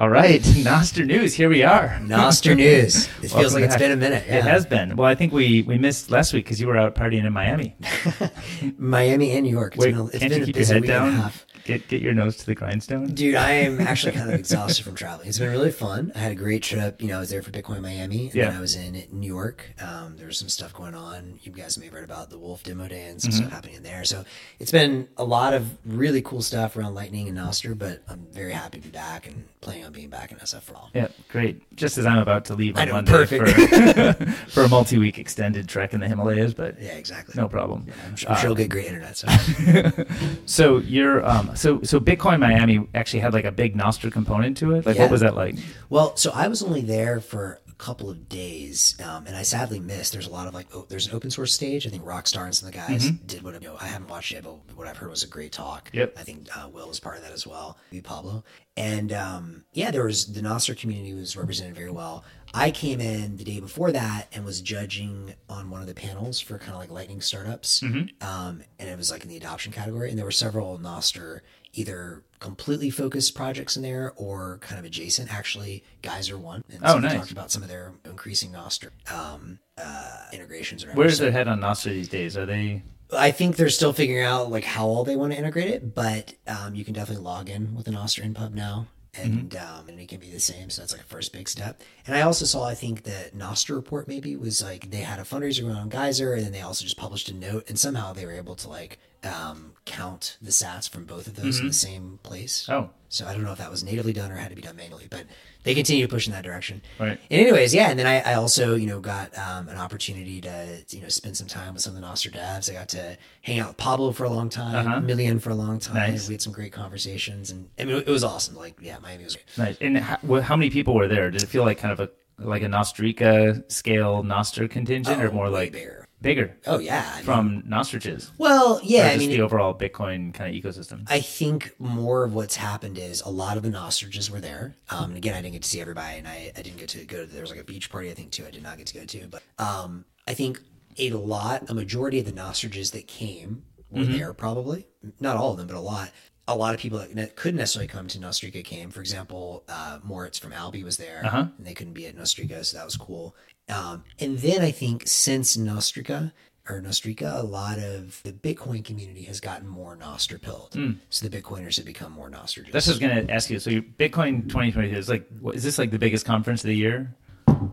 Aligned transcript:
All 0.00 0.08
right, 0.08 0.40
Nostr 0.62 1.04
News. 1.04 1.34
Here 1.34 1.48
we 1.48 1.64
are. 1.64 1.88
Nostr 2.02 2.54
News. 2.56 3.08
It 3.20 3.30
feels 3.30 3.32
Welcome 3.34 3.54
like 3.54 3.64
it's 3.64 3.76
been 3.76 3.90
a 3.90 3.96
minute. 3.96 4.24
It 4.28 4.44
has 4.44 4.64
been. 4.64 4.94
Well, 4.94 5.08
I 5.08 5.16
think 5.16 5.32
we 5.32 5.62
we 5.62 5.76
missed 5.76 6.08
last 6.12 6.32
week 6.32 6.44
because 6.44 6.60
you 6.60 6.68
were 6.68 6.76
out 6.76 6.94
partying 6.94 7.24
in 7.24 7.32
Miami. 7.32 7.74
Miami 8.78 9.32
and 9.32 9.44
New 9.44 9.50
York. 9.50 9.74
It's 9.74 9.84
Wait, 9.84 9.90
been 9.90 10.00
a, 10.00 10.06
it's 10.06 10.18
can't 10.18 10.30
been 10.30 10.38
you 10.38 10.42
a 10.44 10.46
keep 10.46 10.54
your 10.54 10.60
busy 10.60 10.74
head 10.74 10.82
week 10.82 10.88
down? 10.88 11.32
Get 11.68 11.86
get 11.86 12.00
your 12.00 12.14
nose 12.14 12.36
to 12.38 12.46
the 12.46 12.54
grindstone. 12.54 13.08
Dude, 13.14 13.34
I 13.34 13.50
am 13.52 13.78
actually 13.80 14.12
kind 14.12 14.30
of 14.32 14.38
exhausted 14.40 14.84
from 14.84 14.94
traveling. 14.94 15.28
It's 15.28 15.38
been 15.38 15.50
really 15.50 15.70
fun. 15.70 16.12
I 16.14 16.18
had 16.18 16.32
a 16.32 16.34
great 16.34 16.62
trip. 16.62 17.02
You 17.02 17.08
know, 17.08 17.18
I 17.18 17.20
was 17.20 17.28
there 17.28 17.42
for 17.42 17.50
Bitcoin 17.50 17.82
Miami, 17.82 18.26
and 18.26 18.34
Yeah. 18.34 18.48
then 18.48 18.56
I 18.56 18.60
was 18.60 18.74
in 18.74 19.02
New 19.12 19.26
York. 19.26 19.66
Um, 19.78 20.16
there 20.16 20.26
was 20.26 20.38
some 20.38 20.48
stuff 20.48 20.72
going 20.72 20.94
on. 20.94 21.38
You 21.42 21.52
guys 21.52 21.76
may 21.76 21.84
have 21.84 21.94
read 21.94 22.04
about 22.04 22.30
the 22.30 22.38
Wolf 22.38 22.62
demo 22.62 22.88
day 22.88 23.08
and 23.08 23.20
some 23.20 23.30
Mm-hmm. 23.32 23.40
stuff 23.40 23.52
happening 23.52 23.82
there. 23.82 24.02
So 24.04 24.24
it's 24.58 24.72
been 24.72 25.08
a 25.18 25.24
lot 25.24 25.52
of 25.52 25.68
really 25.84 26.22
cool 26.22 26.40
stuff 26.40 26.74
around 26.76 26.94
Lightning 26.94 27.28
and 27.28 27.36
Nostr. 27.36 27.76
But 27.78 28.02
I'm 28.08 28.26
very 28.32 28.52
happy 28.52 28.78
to 28.80 28.84
be 28.84 28.90
back 28.90 29.26
and 29.26 29.44
planning 29.60 29.84
on 29.84 29.92
being 29.92 30.08
back 30.08 30.32
in 30.32 30.38
SF 30.38 30.62
for 30.62 30.74
all. 30.74 30.90
Yeah, 30.94 31.08
great. 31.28 31.60
Just 31.76 31.98
as 31.98 32.06
I'm 32.06 32.18
about 32.18 32.46
to 32.46 32.54
leave 32.54 32.76
on 32.76 32.82
I 32.82 32.84
know, 32.86 32.92
Monday 32.94 33.12
perfect. 33.12 34.16
for 34.18 34.24
for 34.48 34.62
a 34.62 34.68
multi-week 34.70 35.18
extended 35.18 35.68
trek 35.68 35.92
in 35.92 36.00
the 36.00 36.08
Himalayas, 36.08 36.54
but 36.54 36.80
Yeah, 36.80 36.92
exactly. 36.92 37.34
no 37.36 37.46
problem. 37.46 37.86
I'm 38.06 38.16
sure, 38.16 38.30
I'm 38.30 38.36
sure 38.38 38.46
you'll 38.48 38.56
get 38.56 38.70
great 38.70 38.86
internet. 38.86 39.18
So. 39.18 39.26
So 40.46 40.78
you're 40.78 41.24
um 41.28 41.50
so 41.58 41.82
so 41.82 42.00
Bitcoin 42.00 42.38
Miami 42.40 42.86
actually 42.94 43.20
had 43.20 43.32
like 43.32 43.44
a 43.44 43.52
big 43.52 43.76
Nostr 43.76 44.10
component 44.10 44.56
to 44.58 44.74
it. 44.74 44.86
Like 44.86 44.96
Yeah. 44.96 45.02
what 45.02 45.10
was 45.10 45.20
that 45.20 45.34
like? 45.36 45.56
Well, 45.90 46.16
so 46.16 46.30
I 46.34 46.48
was 46.48 46.62
only 46.62 46.80
there 46.80 47.20
for 47.20 47.60
a 47.68 47.72
couple 47.74 48.10
of 48.10 48.28
days, 48.28 48.96
um, 49.04 49.26
and 49.26 49.36
I 49.36 49.42
sadly 49.42 49.78
missed. 49.78 50.12
There's 50.12 50.26
a 50.26 50.30
lot 50.30 50.48
of 50.48 50.54
like, 50.54 50.66
oh, 50.74 50.86
there's 50.88 51.06
an 51.06 51.14
open 51.14 51.30
source 51.30 51.52
stage. 51.54 51.86
I 51.86 51.90
think 51.90 52.04
Rockstar 52.04 52.44
and 52.44 52.54
some 52.54 52.68
of 52.68 52.74
the 52.74 52.78
guys 52.80 53.10
did 53.26 53.42
what 53.42 53.54
you 53.60 53.68
know. 53.68 53.76
I 53.80 53.86
haven't 53.86 54.08
watched 54.08 54.32
it, 54.32 54.42
but 54.44 54.56
what 54.76 54.86
I've 54.88 54.96
heard 54.96 55.10
was 55.10 55.22
a 55.22 55.28
great 55.28 55.52
talk. 55.52 55.88
Mm-hmm. 55.88 55.98
Yep. 55.98 56.14
I 56.18 56.22
think 56.22 56.48
uh, 56.56 56.68
Will 56.68 56.88
was 56.88 57.00
part 57.00 57.16
of 57.16 57.22
that 57.22 57.32
as 57.32 57.46
well. 57.46 57.76
Maybe 57.92 58.02
Pablo, 58.02 58.44
and 58.76 59.12
um, 59.12 59.64
yeah, 59.72 59.90
there 59.90 60.04
was 60.04 60.32
the 60.32 60.40
Nostr 60.40 60.76
community 60.76 61.12
was 61.14 61.36
represented 61.36 61.74
very 61.74 61.90
well. 61.90 62.24
I 62.54 62.70
came 62.70 63.00
in 63.00 63.36
the 63.36 63.44
day 63.44 63.60
before 63.60 63.92
that 63.92 64.28
and 64.32 64.44
was 64.44 64.60
judging 64.60 65.34
on 65.48 65.70
one 65.70 65.80
of 65.80 65.86
the 65.86 65.94
panels 65.94 66.40
for 66.40 66.58
kind 66.58 66.72
of 66.72 66.78
like 66.78 66.90
lightning 66.90 67.20
startups, 67.20 67.80
Mm-hmm. 67.80 68.26
um, 68.26 68.62
and 68.78 68.88
it 68.88 68.96
was 68.96 69.10
like 69.10 69.22
in 69.22 69.28
the 69.28 69.36
adoption 69.36 69.72
category, 69.72 70.08
and 70.10 70.18
there 70.18 70.24
were 70.24 70.30
several 70.30 70.78
Nostr 70.78 71.40
either 71.74 72.22
completely 72.40 72.88
focused 72.90 73.34
projects 73.34 73.76
in 73.76 73.82
there 73.82 74.12
or 74.16 74.58
kind 74.62 74.78
of 74.78 74.84
adjacent. 74.84 75.32
Actually, 75.32 75.84
Geyser 76.02 76.38
one. 76.38 76.64
And 76.72 76.80
Oh, 76.84 76.98
nice. 76.98 77.12
talked 77.14 77.30
about 77.30 77.50
some 77.50 77.62
of 77.62 77.68
their 77.68 77.92
increasing 78.04 78.52
Nostr 78.52 78.90
um, 79.12 79.58
uh, 79.76 80.24
integrations. 80.32 80.86
Where's 80.94 81.18
So 81.18 81.24
their 81.24 81.32
head 81.32 81.46
on 81.48 81.60
Nostr 81.60 81.90
these 81.90 82.08
days? 82.08 82.36
Are 82.36 82.46
they 82.46 82.82
I 83.16 83.30
think 83.30 83.56
they're 83.56 83.68
still 83.70 83.92
figuring 83.92 84.24
out 84.24 84.50
like 84.50 84.64
how 84.64 84.86
all 84.86 85.04
they 85.04 85.16
want 85.16 85.32
to 85.32 85.38
integrate 85.38 85.68
it, 85.68 85.94
but 85.94 86.34
um, 86.46 86.74
you 86.74 86.84
can 86.84 86.94
definitely 86.94 87.24
log 87.24 87.48
in 87.50 87.74
with 87.74 87.86
an 87.88 87.94
Nostr 87.94 88.22
npub 88.34 88.52
now. 88.54 88.86
And 89.22 89.56
um, 89.56 89.88
and 89.88 89.98
it 90.00 90.08
can 90.08 90.20
be 90.20 90.30
the 90.30 90.40
same, 90.40 90.70
so 90.70 90.82
that's 90.82 90.92
like 90.92 91.00
a 91.02 91.04
first 91.04 91.32
big 91.32 91.48
step. 91.48 91.82
And 92.06 92.16
I 92.16 92.22
also 92.22 92.44
saw, 92.44 92.64
I 92.64 92.74
think 92.74 93.02
the 93.02 93.30
Nostr 93.36 93.74
report 93.74 94.08
maybe 94.08 94.36
was 94.36 94.62
like 94.62 94.90
they 94.90 94.98
had 94.98 95.18
a 95.18 95.22
fundraiser 95.22 95.62
going 95.62 95.76
on 95.76 95.88
Geyser, 95.88 96.34
and 96.34 96.44
then 96.44 96.52
they 96.52 96.60
also 96.62 96.84
just 96.84 96.96
published 96.96 97.28
a 97.28 97.34
note, 97.34 97.68
and 97.68 97.78
somehow 97.78 98.12
they 98.12 98.26
were 98.26 98.32
able 98.32 98.54
to 98.56 98.68
like 98.68 98.98
um, 99.24 99.72
count 99.84 100.36
the 100.40 100.50
Sats 100.50 100.88
from 100.88 101.04
both 101.04 101.26
of 101.26 101.34
those 101.36 101.60
in 101.60 101.66
the 101.66 101.72
same 101.72 102.18
place. 102.22 102.68
Oh. 102.68 102.90
So 103.10 103.26
I 103.26 103.32
don't 103.32 103.42
know 103.42 103.52
if 103.52 103.58
that 103.58 103.70
was 103.70 103.82
natively 103.82 104.12
done 104.12 104.30
or 104.30 104.36
had 104.36 104.50
to 104.50 104.54
be 104.54 104.60
done 104.60 104.76
manually, 104.76 105.06
but 105.10 105.24
they 105.64 105.74
continue 105.74 106.06
to 106.06 106.10
push 106.12 106.26
in 106.26 106.32
that 106.34 106.44
direction. 106.44 106.82
Right. 107.00 107.18
And 107.30 107.40
anyways, 107.40 107.74
yeah, 107.74 107.88
and 107.88 107.98
then 107.98 108.06
I, 108.06 108.20
I 108.20 108.34
also, 108.34 108.74
you 108.74 108.86
know, 108.86 109.00
got 109.00 109.36
um, 109.38 109.68
an 109.68 109.78
opportunity 109.78 110.42
to, 110.42 110.84
you 110.90 111.00
know, 111.00 111.08
spend 111.08 111.34
some 111.36 111.46
time 111.46 111.72
with 111.72 111.82
some 111.82 111.96
of 111.96 112.00
the 112.02 112.06
Nostr 112.06 112.30
devs. 112.30 112.70
I 112.70 112.74
got 112.74 112.88
to 112.90 113.16
hang 113.40 113.60
out 113.60 113.68
with 113.68 113.76
Pablo 113.78 114.12
for 114.12 114.24
a 114.24 114.30
long 114.30 114.50
time, 114.50 114.86
Uh-huh. 114.86 115.00
Miljan 115.00 115.40
for 115.40 115.48
a 115.50 115.54
long 115.54 115.78
time. 115.78 115.94
Nice. 116.12 116.28
We 116.28 116.34
had 116.34 116.42
some 116.42 116.52
great 116.52 116.72
conversations, 116.72 117.50
and 117.50 117.70
I 117.78 117.84
mean, 117.84 117.96
it 117.96 118.06
was 118.08 118.24
awesome. 118.24 118.56
Like, 118.56 118.76
yeah, 118.80 118.98
Miami 119.02 119.24
was. 119.24 119.36
Great. 119.36 119.56
Nice? 119.56 119.78
And 119.80 119.96
how, 119.96 120.40
how 120.42 120.56
many 120.56 120.68
people 120.70 120.94
were 120.94 121.08
there? 121.08 121.30
Did 121.30 121.42
it 121.42 121.46
feel 121.46 121.64
like 121.64 121.78
kind 121.78 121.92
of 121.92 122.00
a 122.00 122.10
like 122.40 122.62
a 122.62 122.66
Nostrica 122.66 123.70
scale 123.72 124.22
Nostr 124.22 124.70
contingent, 124.70 125.20
or 125.20 125.28
Oh, 125.28 125.32
more 125.32 125.44
way 125.46 125.50
like 125.50 125.72
bigger. 125.72 126.06
Bigger 126.20 126.56
Oh 126.66 126.78
yeah. 126.80 127.08
I 127.12 127.16
mean- 127.16 127.24
from 127.24 127.62
Nostriches? 127.62 128.30
well, 128.38 128.80
yeah. 128.82 129.02
or 129.02 129.10
I 129.10 129.14
just 129.14 129.26
mean, 129.28 129.36
the 129.36 129.42
overall 129.42 129.72
Bitcoin 129.72 130.34
kind 130.34 130.54
of 130.56 130.62
ecosystem. 130.62 131.04
I 131.06 131.20
think 131.20 131.74
more 131.78 132.24
of 132.24 132.34
what's 132.34 132.56
happened 132.56 132.98
is 132.98 133.20
a 133.22 133.28
lot 133.30 133.56
of 133.56 133.62
the 133.62 133.68
Nostriches 133.70 134.28
were 134.30 134.40
there. 134.40 134.74
Um, 134.90 135.10
and 135.10 135.16
again, 135.16 135.34
I 135.34 135.42
didn't 135.42 135.52
get 135.52 135.62
to 135.62 135.68
see 135.68 135.80
everybody, 135.80 136.18
and 136.18 136.26
I, 136.26 136.50
I 136.56 136.62
didn't 136.62 136.78
get 136.78 136.88
to 136.90 137.04
go 137.04 137.24
to. 137.24 137.26
There 137.30 137.40
was 137.42 137.50
like 137.50 137.60
a 137.60 137.64
beach 137.64 137.88
party, 137.90 138.10
I 138.10 138.14
think, 138.14 138.32
too. 138.32 138.44
I 138.46 138.50
did 138.50 138.62
not 138.64 138.78
get 138.78 138.88
to 138.88 138.94
go 138.98 139.04
to, 139.04 139.28
but 139.28 139.42
um, 139.58 140.04
I 140.26 140.34
think 140.34 140.60
a 140.98 141.10
lot, 141.12 141.70
a 141.70 141.74
majority 141.74 142.18
of 142.18 142.26
the 142.26 142.32
Nostriches 142.32 142.90
that 142.92 143.06
came 143.06 143.62
were 143.90 144.04
there. 144.04 144.32
Probably 144.34 144.86
not 145.20 145.36
all 145.36 145.52
of 145.52 145.58
them, 145.58 145.68
but 145.68 145.76
a 145.76 145.80
lot. 145.80 146.10
A 146.48 146.56
lot 146.56 146.74
of 146.74 146.80
people 146.80 146.98
that 147.12 147.36
couldn't 147.36 147.58
necessarily 147.58 147.86
come 147.86 148.08
to 148.08 148.18
Nostrica 148.18 148.64
came. 148.64 148.90
For 148.90 149.00
example, 149.00 149.62
uh, 149.68 149.98
Moritz 150.02 150.38
from 150.38 150.52
Alby 150.52 150.82
was 150.82 150.96
there, 150.96 151.20
Uh-huh. 151.24 151.46
and 151.56 151.66
they 151.66 151.74
couldn't 151.74 151.92
be 151.92 152.06
at 152.06 152.16
Nostrica, 152.16 152.64
so 152.64 152.76
that 152.78 152.84
was 152.84 152.96
cool. 152.96 153.36
Um, 153.68 154.02
and 154.18 154.38
then 154.38 154.62
I 154.62 154.70
think 154.70 155.02
since 155.06 155.56
Nostrica 155.58 156.32
or 156.68 156.80
Nostrica, 156.80 157.38
a 157.38 157.42
lot 157.42 157.78
of 157.78 158.20
the 158.24 158.32
Bitcoin 158.32 158.82
community 158.84 159.22
has 159.24 159.40
gotten 159.40 159.68
more 159.68 159.94
Nostr 159.96 160.40
pilled. 160.40 160.76
So 161.10 161.28
the 161.28 161.40
Bitcoiners 161.40 161.76
have 161.76 161.84
become 161.86 162.12
more 162.12 162.30
Nostr. 162.30 162.70
That's 162.72 162.86
just 162.86 163.00
going 163.00 163.26
to 163.26 163.32
ask 163.32 163.50
you. 163.50 163.58
So 163.58 163.70
Bitcoin 163.70 164.42
2022 164.48 164.96
is 164.96 165.08
like, 165.08 165.26
what, 165.40 165.54
is 165.54 165.62
this 165.62 165.78
like 165.78 165.90
the 165.90 165.98
biggest 165.98 166.24
conference 166.26 166.62
of 166.64 166.68
the 166.68 166.76
year? 166.76 167.14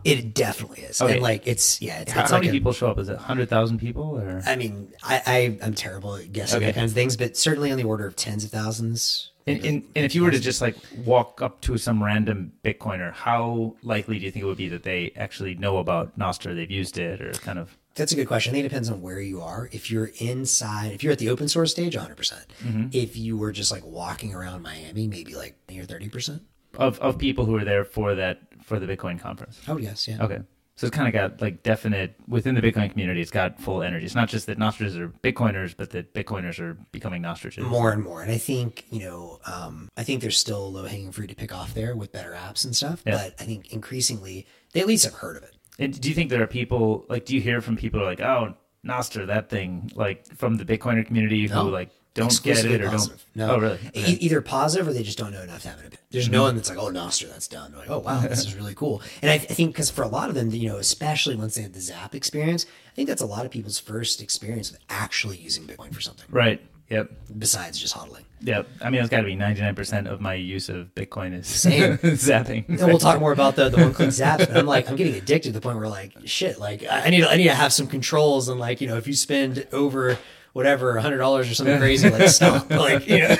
It 0.04 0.34
definitely 0.34 0.82
is. 0.82 1.02
Okay. 1.02 1.14
And 1.14 1.22
like 1.22 1.46
it's 1.48 1.82
yeah, 1.82 2.00
it's, 2.02 2.12
How, 2.12 2.22
it's 2.22 2.32
how 2.32 2.38
like 2.38 2.44
many 2.46 2.50
a- 2.50 2.60
people 2.60 2.72
show 2.74 2.90
up? 2.90 3.00
Is 3.00 3.10
it 3.10 3.14
100,000 3.16 3.80
people 3.80 4.18
or? 4.20 4.42
I 4.46 4.56
mean, 4.56 4.92
I, 5.04 5.22
I 5.26 5.66
I'm 5.66 5.74
terrible 5.74 6.16
at 6.16 6.32
guessing 6.32 6.58
Okay. 6.58 6.68
that 6.68 6.76
kinds 6.76 6.92
of 6.92 6.96
things, 6.96 7.18
but 7.18 7.36
certainly 7.38 7.72
on 7.72 7.78
the 7.78 7.84
order 7.84 8.06
of 8.08 8.16
tens 8.16 8.44
of 8.44 8.52
thousands. 8.52 9.32
And, 9.48 9.64
and, 9.64 9.84
and 9.96 10.06
if 10.06 10.16
you 10.16 10.24
were 10.24 10.32
to 10.32 10.40
just 10.40 10.60
like 10.60 10.76
walk 11.06 11.40
up 11.42 11.62
to 11.62 11.78
some 11.78 12.04
random 12.04 12.54
Bitcoiner, 12.64 13.14
how 13.14 13.76
likely 13.84 14.18
do 14.18 14.26
you 14.26 14.32
think 14.32 14.42
it 14.44 14.48
would 14.48 14.58
be 14.58 14.70
that 14.70 14.82
they 14.84 15.12
actually 15.16 15.54
know 15.54 15.78
about 15.78 16.18
Nostr, 16.18 16.56
they've 16.56 16.72
used 16.72 16.98
it, 16.98 17.22
or 17.22 17.32
kind 17.34 17.60
of? 17.60 17.78
That's 17.94 18.12
a 18.12 18.16
good 18.16 18.28
question. 18.28 18.52
I 18.52 18.54
think 18.56 18.66
it 18.66 18.70
depends 18.70 18.90
on 18.90 19.02
where 19.04 19.22
you 19.22 19.42
are. 19.42 19.70
If 19.72 19.92
you're 19.92 20.12
inside, 20.18 20.94
if 20.94 21.04
you're 21.04 21.14
at 21.14 21.20
the 21.20 21.30
open 21.30 21.48
source 21.48 21.70
stage, 21.72 21.96
100. 21.96 22.16
percent 22.18 22.42
Mm-hmm. 22.64 22.88
If 22.92 23.16
you 23.16 23.38
were 23.38 23.52
just 23.52 23.72
like 23.72 23.86
walking 23.86 24.34
around 24.34 24.64
Miami, 24.64 25.08
maybe 25.08 25.36
like 25.36 25.56
near 25.70 25.84
30 25.84 26.10
percent. 26.10 26.42
Of, 26.80 27.00
of 27.00 27.18
people 27.18 27.46
who 27.46 27.56
are 27.56 27.64
there 27.64 27.84
for 27.86 28.16
that 28.16 28.42
for 28.64 28.80
the 28.80 28.86
Bitcoin 28.88 29.20
conference. 29.20 29.62
Oh 29.68 29.78
yes, 29.78 30.08
yeah. 30.08 30.18
Okay, 30.24 30.40
so 30.76 30.88
it's 30.88 30.96
kind 30.96 31.08
of 31.08 31.14
got 31.14 31.42
like 31.42 31.64
definite 31.64 32.16
within 32.28 32.56
the 32.56 32.62
Bitcoin 32.62 32.90
community. 32.92 33.22
It's 33.22 33.32
got 33.32 33.60
full 33.62 33.82
energy. 33.84 34.06
It's 34.06 34.16
not 34.16 34.28
just 34.30 34.46
that 34.48 34.58
Nostrs 34.58 34.98
are 34.98 35.10
Bitcoiners, 35.24 35.76
but 35.78 35.92
that 35.92 36.14
Bitcoiners 36.14 36.60
are 36.60 36.74
becoming 36.92 37.22
Nostriches. 37.22 37.64
more 37.64 37.92
and 37.92 38.04
more. 38.04 38.22
And 38.22 38.32
I 38.32 38.38
think, 38.38 38.86
you 38.90 39.00
know, 39.00 39.40
um, 39.46 39.88
I 39.96 40.04
think 40.04 40.22
there's 40.22 40.38
still 40.38 40.72
low 40.72 40.86
hanging 40.86 41.12
fruit 41.12 41.28
to 41.28 41.36
pick 41.36 41.54
off 41.54 41.74
there 41.74 41.96
with 41.96 42.12
better 42.12 42.32
apps 42.32 42.66
and 42.66 42.76
stuff. 42.76 43.04
Yeah. 43.06 43.14
But 43.18 43.36
I 43.40 43.46
think 43.46 43.72
increasingly 43.72 44.46
they 44.74 44.80
at 44.82 44.88
least 44.88 45.06
have 45.06 45.14
heard 45.16 45.38
of 45.38 45.44
it. 45.44 45.56
And 45.78 46.00
do 46.00 46.10
you 46.10 46.16
think 46.16 46.30
there 46.30 46.42
are 46.42 46.48
people 46.48 47.06
like? 47.10 47.26
Do 47.26 47.36
you 47.36 47.42
hear 47.42 47.62
from 47.62 47.76
people 47.76 48.00
who 48.00 48.06
are 48.06 48.10
like, 48.10 48.22
"Oh, 48.22 48.56
Nostr, 48.86 49.28
that 49.28 49.50
thing," 49.50 49.92
like 49.94 50.26
from 50.36 50.56
the 50.56 50.64
Bitcoiner 50.66 51.06
community 51.06 51.48
No. 51.48 51.64
who 51.66 51.70
like 51.70 51.90
don't 52.16 52.42
get 52.44 52.66
it 52.66 52.82
or 52.82 52.90
positive. 52.90 53.26
don't? 53.36 53.48
No. 53.48 53.56
Oh, 53.56 53.60
really? 53.60 53.80
E- 53.94 54.18
either 54.22 54.42
positive 54.42 54.88
or 54.88 54.94
they 54.94 55.04
just 55.04 55.18
don't 55.20 55.32
know 55.32 55.42
enough 55.44 55.62
to 55.62 55.68
have 55.70 55.78
an 55.80 55.86
opinion. 55.86 56.02
There's 56.10 56.26
Mm-hmm. 56.26 56.34
no 56.34 56.42
one 56.44 56.56
that's 56.56 56.70
like, 56.70 56.80
oh, 56.80 56.88
Nostr, 56.88 57.30
that's 57.30 57.48
done. 57.48 57.72
They're 57.72 57.82
like, 57.82 57.90
oh, 57.92 58.00
wow, 58.00 58.22
this 58.22 58.40
is 58.40 58.56
really 58.56 58.74
cool. 58.74 59.02
And 59.22 59.30
I, 59.30 59.36
I 59.36 59.38
think 59.38 59.74
because 59.74 59.90
for 59.92 60.02
a 60.04 60.08
lot 60.08 60.30
of 60.30 60.36
them, 60.36 60.50
you 60.52 60.70
know, 60.70 60.78
especially 60.78 61.36
once 61.36 61.56
they 61.56 61.62
have 61.62 61.74
the 61.74 61.82
Zap 61.82 62.16
experience, 62.16 62.66
I 62.92 62.96
think 62.96 63.08
that's 63.10 63.22
a 63.22 63.26
lot 63.26 63.46
of 63.46 63.52
people's 63.52 63.80
first 63.80 64.22
experience 64.22 64.72
with 64.72 64.80
actually 64.90 65.38
using 65.38 65.66
Bitcoin 65.66 65.94
for 65.94 66.00
something 66.02 66.26
Right. 66.32 66.62
Yep. 66.90 67.12
besides 67.40 67.80
just 67.80 67.96
hodling. 67.96 68.22
Yep. 68.42 68.68
I 68.80 68.92
mean, 68.92 69.02
it's 69.02 69.10
got 69.10 69.18
to 69.18 69.24
be 69.24 69.34
ninety 69.36 69.60
nine 69.62 69.74
percent 69.74 70.08
of 70.08 70.22
my 70.22 70.36
use 70.36 70.70
of 70.70 70.94
Bitcoin 70.94 71.34
is 71.34 71.48
Same. 71.64 71.98
zapping. 71.98 72.70
And 72.70 72.80
we'll 72.80 73.00
talk 73.00 73.20
more 73.20 73.32
about 73.32 73.56
the, 73.56 73.70
the 73.70 73.78
one 73.78 73.92
click 73.94 74.10
zaps, 74.10 74.38
but 74.48 74.56
I'm 74.56 74.68
like, 74.68 74.88
I'm 74.88 74.96
getting 74.96 75.16
addicted 75.16 75.50
to 75.50 75.54
the 75.54 75.62
point 75.62 75.80
where 75.80 75.88
like, 75.90 76.14
shit, 76.26 76.60
like 76.60 76.84
I 76.86 77.06
I 77.06 77.10
need, 77.10 77.24
I 77.24 77.38
need 77.38 77.46
to 77.46 77.56
have 77.56 77.74
some 77.74 77.88
controls 77.88 78.48
and 78.50 78.60
like, 78.60 78.82
you 78.82 78.88
know, 78.88 78.98
if 78.98 79.08
you 79.08 79.14
spend 79.14 79.66
over 79.74 80.20
whatever, 80.56 80.96
a 80.96 81.02
hundred 81.02 81.18
dollars 81.18 81.52
or 81.52 81.54
something 81.54 81.78
crazy, 81.80 82.10
like 82.10 82.30
stop, 82.30 82.70
like, 82.70 83.06
you 83.10 83.20
know, 83.20 83.36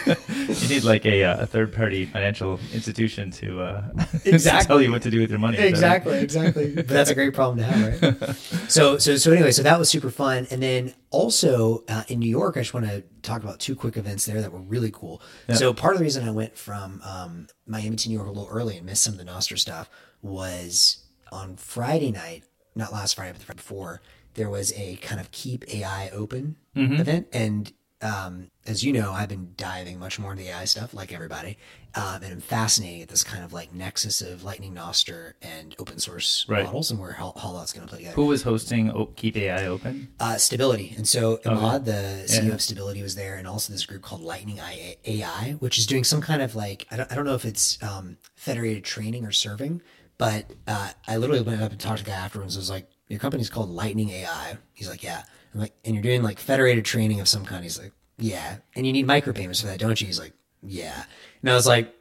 You 0.50 0.68
need 0.68 0.84
like 0.84 1.06
a, 1.06 1.24
uh, 1.24 1.44
a 1.44 1.46
third 1.46 1.74
party 1.74 2.06
financial 2.06 2.60
institution 2.74 3.32
to, 3.32 3.62
uh, 3.62 3.92
to 4.24 4.30
Exactly. 4.32 4.68
tell 4.68 4.82
you 4.82 4.92
what 4.92 5.02
to 5.04 5.10
do 5.10 5.22
with 5.22 5.30
your 5.30 5.40
money. 5.40 5.56
Is 5.58 5.62
that 5.62 5.70
exactly, 5.70 6.20
exactly. 6.20 6.74
But 6.76 6.90
that's 6.90 7.10
a 7.10 7.16
great 7.16 7.34
problem 7.34 7.60
to 7.60 7.64
have, 7.64 8.04
right? 8.04 8.36
so, 8.70 8.98
so, 8.98 9.16
so 9.16 9.32
anyway, 9.32 9.52
so 9.54 9.64
that 9.64 9.80
was 9.80 9.88
super 9.90 10.10
fun. 10.10 10.46
And 10.52 10.62
then 10.62 10.94
also 11.10 11.86
uh, 11.88 12.04
in 12.10 12.20
New 12.20 12.30
York, 12.30 12.58
I 12.58 12.60
just 12.60 12.74
want 12.74 12.86
to 12.88 13.02
talk 13.22 13.44
about 13.44 13.62
two 13.62 13.78
quick 13.78 13.96
events 13.96 14.26
there 14.26 14.42
that 14.42 14.52
were 14.52 14.60
really 14.60 14.92
cool. 14.92 15.22
So 15.54 15.74
part 15.74 15.94
of 15.94 16.00
the 16.00 16.04
reason 16.04 16.28
I 16.28 16.32
went 16.32 16.58
from 16.58 17.02
um, 17.06 17.48
Miami 17.66 17.96
to 17.96 18.10
New 18.10 18.16
York 18.16 18.28
a 18.28 18.32
little 18.32 18.50
early 18.52 18.76
and 18.76 18.86
missed 18.86 19.06
some 19.06 19.14
of 19.14 19.20
the 19.20 19.26
Nostr 19.26 19.58
stuff 19.58 19.90
was 20.22 21.06
on 21.32 21.56
Friday 21.56 22.12
night, 22.12 22.44
not 22.76 22.92
last 22.92 23.16
Friday, 23.16 23.32
but 23.32 23.40
the 23.40 23.46
Friday 23.46 23.56
before, 23.60 24.02
there 24.36 24.50
was 24.50 24.72
a 24.74 24.98
kind 24.98 25.20
of 25.20 25.32
Keep 25.32 25.74
AI 25.74 26.10
Open 26.10 26.56
event. 26.76 27.28
And 27.34 27.72
um, 28.02 28.52
as 28.68 28.84
you 28.84 28.92
know, 28.94 29.12
I've 29.14 29.30
been 29.30 29.54
diving 29.58 29.98
much 29.98 30.20
more 30.20 30.32
into 30.34 30.44
the 30.44 30.50
AI 30.50 30.66
stuff, 30.66 30.94
like 30.94 31.12
everybody, 31.14 31.58
um, 31.96 32.22
and 32.22 32.34
I'm 32.34 32.42
fascinated 32.42 33.04
at 33.04 33.08
this 33.10 33.24
kind 33.24 33.44
of 33.44 33.54
like 33.54 33.74
nexus 33.74 34.22
of 34.22 34.44
Lightning 34.44 34.74
Nostr 34.76 35.34
and 35.42 35.74
open 35.80 35.98
source 35.98 36.46
Right. 36.48 36.66
models 36.66 36.92
and 36.92 37.00
where 37.00 37.16
that's 37.18 37.72
going 37.74 37.88
to 37.88 37.90
play 37.90 38.00
together. 38.00 38.16
Who 38.16 38.26
was 38.28 38.44
hosting 38.44 38.92
o- 38.92 39.08
Keep 39.16 39.38
AI 39.38 39.66
Open? 39.66 40.10
Uh, 40.20 40.36
Stability, 40.38 40.94
and 40.98 41.08
so 41.08 41.38
Emad, 41.38 41.86
the 41.86 42.26
CEO 42.28 42.48
Yeah. 42.48 42.54
of 42.54 42.62
Stability, 42.62 43.02
was 43.02 43.16
there, 43.16 43.36
and 43.38 43.48
also 43.48 43.72
this 43.74 43.86
group 43.86 44.02
called 44.02 44.22
Lightning 44.22 44.60
AI, 45.06 45.56
which 45.60 45.78
is 45.80 45.88
doing 45.88 46.04
some 46.04 46.22
kind 46.22 46.42
of 46.42 46.54
like 46.56 46.86
I 46.92 46.98
don't, 46.98 47.12
I 47.12 47.16
don't 47.16 47.26
know 47.26 47.36
if 47.36 47.46
it's 47.46 47.82
um, 47.82 48.18
federated 48.36 48.84
training 48.84 49.26
or 49.26 49.32
serving, 49.32 49.82
but 50.18 50.52
uh, 50.68 50.92
I 51.08 51.18
literally 51.18 51.42
went 51.42 51.62
up 51.62 51.72
and 51.72 51.80
talked 51.80 52.00
to 52.00 52.04
the 52.04 52.12
guy 52.12 52.18
afterwards. 52.18 52.56
I 52.58 52.60
was 52.60 52.70
like, 52.70 52.88
"Your 53.08 53.20
company's 53.20 53.50
called 53.50 53.70
Lightning 53.70 54.10
AI." 54.10 54.58
He's 54.74 54.90
like, 54.90 55.04
"Yeah." 55.04 55.24
I'm 55.54 55.60
like, 55.62 55.74
"And 55.84 55.96
you're 55.96 56.04
doing 56.04 56.24
like 56.24 56.40
federated 56.40 56.86
training 56.86 57.20
of 57.20 57.28
some 57.28 57.46
kind?" 57.46 57.64
He's 57.64 57.80
like, 57.80 57.94
"Yeah." 58.18 58.58
And 58.76 58.86
you 58.86 58.94
need 58.94 59.08
micropayments 59.08 59.62
for 59.62 59.68
that, 59.68 59.80
don't 59.80 60.00
you? 60.00 60.08
He's 60.08 60.20
like, 60.20 60.34
"Yeah." 60.62 61.06
And 61.42 61.52
I 61.52 61.56
was 61.56 61.68
like. 61.68 61.94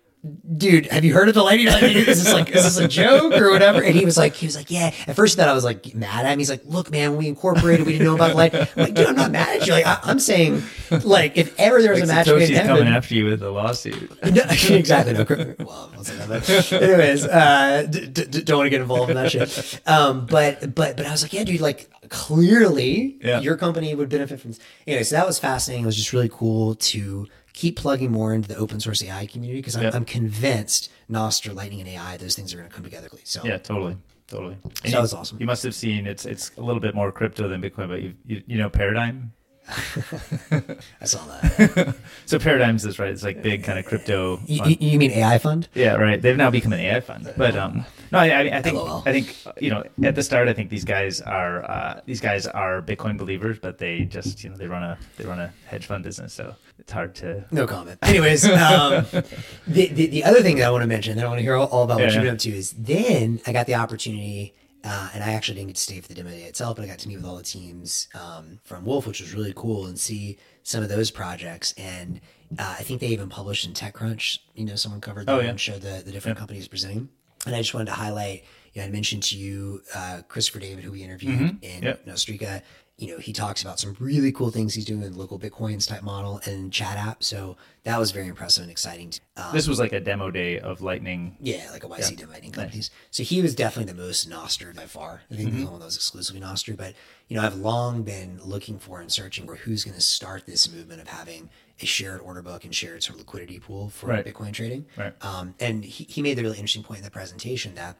Dude, 0.56 0.87
have 0.87 1.05
you 1.05 1.12
heard 1.12 1.29
of 1.29 1.35
the 1.35 1.43
lightning? 1.43 1.67
Like, 1.67 1.82
is 1.82 2.25
this 2.25 2.32
like 2.32 2.49
is 2.49 2.65
this 2.65 2.79
a 2.79 2.88
joke 2.88 3.35
or 3.35 3.50
whatever? 3.50 3.82
And 3.82 3.94
he 3.94 4.06
was 4.06 4.17
like, 4.17 4.35
he 4.35 4.47
was 4.47 4.56
like, 4.56 4.71
yeah. 4.71 4.94
At 5.06 5.17
first, 5.17 5.37
thought 5.37 5.49
I 5.49 5.53
was 5.53 5.65
like 5.65 5.94
mad 5.94 6.25
at 6.25 6.32
him. 6.32 6.38
He's 6.38 6.49
like, 6.49 6.62
look, 6.65 6.91
man, 6.91 7.17
we 7.17 7.29
incorporated, 7.29 7.85
we 7.85 7.93
didn't 7.93 8.06
know 8.06 8.15
about 8.15 8.29
the 8.31 8.35
light. 8.37 8.55
I'm 8.55 8.67
like, 8.76 8.94
dude, 8.94 9.06
I'm 9.06 9.17
not 9.17 9.31
mad 9.32 9.61
at 9.61 9.67
you. 9.67 9.75
Like, 9.75 9.85
I, 9.87 9.99
I'm 10.03 10.19
saying, 10.19 10.62
like, 11.05 11.37
if 11.37 11.55
ever 11.61 11.82
there 11.82 11.93
was 11.93 12.03
a 12.03 12.06
match 12.06 12.26
made 12.29 12.49
in 12.49 12.56
coming 12.56 12.67
heaven, 12.85 12.88
after 12.88 13.15
you 13.15 13.26
with 13.26 13.43
a 13.43 13.50
lawsuit. 13.50 14.11
no, 14.32 14.43
exactly. 14.71 15.12
No, 15.12 15.55
well, 15.59 15.91
I'll 15.94 16.05
say 16.05 16.17
that. 16.17 16.29
But 16.71 16.82
anyways, 16.82 17.26
uh, 17.26 17.87
d- 17.91 18.06
d- 18.06 18.25
d- 18.25 18.43
don't 18.43 18.56
want 18.59 18.67
to 18.67 18.71
get 18.71 18.81
involved 18.81 19.11
in 19.11 19.17
that 19.17 19.31
shit. 19.31 19.81
Um, 19.87 20.25
but 20.25 20.75
but 20.75 20.97
but 20.97 21.05
I 21.05 21.11
was 21.11 21.23
like, 21.23 21.35
yeah, 21.35 21.44
dude, 21.44 21.61
like 21.61 21.91
clearly 22.09 23.19
Yeah. 23.23 23.41
your 23.41 23.56
company 23.56 23.94
would 23.94 24.09
benefit 24.09 24.41
from 24.41 24.53
this. 24.53 24.61
Anyway, 24.87 25.03
so 25.03 25.17
that 25.17 25.26
was 25.26 25.38
fascinating. 25.38 25.85
It 25.85 25.87
was 25.87 25.97
just 25.97 26.12
really 26.15 26.31
cool 26.32 26.75
to 26.76 27.26
keep 27.54 27.76
plugging 27.76 28.10
more 28.10 28.34
into 28.34 28.48
the 28.48 28.56
open 28.56 28.80
source 28.80 29.02
AI 29.02 29.26
community 29.26 29.60
because 29.60 29.76
I'm, 29.76 29.84
Yeah. 29.84 29.90
I'm 29.94 30.04
convinced 30.04 30.90
Nostr, 31.10 31.54
Lightning, 31.54 31.80
and 31.80 31.88
AI, 31.88 32.18
those 32.18 32.34
things 32.36 32.52
are 32.52 32.58
going 32.58 32.68
to 32.68 32.74
come 32.74 32.84
together. 32.84 33.08
So 33.22 33.42
Yeah, 33.44 33.56
totally, 33.56 33.96
totally. 34.26 34.58
And 34.84 34.92
that 34.92 35.00
was 35.00 35.14
awesome. 35.14 35.38
You 35.40 35.46
must 35.46 35.62
have 35.62 35.74
seen 35.74 36.06
it's 36.06 36.26
it's 36.26 36.50
a 36.58 36.60
little 36.60 36.80
bit 36.80 36.94
more 36.94 37.10
crypto 37.10 37.48
than 37.48 37.62
Bitcoin, 37.62 37.88
but 37.88 38.02
you 38.02 38.14
you, 38.26 38.42
you 38.46 38.58
know 38.58 38.68
Paradigm. 38.68 39.32
I 41.00 41.05
saw 41.05 41.25
that. 41.26 41.96
So 42.26 42.38
Paradigm's 42.38 42.84
is 42.87 42.99
right. 42.99 43.11
It's 43.11 43.22
like 43.22 43.43
big 43.43 43.64
kind 43.64 43.78
of 43.78 43.84
crypto. 43.84 44.40
you, 44.46 44.76
you- 44.81 44.99
mean 44.99 45.11
AI 45.11 45.37
fund? 45.38 45.69
Yeah, 45.75 45.94
right. 45.96 46.20
They've 46.20 46.37
now 46.37 46.50
become 46.50 46.72
an 46.72 46.81
AI 46.81 47.00
fund, 47.00 47.31
but 47.37 47.55
um, 47.56 47.84
no, 48.11 48.19
I, 48.19 48.28
I 48.28 48.40
I 48.58 48.62
think 48.62 48.76
LOL. 48.76 49.02
I 49.05 49.12
think 49.12 49.37
you 49.62 49.70
know 49.70 49.84
at 50.02 50.14
the 50.14 50.22
start, 50.22 50.49
I 50.49 50.55
think 50.55 50.70
these 50.70 50.84
guys 50.87 51.20
are 51.20 51.64
uh, 51.70 52.00
these 52.06 52.20
guys 52.20 52.46
are 52.46 52.81
Bitcoin 52.81 53.19
believers, 53.19 53.58
but 53.58 53.76
they 53.78 54.00
just 54.05 54.43
you 54.43 54.50
know 54.50 54.56
they 54.56 54.66
run 54.66 54.82
a 54.82 54.99
they 55.19 55.25
run 55.26 55.38
a 55.38 55.52
hedge 55.66 55.84
fund 55.87 56.02
business, 56.02 56.32
so 56.32 56.55
it's 56.78 56.93
hard 56.93 57.14
to. 57.16 57.44
No 57.50 57.66
comment. 57.66 57.99
Anyways, 58.02 58.46
um, 58.46 59.05
the, 59.66 59.88
the 59.88 60.06
the 60.06 60.25
other 60.25 60.40
thing 60.43 60.56
that 60.56 60.66
I 60.66 60.70
want 60.70 60.82
to 60.82 60.88
mention, 60.88 61.16
that 61.19 61.25
I 61.26 61.28
want 61.28 61.38
to 61.38 61.43
hear 61.43 61.56
all, 61.56 61.66
all 61.69 61.84
about 61.84 61.96
what 62.00 62.08
Yeah, 62.08 62.14
you've 62.14 62.22
been 62.25 62.32
up 62.34 62.38
to, 62.40 62.50
is 62.56 62.72
then 62.72 63.40
I 63.46 63.52
got 63.52 63.66
the 63.66 63.75
opportunity, 63.75 64.55
uh, 64.84 65.10
and 65.14 65.25
I 65.25 65.32
actually 65.32 65.54
didn't 65.56 65.69
get 65.69 65.76
to 65.76 65.82
stay 65.82 66.00
for 66.00 66.08
the 66.08 66.14
demo 66.14 66.31
day 66.31 66.42
itself, 66.42 66.76
but 66.76 66.84
I 66.84 66.88
got 66.88 66.98
to 67.00 67.08
meet 67.08 67.16
with 67.16 67.25
all 67.25 67.36
the 67.36 67.42
teams 67.42 68.08
um, 68.14 68.60
from 68.64 68.84
Wolf, 68.84 69.06
which 69.06 69.20
was 69.20 69.34
really 69.34 69.52
cool, 69.56 69.86
and 69.86 69.98
see 69.98 70.38
some 70.62 70.82
of 70.82 70.88
those 70.88 71.10
projects. 71.10 71.72
And 71.78 72.20
uh, 72.58 72.76
I 72.78 72.82
think 72.82 73.00
they 73.00 73.08
even 73.08 73.28
published 73.28 73.66
in 73.66 73.72
TechCrunch. 73.72 74.38
You 74.54 74.66
know, 74.66 74.76
someone 74.76 75.00
covered 75.00 75.26
them 75.26 75.36
Oh, 75.36 75.40
yeah. 75.40 75.50
and 75.50 75.60
showed 75.60 75.81
the 75.82 76.02
the 76.04 76.12
different 76.12 76.38
companies 76.38 76.69
presenting. 76.69 77.08
And 77.46 77.54
I 77.54 77.58
just 77.58 77.75
wanted 77.75 77.86
to 77.86 77.92
highlight. 77.92 78.44
You 78.72 78.81
know, 78.82 78.88
I 78.88 78.90
mentioned 78.90 79.22
to 79.25 79.36
you 79.38 79.82
uh, 79.94 80.22
Christopher 80.28 80.58
David, 80.60 80.82
who 80.84 80.92
we 80.92 81.02
interviewed 81.02 81.38
in 81.40 81.56
Mm-hmm. 81.60 81.84
Yep. 81.84 82.06
Nostrica. 82.06 82.62
You 82.96 83.08
know, 83.08 83.19
he 83.19 83.32
talks 83.32 83.61
about 83.61 83.81
some 83.81 83.96
really 83.99 84.31
cool 84.31 84.50
things 84.52 84.75
he's 84.75 84.85
doing 84.85 85.02
in 85.02 85.17
local 85.17 85.37
Bitcoins 85.37 85.88
type 85.88 86.05
model 86.05 86.41
and 86.46 86.73
chat 86.73 86.96
app. 86.96 87.25
So 87.25 87.56
that 87.82 87.99
was 87.99 88.12
very 88.12 88.29
impressive 88.29 88.62
and 88.62 88.70
exciting. 88.70 89.12
Um, 89.37 89.52
This 89.52 89.67
was 89.67 89.81
like 89.81 89.93
a 89.93 89.99
demo 89.99 90.31
day 90.31 90.61
of 90.61 90.81
Lightning. 90.81 91.37
yeah, 91.41 91.69
like 91.73 91.82
a 91.82 91.88
YC 91.88 92.17
dividing 92.17 92.52
companies. 92.52 92.91
So 93.11 93.25
he 93.25 93.43
was 93.43 93.56
definitely 93.56 93.93
the 93.93 93.99
most 94.00 94.31
Nostr 94.31 94.73
by 94.76 94.87
far. 94.87 95.23
I 95.29 95.35
think 95.35 95.49
Mm-hmm. 95.50 95.64
the 95.64 95.70
one 95.73 95.81
that 95.81 95.87
was 95.87 95.96
exclusively 95.96 96.41
Nostr. 96.41 96.76
But 96.76 96.94
you 97.26 97.37
know, 97.37 97.43
I've 97.44 97.56
long 97.56 98.05
been 98.05 98.41
looking 98.44 98.79
for 98.79 99.00
and 99.00 99.11
searching 99.11 99.44
for 99.47 99.56
who's 99.56 99.82
going 99.82 99.97
to 99.97 100.00
start 100.00 100.47
this 100.47 100.73
movement 100.73 101.00
of 101.00 101.08
having 101.08 101.50
a 101.82 101.87
shared 101.87 102.20
order 102.20 102.43
book 102.43 102.62
and 102.64 102.73
shared 102.73 103.02
sort 103.02 103.14
of 103.17 103.23
liquidity 103.23 103.58
pool 103.58 103.88
for 103.88 104.06
Right. 104.06 104.25
Bitcoin 104.25 104.52
trading. 104.52 104.87
Right. 104.97 105.12
Um, 105.25 105.55
and 105.58 105.85
he, 105.85 106.05
he 106.05 106.23
made 106.23 106.38
the 106.38 106.43
really 106.43 106.58
interesting 106.58 106.85
point 106.85 106.99
in 106.99 107.05
the 107.05 107.11
presentation 107.11 107.75
that 107.75 107.97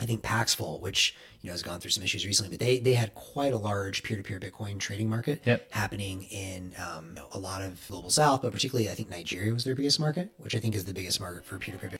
I 0.00 0.04
think 0.04 0.22
Paxful, 0.22 0.80
which 0.80 1.14
you 1.40 1.48
know 1.48 1.52
has 1.54 1.62
gone 1.62 1.80
through 1.80 1.90
some 1.92 2.02
issues 2.04 2.26
recently, 2.26 2.50
but 2.50 2.60
they 2.60 2.78
they 2.78 2.92
had 2.94 3.14
quite 3.14 3.52
a 3.52 3.56
large 3.56 4.02
peer-to-peer 4.02 4.38
Bitcoin 4.38 4.78
trading 4.78 5.08
market 5.08 5.40
Yep. 5.46 5.72
happening 5.72 6.24
in 6.24 6.72
um, 6.78 7.08
you 7.08 7.14
know, 7.14 7.28
a 7.32 7.38
lot 7.38 7.62
of 7.62 7.80
global 7.88 8.10
South, 8.10 8.42
but 8.42 8.52
particularly 8.52 8.90
I 8.90 8.94
think 8.94 9.08
Nigeria 9.10 9.52
was 9.54 9.64
their 9.64 9.74
biggest 9.74 9.98
market, 9.98 10.30
which 10.36 10.54
I 10.54 10.58
think 10.58 10.74
is 10.74 10.84
the 10.84 10.92
biggest 10.94 11.18
market 11.20 11.44
for 11.46 11.58
peer-to-peer. 11.58 11.98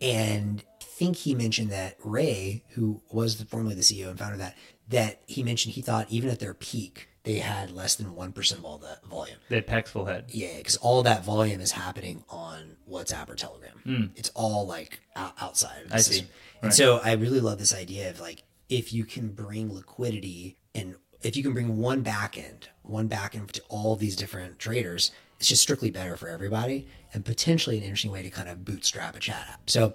And 0.00 0.64
I 0.80 0.84
think 0.84 1.16
he 1.16 1.34
mentioned 1.34 1.70
that 1.70 1.96
Ray, 2.02 2.64
who 2.70 3.02
was 3.10 3.36
the, 3.36 3.44
formerly 3.44 3.74
the 3.74 3.82
CEO 3.82 4.08
and 4.08 4.18
founder 4.18 4.34
of 4.34 4.40
that, 4.40 4.56
that 4.88 5.20
he 5.26 5.42
mentioned 5.42 5.74
he 5.74 5.82
thought 5.82 6.06
even 6.10 6.30
at 6.30 6.38
their 6.40 6.54
peak 6.54 7.08
they 7.24 7.38
had 7.38 7.70
less 7.70 7.94
than 7.96 8.14
one 8.14 8.32
percent 8.32 8.60
of 8.60 8.64
all 8.64 8.78
that 8.78 9.04
volume. 9.06 9.38
That 9.48 9.66
Paxful 9.66 10.04
had. 10.04 10.26
Yeah, 10.28 10.56
because 10.58 10.76
all 10.76 11.02
that 11.02 11.24
volume 11.24 11.60
is 11.60 11.72
happening 11.72 12.24
on 12.28 12.76
WhatsApp 12.88 13.28
or 13.30 13.34
Telegram. 13.34 13.80
Hmm. 13.82 14.04
It's 14.14 14.30
all 14.34 14.66
like 14.66 15.00
out, 15.16 15.32
outside 15.40 15.82
of 15.82 15.88
the. 15.88 15.96
I 15.96 15.98
see. 15.98 16.12
system. 16.12 16.28
And 16.62 16.74
so 16.74 17.00
I 17.02 17.12
really 17.12 17.40
love 17.40 17.58
this 17.58 17.74
idea 17.74 18.10
of 18.10 18.20
like 18.20 18.44
if 18.68 18.92
you 18.92 19.04
can 19.04 19.28
bring 19.28 19.72
liquidity 19.72 20.56
and 20.74 20.96
if 21.22 21.36
you 21.36 21.42
can 21.42 21.54
bring 21.54 21.78
one 21.78 22.04
backend, 22.04 22.64
one 22.82 23.08
backend 23.08 23.50
to 23.52 23.62
all 23.68 23.96
these 23.96 24.16
different 24.16 24.58
traders, 24.58 25.10
it's 25.38 25.48
just 25.48 25.62
strictly 25.62 25.90
better 25.90 26.16
for 26.16 26.28
everybody 26.28 26.86
and 27.12 27.24
potentially 27.24 27.78
an 27.78 27.82
interesting 27.82 28.10
way 28.10 28.22
to 28.22 28.30
kind 28.30 28.48
of 28.48 28.64
bootstrap 28.64 29.16
a 29.16 29.20
chat 29.20 29.46
app. 29.50 29.70
So 29.70 29.94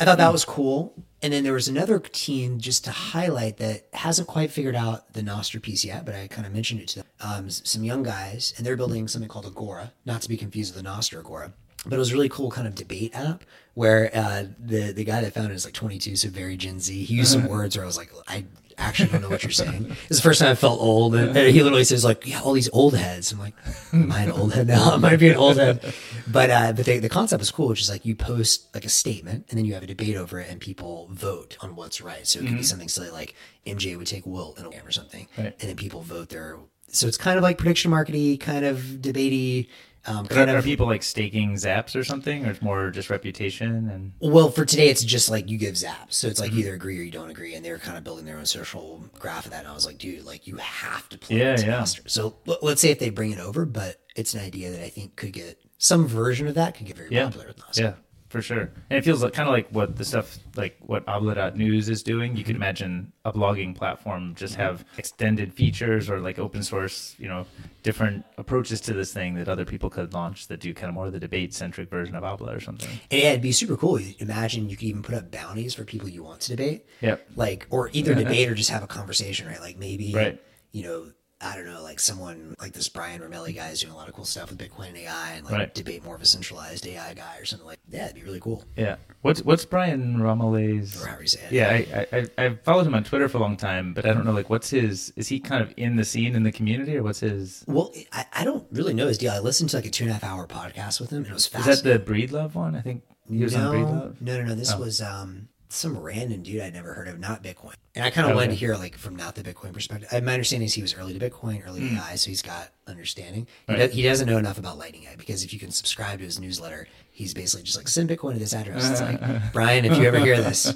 I 0.00 0.04
thought 0.04 0.18
that 0.18 0.32
was 0.32 0.44
cool. 0.44 0.94
And 1.20 1.32
then 1.32 1.42
there 1.42 1.52
was 1.52 1.66
another 1.66 1.98
team 1.98 2.60
just 2.60 2.84
to 2.84 2.92
highlight 2.92 3.56
that 3.56 3.88
hasn't 3.92 4.28
quite 4.28 4.52
figured 4.52 4.76
out 4.76 5.12
the 5.14 5.20
Nostr 5.20 5.60
piece 5.60 5.84
yet, 5.84 6.04
but 6.04 6.14
I 6.14 6.28
kind 6.28 6.46
of 6.46 6.52
mentioned 6.52 6.80
it 6.80 6.88
to 6.88 6.96
them. 7.00 7.06
Um, 7.20 7.50
some 7.50 7.82
young 7.82 8.04
guys, 8.04 8.54
and 8.56 8.64
they're 8.64 8.76
building 8.76 9.08
something 9.08 9.28
called 9.28 9.46
Agora, 9.46 9.92
not 10.04 10.22
to 10.22 10.28
be 10.28 10.36
confused 10.36 10.74
with 10.74 10.84
the 10.84 10.88
Nostr 10.88 11.18
Agora. 11.18 11.52
But 11.84 11.96
it 11.96 11.98
was 11.98 12.10
a 12.10 12.14
really 12.14 12.28
cool 12.28 12.50
kind 12.50 12.68
of 12.68 12.74
debate 12.74 13.14
app 13.14 13.44
where 13.74 14.10
uh, 14.14 14.44
the 14.58 14.92
the 14.92 15.04
guy 15.04 15.20
that 15.20 15.32
found 15.32 15.50
it 15.50 15.54
is 15.54 15.64
like 15.64 15.74
22, 15.74 16.16
so 16.16 16.28
very 16.28 16.56
Gen 16.56 16.80
Z. 16.80 17.04
He 17.04 17.14
used 17.14 17.32
some 17.32 17.46
words 17.46 17.76
where 17.76 17.84
I 17.84 17.86
was 17.86 17.96
like, 17.96 18.10
I 18.26 18.44
actually 18.78 19.10
don't 19.10 19.22
know 19.22 19.28
what 19.28 19.42
you're 19.42 19.50
saying. 19.50 19.94
It's 20.08 20.16
the 20.18 20.22
first 20.22 20.40
time 20.40 20.50
I 20.50 20.54
felt 20.54 20.80
old, 20.80 21.14
and, 21.14 21.36
and 21.36 21.50
he 21.54 21.62
literally 21.62 21.84
says 21.84 22.04
like, 22.04 22.26
"Yeah, 22.26 22.40
all 22.40 22.52
these 22.52 22.70
old 22.72 22.94
heads." 22.94 23.32
I'm 23.32 23.38
like, 23.38 23.54
"Am 23.92 24.10
I 24.12 24.22
an 24.22 24.30
old 24.32 24.54
head 24.54 24.66
now? 24.68 24.90
I 24.94 24.96
might 24.96 25.16
be 25.18 25.28
an 25.28 25.36
old 25.36 25.56
head." 25.56 25.92
But 26.26 26.50
uh, 26.50 26.72
but 26.72 26.84
the, 26.86 26.98
the 26.98 27.08
concept 27.08 27.42
is 27.42 27.50
cool, 27.50 27.68
which 27.68 27.80
is 27.80 27.90
like 27.90 28.04
you 28.06 28.14
post 28.14 28.74
like 28.74 28.84
a 28.84 28.88
statement, 28.88 29.46
and 29.50 29.58
then 29.58 29.64
you 29.64 29.74
have 29.74 29.82
a 29.82 29.86
debate 29.86 30.16
over 30.16 30.38
it, 30.40 30.48
and 30.50 30.60
people 30.60 31.08
vote 31.12 31.56
on 31.60 31.74
what's 31.76 32.00
right. 32.00 32.26
So 32.26 32.38
it 32.40 32.46
could 32.46 32.56
be 32.56 32.62
something 32.62 32.88
silly 32.88 33.10
like 33.10 33.34
MJ 33.66 33.96
would 33.96 34.06
take 34.06 34.26
Wilt 34.26 34.58
in 34.58 34.66
a 34.66 34.70
game 34.70 34.86
or 34.86 34.92
something, 34.92 35.26
Right. 35.36 35.46
and 35.60 35.68
then 35.68 35.76
people 35.76 36.00
vote 36.02 36.28
their. 36.28 36.58
So 36.90 37.06
it's 37.06 37.18
kind 37.18 37.36
of 37.36 37.42
like 37.42 37.58
prediction 37.58 37.90
markety, 37.90 38.40
kind 38.40 38.64
of 38.64 38.78
debatey. 38.78 39.68
Um, 40.08 40.24
Are, 40.26 40.28
kind 40.28 40.50
are 40.50 40.56
of 40.58 40.64
people 40.64 40.86
like 40.86 41.02
staking 41.02 41.52
Zaps 41.54 41.94
or 41.94 42.02
something, 42.04 42.46
or 42.46 42.50
it's 42.50 42.62
more 42.62 42.90
just 42.90 43.10
reputation 43.10 43.88
and 43.90 44.12
Well, 44.20 44.50
for 44.50 44.64
today, 44.64 44.88
it's 44.88 45.04
just 45.04 45.30
like 45.30 45.48
you 45.50 45.58
give 45.58 45.74
zaps. 45.74 46.14
So 46.14 46.28
it's 46.28 46.40
like 46.40 46.50
Mm-hmm. 46.50 46.60
either 46.60 46.74
agree 46.74 46.98
or 46.98 47.02
you 47.02 47.10
don't 47.10 47.30
agree. 47.30 47.54
And 47.54 47.64
they 47.64 47.70
were 47.70 47.78
kind 47.78 47.98
of 47.98 48.04
building 48.04 48.24
their 48.24 48.38
own 48.38 48.46
social 48.46 49.04
graph 49.18 49.44
of 49.44 49.50
that. 49.52 49.60
And 49.60 49.68
I 49.68 49.74
was 49.74 49.86
like, 49.86 49.98
dude, 49.98 50.24
like 50.24 50.46
you 50.46 50.56
have 50.56 51.08
to 51.10 51.18
play 51.18 51.38
Yeah, 51.38 51.52
this 51.52 51.62
yeah. 51.64 51.76
monster. 51.78 52.02
So 52.06 52.38
l- 52.48 52.58
let's 52.62 52.80
say 52.80 52.90
if 52.90 52.98
they 52.98 53.10
bring 53.10 53.32
it 53.32 53.38
over, 53.38 53.66
but 53.66 53.96
it's 54.16 54.34
an 54.34 54.40
idea 54.40 54.70
that 54.70 54.82
I 54.84 54.88
think 54.88 55.16
could 55.16 55.32
get 55.32 55.60
some 55.78 56.06
version 56.06 56.46
of 56.48 56.54
that 56.54 56.74
could 56.74 56.86
get 56.86 56.96
very 56.96 57.10
yeah, 57.10 57.24
popular 57.24 57.48
with 57.48 57.62
us. 57.64 57.78
yeah, 57.78 57.94
for 58.28 58.42
sure. 58.42 58.70
And 58.90 58.98
it 58.98 59.04
feels 59.04 59.22
like, 59.22 59.32
kind 59.32 59.48
of 59.48 59.54
like 59.54 59.68
what 59.70 59.96
the 59.96 60.04
stuff 60.04 60.38
like 60.54 60.76
what 60.80 61.04
Habla.news 61.08 61.88
is 61.88 62.02
doing. 62.02 62.36
You 62.36 62.44
could 62.44 62.56
Mm-hmm. 62.56 62.62
imagine 62.62 63.12
a 63.24 63.32
blogging 63.32 63.74
platform 63.74 64.34
just 64.34 64.54
have 64.56 64.84
extended 64.98 65.54
features 65.54 66.10
or 66.10 66.20
like 66.20 66.38
open 66.38 66.62
source, 66.62 67.14
you 67.18 67.28
know, 67.28 67.46
different 67.82 68.24
approaches 68.36 68.80
to 68.82 68.92
this 68.92 69.12
thing 69.12 69.34
that 69.34 69.48
other 69.48 69.64
people 69.64 69.88
could 69.90 70.12
launch 70.12 70.48
that 70.48 70.60
do 70.60 70.74
kind 70.74 70.88
of 70.88 70.94
more 70.94 71.06
of 71.06 71.12
the 71.12 71.20
debate 71.20 71.54
centric 71.54 71.88
version 71.90 72.14
of 72.16 72.22
Habla 72.22 72.54
or 72.56 72.60
something. 72.60 72.88
And 73.10 73.20
yeah, 73.22 73.30
it'd 73.30 73.42
be 73.42 73.52
super 73.52 73.76
cool. 73.76 73.98
Imagine 74.18 74.68
you 74.68 74.76
could 74.76 74.86
even 74.88 75.02
put 75.02 75.14
up 75.14 75.30
bounties 75.30 75.74
for 75.74 75.84
people 75.84 76.08
you 76.08 76.22
want 76.22 76.40
to 76.42 76.50
debate. 76.56 76.86
Yep. 77.00 77.28
Like, 77.36 77.66
or 77.70 77.90
either 77.92 78.14
debate 78.24 78.48
or 78.48 78.54
just 78.54 78.70
have 78.70 78.82
a 78.82 78.86
conversation, 78.88 79.46
right? 79.46 79.60
Like 79.60 79.78
maybe, 79.78 80.12
Right. 80.14 80.40
you 80.72 80.82
know, 80.82 81.12
I 81.40 81.54
don't 81.54 81.66
know, 81.66 81.82
like 81.84 82.00
someone 82.00 82.56
like 82.60 82.72
this 82.72 82.88
Brian 82.88 83.20
Roemmele 83.20 83.54
guy 83.54 83.68
is 83.68 83.80
doing 83.80 83.92
a 83.92 83.96
lot 83.96 84.08
of 84.08 84.14
cool 84.14 84.24
stuff 84.24 84.50
with 84.50 84.58
Bitcoin 84.58 84.88
and 84.88 84.96
AI 84.96 85.32
and 85.34 85.44
like 85.44 85.52
Right. 85.54 85.74
debate 85.74 86.04
more 86.04 86.16
of 86.16 86.20
a 86.20 86.26
centralized 86.26 86.84
AI 86.86 87.14
guy 87.14 87.36
or 87.38 87.44
something 87.44 87.66
like 87.66 87.78
Yeah, 87.88 88.06
it'd 88.06 88.16
be 88.16 88.22
really 88.24 88.40
cool. 88.40 88.64
Yeah. 88.76 88.96
What's 89.22 89.42
what's 89.42 89.64
Brian 89.64 90.16
Roemmele's? 90.16 91.00
Or 91.02 91.06
however 91.06 91.22
you 91.22 91.28
say 91.28 91.40
it. 91.46 91.52
Yeah, 91.52 91.68
I, 91.68 92.06
I 92.12 92.18
I- 92.38 92.44
I've 92.46 92.60
followed 92.62 92.86
him 92.88 92.94
on 92.94 93.04
Twitter 93.04 93.28
for 93.28 93.38
a 93.38 93.40
long 93.40 93.56
time, 93.56 93.94
but 93.94 94.04
I 94.04 94.12
don't 94.12 94.24
know 94.24 94.32
like 94.32 94.50
what's 94.50 94.70
his. 94.70 95.12
Is 95.16 95.28
he 95.28 95.38
kind 95.38 95.62
of 95.62 95.72
in 95.76 95.94
the 95.96 96.04
scene 96.04 96.34
in 96.34 96.42
the 96.42 96.52
community, 96.52 96.96
or 96.96 97.02
what's 97.04 97.20
his? 97.20 97.64
Well, 97.68 97.92
I, 98.12 98.26
I 98.32 98.44
don't 98.44 98.66
really 98.72 98.94
know 98.94 99.06
his 99.06 99.18
deal. 99.18 99.30
I 99.32 99.38
listened 99.38 99.70
to 99.70 99.76
like 99.76 99.86
a 99.86 99.90
two 99.90 100.04
and 100.04 100.10
a 100.10 100.14
half 100.14 100.24
hour 100.24 100.46
podcast 100.46 101.00
with 101.00 101.10
him, 101.10 101.18
and 101.18 101.26
it 101.28 101.32
was 101.32 101.46
fascinating. 101.46 101.72
Is 101.72 101.82
that 101.82 102.04
the 102.06 102.12
Breedlove 102.12 102.54
one? 102.54 102.74
I 102.74 102.80
think 102.80 103.02
he 103.28 103.42
was 103.44 103.54
no, 103.54 103.68
on 103.70 103.74
Breedlove. 103.76 104.20
no, 104.22 104.38
no, 104.38 104.44
no. 104.46 104.54
This 104.56 104.74
was 104.74 105.00
um, 105.00 105.48
some 105.70 105.98
random 105.98 106.42
dude 106.42 106.60
I'd 106.62 106.72
never 106.72 106.94
heard 106.94 107.08
of, 107.08 107.18
not 107.18 107.42
Bitcoin. 107.42 107.74
And 107.94 108.04
I 108.04 108.10
kind 108.10 108.28
of 108.28 108.34
wanted 108.34 108.48
to 108.50 108.54
hear 108.54 108.74
like 108.76 108.96
from 108.96 109.16
not 109.16 109.34
the 109.34 109.42
Bitcoin 109.42 109.72
perspective. 109.72 110.08
Uh, 110.12 110.20
My 110.20 110.32
understanding 110.32 110.66
is 110.66 110.74
he 110.74 110.82
was 110.82 110.94
early 110.94 111.18
to 111.18 111.30
Bitcoin, 111.30 111.66
early 111.66 111.80
to 111.80 111.94
AI, 111.96 112.14
so 112.14 112.30
he's 112.30 112.40
got 112.42 112.70
understanding. 112.86 113.46
He, 113.66 113.72
Hmm. 113.74 113.78
Right. 113.80 113.90
do- 113.90 113.96
he 113.96 114.02
doesn't 114.02 114.26
know 114.26 114.38
enough 114.38 114.58
about 114.58 114.78
Lightning 114.78 115.02
yet 115.02 115.18
because 115.18 115.44
if 115.44 115.52
you 115.52 115.58
can 115.58 115.70
subscribe 115.70 116.20
to 116.20 116.24
his 116.24 116.38
newsletter, 116.40 116.86
he's 117.10 117.34
basically 117.34 117.64
just 117.64 117.76
like 117.76 117.88
send 117.88 118.08
Bitcoin 118.08 118.32
to 118.34 118.38
this 118.38 118.54
address. 118.54 118.88
It's 118.90 119.00
like 119.00 119.20
Brian, 119.52 119.84
if 119.84 119.98
you 119.98 120.04
ever 120.04 120.18
hear 120.20 120.36
this, 120.40 120.74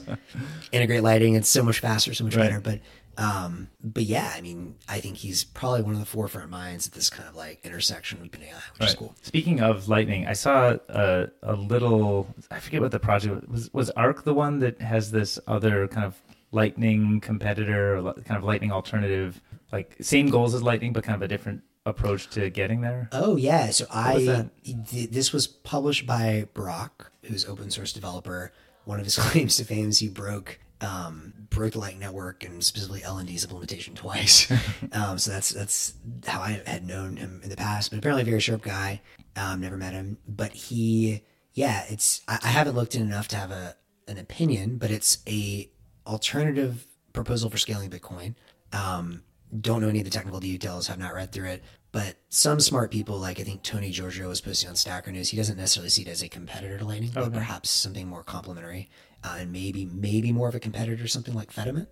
integrate 0.72 1.02
Lightning. 1.02 1.34
It's 1.34 1.48
so 1.48 1.62
much 1.62 1.78
faster, 1.80 2.12
so 2.12 2.24
much 2.24 2.36
Right. 2.36 2.48
better. 2.50 2.60
But 2.60 2.80
um, 3.18 3.68
but 3.82 4.04
yeah, 4.04 4.32
I 4.34 4.40
mean, 4.40 4.76
I 4.88 5.00
think 5.00 5.16
he's 5.18 5.44
probably 5.44 5.82
one 5.82 5.94
of 5.94 6.00
the 6.00 6.06
forefront 6.06 6.50
minds 6.50 6.86
at 6.86 6.94
this 6.94 7.10
kind 7.10 7.28
of 7.28 7.36
like 7.36 7.60
intersection 7.64 8.20
with 8.20 8.30
OpenAI, 8.30 8.54
which 8.78 8.88
is 8.88 8.94
cool. 8.94 9.14
Speaking 9.22 9.60
of 9.60 9.88
Lightning, 9.88 10.26
I 10.26 10.32
saw 10.32 10.76
a, 10.88 11.28
a 11.42 11.54
little. 11.54 12.26
I 12.50 12.58
forget 12.58 12.80
what 12.80 12.90
the 12.90 12.98
project 12.98 13.48
was. 13.48 13.72
Was 13.74 13.90
Ark 13.90 14.24
the 14.24 14.34
one 14.34 14.60
that 14.60 14.80
has 14.80 15.10
this 15.10 15.38
other 15.46 15.88
kind 15.88 16.06
of 16.06 16.20
Lightning 16.52 17.20
competitor, 17.20 17.98
or 17.98 18.14
kind 18.14 18.38
of 18.38 18.44
Lightning 18.44 18.72
alternative, 18.72 19.40
like 19.72 19.96
same 20.00 20.28
goals 20.28 20.54
as 20.54 20.62
Lightning, 20.62 20.92
but 20.92 21.04
kind 21.04 21.16
of 21.16 21.22
a 21.22 21.28
different 21.28 21.62
approach 21.84 22.28
to 22.30 22.48
getting 22.48 22.80
there? 22.80 23.08
Oh 23.12 23.36
yeah, 23.36 23.70
so 23.70 23.84
was 23.84 23.94
I 23.94 24.24
that? 24.24 24.50
th- 24.88 25.10
this 25.10 25.32
was 25.32 25.46
published 25.46 26.06
by 26.06 26.46
Burak, 26.54 26.90
who's 27.24 27.44
open 27.44 27.70
source 27.70 27.92
developer. 27.92 28.52
One 28.84 28.98
of 28.98 29.04
his 29.04 29.16
claims 29.18 29.56
to 29.56 29.64
fame 29.64 29.90
is 29.90 29.98
he 29.98 30.08
broke 30.08 30.58
um, 30.82 31.32
broke 31.50 31.72
the 31.72 31.78
Lightning 31.78 32.00
Network 32.00 32.44
and 32.44 32.62
specifically 32.62 33.00
LND's 33.00 33.44
implementation 33.44 33.94
twice. 33.94 34.50
um, 34.92 35.18
so 35.18 35.30
that's 35.30 35.50
that's 35.50 35.94
how 36.26 36.40
I 36.40 36.60
had 36.66 36.86
known 36.86 37.16
him 37.16 37.40
in 37.42 37.48
the 37.48 37.56
past. 37.56 37.90
But 37.90 37.98
apparently, 37.98 38.22
a 38.22 38.26
very 38.26 38.40
sharp 38.40 38.62
guy. 38.62 39.00
Um, 39.36 39.60
never 39.60 39.76
met 39.78 39.94
him, 39.94 40.18
but 40.28 40.52
he 40.52 41.22
yeah, 41.54 41.84
it's 41.88 42.22
I, 42.28 42.38
I 42.42 42.48
haven't 42.48 42.74
looked 42.74 42.94
in 42.94 43.02
enough 43.02 43.28
to 43.28 43.36
have 43.36 43.50
a 43.50 43.76
an 44.08 44.18
opinion, 44.18 44.78
but 44.78 44.90
it's 44.90 45.18
a 45.28 45.70
alternative 46.06 46.86
proposal 47.12 47.48
for 47.48 47.58
scaling 47.58 47.90
Bitcoin. 47.90 48.34
Um, 48.72 49.22
don't 49.60 49.82
know 49.82 49.88
any 49.88 50.00
of 50.00 50.04
the 50.04 50.10
technical 50.10 50.40
details, 50.40 50.86
have 50.86 50.98
not 50.98 51.14
read 51.14 51.30
through 51.30 51.48
it, 51.48 51.62
but 51.92 52.16
some 52.30 52.58
smart 52.58 52.90
people, 52.90 53.18
like 53.18 53.38
I 53.38 53.42
think 53.42 53.62
Tony 53.62 53.90
Giorgio 53.90 54.28
was 54.28 54.40
posting 54.40 54.70
on 54.70 54.76
Stacker 54.76 55.12
News, 55.12 55.28
he 55.28 55.36
doesn't 55.36 55.58
necessarily 55.58 55.90
see 55.90 56.02
it 56.02 56.08
as 56.08 56.22
a 56.22 56.28
competitor 56.28 56.78
to 56.78 56.84
Lightning, 56.86 57.10
but 57.12 57.32
perhaps 57.32 57.68
something 57.68 58.08
more 58.08 58.22
complementary, 58.22 58.88
uh, 59.24 59.36
and 59.40 59.52
maybe 59.52 59.86
maybe 59.86 60.32
more 60.32 60.48
of 60.48 60.54
a 60.54 60.60
competitor, 60.60 61.06
something 61.06 61.34
like 61.34 61.52
Fedimint. 61.52 61.86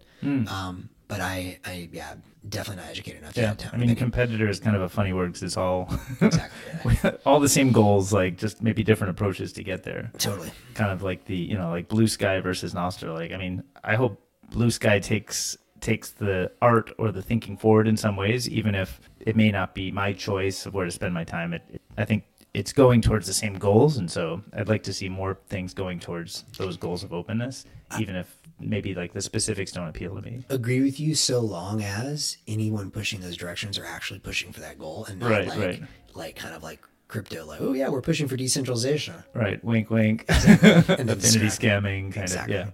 Um, 0.50 0.88
but 1.08 1.20
I, 1.20 1.58
I, 1.64 1.88
yeah, 1.92 2.14
definitely 2.48 2.82
not 2.84 2.90
educated 2.90 3.22
enough. 3.22 3.36
Yeah, 3.36 3.54
I 3.72 3.76
mean, 3.76 3.94
competitor 3.96 4.48
is 4.48 4.60
kind 4.60 4.76
of 4.76 4.82
a 4.82 4.88
funny 4.88 5.12
word 5.12 5.26
because 5.32 5.42
it's 5.42 5.56
all 5.56 5.92
exactly, 6.20 7.10
all 7.26 7.40
the 7.40 7.48
same 7.48 7.72
goals, 7.72 8.12
like 8.12 8.36
just 8.36 8.62
maybe 8.62 8.84
different 8.84 9.10
approaches 9.10 9.52
to 9.54 9.64
get 9.64 9.82
there. 9.82 10.12
totally. 10.18 10.50
kind 10.74 10.90
of 10.92 11.02
like 11.02 11.24
the 11.24 11.36
you 11.36 11.56
know 11.58 11.70
like 11.70 11.88
Bluesky 11.88 12.40
versus 12.42 12.74
Nostr. 12.74 13.12
Like 13.12 13.32
I 13.32 13.36
mean, 13.38 13.64
I 13.82 13.96
hope 13.96 14.22
Bluesky 14.52 15.02
takes 15.02 15.56
takes 15.80 16.10
the 16.10 16.52
art 16.60 16.92
or 16.98 17.10
the 17.10 17.22
thinking 17.22 17.56
forward 17.56 17.88
in 17.88 17.96
some 17.96 18.14
ways, 18.14 18.48
even 18.48 18.74
if 18.74 19.00
it 19.20 19.34
may 19.34 19.50
not 19.50 19.74
be 19.74 19.90
my 19.90 20.12
choice 20.12 20.66
of 20.66 20.74
where 20.74 20.84
to 20.84 20.90
spend 20.92 21.12
my 21.14 21.24
time. 21.24 21.52
It, 21.54 21.62
it- 21.72 21.82
I 21.98 22.04
think 22.04 22.22
it's 22.54 22.72
going 22.72 23.00
towards 23.00 23.26
the 23.26 23.32
same 23.34 23.54
goals, 23.54 23.96
and 23.96 24.10
so 24.10 24.42
I'd 24.52 24.68
like 24.68 24.82
to 24.84 24.92
see 24.92 25.08
more 25.08 25.38
things 25.48 25.72
going 25.74 26.00
towards 26.00 26.44
those 26.58 26.76
goals 26.76 27.04
of 27.04 27.12
openness, 27.12 27.64
even 27.98 28.16
if 28.16 28.36
maybe 28.58 28.94
like 28.94 29.12
the 29.12 29.22
specifics 29.22 29.72
don't 29.72 29.88
appeal 29.88 30.14
to 30.16 30.22
me. 30.22 30.44
Agree 30.50 30.80
with 30.80 30.98
you 31.00 31.14
so 31.14 31.40
long 31.40 31.82
as 31.82 32.36
anyone 32.46 32.90
pushing 32.90 33.20
those 33.20 33.36
directions 33.36 33.78
are 33.78 33.86
actually 33.86 34.18
pushing 34.20 34.52
for 34.52 34.60
that 34.60 34.78
goal 34.78 35.06
and 35.08 35.18
not 35.20 35.30
Right, 35.30 35.46
like, 35.48 35.58
right. 35.58 35.82
like 36.14 36.36
kind 36.36 36.54
of 36.54 36.62
like 36.62 36.80
crypto, 37.10 37.44
like, 37.44 37.60
oh 37.60 37.72
yeah, 37.72 37.88
we're 37.88 38.00
pushing 38.00 38.28
for 38.28 38.36
decentralization. 38.36 39.14
Right, 39.34 39.62
wink, 39.64 39.90
wink. 39.90 40.26
then 40.26 40.38
Affinity 41.10 41.46
scam. 41.48 41.82
scamming, 41.82 42.12
kind 42.12 42.22
Exactly. 42.22 42.56
of. 42.56 42.72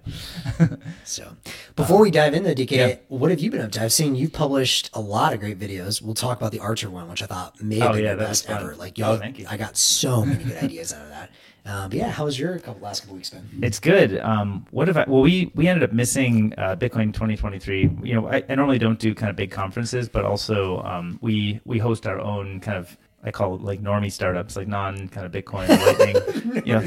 Yeah. 0.61 0.67
So, 1.05 1.37
before 1.77 2.01
we 2.01 2.11
dive 2.11 2.35
into 2.35 2.51
DK, 2.51 2.71
yeah. 2.73 2.97
what 3.09 3.31
have 3.31 3.41
you 3.41 3.51
been 3.51 3.61
up 3.61 3.73
to? 3.73 3.83
I've 3.83 3.93
seen 3.93 4.15
you've 4.17 4.33
published 4.33 4.91
a 4.93 5.01
lot 5.01 5.33
of 5.33 5.41
great 5.41 5.59
videos. 5.59 6.03
We'll 6.03 6.15
talk 6.15 6.37
about 6.39 6.53
the 6.53 6.61
Archer 6.61 6.91
one, 6.91 7.09
which 7.09 7.23
I 7.23 7.27
thought 7.27 7.61
may 7.63 7.79
have 7.79 7.91
Oh, 7.91 7.95
been 7.95 8.05
yeah, 8.05 8.15
the 8.15 8.25
best 8.25 8.49
ever. 8.51 8.75
Like, 8.77 8.95
Oh, 8.99 9.13
y'all, 9.13 9.17
thank 9.19 9.39
you. 9.39 9.47
I 9.49 9.57
got 9.57 9.77
so 9.77 10.25
many 10.25 10.43
good 10.45 10.57
ideas 10.63 10.93
out 10.93 11.03
of 11.03 11.09
that. 11.11 11.31
Um, 11.65 11.89
but 11.91 11.99
yeah, 11.99 12.11
how 12.11 12.25
was 12.25 12.39
your 12.39 12.59
couple, 12.61 12.81
last 12.83 13.01
couple 13.01 13.17
weeks 13.17 13.31
been? 13.31 13.49
It's 13.63 13.81
good. 13.81 14.19
Um, 14.21 14.67
what 14.71 14.89
if 14.89 14.97
I? 14.97 15.05
Well, 15.09 15.23
we 15.23 15.51
we 15.57 15.67
ended 15.67 15.83
up 15.83 15.93
missing 15.93 16.55
uh, 16.57 16.77
Bitcoin 16.77 17.13
2023. 17.13 17.91
You 18.05 18.15
know, 18.15 18.29
I, 18.29 18.45
I 18.49 18.55
normally 18.55 18.79
don't 18.79 18.99
do 19.01 19.15
kind 19.17 19.31
of 19.31 19.37
big 19.37 19.51
conferences, 19.51 20.09
but 20.09 20.25
also 20.25 20.81
um, 20.83 21.19
we 21.23 21.61
we 21.65 21.79
host 21.79 22.07
our 22.07 22.21
own 22.21 22.61
kind 22.61 22.79
of 22.79 22.97
I 23.27 23.33
call 23.33 23.57
it 23.57 23.61
like 23.61 23.83
normie 23.83 24.13
startups, 24.13 24.57
like 24.57 24.69
non 24.69 25.09
kind 25.09 25.27
of 25.27 25.33
Bitcoin 25.33 25.69
Lightning, 25.69 26.63
you 26.67 26.75
know, 26.75 26.81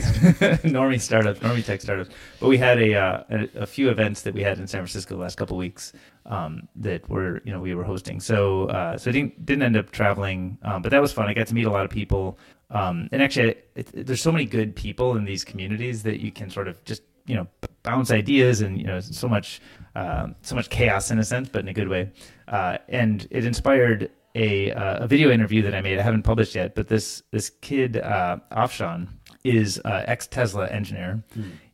normie 0.63 1.01
startups, 1.01 1.41
normie 1.41 1.65
tech 1.65 1.81
startups. 1.81 2.09
But 2.39 2.47
we 2.47 2.57
had 2.57 2.81
a, 2.81 2.95
uh, 2.95 3.23
a 3.29 3.61
a 3.63 3.65
few 3.65 3.89
events 3.89 4.21
that 4.21 4.33
we 4.33 4.41
had 4.41 4.57
in 4.57 4.65
San 4.65 4.79
Francisco 4.79 5.15
the 5.15 5.21
last 5.21 5.37
couple 5.37 5.57
of 5.57 5.59
weeks 5.59 5.91
um, 6.25 6.67
that 6.77 7.07
were 7.09 7.41
you 7.43 7.51
know 7.51 7.59
we 7.59 7.75
were 7.75 7.83
hosting. 7.83 8.21
So 8.21 8.67
uh, 8.67 8.97
so 8.97 9.09
I 9.09 9.13
didn't 9.13 9.45
didn't 9.45 9.63
end 9.63 9.75
up 9.75 9.91
traveling, 9.91 10.57
um, 10.63 10.81
but 10.81 10.91
that 10.91 11.01
was 11.01 11.11
fun. 11.11 11.27
I 11.27 11.33
got 11.33 11.47
to 11.47 11.53
meet 11.53 11.65
a 11.65 11.71
lot 11.71 11.83
of 11.83 11.91
people. 11.91 12.39
Um, 12.71 13.09
and 13.11 13.21
actually, 13.21 13.49
it, 13.75 13.89
it, 13.93 14.05
there's 14.07 14.21
so 14.21 14.31
many 14.31 14.45
good 14.45 14.75
people 14.75 15.17
in 15.17 15.25
these 15.25 15.43
communities 15.43 16.03
that 16.03 16.21
you 16.21 16.31
can 16.31 16.49
sort 16.49 16.69
of 16.69 16.81
just 16.85 17.01
you 17.25 17.35
know 17.35 17.47
bounce 17.83 18.11
ideas 18.11 18.61
and 18.61 18.77
you 18.77 18.85
know 18.85 18.99
so 18.99 19.27
much 19.27 19.61
um 19.95 20.35
so 20.41 20.55
much 20.55 20.69
chaos 20.69 21.11
in 21.11 21.19
a 21.19 21.23
sense, 21.25 21.49
but 21.49 21.59
in 21.59 21.67
a 21.67 21.73
good 21.73 21.89
way. 21.89 22.11
Uh, 22.47 22.77
and 22.87 23.27
it 23.29 23.43
inspired 23.43 24.09
a 24.35 24.71
uh, 24.71 25.03
a 25.03 25.07
video 25.07 25.31
interview 25.31 25.61
that 25.63 25.73
I 25.73 25.81
made. 25.81 25.99
I 25.99 26.01
haven't 26.01 26.23
published 26.23 26.55
yet, 26.55 26.75
but 26.75 26.87
this 26.87 27.23
this 27.31 27.49
kid 27.61 27.97
uh, 27.97 28.37
Afshan 28.51 29.07
is 29.43 29.79
uh, 29.85 30.03
ex 30.05 30.27
Tesla 30.27 30.67
engineer, 30.67 31.23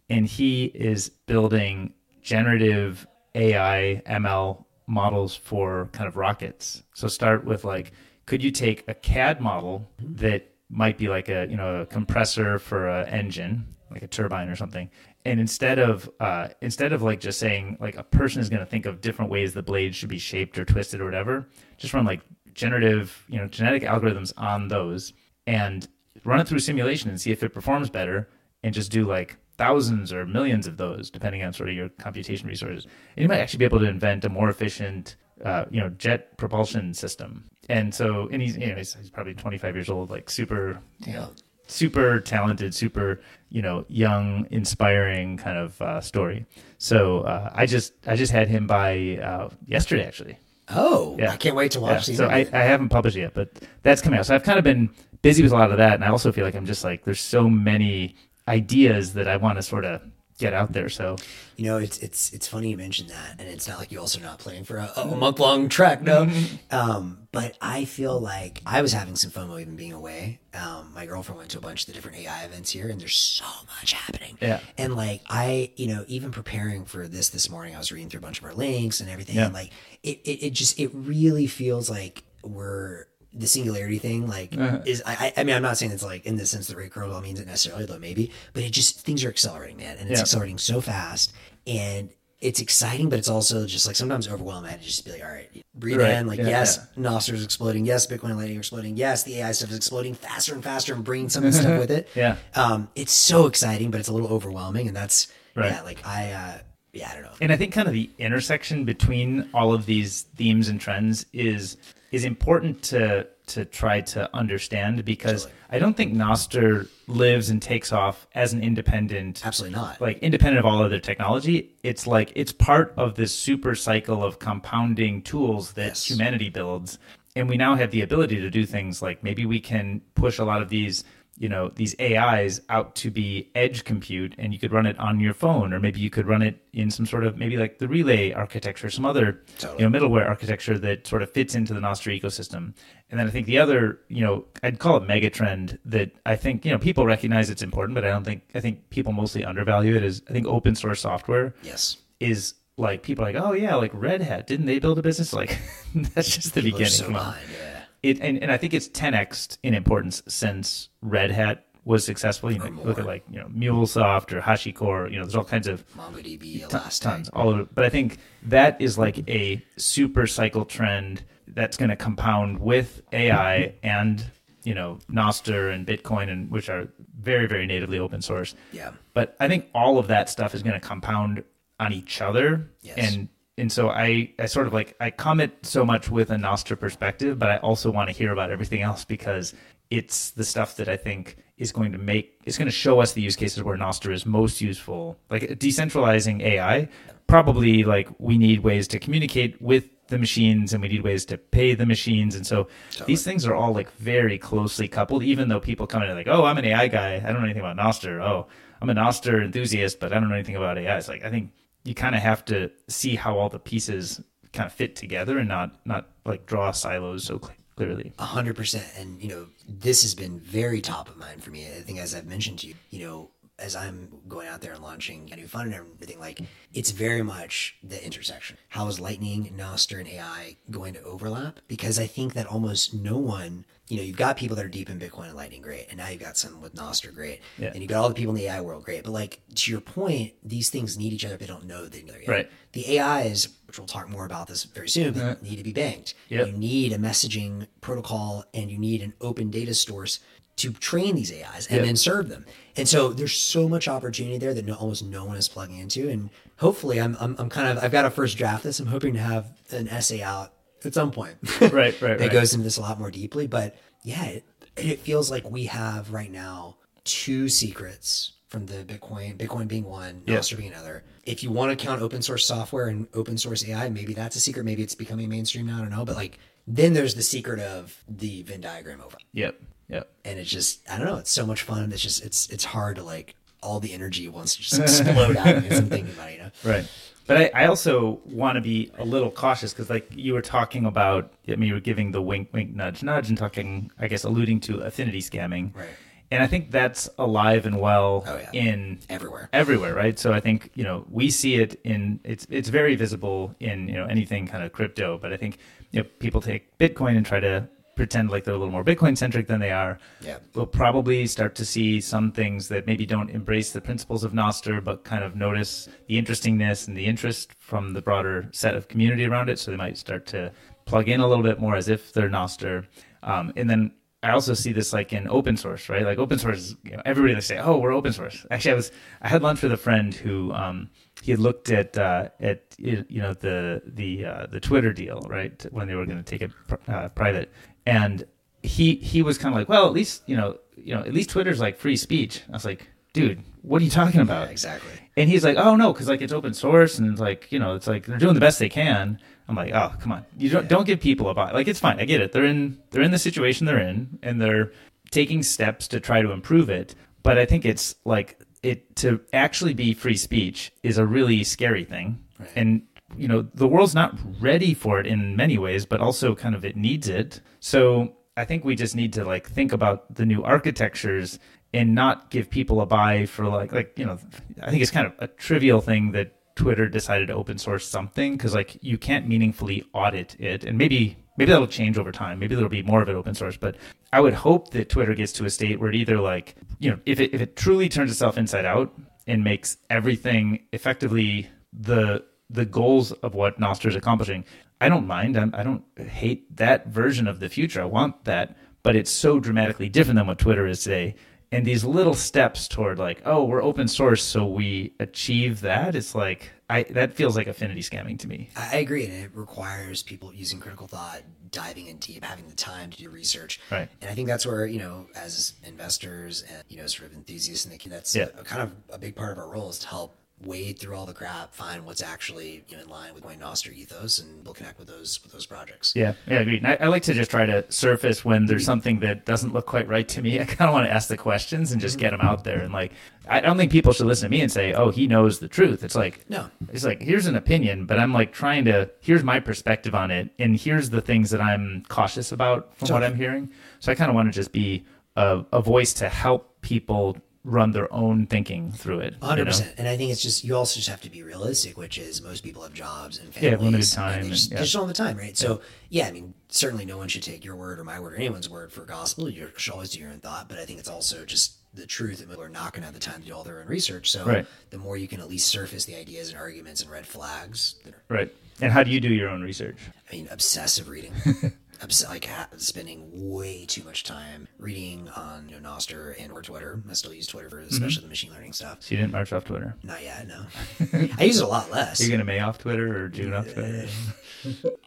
and 0.10 0.26
he 0.26 0.66
is 0.66 1.10
building 1.10 1.94
generative 2.22 3.08
AI 3.34 4.02
ML 4.08 4.66
models 4.88 5.36
for 5.36 5.90
kind 5.92 6.08
of 6.08 6.16
rockets. 6.16 6.84
So 6.94 7.08
start 7.08 7.46
with 7.46 7.64
like, 7.66 7.92
could 8.26 8.44
you 8.44 8.52
take 8.52 8.84
a 8.88 8.94
CAD 8.94 9.42
model 9.42 9.88
that 10.00 10.52
might 10.70 10.98
be 10.98 11.08
like 11.08 11.30
a 11.30 11.48
you 11.50 11.58
know 11.58 11.82
a 11.82 11.86
compressor 11.86 12.60
for 12.60 12.90
an 12.90 13.08
engine, 13.10 13.66
like 13.92 14.04
a 14.04 14.08
turbine 14.08 14.50
or 14.50 14.56
something, 14.56 14.90
and 15.26 15.40
instead 15.40 15.80
of 15.80 16.10
uh, 16.20 16.50
instead 16.62 16.94
of 16.94 17.02
like 17.02 17.20
just 17.20 17.40
saying 17.40 17.78
like 17.80 17.98
a 17.98 18.04
person 18.04 18.42
is 18.42 18.50
going 18.50 18.60
to 18.60 18.66
think 18.66 18.86
of 18.86 19.02
different 19.02 19.32
ways 19.32 19.54
the 19.54 19.64
blade 19.64 19.96
should 19.96 20.10
be 20.10 20.20
shaped 20.20 20.58
or 20.58 20.66
twisted 20.66 21.02
or 21.02 21.06
whatever, 21.06 21.48
just 21.78 21.94
run 21.94 22.06
like 22.06 22.22
generative 22.56 23.24
you 23.30 23.38
know 23.38 23.48
genetic 23.48 23.84
algorithms 23.84 24.34
on 24.38 24.68
those 24.68 25.14
and 25.46 25.88
run 26.24 26.40
it 26.40 26.48
through 26.48 26.60
simulation 26.60 27.10
and 27.10 27.22
see 27.22 27.32
if 27.32 27.44
it 27.44 27.54
performs 27.54 27.90
better, 27.90 28.28
and 28.64 28.74
just 28.74 28.92
do 28.92 29.06
like 29.06 29.38
thousands 29.58 30.12
or 30.12 30.26
millions 30.26 30.68
of 30.68 30.78
those, 30.78 31.10
depending 31.10 31.44
on 31.44 31.54
sort 31.54 31.70
of 31.70 31.76
your 31.76 31.90
computation 31.90 32.48
resources. 32.48 32.86
And 33.16 33.24
you 33.24 33.28
might 33.28 33.40
actually 33.40 33.60
be 33.60 33.66
able 33.66 33.80
to 33.80 33.86
invent 33.86 34.26
a 34.26 34.30
more 34.30 34.50
efficient, 34.50 35.16
uh, 35.44 35.66
you 35.70 35.80
know, 35.80 35.90
jet 35.90 36.38
propulsion 36.38 36.94
system. 36.94 37.46
And 37.70 37.94
so, 37.94 38.28
and 38.32 38.42
he's, 38.42 38.58
you 38.58 38.68
know, 38.68 38.76
he's, 38.76 38.96
he's 38.96 39.10
probably 39.10 39.34
25 39.34 39.76
years 39.76 39.90
old, 39.90 40.10
like 40.10 40.30
super, 40.30 40.80
you 41.06 41.14
know, 41.14 41.30
super 41.68 42.20
talented, 42.20 42.76
super, 42.76 43.22
you 43.50 43.62
know, 43.62 43.86
young, 43.88 44.48
inspiring 44.52 45.38
kind 45.38 45.58
of 45.58 45.82
uh, 45.82 46.02
story. 46.02 46.46
So 46.78 47.22
uh, 47.22 47.52
I 47.54 47.66
just, 47.66 47.94
I 48.08 48.16
just 48.16 48.32
had 48.32 48.48
him 48.48 48.68
by 48.68 49.20
uh, 49.22 49.50
yesterday, 49.66 50.06
actually. 50.06 50.38
Oh, 50.70 51.16
Yeah. 51.20 51.32
I 51.32 51.38
can't 51.38 51.56
wait 51.56 51.72
to 51.74 51.80
Yeah, 51.80 51.84
watch 51.86 52.06
these. 52.08 52.18
so 52.18 52.28
I, 52.28 52.48
I 52.52 52.62
haven't 52.64 52.90
published 52.90 53.18
yet, 53.18 53.34
but 53.34 53.50
that's 53.84 54.02
coming 54.02 54.20
out. 54.20 54.26
So 54.26 54.34
I've 54.36 54.44
kind 54.44 54.58
of 54.58 54.64
been 54.64 54.90
busy 55.22 55.44
with 55.44 55.52
a 55.52 55.56
lot 55.56 55.72
of 55.72 55.78
that, 55.78 55.94
and 55.96 56.04
I 56.04 56.08
also 56.10 56.32
feel 56.32 56.44
like 56.46 56.56
I'm 56.56 56.66
just 56.66 56.84
like 56.84 57.04
there's 57.06 57.20
so 57.20 57.50
many 57.50 58.16
ideas 58.48 59.14
that 59.14 59.28
I 59.28 59.38
want 59.38 59.58
to 59.58 59.62
sort 59.64 59.86
of 59.86 60.02
get 60.38 60.54
out 60.54 60.74
there. 60.74 60.89
So 60.89 61.15
You 61.56 61.65
know, 61.65 61.77
it's 61.77 61.98
it's 62.00 62.34
it's 62.34 62.48
funny 62.48 62.72
you 62.72 62.77
mentioned 62.77 63.10
that, 63.10 63.36
and 63.39 63.48
it's 63.48 63.68
not 63.68 63.80
like 63.80 63.92
you 63.92 64.00
also 64.00 64.20
not 64.20 64.39
playing 64.39 64.65
for 64.65 64.77
a, 64.77 64.92
a 64.98 65.15
month 65.15 65.39
long 65.39 65.70
trek, 65.70 66.01
no. 66.01 66.30
Um, 66.72 67.27
but 67.32 67.58
I 67.62 67.86
feel 67.86 68.20
like 68.20 68.62
I 68.65 68.82
was 68.82 68.94
having 68.94 69.15
some 69.15 69.32
FOMO 69.32 69.60
even 69.62 69.75
being 69.75 69.94
away. 69.94 70.39
Um, 70.54 70.92
my 70.94 71.06
girlfriend 71.06 71.38
went 71.38 71.51
to 71.51 71.58
a 71.58 71.62
bunch 71.62 71.82
of 71.82 71.88
the 71.88 71.94
different 71.94 72.18
AI 72.18 72.44
events 72.44 72.72
here, 72.72 72.88
and 72.89 73.00
there's 73.00 73.18
so 73.18 73.46
much 73.80 73.94
happening. 73.94 74.38
Yeah. 74.42 74.60
And 74.77 74.96
like 74.96 75.22
I, 75.30 75.72
you 75.75 75.88
know, 75.88 76.04
even 76.08 76.32
preparing 76.32 76.86
for 76.86 77.08
this 77.08 77.30
this 77.30 77.50
morning, 77.50 77.75
I 77.75 77.77
was 77.77 77.92
reading 77.92 78.10
through 78.10 78.20
a 78.20 78.24
bunch 78.24 78.39
of 78.39 78.46
our 78.46 78.54
links 78.54 79.00
and 79.01 79.10
everything, 79.10 79.36
Yeah. 79.36 79.46
and 79.46 79.54
like 79.54 79.72
it, 80.04 80.20
it, 80.25 80.46
it 80.48 80.50
just 80.54 80.80
it 80.80 80.92
really 80.94 81.48
feels 81.48 81.89
like 81.89 82.24
we're 82.44 83.06
the 83.38 83.48
singularity 83.48 84.00
thing 84.00 84.27
like 84.27 84.56
Uh-huh. 84.58 84.82
is 84.86 85.04
I, 85.06 85.34
I 85.36 85.44
mean 85.44 85.56
I'm 85.56 85.62
not 85.62 85.77
saying 85.77 85.92
it's 85.92 86.04
like 86.04 86.25
in 86.25 86.38
the 86.38 86.46
sense 86.46 86.68
that 86.68 86.77
Ray 86.77 86.89
Kurzweil 86.89 87.22
means 87.22 87.39
it 87.39 87.48
necessarily 87.48 87.86
though 87.86 88.00
maybe 88.00 88.32
but 88.54 88.63
it 88.63 88.72
just 88.72 89.01
things 89.01 89.24
are 89.25 89.30
accelerating 89.30 89.77
man 89.77 89.98
and 89.98 90.10
it's 90.10 90.20
Yeah. 90.20 90.24
accelerating 90.24 90.58
so 90.58 90.80
fast 90.82 91.34
and 91.68 92.10
it's 92.39 92.60
exciting 92.60 93.10
but 93.10 93.18
it's 93.20 93.27
also 93.30 93.65
just 93.65 93.88
like 93.88 93.96
sometimes 93.96 94.27
overwhelming 94.27 94.72
I 94.72 94.77
to 94.77 94.84
just 94.84 95.04
be 95.06 95.12
like 95.12 95.24
all 95.24 95.30
right 95.30 95.50
breathe 95.74 95.98
Right. 96.00 96.12
in 96.15 96.27
like 96.27 96.39
Yeah, 96.39 96.48
yes 96.48 96.80
yeah. 96.96 97.04
Nostr 97.04 97.34
is 97.34 97.44
exploding 97.44 97.86
yes 97.86 98.08
Bitcoin 98.08 98.30
and 98.30 98.38
Lightning 98.38 98.58
are 98.58 98.60
exploding 98.60 98.96
yes 98.98 99.24
the 99.24 99.39
AI 99.39 99.51
stuff 99.51 99.70
is 99.72 99.75
exploding 99.77 100.13
faster 100.13 100.54
and 100.54 100.63
faster 100.63 100.94
and 100.94 101.04
bringing 101.04 101.27
some 101.30 101.44
of 101.46 101.51
the 101.54 101.60
stuff 101.60 101.80
with 101.84 101.92
it 101.92 102.08
Yeah. 102.15 102.38
um 102.56 102.88
it's 102.96 103.12
so 103.13 103.48
exciting 103.48 103.92
but 103.92 104.00
it's 104.00 104.10
a 104.10 104.13
little 104.13 104.30
overwhelming 104.30 104.88
and 104.88 104.96
that's 104.96 105.27
Right. 105.56 105.72
yeah 105.72 105.82
like 105.82 106.06
I 106.06 106.32
uh 106.32 106.58
yeah 106.94 107.10
I 107.12 107.13
don't 107.15 107.24
know 107.24 107.32
and 107.42 107.51
I 107.51 107.58
think 107.58 107.74
kind 107.74 107.88
of 107.88 107.94
the 107.94 108.10
intersection 108.18 108.86
between 108.86 109.50
all 109.54 109.74
of 109.74 109.86
these 109.86 110.24
themes 110.38 110.68
and 110.70 110.80
trends 110.80 111.25
is 111.34 111.77
is 112.16 112.24
important 112.24 112.82
to 112.82 113.28
to 113.48 113.64
try 113.64 114.02
to 114.02 114.28
understand 114.36 115.06
because 115.06 115.48
I 115.70 115.78
don't 115.78 115.96
think 115.96 116.14
Nostr 116.16 116.88
lives 117.08 117.50
and 117.52 117.62
takes 117.62 117.92
off 117.92 118.26
as 118.34 118.54
an 118.54 118.64
independent 118.64 119.46
Absolutely 119.46 119.78
not. 119.78 120.02
like 120.02 120.18
independent 120.20 120.58
of 120.60 120.66
all 120.66 120.82
other 120.82 120.98
technology. 121.00 121.70
It's 121.84 122.08
like 122.08 122.32
it's 122.36 122.52
part 122.52 122.94
of 122.98 123.14
this 123.16 123.32
super 123.36 123.76
cycle 123.76 124.24
of 124.24 124.40
compounding 124.40 125.22
tools 125.22 125.74
that 125.74 125.88
Yes. 125.90 126.10
humanity 126.10 126.50
builds. 126.50 126.98
And 127.36 127.50
we 127.50 127.58
now 127.58 127.76
have 127.76 127.92
the 127.92 128.02
ability 128.02 128.38
to 128.40 128.50
do 128.50 128.66
things 128.66 129.02
like 129.02 129.22
maybe 129.22 129.46
we 129.46 129.60
can 129.60 130.02
push 130.16 130.40
a 130.40 130.46
lot 130.46 130.62
of 130.64 130.70
these, 130.70 131.04
you 131.38 131.50
know, 131.50 131.70
these 131.75 131.96
AIs 132.00 132.62
out 132.70 132.96
to 132.96 133.12
be 133.12 133.51
edge 133.56 133.84
compute 133.84 134.34
and 134.38 134.54
you 134.54 134.60
could 134.60 134.72
run 134.72 134.86
it 134.86 134.98
on 135.00 135.20
your 135.20 135.34
phone 135.34 135.74
or 135.74 135.80
maybe 135.80 136.00
you 136.00 136.10
could 136.10 136.27
run 136.27 136.42
it 136.42 136.62
in 136.72 136.89
some 136.89 137.06
sort 137.06 137.25
of 137.25 137.38
maybe 137.38 137.58
like 137.58 137.77
the 137.80 137.88
relay 137.88 138.32
architecture, 138.32 138.89
some 138.89 139.06
other 139.06 139.44
Totally. 139.58 139.84
you 139.84 139.89
know 139.89 140.00
middleware 140.00 140.27
architecture 140.27 140.80
that 140.80 141.06
sort 141.06 141.22
of 141.22 141.30
fits 141.32 141.54
into 141.54 141.74
the 141.74 141.82
Nostr 141.82 142.18
ecosystem. 142.20 142.74
And 143.10 143.20
then 143.20 143.27
I 143.27 143.30
think 143.32 143.48
the 143.48 143.60
other, 143.60 144.00
you 144.08 144.22
know, 144.22 144.46
I'd 144.63 144.80
call 144.80 144.96
it 144.98 145.04
megatrend 145.04 145.77
that 145.86 146.12
I 146.25 146.36
think, 146.38 146.65
you 146.65 146.72
know, 146.72 146.77
people 146.80 147.06
recognize 147.06 147.50
it's 147.50 147.62
important, 147.62 147.96
but 147.96 148.06
I 148.06 148.10
don't 148.10 148.24
think 148.24 148.44
I 148.56 148.62
think 148.62 148.89
people 148.89 149.12
mostly 149.12 149.44
undervalue 149.44 149.96
it 149.96 150.04
is 150.04 150.22
I 150.30 150.32
think 150.32 150.48
open 150.48 150.74
source 150.75 151.01
software 151.01 151.54
yes. 151.63 151.98
is 152.22 152.54
like 152.77 153.04
people 153.04 153.25
like, 153.25 153.36
oh 153.36 153.51
yeah, 153.54 153.75
like 153.75 153.92
Red 153.94 154.22
Hat, 154.22 154.48
didn't 154.48 154.68
they 154.68 154.80
build 154.80 155.00
a 155.00 155.01
business? 155.01 155.34
Like 155.34 155.60
that's 155.96 156.34
just 156.34 156.54
the 156.54 156.62
People 156.62 156.80
beginning. 156.80 156.92
so 156.94 157.06
Come 157.08 157.15
on. 157.15 157.22
behind. 157.25 157.48
Yeah. 157.51 157.75
It, 158.06 158.20
and, 158.22 158.42
and 158.42 158.52
I 158.52 158.58
think 158.58 158.74
it's 158.74 158.88
10x 158.90 159.58
in 159.64 159.74
importance 159.74 160.22
since 160.28 160.90
Red 161.02 161.32
Hat 161.32 161.66
was 161.86 162.04
successful. 162.06 162.52
You 162.52 162.60
know, 162.60 162.70
look 162.84 163.00
at 163.00 163.06
like 163.06 163.24
you 163.30 163.40
know 163.40 163.48
MuleSoft 163.48 164.32
or 164.34 164.42
HashiCorp. 164.42 165.12
You 165.12 165.18
know, 165.18 165.24
there's 165.26 165.36
all 165.36 165.44
kinds 165.44 165.68
of 165.68 165.86
MongoDB, 165.96 166.68
tons, 166.68 167.00
tons 167.00 167.30
all 167.30 167.50
over. 167.50 167.64
But 167.74 167.86
I 167.86 167.90
think 167.90 168.18
that 168.44 168.80
is 168.82 168.98
like 168.98 169.28
a 169.30 169.64
super 169.78 170.28
cycle 170.28 170.66
trend 170.66 171.24
that's 171.48 171.78
going 171.78 171.90
to 171.90 171.96
compound 171.96 172.60
with 172.60 173.02
AI 173.14 173.74
and 173.84 174.26
you 174.64 174.74
know 174.74 175.00
Nostr 175.12 175.74
and 175.74 175.86
Bitcoin, 175.86 176.30
and 176.30 176.50
which 176.52 176.70
are 176.70 176.88
very 177.20 177.48
very 177.48 177.66
natively 177.68 178.00
open 178.00 178.22
source. 178.22 178.56
Yeah. 178.72 178.92
But 179.14 179.36
I 179.40 179.48
think 179.48 179.68
all 179.74 179.98
of 180.00 180.08
that 180.08 180.30
stuff 180.30 180.54
is 180.56 180.64
going 180.64 180.74
to 180.80 180.86
compound 180.86 181.44
on 181.80 181.92
each 181.94 182.22
other, 182.22 182.72
Yes. 182.82 182.98
and 182.98 183.30
and 183.58 183.72
so 183.72 183.90
I 183.90 184.34
I 184.38 184.46
sort 184.48 184.68
of 184.68 184.74
like 184.74 184.96
I 185.00 185.10
comment 185.10 185.54
so 185.64 185.86
much 185.86 186.10
with 186.10 186.30
a 186.30 186.36
Nostr 186.36 186.80
perspective, 186.80 187.40
but 187.40 187.50
I 187.50 187.58
also 187.58 187.92
want 187.92 188.10
to 188.10 188.16
hear 188.16 188.32
about 188.34 188.52
everything 188.52 188.82
else 188.82 189.06
because 189.06 189.54
it's 189.90 190.32
the 190.32 190.44
stuff 190.44 190.76
that 190.78 190.90
I 190.90 190.98
think 190.98 191.38
is 191.58 191.72
going 191.72 191.92
to 191.94 191.98
make 191.98 192.40
it's 192.44 192.58
going 192.58 192.68
to 192.68 192.72
show 192.72 193.00
us 193.00 193.14
the 193.14 193.22
use 193.22 193.36
cases 193.36 193.64
where 193.64 193.78
Nostr 193.78 194.12
is 194.12 194.26
most 194.26 194.60
useful. 194.60 195.18
Like 195.30 195.44
decentralizing 195.44 196.42
AI, 196.42 196.90
probably 197.28 197.84
like 197.84 198.10
we 198.20 198.38
need 198.38 198.60
ways 198.60 198.88
to 198.90 199.00
communicate 199.00 199.62
with 199.62 199.90
the 200.08 200.18
machines 200.20 200.74
and 200.74 200.84
we 200.84 200.90
need 200.90 201.02
ways 201.02 201.26
to 201.26 201.38
pay 201.38 201.74
the 201.74 201.86
machines. 201.86 202.36
And 202.36 202.46
so 202.46 202.68
these 203.08 203.24
things 203.24 203.46
are 203.46 203.56
all 203.56 203.74
like 203.74 203.90
very 203.94 204.38
closely 204.38 204.88
coupled 204.88 205.24
even 205.24 205.48
though 205.48 205.62
people 205.62 205.88
come 205.88 206.04
in 206.04 206.10
and 206.10 206.18
like 206.18 206.28
oh 206.28 206.44
i'm 206.44 206.58
an 206.58 206.66
ai 206.66 206.88
guy. 206.88 207.16
I 207.16 207.32
don't 207.32 207.40
know 207.40 207.46
anything 207.46 207.62
about 207.62 207.78
nostr 207.78 208.22
oh 208.22 208.48
i'm 208.82 208.90
a 208.90 208.94
nostr 208.94 209.44
enthusiast 209.44 210.00
but 210.00 210.12
i 210.12 210.20
don't 210.20 210.30
know 210.30 210.36
anything 210.36 210.56
about 210.58 210.78
ai 210.78 210.98
it's 210.98 211.08
like 211.08 211.24
i 211.24 211.30
think 211.30 211.52
you 211.86 211.94
kind 211.96 212.15
of 212.15 212.22
have 212.22 212.44
to 212.46 212.70
see 212.89 213.15
how 213.15 213.38
all 213.38 213.50
the 213.50 213.60
pieces 213.60 214.22
kind 214.54 214.68
of 214.68 214.74
fit 214.74 214.96
together 214.96 215.38
and 215.38 215.48
not 215.48 215.86
not 215.86 216.10
like 216.25 216.46
draw 216.46 216.72
silos 216.72 217.24
so 217.25 217.39
cl- 217.39 217.54
clearly 217.77 218.13
A 218.20 218.25
hundred 218.25 218.56
percent. 218.56 218.86
And 218.98 219.22
you 219.22 219.30
know, 219.30 219.48
this 219.68 220.01
has 220.01 220.15
been 220.15 220.39
very 220.39 220.82
top 220.82 221.08
of 221.10 221.18
mind 221.18 221.44
for 221.44 221.51
me. 221.51 221.65
I 221.68 221.82
think 221.82 222.00
as 222.00 222.13
I've 222.15 222.25
mentioned 222.25 222.60
to 222.60 222.68
you, 222.68 222.75
you 222.89 223.06
know, 223.06 223.32
as 223.58 223.75
I'm 223.75 224.10
going 224.27 224.48
out 224.50 224.60
there 224.62 224.74
and 224.74 224.84
launching 224.84 225.30
a 225.32 225.36
new 225.38 225.48
fund 225.48 225.68
and 225.68 225.75
everything, 225.75 226.20
like 226.20 226.42
it's 226.74 226.92
very 226.92 227.22
much 227.22 227.75
the 227.84 228.04
intersection. 228.04 228.58
How 228.70 228.88
is 228.88 229.00
Lightning, 229.00 229.54
Nostr, 229.58 230.00
and 230.00 230.08
AI 230.10 230.58
going 230.72 230.94
to 230.96 231.04
overlap? 231.04 231.60
Because 231.68 231.98
I 231.98 232.08
think 232.08 232.34
that 232.34 232.48
almost 232.48 232.94
no 232.94 233.18
one, 233.18 233.65
you 233.88 233.98
know, 233.98 234.04
you've 234.04 234.18
got 234.18 234.36
people 234.36 234.56
that 234.56 234.65
are 234.65 234.70
deep 234.70 234.89
in 234.89 235.00
Bitcoin 235.00 235.25
and 235.27 235.36
Lightning, 235.36 235.62
great, 235.62 235.86
and 235.89 235.98
now 235.98 236.08
you've 236.08 236.22
got 236.22 236.38
some 236.38 236.60
with 236.60 236.74
Nostr, 236.74 237.13
great, 237.13 237.42
Yeah. 237.60 237.68
and 237.74 237.82
you've 237.84 237.89
got 237.89 238.01
all 238.01 238.10
the 238.10 238.15
people 238.15 238.34
in 238.36 238.42
the 238.42 238.48
AI 238.48 238.62
world, 238.62 238.84
great. 238.84 239.04
But 239.04 239.12
like 239.12 239.42
to 239.56 239.72
your 239.72 239.80
point, 239.82 240.34
these 240.44 240.70
things 240.72 240.98
need 240.98 241.13
each 241.13 241.24
other, 241.24 241.36
but 241.36 241.42
they 241.42 241.46
don't 241.54 241.65
know 241.65 241.86
they 241.86 242.01
need 242.01 242.10
each 242.10 242.24
other. 242.27 242.32
Right. 242.32 242.51
The 242.74 243.00
AIs, 243.00 243.48
which 243.68 243.77
we'll 243.77 243.88
talk 243.88 244.10
more 244.10 244.25
about 244.25 244.48
this 244.48 244.63
very 244.63 244.89
soon, 244.89 245.13
but 245.13 245.44
need 245.44 245.58
to 245.58 245.63
be 245.63 245.72
banked. 245.74 246.15
Yep. 246.30 246.48
You 246.48 246.54
need 246.54 246.94
a 246.94 246.98
messaging 246.98 247.68
protocol 247.82 248.44
and 248.54 248.72
you 248.72 248.77
need 248.80 249.01
an 249.04 249.13
open 249.22 249.51
data 249.51 249.74
source 249.75 250.20
to 250.58 250.72
train 250.72 251.15
these 251.15 251.32
AIs 251.32 251.68
and 251.68 251.77
Yep. 251.77 251.86
then 251.86 251.96
serve 251.98 252.30
them. 252.30 252.46
And 252.77 252.88
so 252.88 253.10
there's 253.10 253.38
so 253.39 253.68
much 253.70 253.88
opportunity 253.88 254.38
there 254.38 254.54
that 254.54 254.65
no, 254.65 254.74
almost 254.74 255.04
no 255.04 255.25
one 255.25 255.36
is 255.38 255.48
plugging 255.50 255.77
into. 255.77 256.10
And 256.10 256.30
hopefully, 256.58 257.00
I'm, 257.00 257.15
I'm, 257.20 257.36
I'm 257.38 257.50
kind 257.50 257.77
of, 257.77 257.84
I've 257.84 257.92
got 257.92 258.06
a 258.06 258.10
first 258.10 258.38
draft 258.38 258.60
of 258.60 258.70
this. 258.70 258.80
I'm 258.80 258.88
hoping 258.88 259.13
to 259.13 259.20
have 259.20 259.48
an 259.72 259.89
essay 259.89 260.22
out 260.24 260.54
at 260.86 260.94
some 260.94 261.12
point. 261.12 261.36
Right, 261.62 261.72
right, 261.72 262.00
that 262.01 262.20
right. 262.20 262.32
goes 262.32 262.54
into 262.54 262.63
this 262.63 262.77
a 262.77 262.82
lot 262.82 263.00
more 263.00 263.12
deeply. 263.12 263.48
But 263.48 263.75
yeah, 264.04 264.25
it, 264.25 264.44
it 264.77 265.00
feels 265.00 265.32
like 265.32 265.50
we 265.50 265.65
have 265.65 266.12
right 266.12 266.32
now 266.32 266.77
two 267.04 267.50
secrets 267.50 268.34
from 268.50 268.65
the 268.68 268.84
Bitcoin, 268.86 269.38
Bitcoin 269.38 269.68
being 269.68 269.84
one, 269.86 270.22
Yeah. 270.25 270.38
Nostr 270.38 270.58
being 270.58 270.72
another. 270.72 271.04
If 271.25 271.44
you 271.44 271.51
want 271.51 271.77
to 271.77 271.86
count 271.86 272.01
open 272.01 272.22
source 272.22 272.46
software 272.46 272.88
and 272.88 273.08
open 273.13 273.38
source 273.38 273.68
AI, 273.68 273.89
maybe 273.89 274.13
that's 274.13 274.36
a 274.36 274.39
secret. 274.39 274.64
Maybe 274.66 274.83
it's 274.83 274.96
becoming 274.96 275.27
mainstream 275.29 275.66
now. 275.66 275.77
I 275.77 275.81
don't 275.81 275.90
know. 275.90 276.05
But 276.05 276.16
like, 276.16 276.40
then 276.68 276.94
there's 276.94 277.16
the 277.16 277.24
secret 277.24 277.60
of 277.60 277.98
the 278.07 278.44
Venn 278.44 278.62
diagram 278.62 279.01
over. 279.01 279.18
yep 279.33 279.60
yep 279.88 280.10
And 280.24 280.40
it's 280.40 280.50
just, 280.50 280.88
I 280.90 280.98
don't 280.98 281.05
know. 281.07 281.18
It's 281.18 281.31
so 281.31 281.46
much 281.46 281.64
fun. 281.64 281.92
It's 281.92 282.01
just, 282.01 282.24
it's, 282.24 282.50
it's 282.50 282.64
hard 282.64 282.96
to 282.98 283.03
like, 283.03 283.36
all 283.62 283.79
the 283.79 283.94
energy 283.94 284.27
wants 284.27 284.55
to 284.55 284.62
just 284.62 284.79
explode 285.01 285.38
out 285.38 285.48
as 285.48 285.79
I'm 285.79 285.90
thinking 285.90 286.14
about 286.14 286.29
it, 286.29 286.33
you 286.33 286.40
know? 286.40 286.51
Right. 286.64 286.88
But 287.27 287.38
I, 287.38 287.51
I 287.64 287.66
also 287.66 288.20
want 288.25 288.55
to 288.55 288.61
be 288.61 288.92
a 289.00 289.05
little 289.05 289.31
cautious 289.31 289.74
because, 289.74 289.90
like, 289.90 290.07
you 290.14 290.33
were 290.33 290.42
talking 290.44 290.85
about, 290.85 291.33
I 291.48 291.55
mean, 291.55 291.68
you 291.70 291.74
were 291.74 291.79
giving 291.79 292.11
the 292.11 292.22
wink, 292.22 292.50
wink, 292.53 292.75
nudge, 292.75 293.01
nudge, 293.01 293.29
and 293.29 293.38
talking, 293.38 293.90
I 294.00 294.07
guess, 294.07 294.24
alluding 294.24 294.59
to 294.61 294.79
affinity 294.81 295.22
scamming. 295.22 295.75
Right. 295.75 295.88
And 296.31 296.42
I 296.44 296.48
think 296.48 296.72
that's 296.72 297.07
alive 297.20 297.66
and 297.66 297.79
well 297.79 298.24
Oh, 298.27 298.35
yeah. 298.38 298.50
in 298.53 299.00
Everywhere. 299.09 299.48
everywhere, 299.53 299.94
right? 299.94 300.18
So 300.18 300.33
I 300.33 300.40
think 300.40 300.72
you 300.74 300.83
know 300.83 301.05
we 301.09 301.29
see 301.29 301.55
it 301.55 301.79
in 301.83 302.20
it's 302.24 302.48
it's 302.50 302.68
very 302.70 302.96
visible 302.96 303.53
in 303.59 303.88
you 303.88 303.94
know 303.94 304.05
anything 304.05 304.48
kind 304.48 304.64
of 304.64 304.72
crypto, 304.74 305.20
but 305.20 305.31
I 305.31 305.38
think 305.38 305.59
you 305.92 306.01
know 306.01 306.09
people 306.20 306.42
take 306.42 306.75
Bitcoin 306.79 307.16
and 307.16 307.25
try 307.25 307.40
to 307.40 307.68
pretend 307.96 308.29
like 308.29 308.44
they're 308.44 308.53
a 308.53 308.58
little 308.58 308.72
more 308.72 308.84
Bitcoin 308.84 309.18
centric 309.18 309.48
than 309.48 309.60
they 309.60 309.72
are. 309.72 309.98
Yeah. 310.22 310.38
We'll 310.53 310.66
probably 310.66 311.25
start 311.27 311.55
to 311.55 311.66
see 311.66 312.01
some 312.01 312.31
things 312.31 312.68
that 312.68 312.86
maybe 312.86 313.05
don't 313.05 313.29
embrace 313.29 313.72
the 313.72 313.81
principles 313.81 314.24
of 314.24 314.34
Nostr, 314.34 314.84
but 314.84 315.03
kind 315.03 315.24
of 315.24 315.36
notice 315.36 315.90
the 316.08 316.18
interestingness 316.18 316.88
and 316.88 316.98
the 316.98 317.05
interest 317.05 317.53
from 317.58 317.94
the 317.94 318.01
broader 318.01 318.50
set 318.51 318.75
of 318.75 318.88
community 318.88 319.25
around 319.25 319.50
it. 319.50 319.60
So 319.60 319.72
they 319.72 319.77
might 319.77 319.98
start 319.98 320.25
to 320.27 320.51
plug 320.86 321.10
in 321.10 321.20
a 321.20 321.27
little 321.27 321.44
bit 321.44 321.60
more 321.60 321.75
as 321.75 321.90
if 321.90 322.14
they're 322.14 322.29
Nostr. 322.29 322.86
Um, 323.24 323.53
and 323.55 323.70
then 323.70 323.92
I 324.25 324.31
also 324.31 324.55
see 324.55 324.72
this 324.72 324.92
like 324.92 325.14
in 325.14 325.27
open 325.27 325.55
source, 325.55 325.88
right? 325.88 326.03
Like 326.03 326.18
open 326.18 326.40
source, 326.40 326.75
you 326.84 326.92
know, 326.92 327.01
everybody 327.05 327.36
they 327.36 327.42
say, 327.42 327.60
"Oh, 327.60 327.77
we're 327.77 327.94
open 327.94 328.12
source." 328.12 328.44
Actually, 328.50 328.72
I 328.72 328.75
was 328.75 328.92
I 329.22 329.29
had 329.29 329.44
lunch 329.44 329.62
with 329.62 329.72
a 329.72 329.77
friend 329.77 330.16
who 330.16 330.51
um, 330.51 330.90
he 331.22 331.29
had 331.29 331.40
looked 331.40 331.70
at 331.70 331.96
uh, 331.96 332.29
at 332.40 332.64
you 332.77 333.05
know 333.10 333.34
the 333.34 333.84
the 333.86 334.25
uh, 334.25 334.48
the 334.48 334.60
Twitter 334.60 334.94
deal, 334.94 335.22
right, 335.29 335.64
when 335.72 335.88
they 335.88 335.94
were 335.94 336.08
going 336.08 336.18
to 336.18 336.24
take 336.24 336.42
it 336.42 336.51
pr- 336.68 336.92
uh, 336.92 337.10
private, 337.10 337.51
and 337.86 338.24
he 338.64 338.96
he 338.96 339.22
was 339.22 339.38
kind 339.38 339.54
of 339.54 339.60
like, 339.60 339.70
"Well, 339.70 339.86
at 339.88 339.94
least 339.94 340.24
you 340.28 340.36
know 340.38 340.58
you 340.78 340.94
know 340.96 341.02
at 341.02 341.14
least 341.14 341.30
Twitter's 341.30 341.60
like 341.60 341.78
free 341.78 341.96
speech." 341.96 342.42
I 342.50 342.54
was 342.54 342.66
like, 342.66 342.90
"Dude, 343.14 343.42
what 343.62 343.82
are 343.82 343.86
you 343.86 343.92
talking 343.92 344.22
about?" 344.22 344.48
Yeah, 344.48 344.52
exactly. 344.52 344.92
And 345.18 345.30
he's 345.30 345.44
like, 345.44 345.58
"Oh 345.58 345.76
no, 345.76 345.94
because 345.94 346.08
like 346.10 346.22
it's 346.22 346.34
open 346.34 346.54
source 346.54 346.98
and 347.00 347.10
it's 347.12 347.20
like 347.22 347.52
you 347.52 347.60
know 347.60 347.76
it's 347.76 347.88
like 347.88 348.06
they're 348.06 348.18
doing 348.18 348.34
the 348.34 348.40
best 348.40 348.60
they 348.60 348.70
can." 348.70 349.20
I'm 349.48 349.56
like, 349.56 349.74
"Oh 349.74 349.94
come 350.00 350.12
on, 350.12 350.26
you 350.38 350.50
don't 350.50 350.68
don't 350.68 350.86
give 350.88 351.00
people 351.00 351.30
a 351.30 351.34
buy. 351.34 351.52
Like 351.52 351.68
it's 351.68 351.80
fine, 351.80 352.00
I 352.00 352.06
get 352.06 352.22
it. 352.22 352.32
They're 352.32 352.46
in 352.46 352.80
they're 352.92 353.04
in 353.04 353.12
the 353.12 353.20
situation 353.20 353.66
they're 353.68 353.80
in 353.80 354.18
and 354.24 354.42
they're 354.42 354.72
taking 355.12 355.44
steps 355.44 355.88
to 355.90 356.00
try 356.00 356.22
to 356.22 356.32
improve 356.32 356.70
it. 356.70 356.96
But 357.22 357.38
I 357.38 357.46
think 357.46 357.66
it's 357.66 357.96
like 358.06 358.40
it 358.64 358.96
to 358.98 359.20
actually 359.34 359.76
be 359.76 359.94
free 359.94 360.18
speech 360.18 360.72
is 360.82 360.98
a 360.98 361.06
really 361.06 361.44
scary 361.44 361.84
thing, 361.84 362.20
Right. 362.40 362.50
and 362.56 362.82
you 363.18 363.28
know 363.28 363.48
the 363.54 363.68
world's 363.68 363.96
not 363.96 364.18
ready 364.40 364.74
for 364.74 365.00
it 365.00 365.08
in 365.08 365.36
many 365.36 365.58
ways, 365.58 365.86
but 365.86 366.01
also 366.01 366.36
kind 366.36 366.56
of 366.56 366.66
it 366.66 366.75
needs 366.75 367.08
it. 367.08 367.42
So 367.60 368.14
I 368.38 368.46
think 368.46 368.66
we 368.66 368.75
just 368.75 368.96
need 368.96 369.14
to 369.14 369.24
like 369.24 369.50
think 369.50 369.72
about 369.72 370.14
the 370.14 370.25
new 370.25 370.44
architectures 370.44 371.40
and 371.74 371.94
not 371.94 372.30
give 372.30 372.50
people 372.50 372.82
a 372.82 372.86
buy 372.86 373.25
for 373.25 373.48
like 373.48 373.72
like 373.72 373.98
you 373.98 374.06
know 374.06 374.18
I 374.62 374.70
think 374.70 374.82
it's 374.82 374.92
kind 374.92 375.08
of 375.08 375.14
a 375.20 375.28
trivial 375.28 375.82
thing 375.82 376.12
that 376.12 376.36
Twitter 376.56 376.88
decided 376.88 377.28
to 377.28 377.36
open 377.36 377.58
source 377.58 377.88
something 377.88 378.38
because 378.38 378.56
like 378.56 378.78
you 378.82 378.98
can't 378.98 379.28
meaningfully 379.28 379.84
audit 379.94 380.40
it. 380.40 380.64
And 380.64 380.78
maybe 380.78 381.18
maybe 381.38 381.51
that'll 381.51 381.68
change 381.68 381.98
over 381.98 382.12
time. 382.12 382.40
Maybe 382.40 382.56
there'll 382.56 382.70
be 382.70 382.84
more 382.84 383.01
of 383.01 383.10
it 383.10 383.16
open 383.16 383.36
source. 383.36 383.58
But 383.58 383.75
I 384.14 384.22
would 384.22 384.34
hope 384.34 384.72
that 384.72 384.90
Twitter 384.90 385.14
gets 385.14 385.34
to 385.34 385.46
a 385.46 385.50
state 385.50 385.80
where 385.80 385.90
it 385.90 385.96
either 385.96 386.20
like 386.20 386.56
you 386.80 386.90
know 386.90 387.00
if 387.06 387.20
it 387.20 387.34
if 387.34 387.42
it 387.42 387.56
truly 387.56 387.90
turns 387.90 388.12
itself 388.12 388.38
inside 388.38 388.66
out 388.66 388.94
and 389.28 389.44
makes 389.44 389.78
everything 389.90 390.60
effectively 390.72 391.50
the 391.74 392.24
the 392.50 392.66
goals 392.66 393.12
of 393.12 393.34
what 393.34 393.60
Nostr 393.60 393.88
is 393.90 393.96
accomplishing. 393.96 394.46
I 394.81 394.90
don't 394.90 395.08
mind. 395.08 395.38
I'm, 395.38 395.53
I 395.55 395.64
don't 395.64 395.84
hate 395.98 396.55
that 396.58 396.88
version 396.88 397.27
of 397.27 397.40
the 397.40 397.50
future. 397.50 397.81
I 397.81 397.86
want 397.86 398.25
that, 398.25 398.55
but 398.84 398.96
it's 398.96 399.12
so 399.12 399.40
dramatically 399.40 399.90
different 399.90 400.18
than 400.18 400.27
what 400.27 400.38
Twitter 400.40 400.68
is 400.68 400.84
today. 400.84 401.16
And 401.51 401.66
these 401.66 401.86
little 401.86 402.14
steps 402.16 402.68
toward 402.68 403.00
like, 403.00 403.22
oh, 403.25 403.46
we're 403.46 403.64
open 403.64 403.88
source, 403.88 404.22
so 404.24 404.46
we 404.46 404.94
achieve 405.00 405.62
that. 405.62 405.96
It's 405.96 406.14
like 406.14 406.51
I 406.70 406.84
that 406.90 407.14
feels 407.14 407.38
like 407.38 407.48
affinity 407.48 407.81
scamming 407.81 408.20
to 408.20 408.27
me. 408.27 408.50
I 408.58 408.72
I 408.74 408.75
agree, 408.77 409.05
and 409.05 409.14
it 409.14 409.31
requires 409.34 410.03
people 410.03 410.34
using 410.34 410.60
critical 410.60 410.88
thought, 410.88 411.22
diving 411.51 411.88
in 411.88 411.98
deep, 411.98 412.25
having 412.25 412.48
the 412.50 412.55
time 412.55 412.90
to 412.90 412.98
do 412.98 413.10
research. 413.10 413.62
Right. 413.72 413.88
And 414.01 414.10
I 414.10 414.16
think 414.16 414.27
that's 414.27 414.46
where 414.46 414.66
you 414.66 414.79
know, 414.79 415.08
as 415.16 415.53
investors 415.64 416.44
and 416.51 416.64
you 416.68 416.77
know, 416.77 416.88
sort 416.88 417.10
of 417.12 417.16
enthusiasts 417.16 417.66
in 417.66 417.72
the 417.72 417.90
that's 417.90 418.16
Yeah. 418.16 418.27
a, 418.38 418.44
kind 418.44 418.64
of 418.64 418.72
a 418.90 418.98
big 418.98 419.16
part 419.16 419.31
of 419.31 419.38
our 419.38 419.48
role 419.48 419.70
is 419.70 419.79
to 419.79 419.88
help 419.88 420.16
wade 420.46 420.79
through 420.79 420.96
all 420.96 421.05
the 421.05 421.14
crap, 421.14 421.53
find 421.53 421.86
what's 421.86 422.01
actually 422.01 422.64
you 422.70 422.77
know 422.77 422.84
in 422.84 422.90
line 422.90 423.14
with 423.14 423.24
Coin 423.24 423.38
Nostr 423.40 423.74
ethos, 423.74 424.20
and 424.20 424.46
we'll 424.46 424.53
connect 424.53 424.79
with 424.79 424.88
those 424.88 425.22
with 425.24 425.31
those 425.31 425.46
projects. 425.46 425.94
Yeah, 425.96 426.14
yeah, 426.27 426.40
agreed. 426.40 426.64
And 426.64 426.68
I, 426.68 426.86
I 426.86 426.88
like 426.88 427.03
to 427.03 427.14
just 427.14 427.31
try 427.31 427.46
to 427.46 427.66
surface 427.72 428.24
when 428.24 428.46
there's 428.46 428.66
something 428.66 429.00
that 429.00 429.25
doesn't 429.25 429.53
look 429.53 429.66
quite 429.66 429.88
right 429.88 430.08
to 430.10 430.22
me. 430.22 430.40
I 430.42 430.46
kind 430.46 430.70
of 430.70 430.74
want 430.74 430.88
to 430.88 430.94
ask 430.94 431.10
the 431.10 431.18
questions 431.18 431.72
and 431.72 431.81
just 431.81 431.98
get 431.98 432.12
them 432.12 432.22
out 432.22 432.44
there. 432.44 432.60
And 432.62 432.72
like, 432.74 432.92
I 433.27 433.42
don't 433.42 433.58
think 433.58 433.72
people 433.72 433.92
should 433.94 434.05
listen 434.08 434.29
to 434.29 434.36
me 434.36 434.42
and 434.42 434.51
say, 434.51 434.74
"Oh, 434.74 434.92
he 434.92 435.08
knows 435.08 435.40
the 435.40 435.48
truth." 435.48 435.84
It's 435.84 435.96
like, 435.96 436.29
No. 436.29 436.50
it's 436.72 436.84
like 436.84 437.01
here's 437.01 437.25
an 437.25 437.36
opinion, 437.36 437.86
but 437.86 438.00
I'm 438.00 438.14
like 438.14 438.31
trying 438.31 438.66
to 438.66 438.90
here's 439.01 439.24
my 439.24 439.40
perspective 439.40 439.96
on 439.96 440.12
it, 440.12 440.29
and 440.40 440.55
here's 440.60 440.90
the 440.90 441.01
things 441.01 441.31
that 441.31 441.42
I'm 441.42 441.84
cautious 441.90 442.31
about 442.31 442.75
from 442.77 442.90
what 442.90 443.03
I'm 443.03 443.16
hearing. 443.16 443.50
So 443.79 443.92
I 443.92 443.96
kind 443.96 444.10
of 444.10 444.16
want 444.16 444.27
to 444.31 444.31
just 444.31 444.51
be 444.51 444.86
a, 445.16 445.44
a 445.53 445.62
voice 445.62 445.94
to 445.94 446.10
help 446.10 446.62
people 446.62 447.18
run 447.46 447.72
their 447.72 447.92
own 447.94 448.25
thinking 448.25 448.72
through 448.72 449.00
it. 449.00 449.14
you 449.22 449.27
Hundred 449.27 449.48
know? 449.48 449.60
and 449.77 449.88
I 449.88 449.96
think 449.96 450.12
it's 450.12 450.22
just 450.22 450.44
you 450.44 450.55
also 450.55 450.77
just 450.77 450.90
have 450.90 451.01
to 451.01 451.10
be 451.12 451.22
realistic, 451.24 451.77
which 451.77 451.98
is 451.98 452.22
most 452.22 452.44
people 452.44 452.64
have 452.64 452.74
jobs 452.74 453.20
and 453.20 453.31
families. 453.34 453.51
Yeah, 453.51 453.58
limited 453.64 453.92
time 453.92 454.14
and 454.14 454.22
they 454.24 454.25
and- 454.27 454.36
just, 454.36 454.51
yeah. 454.51 454.58
just 454.58 454.74
don't 454.74 454.81
have 454.88 454.88
the 454.90 454.94
time, 455.03 455.16
right? 455.18 455.38
So 455.38 455.62
yeah, 455.90 456.08
I 456.08 456.12
mean, 456.12 456.34
certainly 456.50 456.86
no 456.86 456.98
one 456.98 457.08
should 457.08 457.24
take 457.24 457.46
your 457.46 457.55
word 457.55 457.79
or 457.79 457.84
my 457.84 458.00
word 458.00 458.14
or 458.14 458.16
anyone's 458.18 458.50
word 458.50 458.74
for 458.74 458.84
gospel. 458.84 459.29
You 459.29 459.51
should 459.58 459.74
always 459.74 459.92
do 459.92 460.00
your 460.00 460.10
own 460.10 460.20
thought, 460.20 460.50
but 460.50 460.58
I 460.58 460.66
think 460.66 460.79
it's 460.79 460.90
also 460.90 461.24
just 461.24 461.53
the 461.75 461.86
truth 461.86 462.20
that 462.20 462.29
people 462.29 462.42
are 462.44 462.50
not 462.50 462.72
going 462.74 462.81
to 462.81 462.86
have 462.86 462.94
the 462.94 463.00
time 463.00 463.22
to 463.22 463.27
do 463.27 463.34
all 463.36 463.44
their 463.44 463.60
own 463.62 463.68
research. 463.68 464.10
So 464.10 464.25
Right. 464.25 464.48
the 464.72 464.77
more 464.77 464.98
you 464.98 465.08
can 465.08 465.20
at 465.20 465.29
least 465.29 465.48
surface 465.48 465.86
the 465.86 465.96
ideas 465.96 466.29
and 466.29 466.38
arguments 466.38 466.81
and 466.81 466.90
red 466.90 467.05
flags, 467.05 467.75
are, 467.86 468.01
Right. 468.08 468.34
And 468.62 468.72
how 468.72 468.81
do 468.84 468.90
you 468.92 469.01
do 469.01 469.10
your 469.14 469.29
own 469.29 469.42
research? 469.42 469.75
I 470.10 470.16
mean, 470.16 470.29
obsessive 470.31 470.88
reading. 470.88 471.12
Obs- 471.83 472.05
like 472.07 472.25
ha- 472.25 472.48
spending 472.57 473.09
way 473.14 473.66
too 473.66 473.83
much 473.83 474.03
time 474.03 474.48
reading 474.57 475.09
on 475.09 475.50
you 475.50 475.59
know, 475.59 475.70
Nostr 475.70 476.16
and 476.22 476.31
or 476.31 476.42
Twitter. 476.42 476.81
I 476.90 476.94
still 476.94 477.14
use 477.14 477.27
Twitter 477.27 477.50
for 477.50 477.57
Mm-hmm. 477.57 477.70
especially 477.74 478.03
the 478.03 478.09
machine 478.09 478.31
learning 478.31 478.53
stuff. 478.53 478.77
So 478.81 478.96
you 478.96 479.01
didn't 479.01 479.11
march 479.14 479.33
off 479.33 479.44
Twitter. 479.46 479.75
Not 479.83 480.01
yet, 480.03 480.27
no. 480.27 480.46
I 481.20 481.24
use 481.25 481.40
it 481.40 481.44
a 481.44 481.48
lot 481.48 481.72
less. 481.72 482.00
You're 482.01 482.11
gonna 482.11 482.24
May 482.25 482.40
off 482.40 482.57
Twitter 482.59 483.03
or 483.05 483.09
June 483.09 483.33
off 483.33 483.51
Twitter? 483.53 483.88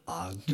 Og- 0.07 0.39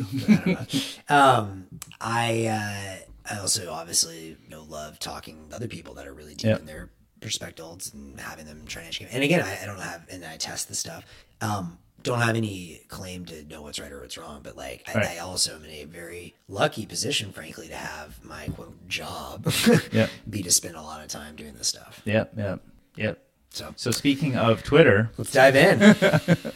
I 1.09 1.13
um, 1.13 1.67
I 2.01 2.45
uh, 2.47 3.33
I 3.33 3.39
also 3.39 3.71
obviously 3.71 4.29
you 4.43 4.49
know 4.49 4.63
love 4.63 4.99
talking 4.99 5.49
to 5.49 5.55
other 5.55 5.67
people 5.67 5.93
that 5.95 6.07
are 6.07 6.13
really 6.13 6.35
deep 6.35 6.47
Yeah. 6.47 6.57
in 6.57 6.65
their 6.65 6.89
perspectives 7.21 7.93
and 7.93 8.19
having 8.19 8.45
them 8.45 8.65
try 8.65 8.81
to 8.83 8.87
educate. 8.87 9.09
And 9.11 9.23
again, 9.23 9.41
I, 9.41 9.63
I 9.63 9.65
don't 9.65 9.79
have 9.79 10.05
and 10.11 10.23
I 10.25 10.37
test 10.37 10.67
this 10.69 10.79
stuff. 10.79 11.05
Um, 11.41 11.77
don't 12.05 12.21
have 12.21 12.35
any 12.37 12.81
claim 12.87 13.25
to 13.25 13.43
know 13.45 13.61
what's 13.63 13.79
right 13.79 13.91
or 13.91 13.99
what's 13.99 14.17
wrong, 14.17 14.39
but 14.43 14.55
like 14.55 14.83
I, 14.87 14.93
Right. 14.93 15.05
I 15.07 15.17
also 15.19 15.55
am 15.55 15.65
in 15.65 15.71
a 15.71 15.83
very 15.85 16.33
lucky 16.47 16.85
position, 16.85 17.31
frankly, 17.33 17.67
to 17.67 17.75
have 17.75 18.23
my 18.23 18.47
quote 18.55 18.87
job 18.87 19.51
Yeah. 19.91 20.07
be 20.29 20.41
to 20.43 20.51
spend 20.51 20.75
a 20.75 20.81
lot 20.81 21.01
of 21.03 21.09
time 21.09 21.35
doing 21.35 21.53
this 21.55 21.67
stuff. 21.67 22.01
Yep, 22.05 22.33
yep, 22.37 22.61
yep. 22.95 23.19
So 23.49 23.73
So 23.75 23.91
speaking 23.91 24.35
of 24.37 24.63
Twitter, 24.63 25.11
let's 25.17 25.31
dive 25.31 25.55
in. 25.55 25.95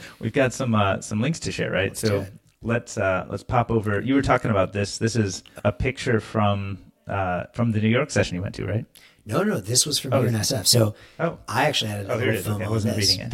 we've 0.20 0.34
got 0.34 0.54
some 0.54 0.74
uh, 0.76 1.02
some 1.02 1.20
links 1.22 1.40
to 1.42 1.52
share, 1.52 1.72
right? 1.72 1.94
do 1.94 2.08
so 2.08 2.26
let's 2.62 2.98
uh, 2.98 3.26
let's 3.30 3.44
pop 3.44 3.72
over. 3.72 4.02
You 4.02 4.14
were 4.16 4.22
talking 4.22 4.52
about 4.52 4.72
this. 4.74 4.98
This 4.98 5.16
is 5.16 5.44
a 5.64 5.72
picture 5.72 6.20
from 6.20 6.78
uh, 7.08 7.46
from 7.54 7.72
the 7.72 7.80
New 7.82 7.88
York 7.90 8.12
session 8.12 8.36
you 8.36 8.42
went 8.42 8.56
to, 8.56 8.66
right? 8.66 8.86
No, 9.30 9.44
no, 9.44 9.60
this 9.60 9.86
was 9.86 10.00
from 10.00 10.12
UNSF. 10.12 10.66
So 10.68 10.96
Oh. 11.20 11.38
I 11.48 11.66
actually 11.66 11.92
had 11.92 12.06
a 12.06 12.14
Oh, 12.14 12.18
little. 12.18 12.34
FOMO 12.34 12.56
Okay, 12.56 12.64
I 12.64 12.68
on 12.68 12.72
wasn't 12.72 12.96
this. 12.96 13.18
reading 13.18 13.32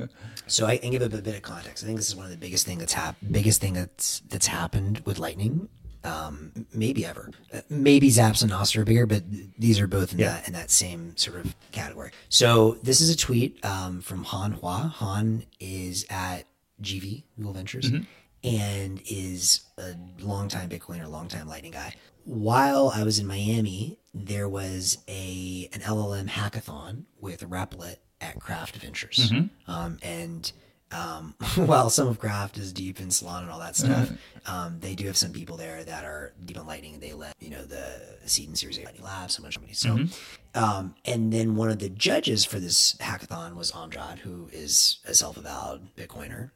it. 0.00 0.10
So 0.48 0.66
I 0.66 0.76
can 0.76 0.90
give 0.90 1.00
a 1.02 1.08
bit, 1.08 1.26
of 1.34 1.40
context. 1.42 1.82
I 1.82 1.86
think 1.86 1.98
this 1.98 2.08
is 2.08 2.16
one 2.16 2.26
of 2.26 2.30
the 2.30 2.36
biggest 2.36 2.66
thing 2.66 2.76
that's 2.78 2.92
hap- 2.92 3.16
biggest 3.30 3.60
thing 3.60 3.72
that's 3.74 4.20
that's 4.28 4.46
happened 4.48 5.00
with 5.06 5.18
Lightning, 5.18 5.68
um, 6.04 6.66
maybe 6.74 7.06
ever. 7.06 7.30
Uh, 7.54 7.60
maybe 7.70 8.08
Zaps 8.10 8.42
and 8.42 8.50
Nostr 8.50 8.78
are 8.78 8.84
bigger, 8.84 9.06
but 9.06 9.22
these 9.56 9.78
are 9.80 9.86
both 9.86 10.12
in 10.12 10.18
Yeah. 10.18 10.32
that 10.32 10.48
in 10.48 10.52
that 10.54 10.70
same 10.70 11.16
sort 11.16 11.36
of 11.42 11.54
category. 11.70 12.10
So 12.28 12.76
this 12.82 13.00
is 13.00 13.08
a 13.08 13.16
tweet 13.16 13.64
um, 13.64 14.00
from 14.02 14.24
Han 14.24 14.52
Hua. 14.52 14.88
Han 14.96 15.44
is 15.60 16.04
at 16.10 16.42
GV 16.82 17.22
Google 17.38 17.52
Ventures 17.54 17.90
and 18.44 19.00
is 19.08 19.60
a 19.78 19.94
longtime 20.20 20.68
Bitcoiner, 20.68 21.08
longtime 21.08 21.46
Lightning 21.48 21.72
guy. 21.72 21.94
While 22.24 22.92
I 22.94 23.02
was 23.02 23.18
in 23.18 23.26
Miami, 23.26 23.98
there 24.14 24.48
was 24.48 24.98
a 25.08 25.68
an 25.72 25.80
LLM 25.80 26.28
hackathon 26.28 27.04
with 27.20 27.48
Replit 27.48 27.96
at 28.20 28.38
Craft 28.40 28.76
Ventures, 28.76 29.32
um, 29.66 29.98
and 30.02 30.52
um, 30.92 31.34
while 31.56 31.88
some 31.90 32.06
of 32.06 32.18
Craft 32.18 32.58
is 32.58 32.72
deep 32.72 33.00
in 33.00 33.10
Salon 33.10 33.42
and 33.42 33.50
all 33.50 33.58
that 33.58 33.74
stuff, 33.74 34.12
um, 34.46 34.78
they 34.80 34.94
do 34.94 35.06
have 35.06 35.16
some 35.16 35.32
people 35.32 35.56
there 35.56 35.82
that 35.84 36.04
are 36.04 36.32
deep 36.44 36.56
in 36.56 36.66
Lightning, 36.66 36.94
and 36.94 37.02
they 37.02 37.12
let 37.14 37.34
you 37.40 37.50
know 37.50 37.64
the 37.64 37.84
Seed 38.26 38.48
and 38.48 38.58
Series 38.58 38.78
A 38.78 38.84
Lightning 38.84 39.02
Labs, 39.02 39.34
so 39.34 39.42
much 39.42 39.54
companies. 39.54 39.78
So, 39.80 39.96
um, 40.54 40.94
and 41.04 41.32
then 41.32 41.56
one 41.56 41.70
of 41.70 41.78
the 41.80 41.88
judges 41.88 42.44
for 42.44 42.60
this 42.60 42.94
hackathon 43.00 43.56
was 43.56 43.72
Amjad, 43.72 44.18
who 44.18 44.48
is 44.52 44.98
a 45.06 45.14
self-avowed 45.14 45.96
Bitcoiner, 45.96 46.50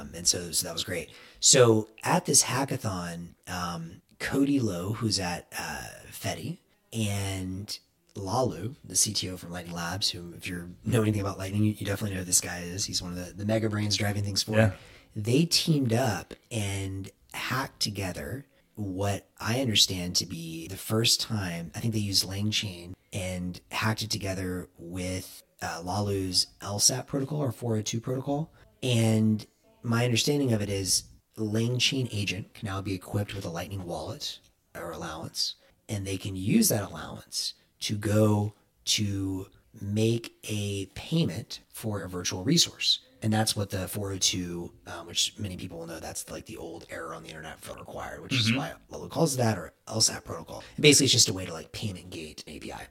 um, 0.00 0.10
and 0.14 0.26
so 0.26 0.52
so 0.52 0.66
that 0.66 0.72
was 0.72 0.84
great. 0.84 1.10
So 1.40 1.88
at 2.04 2.24
this 2.26 2.44
hackathon, 2.44 3.34
um, 3.48 4.00
Kody 4.20 4.62
Low, 4.62 4.92
who's 4.92 5.18
at 5.18 5.52
uh, 5.58 5.82
Fedi, 6.12 6.58
and 6.92 7.78
Laolu, 8.14 8.76
the 8.84 8.94
CTO 8.94 9.38
from 9.38 9.50
Lightning 9.50 9.74
Labs, 9.74 10.10
who, 10.10 10.32
if 10.36 10.46
you 10.46 10.74
know 10.84 11.02
anything 11.02 11.20
about 11.20 11.38
Lightning, 11.38 11.64
you, 11.64 11.72
you 11.72 11.86
definitely 11.86 12.14
know 12.14 12.20
who 12.20 12.26
this 12.26 12.40
guy 12.40 12.60
is. 12.60 12.84
He's 12.84 13.02
one 13.02 13.12
of 13.12 13.26
the, 13.26 13.32
the 13.32 13.46
mega 13.46 13.68
brains 13.68 13.96
driving 13.96 14.22
things 14.22 14.42
forward. 14.42 14.60
Yeah. 14.60 14.72
They 15.16 15.44
teamed 15.44 15.92
up 15.92 16.34
and 16.52 17.10
hacked 17.32 17.80
together 17.80 18.46
what 18.74 19.28
I 19.40 19.60
understand 19.60 20.16
to 20.16 20.26
be 20.26 20.68
the 20.68 20.76
first 20.76 21.20
time. 21.20 21.70
I 21.74 21.80
think 21.80 21.94
they 21.94 22.00
used 22.00 22.28
LangChain 22.28 22.92
and 23.12 23.60
hacked 23.70 24.02
it 24.02 24.10
together 24.10 24.68
with 24.78 25.42
uh, 25.62 25.82
Laolu's 25.82 26.46
LSAT 26.60 27.06
protocol 27.06 27.38
or 27.38 27.52
402 27.52 28.00
protocol. 28.00 28.52
And 28.82 29.44
my 29.82 30.04
understanding 30.04 30.52
of 30.52 30.62
it 30.62 30.68
is 30.68 31.04
LangChain 31.40 32.08
agent 32.12 32.52
can 32.54 32.66
now 32.66 32.80
be 32.80 32.94
equipped 32.94 33.34
with 33.34 33.44
a 33.44 33.50
Lightning 33.50 33.84
wallet 33.84 34.38
or 34.74 34.92
allowance, 34.92 35.56
and 35.88 36.06
they 36.06 36.16
can 36.16 36.36
use 36.36 36.68
that 36.68 36.88
allowance 36.88 37.54
to 37.80 37.96
go 37.96 38.54
to 38.84 39.46
make 39.80 40.34
a 40.44 40.86
payment 40.94 41.60
for 41.68 42.02
a 42.02 42.08
virtual 42.08 42.44
resource. 42.44 43.00
And 43.22 43.32
that's 43.32 43.54
what 43.54 43.68
the 43.70 43.86
402, 43.86 44.72
um, 44.86 45.06
which 45.06 45.34
many 45.38 45.56
people 45.56 45.78
will 45.78 45.86
know, 45.86 46.00
that's 46.00 46.30
like 46.30 46.46
the 46.46 46.56
old 46.56 46.86
error 46.90 47.14
on 47.14 47.22
the 47.22 47.28
internet 47.28 47.60
for 47.60 47.76
required, 47.76 48.22
which 48.22 48.32
is 48.32 48.52
why 48.54 48.72
Laolu 48.90 49.10
calls 49.10 49.36
that 49.36 49.58
or 49.58 49.72
LSAT 49.88 50.24
protocol. 50.24 50.64
And 50.76 50.82
basically, 50.82 51.04
it's 51.04 51.12
just 51.12 51.28
a 51.28 51.32
way 51.32 51.44
to 51.44 51.52
like 51.52 51.70
payment 51.72 52.10
gate 52.10 52.42
an 52.46 52.56
API. 52.56 52.84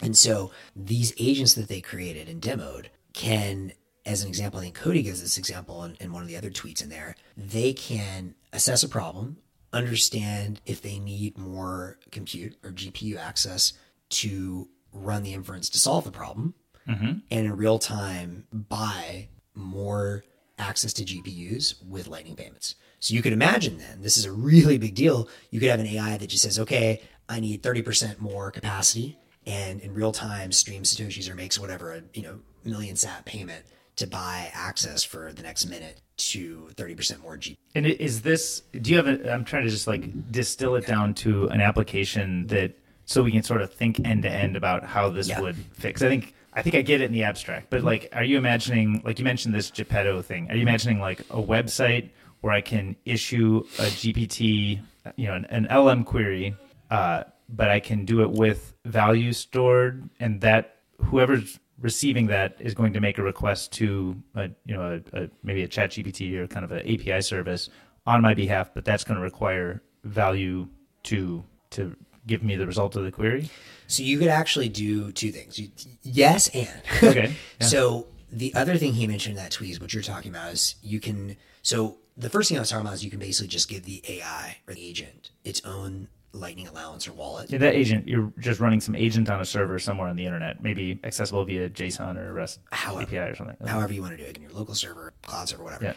And 0.00 0.16
so 0.16 0.52
these 0.76 1.12
agents 1.18 1.54
that 1.54 1.68
they 1.68 1.80
created 1.80 2.28
and 2.28 2.40
demoed 2.40 2.86
can, 3.14 3.72
as 4.04 4.22
an 4.22 4.28
example, 4.28 4.60
I 4.60 4.64
think 4.64 4.78
Kody 4.78 5.04
gives 5.04 5.20
this 5.20 5.38
example 5.38 5.84
in, 5.84 5.96
in 6.00 6.12
one 6.12 6.22
of 6.22 6.28
the 6.28 6.36
other 6.36 6.50
tweets 6.50 6.82
in 6.82 6.88
there, 6.88 7.14
they 7.36 7.72
can 7.72 8.34
assess 8.52 8.82
a 8.82 8.88
problem, 8.88 9.38
understand 9.72 10.60
if 10.66 10.82
they 10.82 10.98
need 10.98 11.38
more 11.38 11.98
compute 12.10 12.56
or 12.62 12.70
GPU 12.70 13.16
access 13.16 13.72
to 14.10 14.68
run 14.92 15.22
the 15.22 15.32
inference 15.32 15.68
to 15.70 15.78
solve 15.78 16.04
the 16.04 16.10
problem, 16.10 16.54
mm-hmm. 16.86 17.18
and 17.30 17.46
in 17.46 17.56
real 17.56 17.78
time 17.78 18.44
buy 18.52 19.28
more 19.54 20.24
access 20.58 20.92
to 20.94 21.04
GPUs 21.04 21.84
with 21.86 22.08
Lightning 22.08 22.36
payments. 22.36 22.74
So 23.00 23.14
you 23.14 23.22
could 23.22 23.32
imagine 23.32 23.78
then, 23.78 24.02
this 24.02 24.16
is 24.16 24.24
a 24.24 24.32
really 24.32 24.78
big 24.78 24.94
deal. 24.94 25.28
You 25.50 25.60
could 25.60 25.70
have 25.70 25.80
an 25.80 25.86
AI 25.86 26.16
that 26.18 26.26
just 26.28 26.42
says, 26.42 26.58
okay, 26.58 27.00
I 27.28 27.40
need 27.40 27.62
30% 27.62 28.20
more 28.20 28.50
capacity 28.50 29.18
and 29.46 29.80
in 29.80 29.94
real 29.94 30.12
time 30.12 30.52
streams 30.52 30.94
Satoshis 30.94 31.28
or 31.28 31.34
makes 31.34 31.58
whatever, 31.58 31.92
a 31.94 32.02
you 32.14 32.22
know, 32.22 32.40
million 32.64 32.94
sat 32.94 33.24
payment 33.24 33.64
to 33.96 34.06
buy 34.06 34.50
access 34.54 35.02
for 35.04 35.32
the 35.32 35.42
next 35.42 35.66
minute 35.66 36.00
to 36.16 36.68
30% 36.74 37.20
more 37.22 37.36
GPU. 37.36 37.56
And 37.74 37.86
is 37.86 38.22
this? 38.22 38.60
Do 38.80 38.90
you 38.90 38.96
have? 38.96 39.06
A, 39.06 39.32
I'm 39.32 39.44
trying 39.44 39.64
to 39.64 39.70
just 39.70 39.86
like 39.86 40.30
distill 40.30 40.76
it 40.76 40.86
down 40.86 41.14
to 41.14 41.48
an 41.48 41.60
application 41.60 42.46
that 42.48 42.78
so 43.04 43.22
we 43.22 43.32
can 43.32 43.42
sort 43.42 43.60
of 43.62 43.72
think 43.72 44.00
end 44.06 44.22
to 44.22 44.30
end 44.30 44.56
about 44.56 44.84
how 44.84 45.08
this 45.10 45.28
Yeah. 45.28 45.40
would 45.40 45.56
fix. 45.72 46.02
I 46.02 46.08
think 46.08 46.34
I 46.54 46.62
think 46.62 46.74
I 46.74 46.82
get 46.82 47.00
it 47.00 47.04
in 47.04 47.12
the 47.12 47.24
abstract, 47.24 47.70
but 47.70 47.82
like, 47.82 48.08
are 48.12 48.24
you 48.24 48.36
imagining 48.38 49.02
like 49.04 49.18
you 49.18 49.24
mentioned 49.24 49.54
this 49.54 49.70
Geppetto 49.70 50.22
thing? 50.22 50.50
Are 50.50 50.54
you 50.56 50.62
imagining 50.62 51.00
like 51.00 51.20
a 51.30 51.42
website 51.42 52.10
where 52.40 52.52
I 52.52 52.60
can 52.60 52.96
issue 53.04 53.62
a 53.78 53.82
GPT, 53.84 54.80
you 55.16 55.26
know, 55.28 55.34
an, 55.34 55.44
an 55.46 55.68
LM 55.84 56.04
query, 56.04 56.54
uh, 56.90 57.24
but 57.48 57.68
I 57.70 57.80
can 57.80 58.04
do 58.04 58.20
it 58.22 58.30
with 58.30 58.74
values 58.84 59.38
stored, 59.38 60.08
and 60.20 60.40
that 60.40 60.76
whoever's 61.04 61.58
receiving 61.82 62.26
that 62.28 62.56
is 62.58 62.74
going 62.74 62.92
to 62.94 63.00
make 63.00 63.18
a 63.18 63.22
request 63.22 63.72
to 63.72 64.16
a, 64.34 64.48
you 64.64 64.74
know 64.74 65.00
a, 65.12 65.22
a, 65.24 65.28
maybe 65.42 65.62
a 65.64 65.68
chat 65.68 65.90
gpt 65.90 66.34
or 66.36 66.46
kind 66.46 66.64
of 66.64 66.72
an 66.72 66.80
api 66.80 67.20
service 67.20 67.68
on 68.06 68.22
my 68.22 68.32
behalf 68.34 68.70
but 68.74 68.84
that's 68.84 69.04
going 69.04 69.16
to 69.16 69.22
require 69.22 69.82
value 70.04 70.66
to 71.02 71.44
to 71.70 71.94
give 72.26 72.42
me 72.42 72.54
the 72.56 72.66
result 72.66 72.96
of 72.96 73.02
the 73.04 73.10
query 73.10 73.50
So 73.88 74.02
you 74.02 74.18
could 74.18 74.28
actually 74.28 74.68
do 74.70 75.12
two 75.12 75.32
things. 75.32 75.58
You, 75.58 75.68
yes, 76.02 76.48
and 76.54 76.68
Okay, 77.02 77.34
yeah. 77.60 77.66
so 77.66 78.06
the 78.30 78.54
other 78.54 78.76
thing 78.78 78.94
he 78.94 79.06
mentioned 79.06 79.36
in 79.36 79.42
that 79.42 79.50
tweet 79.50 79.72
is 79.72 79.80
what 79.80 79.92
you're 79.92 80.02
talking 80.02 80.30
about 80.30 80.52
is 80.52 80.76
you 80.82 80.98
can. 81.00 81.36
So 81.62 81.98
the 82.16 82.30
first 82.30 82.48
thing 82.48 82.56
I 82.58 82.60
was 82.60 82.70
talking 82.70 82.86
about 82.86 82.94
is 82.94 83.04
you 83.04 83.10
can 83.10 83.18
basically 83.18 83.48
just 83.48 83.68
give 83.68 83.84
the 83.84 84.02
AI 84.08 84.56
or 84.66 84.72
the 84.74 84.86
agent 84.86 85.30
its 85.44 85.60
own 85.64 86.08
Lightning 86.34 86.66
allowance 86.66 87.06
or 87.06 87.12
wallet. 87.12 87.50
Yeah, 87.50 87.58
that 87.58 87.74
agent, 87.74 88.08
you're 88.08 88.32
just 88.38 88.58
running 88.58 88.80
some 88.80 88.94
agent 88.94 89.28
on 89.28 89.40
a 89.40 89.44
server 89.44 89.78
somewhere 89.78 90.08
on 90.08 90.16
the 90.16 90.24
internet, 90.24 90.62
maybe 90.62 90.98
accessible 91.04 91.44
via 91.44 91.68
JSON 91.68 92.16
or 92.16 92.32
REST 92.32 92.60
However- 92.72 93.02
API 93.02 93.18
or 93.18 93.34
something. 93.34 93.56
however 93.66 93.92
you 93.92 94.00
want 94.00 94.16
to 94.16 94.22
do 94.22 94.28
it 94.28 94.36
in 94.36 94.42
your 94.42 94.52
local 94.52 94.74
server, 94.74 95.12
cloud 95.22 95.48
server, 95.48 95.62
whatever. 95.64 95.84
Yeah. 95.84 95.94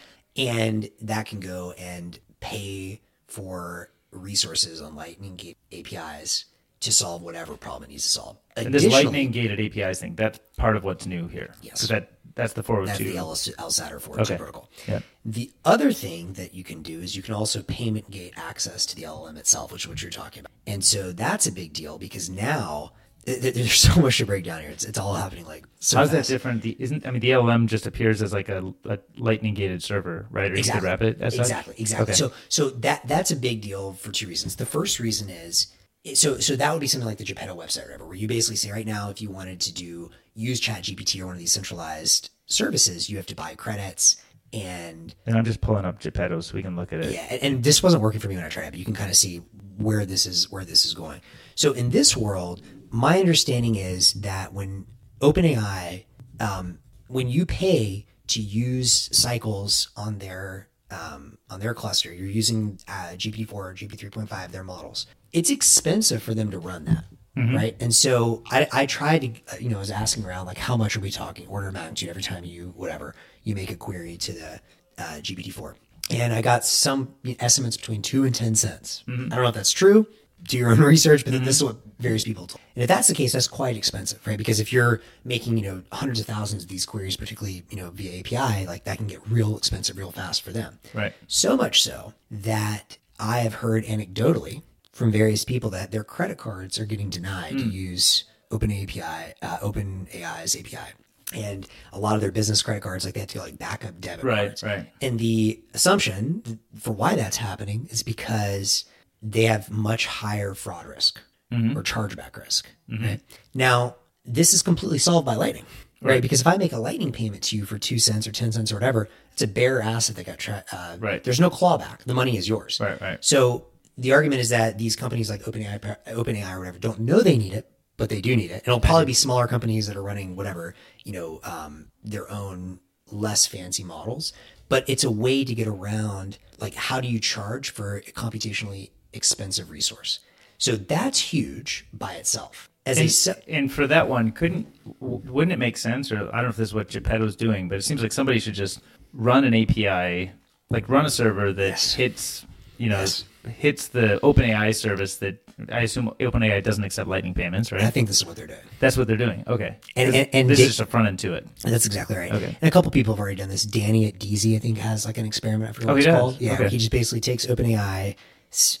And 0.52 0.90
that 1.00 1.24
can 1.26 1.40
go 1.40 1.72
and 1.72 2.18
pay 2.40 3.00
for 3.26 3.90
resources 4.10 4.82
on 4.82 4.94
Lightning 4.94 5.36
Gate 5.36 5.56
APIs 5.72 6.44
to 6.80 6.92
solve 6.92 7.22
whatever 7.22 7.56
problem 7.56 7.84
it 7.84 7.88
needs 7.92 8.02
to 8.04 8.10
solve. 8.10 8.36
And 8.56 8.72
this 8.74 8.84
lightning 8.86 9.30
gated 9.30 9.58
APIs 9.58 10.00
thing, 10.00 10.14
that's 10.14 10.38
part 10.58 10.76
of 10.76 10.84
what's 10.84 11.06
new 11.06 11.26
here. 11.28 11.54
Yes. 11.62 11.80
'Cause 11.80 11.88
that 11.88 12.15
that's 12.36 12.52
the 12.52 12.62
402. 12.62 12.86
That's 12.86 13.48
oh 13.48 13.50
the 13.50 13.58
L- 13.58 13.68
LSAT 13.68 14.00
402 14.00 14.20
Okay. 14.22 14.36
protocol. 14.38 14.70
Yeah. 14.86 15.00
The 15.24 15.50
other 15.64 15.90
thing 15.92 16.34
that 16.34 16.54
you 16.54 16.62
can 16.62 16.82
do 16.82 17.00
is 17.00 17.16
you 17.16 17.22
can 17.22 17.34
also 17.34 17.62
payment 17.62 18.10
gate 18.10 18.34
access 18.36 18.86
to 18.86 18.94
the 18.96 19.02
LLM 19.02 19.36
itself, 19.36 19.72
which 19.72 19.82
is 19.84 19.88
what 19.88 20.02
you're 20.02 20.10
talking 20.12 20.40
about. 20.40 20.52
And 20.66 20.84
so 20.84 21.10
that's 21.12 21.46
a 21.48 21.52
big 21.52 21.72
deal 21.72 21.98
because 21.98 22.30
now 22.30 22.92
th- 23.24 23.40
th- 23.42 23.54
there's 23.54 23.72
so 23.94 24.00
much 24.00 24.18
to 24.18 24.26
break 24.26 24.44
down 24.44 24.60
here. 24.60 24.70
It's, 24.70 24.84
it's 24.84 24.98
all 24.98 25.14
happening 25.14 25.44
like 25.46 25.64
so 25.80 25.96
How's 25.98 26.10
that 26.12 26.26
different? 26.26 26.62
The, 26.62 26.76
isn't 26.78 27.06
I 27.06 27.10
mean 27.10 27.20
the 27.20 27.30
LLM 27.30 27.66
just 27.66 27.86
appears 27.86 28.20
as 28.22 28.32
like 28.32 28.48
a, 28.48 28.72
a 28.84 28.98
lightning 29.16 29.54
gated 29.54 29.82
server, 29.82 30.26
right? 30.30 30.52
Or 30.52 30.56
you 30.56 30.62
could 30.64 30.82
wrap 30.82 31.02
it 31.02 31.20
as 31.20 31.34
such? 31.34 31.40
exactly 31.46 31.74
exactly 31.78 32.02
Okay. 32.04 32.12
so 32.12 32.32
so 32.48 32.70
that 32.70 33.06
that's 33.08 33.30
a 33.30 33.36
big 33.36 33.62
deal 33.62 33.94
for 33.94 34.12
two 34.12 34.28
reasons 34.28 34.56
the 34.56 34.66
first 34.66 35.00
reason 35.00 35.28
is 35.30 35.68
so 36.14 36.38
so 36.38 36.54
that 36.54 36.70
would 36.72 36.80
be 36.80 36.86
something 36.86 37.06
like 37.08 37.18
the 37.18 37.24
geppetto 37.24 37.56
website 37.56 37.80
or 37.84 37.86
whatever 37.86 38.06
where 38.06 38.14
you 38.14 38.28
basically 38.28 38.56
say 38.56 38.70
right 38.70 38.86
now 38.86 39.10
if 39.10 39.20
you 39.22 39.30
wanted 39.30 39.60
to 39.60 39.72
do 39.72 40.10
use 40.36 40.60
chat 40.60 40.82
gpt 40.82 41.20
or 41.20 41.26
one 41.26 41.34
of 41.34 41.38
these 41.40 41.52
centralized 41.52 42.30
services 42.46 43.10
you 43.10 43.16
have 43.16 43.26
to 43.26 43.34
buy 43.34 43.54
credits 43.54 44.16
and 44.52 45.14
And 45.26 45.36
I'm 45.36 45.44
just 45.44 45.60
pulling 45.60 45.84
up 45.84 45.98
Geppetto 45.98 46.40
so 46.40 46.54
we 46.54 46.62
can 46.62 46.76
look 46.76 46.92
at 46.92 47.00
it. 47.04 47.12
yeah 47.12 47.38
and, 47.42 47.64
this 47.64 47.82
wasn't 47.82 48.02
working 48.02 48.20
for 48.20 48.28
me 48.28 48.36
when 48.36 48.44
i 48.44 48.48
tried 48.48 48.66
it 48.66 48.70
but 48.70 48.78
you 48.78 48.84
can 48.84 48.94
kind 48.94 49.10
of 49.10 49.16
see 49.16 49.38
where 49.78 50.06
this 50.06 50.24
is 50.26 50.50
where 50.50 50.64
this 50.64 50.84
is 50.84 50.94
going 50.94 51.20
so 51.54 51.72
in 51.72 51.90
this 51.90 52.16
world 52.16 52.62
my 52.90 53.18
understanding 53.18 53.74
is 53.74 54.12
that 54.14 54.52
when 54.52 54.86
openai 55.20 56.04
um, 56.38 56.78
when 57.08 57.28
you 57.28 57.44
pay 57.46 58.06
to 58.28 58.40
use 58.40 59.08
cycles 59.12 59.88
on 59.96 60.18
their 60.18 60.68
um, 60.90 61.38
on 61.50 61.58
their 61.60 61.74
cluster 61.74 62.12
you're 62.14 62.28
using 62.28 62.78
uh, 62.88 63.10
gpt-4 63.16 63.52
or 63.52 63.74
gpt-3.5 63.74 64.50
their 64.52 64.64
models 64.64 65.06
it's 65.32 65.50
expensive 65.50 66.22
for 66.22 66.34
them 66.34 66.50
to 66.50 66.58
run 66.58 66.84
that 66.84 67.04
right? 67.36 67.76
And 67.80 67.94
so 67.94 68.42
I, 68.50 68.66
I 68.72 68.86
tried 68.86 69.20
to 69.20 69.28
uh, 69.52 69.56
you 69.60 69.68
know 69.68 69.76
i 69.76 69.80
was 69.80 69.90
asking 69.90 70.24
around 70.24 70.46
like 70.46 70.58
how 70.58 70.76
much 70.76 70.96
are 70.96 71.00
we 71.00 71.10
talking 71.10 71.46
order 71.48 71.68
of 71.68 71.74
magnitude 71.74 72.08
every 72.08 72.22
time 72.22 72.44
you 72.44 72.72
whatever 72.76 73.14
you 73.44 73.54
make 73.54 73.70
a 73.70 73.76
query 73.76 74.16
to 74.16 74.32
the 74.32 74.60
uh, 74.98 75.16
gpt-4 75.20 75.74
and 76.10 76.32
i 76.32 76.40
got 76.40 76.64
some 76.64 77.14
estimates 77.40 77.76
between 77.76 78.00
2 78.02 78.24
and 78.24 78.34
10 78.34 78.54
cents. 78.54 79.04
I 79.08 79.12
don't 79.12 79.28
know 79.30 79.48
if 79.48 79.54
that's 79.54 79.72
true. 79.72 80.06
Do 80.44 80.56
your 80.56 80.70
own 80.70 80.80
research 80.94 81.24
but 81.24 81.32
then 81.32 81.44
this 81.44 81.56
is 81.56 81.64
what 81.64 81.76
various 81.98 82.24
people 82.24 82.46
told 82.46 82.60
and 82.74 82.82
if 82.82 82.88
that's 82.88 83.08
the 83.08 83.14
case 83.14 83.32
that's 83.32 83.48
quite 83.48 83.76
expensive 83.76 84.24
right? 84.26 84.38
Because 84.38 84.60
if 84.60 84.72
you're 84.72 85.00
making 85.24 85.58
you 85.58 85.64
know 85.64 85.82
hundreds 85.92 86.20
of 86.20 86.26
thousands 86.26 86.62
of 86.62 86.68
these 86.68 86.86
queries 86.86 87.16
particularly 87.16 87.64
you 87.70 87.76
know 87.76 87.90
via 87.90 88.20
api 88.20 88.66
like 88.66 88.84
that 88.84 88.96
can 88.98 89.06
get 89.06 89.20
real 89.28 89.56
expensive 89.56 89.98
real 89.98 90.12
fast 90.12 90.42
for 90.42 90.52
them. 90.52 90.78
Right. 90.94 91.12
so 91.26 91.56
much 91.56 91.82
so 91.82 92.14
that 92.30 92.98
I 93.18 93.38
have 93.40 93.54
heard 93.54 93.84
anecdotally 93.84 94.62
from 94.96 95.12
various 95.12 95.44
people 95.44 95.68
that 95.70 95.90
their 95.92 96.02
credit 96.04 96.38
cards 96.38 96.78
are 96.78 96.86
getting 96.86 97.10
denied 97.10 97.52
Hmm. 97.52 97.58
to 97.58 97.64
use 97.68 98.24
Open 98.50 98.70
API, 98.72 99.34
uh, 99.42 99.58
Open 99.60 100.06
AI's 100.14 100.56
API. 100.56 100.92
And 101.34 101.66
a 101.92 101.98
lot 101.98 102.14
of 102.14 102.20
their 102.20 102.30
business 102.32 102.62
credit 102.62 102.82
cards, 102.82 103.04
like 103.04 103.14
they 103.14 103.20
have 103.20 103.28
to 103.30 103.40
like 103.40 103.58
backup 103.58 104.00
debit 104.00 104.24
Right, 104.24 104.46
cards. 104.46 104.62
right. 104.62 104.90
And 105.02 105.18
the 105.18 105.60
assumption 105.74 106.60
for 106.78 106.92
why 106.92 107.14
that's 107.16 107.36
happening 107.36 107.88
is 107.90 108.02
because 108.02 108.84
they 109.20 109.42
have 109.44 109.68
much 109.70 110.06
higher 110.06 110.54
fraud 110.54 110.86
risk 110.86 111.20
Mm-hmm. 111.52 111.76
or 111.78 111.82
chargeback 111.84 112.36
risk. 112.36 112.66
Right? 112.88 113.20
Now, 113.54 113.96
this 114.24 114.52
is 114.54 114.62
completely 114.62 114.98
solved 114.98 115.24
by 115.26 115.34
Lightning, 115.36 115.64
right? 116.00 116.14
Right. 116.14 116.22
Because 116.22 116.40
if 116.40 116.46
I 116.48 116.56
make 116.56 116.72
a 116.72 116.78
Lightning 116.78 117.12
payment 117.12 117.42
to 117.44 117.56
you 117.56 117.64
for 117.64 117.78
two 117.78 117.98
cents 118.00 118.26
or 118.26 118.32
10 118.32 118.50
cents 118.52 118.72
or 118.72 118.74
whatever, 118.76 119.08
it's 119.32 119.42
a 119.42 119.46
bare 119.46 119.80
asset 119.80 120.16
that 120.16 120.26
got 120.26 120.38
tra- 120.38 120.64
uh, 120.72 120.96
Right. 120.98 121.22
There's 121.22 121.38
no 121.38 121.48
clawback. 121.50 122.02
The 122.04 122.14
money 122.14 122.36
is 122.36 122.48
yours. 122.48 122.78
Right, 122.80 123.00
right. 123.00 123.24
So 123.24 123.66
the 123.98 124.12
argument 124.12 124.40
is 124.40 124.50
that 124.50 124.78
these 124.78 124.96
companies 124.96 125.30
like 125.30 125.42
OpenAI, 125.42 125.96
OpenAI 126.08 126.54
or 126.54 126.58
whatever 126.60 126.78
don't 126.78 127.00
know 127.00 127.20
they 127.20 127.36
need 127.38 127.52
it, 127.54 127.70
but 127.96 128.08
they 128.10 128.20
do 128.20 128.36
need 128.36 128.50
it. 128.50 128.54
And 128.58 128.68
it'll 128.68 128.80
probably 128.80 129.06
be 129.06 129.14
smaller 129.14 129.46
companies 129.46 129.86
that 129.86 129.96
are 129.96 130.02
running 130.02 130.36
whatever, 130.36 130.74
you 131.04 131.12
know, 131.12 131.40
um, 131.44 131.88
their 132.04 132.30
own 132.30 132.80
less 133.10 133.46
fancy 133.46 133.84
models. 133.84 134.32
But 134.68 134.88
it's 134.88 135.04
a 135.04 135.10
way 135.10 135.44
to 135.44 135.54
get 135.54 135.66
around 135.68 136.38
like 136.58 136.74
how 136.74 137.00
do 137.00 137.08
you 137.08 137.18
charge 137.20 137.70
for 137.70 137.96
a 137.96 138.02
computationally 138.02 138.90
expensive 139.12 139.70
resource? 139.70 140.20
So 140.58 140.72
that's 140.76 141.18
huge 141.32 141.86
by 141.92 142.14
itself. 142.14 142.68
As 142.84 142.98
a 142.98 143.02
And, 143.02 143.10
se- 143.12 143.42
and 143.48 143.72
for 143.72 143.86
that 143.86 144.08
one, 144.08 144.30
couldn't 144.32 144.66
wouldn't 145.00 145.52
it 145.52 145.58
make 145.58 145.76
sense? 145.76 146.10
Or 146.12 146.16
I 146.32 146.36
don't 146.36 146.44
know 146.44 146.48
if 146.50 146.56
this 146.56 146.68
is 146.68 146.74
what 146.74 146.88
Geppetto's 146.88 147.36
doing, 147.36 147.68
but 147.68 147.78
it 147.78 147.82
seems 147.82 148.02
like 148.02 148.12
somebody 148.12 148.38
should 148.40 148.54
just 148.54 148.80
run 149.12 149.44
an 149.44 149.54
API, 149.54 150.30
like 150.70 150.88
run 150.88 151.06
a 151.06 151.10
server 151.10 151.52
that 151.52 151.68
Yes. 151.68 151.94
hits, 151.94 152.46
you 152.78 152.88
know, 152.88 153.00
Yes. 153.00 153.24
Hits 153.48 153.88
the 153.88 154.18
OpenAI 154.22 154.74
service 154.74 155.16
that 155.16 155.38
I 155.72 155.80
assume 155.80 156.10
OpenAI 156.20 156.62
doesn't 156.62 156.84
accept 156.84 157.08
Lightning 157.08 157.32
payments, 157.34 157.72
right? 157.72 157.82
I 157.82 157.90
think 157.90 158.08
this 158.08 158.18
is 158.18 158.26
what 158.26 158.36
they're 158.36 158.46
doing. 158.46 158.58
That's 158.78 158.96
what 158.96 159.06
they're 159.08 159.16
doing. 159.16 159.42
Okay, 159.46 159.76
And- 159.96 160.14
and- 160.14 160.28
and 160.32 160.50
this 160.50 160.58
they- 160.58 160.64
is 160.64 160.70
just 160.70 160.80
a 160.80 160.86
front 160.86 161.08
end 161.08 161.18
to 161.20 161.34
it. 161.34 161.46
That's 161.62 161.86
exactly 161.86 162.16
right. 162.16 162.32
Okay. 162.32 162.56
And 162.60 162.68
a 162.68 162.70
couple 162.70 162.90
people 162.90 163.14
have 163.14 163.20
already 163.20 163.36
done 163.36 163.48
this. 163.48 163.64
Danny 163.64 164.06
at 164.06 164.18
DZ, 164.18 164.56
I 164.56 164.58
think, 164.58 164.78
has 164.78 165.06
like 165.06 165.16
an 165.18 165.24
experiment. 165.26 165.70
I 165.70 165.72
forget 165.72 165.88
Oh, 165.88 165.92
what 165.92 165.96
he 165.96 165.98
it's 166.00 166.06
does? 166.06 166.20
called. 166.20 166.40
Yeah, 166.40 166.52
Okay. 166.54 166.68
he 166.68 166.78
just 166.78 166.90
basically 166.90 167.20
takes 167.20 167.46
OpenAI 167.46 168.16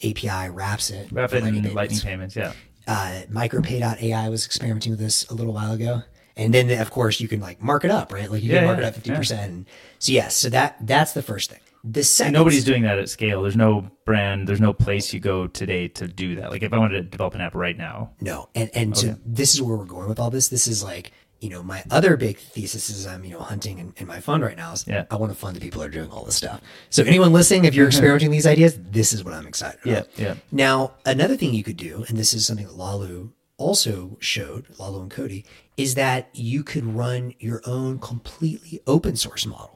API, 0.04 0.48
wraps 0.50 0.90
it, 0.90 1.08
Wrap 1.12 1.30
for 1.30 1.36
it 1.36 1.44
in 1.44 1.54
payments. 1.54 1.74
Lightning 1.74 2.00
payments. 2.00 2.36
Yeah. 2.36 2.52
Uh, 2.86 3.22
MicroPay.ai 3.32 4.28
was 4.28 4.46
experimenting 4.46 4.92
with 4.92 5.00
this 5.00 5.26
a 5.28 5.34
little 5.34 5.52
while 5.52 5.72
ago. 5.72 6.02
And 6.36 6.52
then, 6.52 6.70
of 6.80 6.90
course, 6.90 7.18
you 7.18 7.28
can 7.28 7.40
like 7.40 7.62
mark 7.62 7.84
it 7.84 7.90
up, 7.90 8.12
right? 8.12 8.30
Like 8.30 8.42
you 8.42 8.50
Yeah, 8.52 8.58
can 8.58 8.66
mark 8.66 8.78
yeah, 8.78 8.84
it 8.84 8.88
up 8.88 8.94
fifty 8.94 9.10
percent. 9.14 9.66
So 9.98 10.12
yes, 10.12 10.36
so 10.36 10.50
that 10.50 10.76
that's 10.82 11.12
the 11.12 11.22
first 11.22 11.50
thing. 11.50 11.60
The 11.88 12.02
second, 12.02 12.32
Nobody's 12.32 12.64
doing 12.64 12.82
that 12.82 12.98
at 12.98 13.08
scale. 13.08 13.42
There's 13.42 13.56
no 13.56 13.88
brand. 14.04 14.48
There's 14.48 14.60
no 14.60 14.72
place 14.72 15.12
you 15.12 15.20
go 15.20 15.46
today 15.46 15.86
to 15.88 16.08
do 16.08 16.34
that. 16.36 16.50
Like 16.50 16.62
if 16.62 16.72
I 16.72 16.78
wanted 16.78 16.96
to 16.96 17.02
develop 17.02 17.34
an 17.34 17.40
app 17.40 17.54
right 17.54 17.76
now, 17.76 18.10
No, 18.20 18.48
and 18.54 18.70
and 18.74 18.96
so 18.96 19.16
this 19.24 19.54
is 19.54 19.62
where 19.62 19.76
we're 19.76 19.84
going 19.84 20.08
with 20.08 20.18
all 20.18 20.30
this. 20.30 20.48
This 20.48 20.66
is 20.66 20.82
like 20.82 21.12
you 21.40 21.48
know 21.48 21.62
my 21.62 21.84
other 21.90 22.16
big 22.16 22.38
thesis 22.38 22.90
is 22.90 23.06
I'm 23.06 23.24
you 23.24 23.30
know 23.30 23.40
hunting 23.40 23.78
in, 23.78 23.94
in 23.98 24.06
my 24.08 24.18
fund 24.18 24.42
right 24.42 24.56
now. 24.56 24.72
Is 24.72 24.84
Yeah. 24.86 25.04
I 25.10 25.16
want 25.16 25.32
to 25.32 25.38
fund 25.38 25.54
the 25.54 25.60
people 25.60 25.80
that 25.80 25.88
are 25.88 25.92
doing 25.92 26.10
all 26.10 26.24
this 26.24 26.36
stuff. 26.36 26.60
So 26.90 27.04
anyone 27.04 27.32
listening, 27.32 27.66
if 27.66 27.74
you're 27.74 27.86
experimenting 27.92 28.32
these 28.32 28.46
ideas, 28.46 28.76
this 28.90 29.12
is 29.12 29.22
what 29.22 29.34
I'm 29.34 29.46
excited 29.46 29.78
about. 29.84 30.08
Yeah, 30.16 30.24
yeah. 30.24 30.34
Now 30.50 30.94
another 31.04 31.36
thing 31.36 31.54
you 31.54 31.62
could 31.62 31.76
do, 31.76 32.04
and 32.08 32.18
this 32.18 32.34
is 32.34 32.46
something 32.46 32.66
that 32.66 32.76
Laolu 32.76 33.30
also 33.58 34.16
showed, 34.20 34.66
Laolu 34.76 35.02
and 35.02 35.10
Kody, 35.10 35.44
is 35.76 35.94
that 35.94 36.28
you 36.32 36.62
could 36.64 36.84
run 36.84 37.32
your 37.38 37.62
own 37.64 37.98
completely 37.98 38.80
open 38.86 39.16
source 39.16 39.46
model 39.46 39.75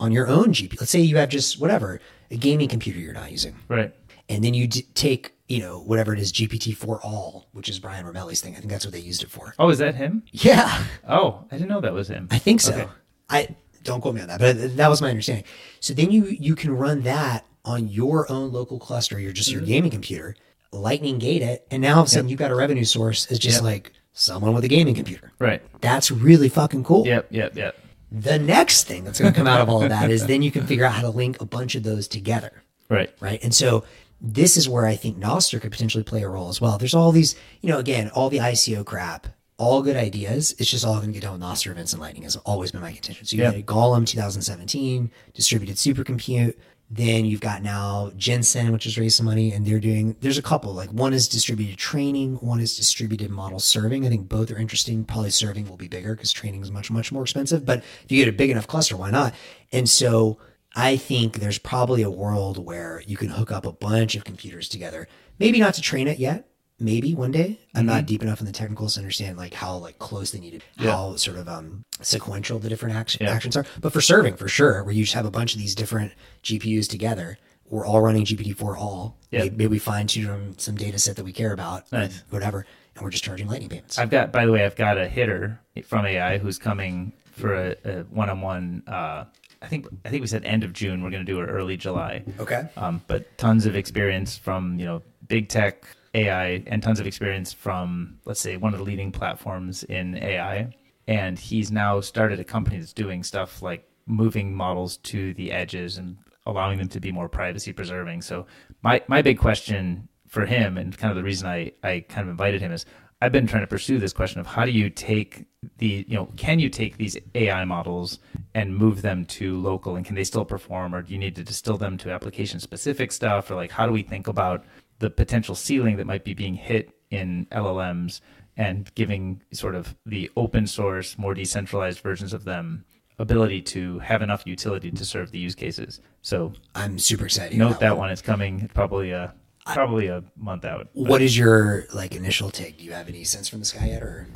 on 0.00 0.12
your 0.12 0.28
own 0.28 0.46
GPU. 0.52 0.80
Let's 0.80 0.90
say 0.90 1.00
you 1.00 1.16
have 1.16 1.28
just 1.28 1.60
whatever 1.60 2.00
a 2.30 2.36
gaming 2.36 2.68
computer 2.68 2.98
you're 2.98 3.12
not 3.14 3.30
using 3.32 3.54
right? 3.68 3.92
and 4.28 4.42
then 4.44 4.54
you 4.54 4.66
d- 4.66 4.86
take 4.94 5.32
you 5.48 5.60
know 5.60 5.78
whatever 5.80 6.12
it 6.12 6.18
is 6.20 6.32
GPT4All, 6.32 7.44
which 7.52 7.68
is 7.68 7.78
Brian 7.78 8.04
Roemmele's 8.06 8.40
thing. 8.40 8.54
I 8.56 8.58
think 8.58 8.70
that's 8.70 8.84
what 8.84 8.92
they 8.92 9.00
used 9.00 9.22
it 9.22 9.30
for. 9.30 9.54
Oh, 9.58 9.68
is 9.68 9.78
that 9.78 9.94
him? 9.94 10.22
Yeah, 10.32 10.84
Oh, 11.08 11.44
I 11.50 11.56
didn't 11.56 11.68
know 11.68 11.80
that 11.80 11.92
was 11.92 12.08
him. 12.08 12.28
I 12.30 12.38
think 12.38 12.60
so. 12.60 12.72
Okay. 12.74 12.86
I 13.30 13.56
don't 13.84 14.00
quote 14.00 14.14
me 14.14 14.20
on 14.22 14.28
that, 14.28 14.40
but 14.40 14.76
that 14.76 14.88
was 14.88 15.00
my 15.00 15.10
understanding. 15.10 15.44
So 15.80 15.94
then 15.94 16.10
you 16.10 16.24
you 16.26 16.54
can 16.56 16.70
run 16.76 17.02
that 17.02 17.44
on 17.64 17.88
your 17.88 18.30
own 18.30 18.52
local 18.52 18.78
cluster, 18.78 19.18
your 19.18 19.32
just 19.32 19.50
your 19.50 19.60
Mm-hmm. 19.62 19.70
gaming 19.70 19.90
computer, 19.90 20.36
Lightning 20.72 21.18
gate 21.18 21.42
it, 21.42 21.66
and 21.70 21.80
now 21.82 21.94
all 21.96 22.02
of 22.02 22.06
a 22.08 22.10
sudden 22.10 22.28
you've 22.28 22.38
got 22.38 22.50
a 22.50 22.54
revenue 22.56 22.84
source. 22.84 23.28
It's 23.30 23.38
just 23.38 23.56
Yep. 23.58 23.62
like 23.64 23.92
someone 24.12 24.54
with 24.54 24.64
a 24.64 24.68
gaming 24.68 24.94
computer. 24.94 25.32
Right. 25.38 25.62
That's 25.80 26.10
really 26.10 26.48
fucking 26.48 26.84
cool. 26.84 27.06
Yep. 27.06 27.28
Yep. 27.30 27.56
Yep. 27.56 27.76
The 28.12 28.38
next 28.38 28.84
thing 28.84 29.04
that's 29.04 29.18
going 29.20 29.32
to 29.32 29.36
come 29.36 29.46
out 29.48 29.60
of 29.60 29.68
all 29.68 29.82
of 29.82 29.88
that 29.88 30.10
is 30.10 30.26
then 30.26 30.42
you 30.42 30.50
can 30.50 30.66
figure 30.66 30.84
out 30.84 30.92
how 30.92 31.02
to 31.02 31.10
link 31.10 31.40
a 31.40 31.44
bunch 31.44 31.74
of 31.74 31.82
those 31.82 32.06
together. 32.06 32.62
Right. 32.88 33.12
right? 33.20 33.42
And 33.42 33.52
so 33.54 33.84
this 34.20 34.56
is 34.56 34.68
where 34.68 34.86
I 34.86 34.94
think 34.94 35.18
Nostr 35.18 35.60
could 35.60 35.72
potentially 35.72 36.04
play 36.04 36.22
a 36.22 36.28
role 36.28 36.48
as 36.48 36.60
well. 36.60 36.78
There's 36.78 36.94
all 36.94 37.10
these, 37.12 37.34
you 37.60 37.68
know, 37.68 37.78
again, 37.78 38.10
all 38.14 38.30
the 38.30 38.38
ICO 38.38 38.84
crap, 38.86 39.26
all 39.58 39.82
good 39.82 39.96
ideas. 39.96 40.54
It's 40.58 40.70
just 40.70 40.84
all 40.84 40.94
going 40.96 41.08
to 41.08 41.12
get 41.12 41.22
done 41.22 41.32
with 41.32 41.42
Nostr 41.42 41.70
events 41.72 41.92
and 41.92 42.00
Lightning 42.00 42.22
has 42.22 42.36
always 42.36 42.70
been 42.70 42.80
my 42.80 42.92
contention. 42.92 43.26
So 43.26 43.36
you 43.36 43.42
Yeah. 43.42 43.50
had 43.50 43.66
Golem 43.66 44.06
2017, 44.06 45.10
distributed 45.34 45.76
supercompute. 45.76 46.54
Then 46.88 47.24
you've 47.24 47.40
got 47.40 47.62
now 47.62 48.12
Gensyn, 48.16 48.70
which 48.72 48.84
has 48.84 48.96
raised 48.96 49.16
some 49.16 49.26
money, 49.26 49.52
and 49.52 49.66
they're 49.66 49.80
doing. 49.80 50.14
There's 50.20 50.38
a 50.38 50.42
couple. 50.42 50.72
Like 50.72 50.90
one 50.90 51.12
is 51.12 51.26
distributed 51.26 51.78
training, 51.78 52.36
one 52.36 52.60
is 52.60 52.76
distributed 52.76 53.30
model 53.30 53.58
serving. 53.58 54.06
I 54.06 54.08
think 54.08 54.28
both 54.28 54.50
are 54.52 54.56
interesting. 54.56 55.04
Probably 55.04 55.30
serving 55.30 55.68
will 55.68 55.76
be 55.76 55.88
bigger 55.88 56.14
because 56.14 56.32
training 56.32 56.62
is 56.62 56.70
much 56.70 56.90
much 56.90 57.10
more 57.10 57.22
expensive. 57.22 57.66
But 57.66 57.78
if 58.04 58.06
you 58.12 58.24
get 58.24 58.32
a 58.32 58.36
big 58.36 58.50
enough 58.50 58.68
cluster, 58.68 58.96
why 58.96 59.10
not? 59.10 59.34
And 59.72 59.88
so 59.88 60.38
I 60.76 60.96
think 60.96 61.40
there's 61.40 61.58
probably 61.58 62.02
a 62.02 62.10
world 62.10 62.64
where 62.64 63.02
you 63.06 63.16
can 63.16 63.30
hook 63.30 63.50
up 63.50 63.66
a 63.66 63.72
bunch 63.72 64.14
of 64.14 64.24
computers 64.24 64.68
together. 64.68 65.08
Maybe 65.38 65.58
not 65.58 65.74
to 65.74 65.82
train 65.82 66.06
it 66.06 66.18
yet, 66.18 66.48
maybe 66.78 67.14
one 67.14 67.30
day. 67.32 67.58
I'm 67.74 67.86
not 67.86 68.06
deep 68.06 68.22
enough 68.22 68.40
in 68.40 68.46
the 68.46 68.52
technicals 68.52 68.94
to 68.94 69.00
understand 69.00 69.38
like 69.38 69.54
how 69.54 69.76
like 69.76 69.98
close 69.98 70.30
they 70.32 70.40
need 70.40 70.60
to, 70.78 70.84
Yeah. 70.84 70.90
how 70.92 71.16
sort 71.16 71.38
of 71.38 71.48
um 71.48 71.84
sequential 72.02 72.58
the 72.58 72.68
different 72.68 72.94
action, 72.96 73.24
Yeah. 73.24 73.32
actions 73.32 73.56
are. 73.56 73.64
But 73.80 73.92
for 73.92 74.00
serving, 74.00 74.36
for 74.36 74.48
sure, 74.48 74.82
where 74.84 74.92
you 74.94 75.04
just 75.04 75.14
have 75.14 75.26
a 75.26 75.30
bunch 75.30 75.54
of 75.54 75.60
these 75.60 75.74
different 75.74 76.12
GPUs 76.42 76.88
together. 76.88 77.38
We're 77.68 77.84
all 77.86 78.00
running 78.00 78.24
GPT4All. 78.24 79.14
Yeah. 79.32 79.40
Maybe, 79.40 79.56
maybe 79.56 79.66
we 79.68 79.78
fine 79.80 80.06
tune 80.06 80.54
some 80.58 80.76
data 80.76 80.98
set 81.00 81.16
that 81.16 81.24
we 81.24 81.32
care 81.32 81.52
about, 81.52 81.90
Nice. 81.90 82.22
whatever, 82.30 82.64
and 82.94 83.02
we're 83.02 83.10
just 83.10 83.24
charging 83.24 83.48
lightning 83.48 83.68
payments. 83.68 83.98
I've 83.98 84.10
got, 84.10 84.30
by 84.30 84.46
the 84.46 84.52
way, 84.52 84.64
I've 84.64 84.76
got 84.76 84.98
a 84.98 85.08
hitter 85.08 85.58
from 85.84 86.06
AI 86.06 86.38
who's 86.38 86.58
coming 86.58 87.12
for 87.32 87.54
a, 87.54 87.74
a 87.84 88.02
one-on-one. 88.04 88.84
Uh, 88.86 89.24
I 89.62 89.66
think 89.68 89.86
I 90.04 90.10
think 90.10 90.20
we 90.20 90.26
said 90.28 90.44
end 90.44 90.62
of 90.62 90.74
June. 90.74 91.02
We're 91.02 91.10
going 91.10 91.24
to 91.26 91.32
do 91.32 91.40
it 91.40 91.46
early 91.46 91.76
July. 91.76 92.22
okay. 92.38 92.68
Um, 92.76 93.02
but 93.08 93.36
tons 93.38 93.66
of 93.66 93.74
experience 93.74 94.36
from 94.36 94.78
you 94.78 94.84
know 94.84 95.02
big 95.26 95.48
tech 95.48 95.84
AI 96.16 96.64
and 96.66 96.82
tons 96.82 96.98
of 96.98 97.06
experience 97.06 97.52
from 97.52 98.18
let's 98.24 98.40
say 98.40 98.56
one 98.56 98.72
of 98.72 98.78
the 98.78 98.84
leading 98.84 99.12
platforms 99.12 99.84
in 99.84 100.16
AI. 100.16 100.74
And 101.06 101.38
he's 101.38 101.70
now 101.70 102.00
started 102.00 102.40
a 102.40 102.44
company 102.44 102.78
that's 102.78 102.92
doing 102.92 103.22
stuff 103.22 103.62
like 103.62 103.88
moving 104.06 104.54
models 104.54 104.96
to 104.98 105.34
the 105.34 105.52
edges 105.52 105.98
and 105.98 106.16
allowing 106.46 106.78
them 106.78 106.88
to 106.88 107.00
be 107.00 107.12
more 107.12 107.28
privacy 107.28 107.72
preserving. 107.72 108.22
So 108.22 108.46
my 108.82 109.02
my 109.08 109.22
big 109.22 109.38
question 109.38 110.08
for 110.26 110.46
him 110.46 110.78
and 110.78 110.96
kind 110.96 111.10
of 111.10 111.16
the 111.16 111.22
reason 111.22 111.48
I 111.48 111.72
I 111.82 112.04
kind 112.08 112.26
of 112.26 112.30
invited 112.30 112.60
him 112.60 112.72
is 112.72 112.86
I've 113.22 113.32
been 113.32 113.46
trying 113.46 113.62
to 113.62 113.66
pursue 113.66 113.98
this 113.98 114.12
question 114.12 114.40
of 114.40 114.46
how 114.46 114.64
do 114.64 114.70
you 114.70 114.90
take 114.90 115.46
the 115.78 116.04
you 116.08 116.16
know 116.16 116.26
can 116.36 116.58
you 116.58 116.68
take 116.68 116.96
these 116.96 117.16
AI 117.34 117.64
models 117.64 118.18
and 118.54 118.76
move 118.76 119.02
them 119.02 119.24
to 119.26 119.58
local 119.60 119.96
and 119.96 120.04
can 120.04 120.14
they 120.14 120.24
still 120.24 120.44
perform 120.44 120.94
or 120.94 121.02
do 121.02 121.12
you 121.12 121.18
need 121.18 121.34
to 121.36 121.42
distill 121.42 121.76
them 121.76 121.96
to 121.98 122.10
application 122.10 122.60
specific 122.60 123.12
stuff 123.12 123.50
or 123.50 123.54
like 123.54 123.70
how 123.70 123.86
do 123.86 123.92
we 123.92 124.02
think 124.02 124.28
about 124.28 124.64
the 124.98 125.10
potential 125.10 125.54
ceiling 125.54 125.96
that 125.96 126.06
might 126.06 126.24
be 126.24 126.34
being 126.34 126.54
hit 126.54 126.90
in 127.10 127.46
LLMs 127.52 128.20
and 128.56 128.92
giving 128.94 129.42
sort 129.52 129.74
of 129.74 129.94
the 130.06 130.30
open 130.36 130.66
source 130.66 131.18
more 131.18 131.34
decentralized 131.34 132.00
versions 132.00 132.32
of 132.32 132.44
them 132.44 132.84
ability 133.18 133.62
to 133.62 133.98
have 134.00 134.22
enough 134.22 134.42
utility 134.46 134.90
to 134.90 135.04
serve 135.04 135.30
the 135.30 135.38
use 135.38 135.54
cases. 135.54 136.00
So 136.22 136.52
I'm 136.74 136.98
super 136.98 137.26
excited. 137.26 137.56
note 137.56 137.68
about 137.68 137.80
that 137.80 137.98
one. 137.98 138.10
It's 138.10 138.22
coming 138.22 138.68
probably 138.74 139.10
a 139.10 139.34
probably 139.66 140.06
a 140.06 140.22
month 140.36 140.64
out. 140.64 140.88
But, 140.94 141.08
What 141.08 141.22
is 141.22 141.36
your 141.36 141.86
like 141.92 142.14
initial 142.14 142.50
take? 142.50 142.78
Do 142.78 142.84
you 142.84 142.92
have 142.92 143.08
any 143.08 143.24
sense 143.24 143.48
from 143.48 143.58
the 143.58 143.64
sky 143.64 143.88
yet, 143.88 144.02
or 144.02 144.28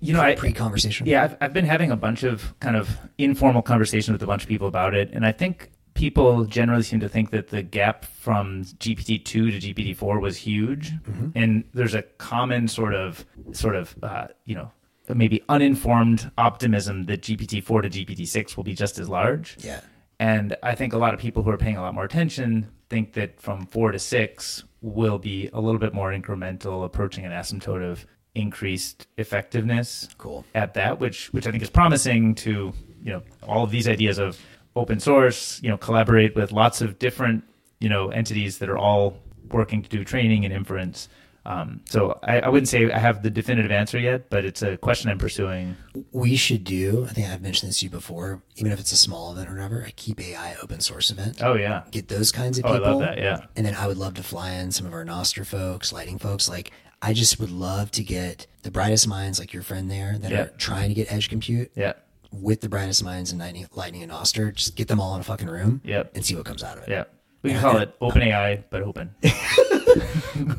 you 0.00 0.12
know 0.12 0.20
I 0.20 0.34
pre-conversation? 0.34 1.06
Yeah, 1.06 1.24
I've, 1.24 1.36
I've 1.40 1.52
been 1.52 1.66
having 1.66 1.90
a 1.90 1.96
bunch 1.96 2.22
of 2.22 2.58
kind 2.60 2.76
of 2.76 2.98
informal 3.18 3.62
conversations 3.62 4.12
with 4.12 4.22
a 4.22 4.26
bunch 4.26 4.42
of 4.42 4.48
people 4.48 4.68
about 4.68 4.94
it, 4.94 5.10
and 5.12 5.24
I 5.24 5.32
think 5.32 5.70
people 5.98 6.44
generally 6.44 6.84
seem 6.84 7.00
to 7.00 7.08
think 7.08 7.30
that 7.30 7.48
the 7.48 7.60
gap 7.62 8.04
from 8.04 8.62
GPT 8.64 9.24
two 9.24 9.50
to 9.50 9.58
GPT 9.58 9.94
four 9.96 10.20
was 10.20 10.36
huge, 10.36 10.92
and 11.34 11.64
there's 11.74 11.94
a 11.94 12.02
common 12.18 12.68
sort 12.68 12.94
of 12.94 13.26
sort 13.52 13.74
of 13.74 13.94
uh, 14.02 14.28
you 14.44 14.54
know 14.54 14.70
maybe 15.14 15.42
uninformed 15.48 16.30
optimism 16.38 17.04
that 17.06 17.22
GPT 17.22 17.62
four 17.62 17.82
to 17.82 17.90
GPT 17.90 18.26
six 18.26 18.56
will 18.56 18.64
be 18.64 18.74
just 18.74 18.98
as 18.98 19.08
large. 19.08 19.56
Yeah. 19.60 19.80
And 20.20 20.56
I 20.62 20.74
think 20.74 20.92
a 20.92 20.98
lot 20.98 21.14
of 21.14 21.20
people 21.20 21.42
who 21.42 21.50
are 21.50 21.56
paying 21.56 21.76
a 21.76 21.80
lot 21.80 21.94
more 21.94 22.04
attention 22.04 22.68
think 22.90 23.12
that 23.14 23.40
from 23.40 23.66
four 23.66 23.92
to 23.92 23.98
six 23.98 24.64
will 24.80 25.18
be 25.18 25.48
a 25.52 25.60
little 25.60 25.78
bit 25.78 25.94
more 25.94 26.12
incremental, 26.12 26.84
approaching 26.84 27.24
an 27.24 27.32
asymptote 27.32 27.82
of 27.88 28.04
increased 28.34 29.06
effectiveness 29.16 30.08
Cool. 30.18 30.44
at 30.54 30.74
that, 30.74 31.00
which 31.00 31.32
which 31.32 31.46
I 31.46 31.50
think 31.50 31.62
is 31.62 31.70
promising 31.70 32.34
to 32.36 32.72
you 33.02 33.12
know 33.12 33.22
all 33.42 33.64
of 33.64 33.70
these 33.72 33.88
ideas 33.88 34.18
of 34.18 34.38
open 34.78 35.00
source, 35.00 35.60
you 35.62 35.68
know, 35.68 35.76
collaborate 35.76 36.34
with 36.36 36.52
lots 36.52 36.80
of 36.80 36.98
different 36.98 37.44
you 37.80 37.88
know 37.88 38.08
entities 38.10 38.58
that 38.58 38.68
are 38.68 38.78
all 38.78 39.16
working 39.50 39.82
to 39.82 39.88
do 39.88 40.04
training 40.04 40.44
and 40.44 40.52
inference. 40.52 41.08
Um, 41.46 41.80
so 41.88 42.18
I, 42.22 42.40
I 42.40 42.48
wouldn't 42.50 42.68
say 42.68 42.90
I 42.92 42.98
have 42.98 43.22
the 43.22 43.30
definitive 43.30 43.70
answer 43.70 43.98
yet, 43.98 44.28
but 44.28 44.44
it's 44.44 44.60
a 44.60 44.76
question 44.76 45.10
I'm 45.10 45.16
pursuing. 45.18 45.76
We 46.12 46.36
should 46.36 46.62
do. 46.64 47.06
I 47.08 47.12
think 47.14 47.26
I've 47.28 47.40
mentioned 47.40 47.70
this 47.70 47.78
to 47.78 47.86
you 47.86 47.90
before. 47.90 48.42
Even 48.56 48.70
if 48.70 48.78
it's 48.78 48.92
a 48.92 48.96
small 48.98 49.32
event 49.32 49.48
or 49.48 49.54
whatever, 49.54 49.80
a 49.80 49.90
keep 49.92 50.20
AI 50.20 50.56
open 50.62 50.80
source 50.80 51.10
event. 51.10 51.42
Oh 51.42 51.54
yeah, 51.54 51.84
Get 51.90 52.08
those 52.08 52.32
kinds 52.32 52.58
of 52.58 52.64
people. 52.64 52.80
oh 52.80 52.84
I 52.84 52.90
love 52.90 53.00
that. 53.00 53.16
Yeah, 53.18 53.38
And 53.56 53.64
then 53.64 53.74
I 53.74 53.86
would 53.86 53.96
love 53.96 54.14
to 54.14 54.22
fly 54.22 54.50
in 54.52 54.72
some 54.72 54.86
of 54.86 54.92
our 54.92 55.06
Nostr 55.06 55.46
folks, 55.46 55.90
lighting 55.90 56.18
folks. 56.18 56.50
Like 56.50 56.70
I 57.00 57.14
just 57.14 57.40
would 57.40 57.50
love 57.52 57.92
to 57.92 58.02
get 58.02 58.46
the 58.62 58.70
brightest 58.70 59.08
minds, 59.08 59.38
like 59.38 59.54
your 59.54 59.62
friend 59.62 59.90
there, 59.90 60.18
that 60.18 60.30
Yeah. 60.30 60.40
are 60.42 60.48
trying 60.58 60.88
to 60.90 60.94
get 60.94 61.10
edge 61.10 61.30
compute 61.30 61.70
yeah, 61.74 61.94
with 62.30 62.60
the 62.60 62.68
brightest 62.68 63.02
minds 63.04 63.30
and 63.30 63.40
lightning, 63.40 63.66
lightning 63.74 64.02
and 64.02 64.12
Nostr. 64.12 64.54
Just 64.54 64.76
get 64.76 64.88
them 64.88 65.00
all 65.00 65.14
in 65.14 65.20
a 65.20 65.24
fucking 65.24 65.48
room 65.48 65.80
Yep. 65.84 66.12
and 66.14 66.24
see 66.24 66.34
what 66.34 66.44
comes 66.44 66.62
out 66.62 66.76
of 66.78 66.84
it. 66.84 66.90
yeah. 66.90 67.04
We 67.42 67.50
can 67.52 67.60
call 67.60 67.76
it 67.78 67.94
open 68.00 68.22
AI, 68.22 68.64
but 68.68 68.82
open. 68.82 69.14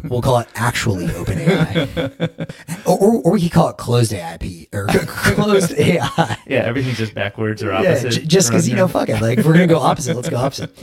We'll 0.09 0.21
call 0.21 0.39
it 0.39 0.47
actually 0.55 1.13
open 1.15 1.37
AI, 1.39 1.87
or, 2.85 2.97
or, 2.99 3.21
or 3.21 3.31
we 3.33 3.41
could 3.41 3.51
call 3.51 3.69
it 3.69 3.77
closed 3.77 4.11
AIP 4.11 4.67
or 4.73 4.87
closed 5.35 5.73
AI. 5.77 6.37
Yeah, 6.47 6.59
everything's 6.61 6.97
just 6.97 7.13
backwards 7.13 7.63
or 7.63 7.67
Yeah, 7.71 7.79
opposite. 7.91 8.09
j- 8.11 8.25
just 8.25 8.49
because 8.49 8.67
you 8.67 8.75
know, 8.75 8.87
fuck 8.87 9.07
it. 9.09 9.21
Like 9.21 9.37
if 9.39 9.45
we're 9.45 9.53
gonna 9.53 9.67
go 9.67 9.79
opposite, 9.79 10.15
let's 10.15 10.29
go 10.29 10.37
opposite. 10.37 10.75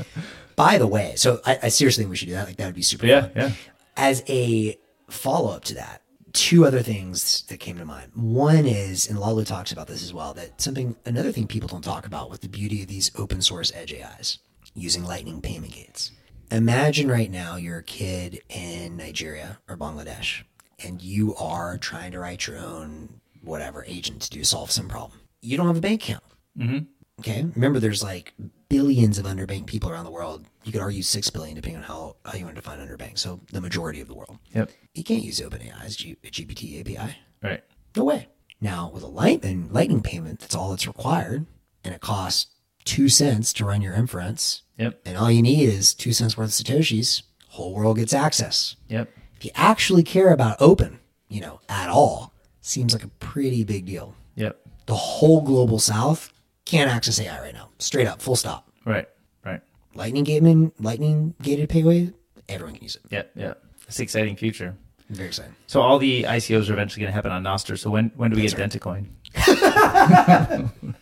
By 0.54 0.78
the 0.78 0.86
way, 0.86 1.14
so 1.16 1.40
I, 1.44 1.58
I 1.64 1.68
seriously 1.68 2.04
think 2.04 2.10
we 2.10 2.16
should 2.16 2.28
do 2.28 2.34
that. 2.34 2.46
Like 2.46 2.56
that 2.56 2.66
would 2.66 2.74
be 2.74 2.82
super. 2.82 3.06
Yeah, 3.06 3.22
fun. 3.22 3.32
yeah. 3.36 3.50
As 3.96 4.22
a 4.28 4.78
follow 5.10 5.50
up 5.50 5.64
to 5.64 5.74
that, 5.74 6.02
two 6.36 6.66
other 6.66 6.82
things 6.82 7.42
that 7.48 7.60
came 7.60 7.78
to 7.78 7.84
mind. 7.86 8.12
One 8.14 8.66
is, 8.66 9.08
and 9.08 9.18
Laolu 9.18 9.46
talks 9.46 9.72
about 9.72 9.86
this 9.86 10.02
as 10.02 10.12
well, 10.12 10.34
that 10.34 10.60
something 10.60 10.94
another 11.06 11.32
thing 11.32 11.46
people 11.46 11.68
don't 11.68 11.82
talk 11.82 12.06
about 12.06 12.30
with 12.30 12.42
the 12.42 12.48
beauty 12.48 12.82
of 12.82 12.88
these 12.88 13.10
open 13.16 13.40
source 13.40 13.72
edge 13.74 13.94
AIs 13.94 14.38
using 14.74 15.02
Lightning 15.02 15.40
payment 15.40 15.72
gates. 15.72 16.12
Imagine 16.50 17.10
right 17.10 17.30
now 17.30 17.56
you're 17.56 17.78
a 17.78 17.82
kid 17.82 18.42
in 18.50 18.98
Nigeria 18.98 19.58
or 19.66 19.78
Bangladesh, 19.78 20.42
and 20.84 21.00
you 21.00 21.34
are 21.36 21.78
trying 21.78 22.12
to 22.12 22.20
write 22.20 22.46
your 22.46 22.58
own 22.58 23.20
whatever 23.42 23.84
agent 23.86 24.20
to 24.22 24.30
do 24.30 24.44
solve 24.44 24.70
some 24.70 24.88
problem. 24.88 25.18
You 25.40 25.56
don't 25.56 25.66
have 25.66 25.78
a 25.78 25.80
bank 25.80 26.04
account. 26.04 26.24
Mm-hmm. 26.58 26.78
Okay. 27.20 27.46
Remember, 27.54 27.80
there's 27.80 28.02
like 28.02 28.34
billions 28.68 29.18
of 29.18 29.24
underbanked 29.24 29.66
people 29.66 29.90
around 29.90 30.04
the 30.04 30.10
world. 30.10 30.44
You 30.64 30.72
could 30.72 30.82
argue 30.82 31.02
six 31.02 31.30
billion, 31.30 31.54
depending 31.54 31.78
on 31.78 31.84
how, 31.84 32.16
how 32.24 32.36
you 32.36 32.44
want 32.44 32.56
to 32.56 32.62
define 32.62 32.78
underbanked. 32.78 33.18
So 33.18 33.40
the 33.52 33.60
majority 33.60 34.00
of 34.00 34.08
the 34.08 34.14
world. 34.14 34.38
Yep. 34.54 34.70
You 34.94 35.04
can't 35.04 35.22
use 35.22 35.40
OpenAI's 35.40 35.96
G- 35.96 36.16
GPT 36.22 36.80
API. 36.80 37.16
Right. 37.42 37.64
No 37.94 38.04
way. 38.04 38.28
Now 38.60 38.90
with 38.92 39.02
a 39.02 39.08
lightning 39.08 39.68
lightning 39.72 40.02
payment, 40.02 40.40
that's 40.40 40.54
all 40.54 40.70
that's 40.70 40.86
required, 40.86 41.46
and 41.84 41.94
it 41.94 42.00
costs 42.00 42.46
two 42.84 43.08
cents 43.08 43.52
to 43.54 43.64
run 43.64 43.82
your 43.82 43.94
inference. 43.94 44.62
Yep. 44.78 45.00
And 45.06 45.16
all 45.16 45.30
you 45.30 45.42
need 45.42 45.68
is 45.68 45.94
two 45.94 46.12
cents 46.12 46.36
worth 46.36 46.48
of 46.60 46.66
satoshis. 46.66 47.22
Whole 47.48 47.74
world 47.74 47.96
gets 47.96 48.12
access. 48.12 48.76
Yep. 48.88 49.10
If 49.36 49.44
you 49.44 49.50
actually 49.54 50.02
care 50.02 50.32
about 50.32 50.56
open, 50.60 51.00
you 51.28 51.40
know, 51.40 51.60
at 51.68 51.88
all, 51.88 52.32
seems 52.60 52.92
like 52.94 53.04
a 53.04 53.08
pretty 53.08 53.64
big 53.64 53.86
deal. 53.86 54.14
Yep. 54.34 54.58
The 54.86 54.94
whole 54.94 55.42
global 55.42 55.78
south 55.78 56.32
can't 56.66 56.90
access 56.90 57.18
AI 57.18 57.40
right 57.40 57.54
now. 57.54 57.70
Straight 57.78 58.06
up, 58.06 58.20
full 58.20 58.36
stop. 58.36 58.68
Right. 58.84 59.08
Right. 59.44 59.62
Lightning 59.94 60.24
gated, 60.24 60.72
lightning 60.78 61.34
gated 61.40 61.70
payway, 61.70 62.12
everyone 62.48 62.74
can 62.74 62.82
use 62.82 62.96
it. 62.96 63.02
Yeah, 63.10 63.22
yeah. 63.34 63.54
It's 63.88 63.98
an 63.98 64.02
exciting 64.02 64.36
future. 64.36 64.76
Very 65.08 65.28
excited. 65.28 65.54
So 65.68 65.80
all 65.80 65.98
the 65.98 66.24
ICOs 66.24 66.68
are 66.68 66.74
eventually 66.74 67.00
going 67.02 67.10
to 67.10 67.14
happen 67.14 67.32
on 67.32 67.42
Nostr. 67.42 67.78
So 67.78 67.88
when 67.90 68.10
when 68.16 68.30
do 68.30 68.36
we 68.36 68.46
get 68.46 68.58
Dentacoin? 68.58 69.06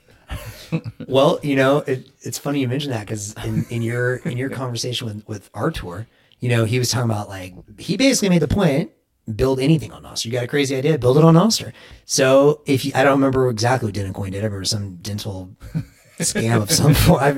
Well, 1.06 1.38
you 1.42 1.56
know, 1.56 1.78
it, 1.78 2.08
it's 2.22 2.38
funny 2.38 2.60
you 2.60 2.68
mention 2.68 2.90
that 2.90 3.00
because 3.00 3.34
in, 3.44 3.64
in 3.70 3.82
your 3.82 4.16
in 4.16 4.36
your 4.36 4.50
conversation 4.62 5.06
with 5.06 5.28
with 5.28 5.50
Artur, 5.54 6.06
you 6.40 6.48
know, 6.48 6.64
he 6.64 6.78
was 6.78 6.90
talking 6.90 7.10
about 7.10 7.28
like 7.28 7.54
he 7.78 7.96
basically 7.96 8.28
made 8.28 8.42
the 8.42 8.48
point: 8.48 8.90
build 9.34 9.60
anything 9.60 9.92
on 9.92 10.02
Nostr. 10.02 10.26
You 10.26 10.32
got 10.32 10.44
a 10.44 10.48
crazy 10.48 10.76
idea, 10.76 10.98
build 10.98 11.18
it 11.18 11.24
on 11.24 11.34
Nostr. 11.34 11.72
So 12.04 12.62
if 12.66 12.84
you, 12.84 12.92
I 12.94 13.04
don't 13.04 13.14
remember 13.14 13.48
exactly 13.48 13.88
what 13.88 13.94
Dencoin 13.94 14.32
did, 14.32 14.42
I 14.42 14.46
remember 14.46 14.64
some 14.64 14.96
dental 14.96 15.56
scam 16.18 16.62
of 16.62 16.70
some 16.70 16.94
form. 16.94 17.20
I 17.20 17.32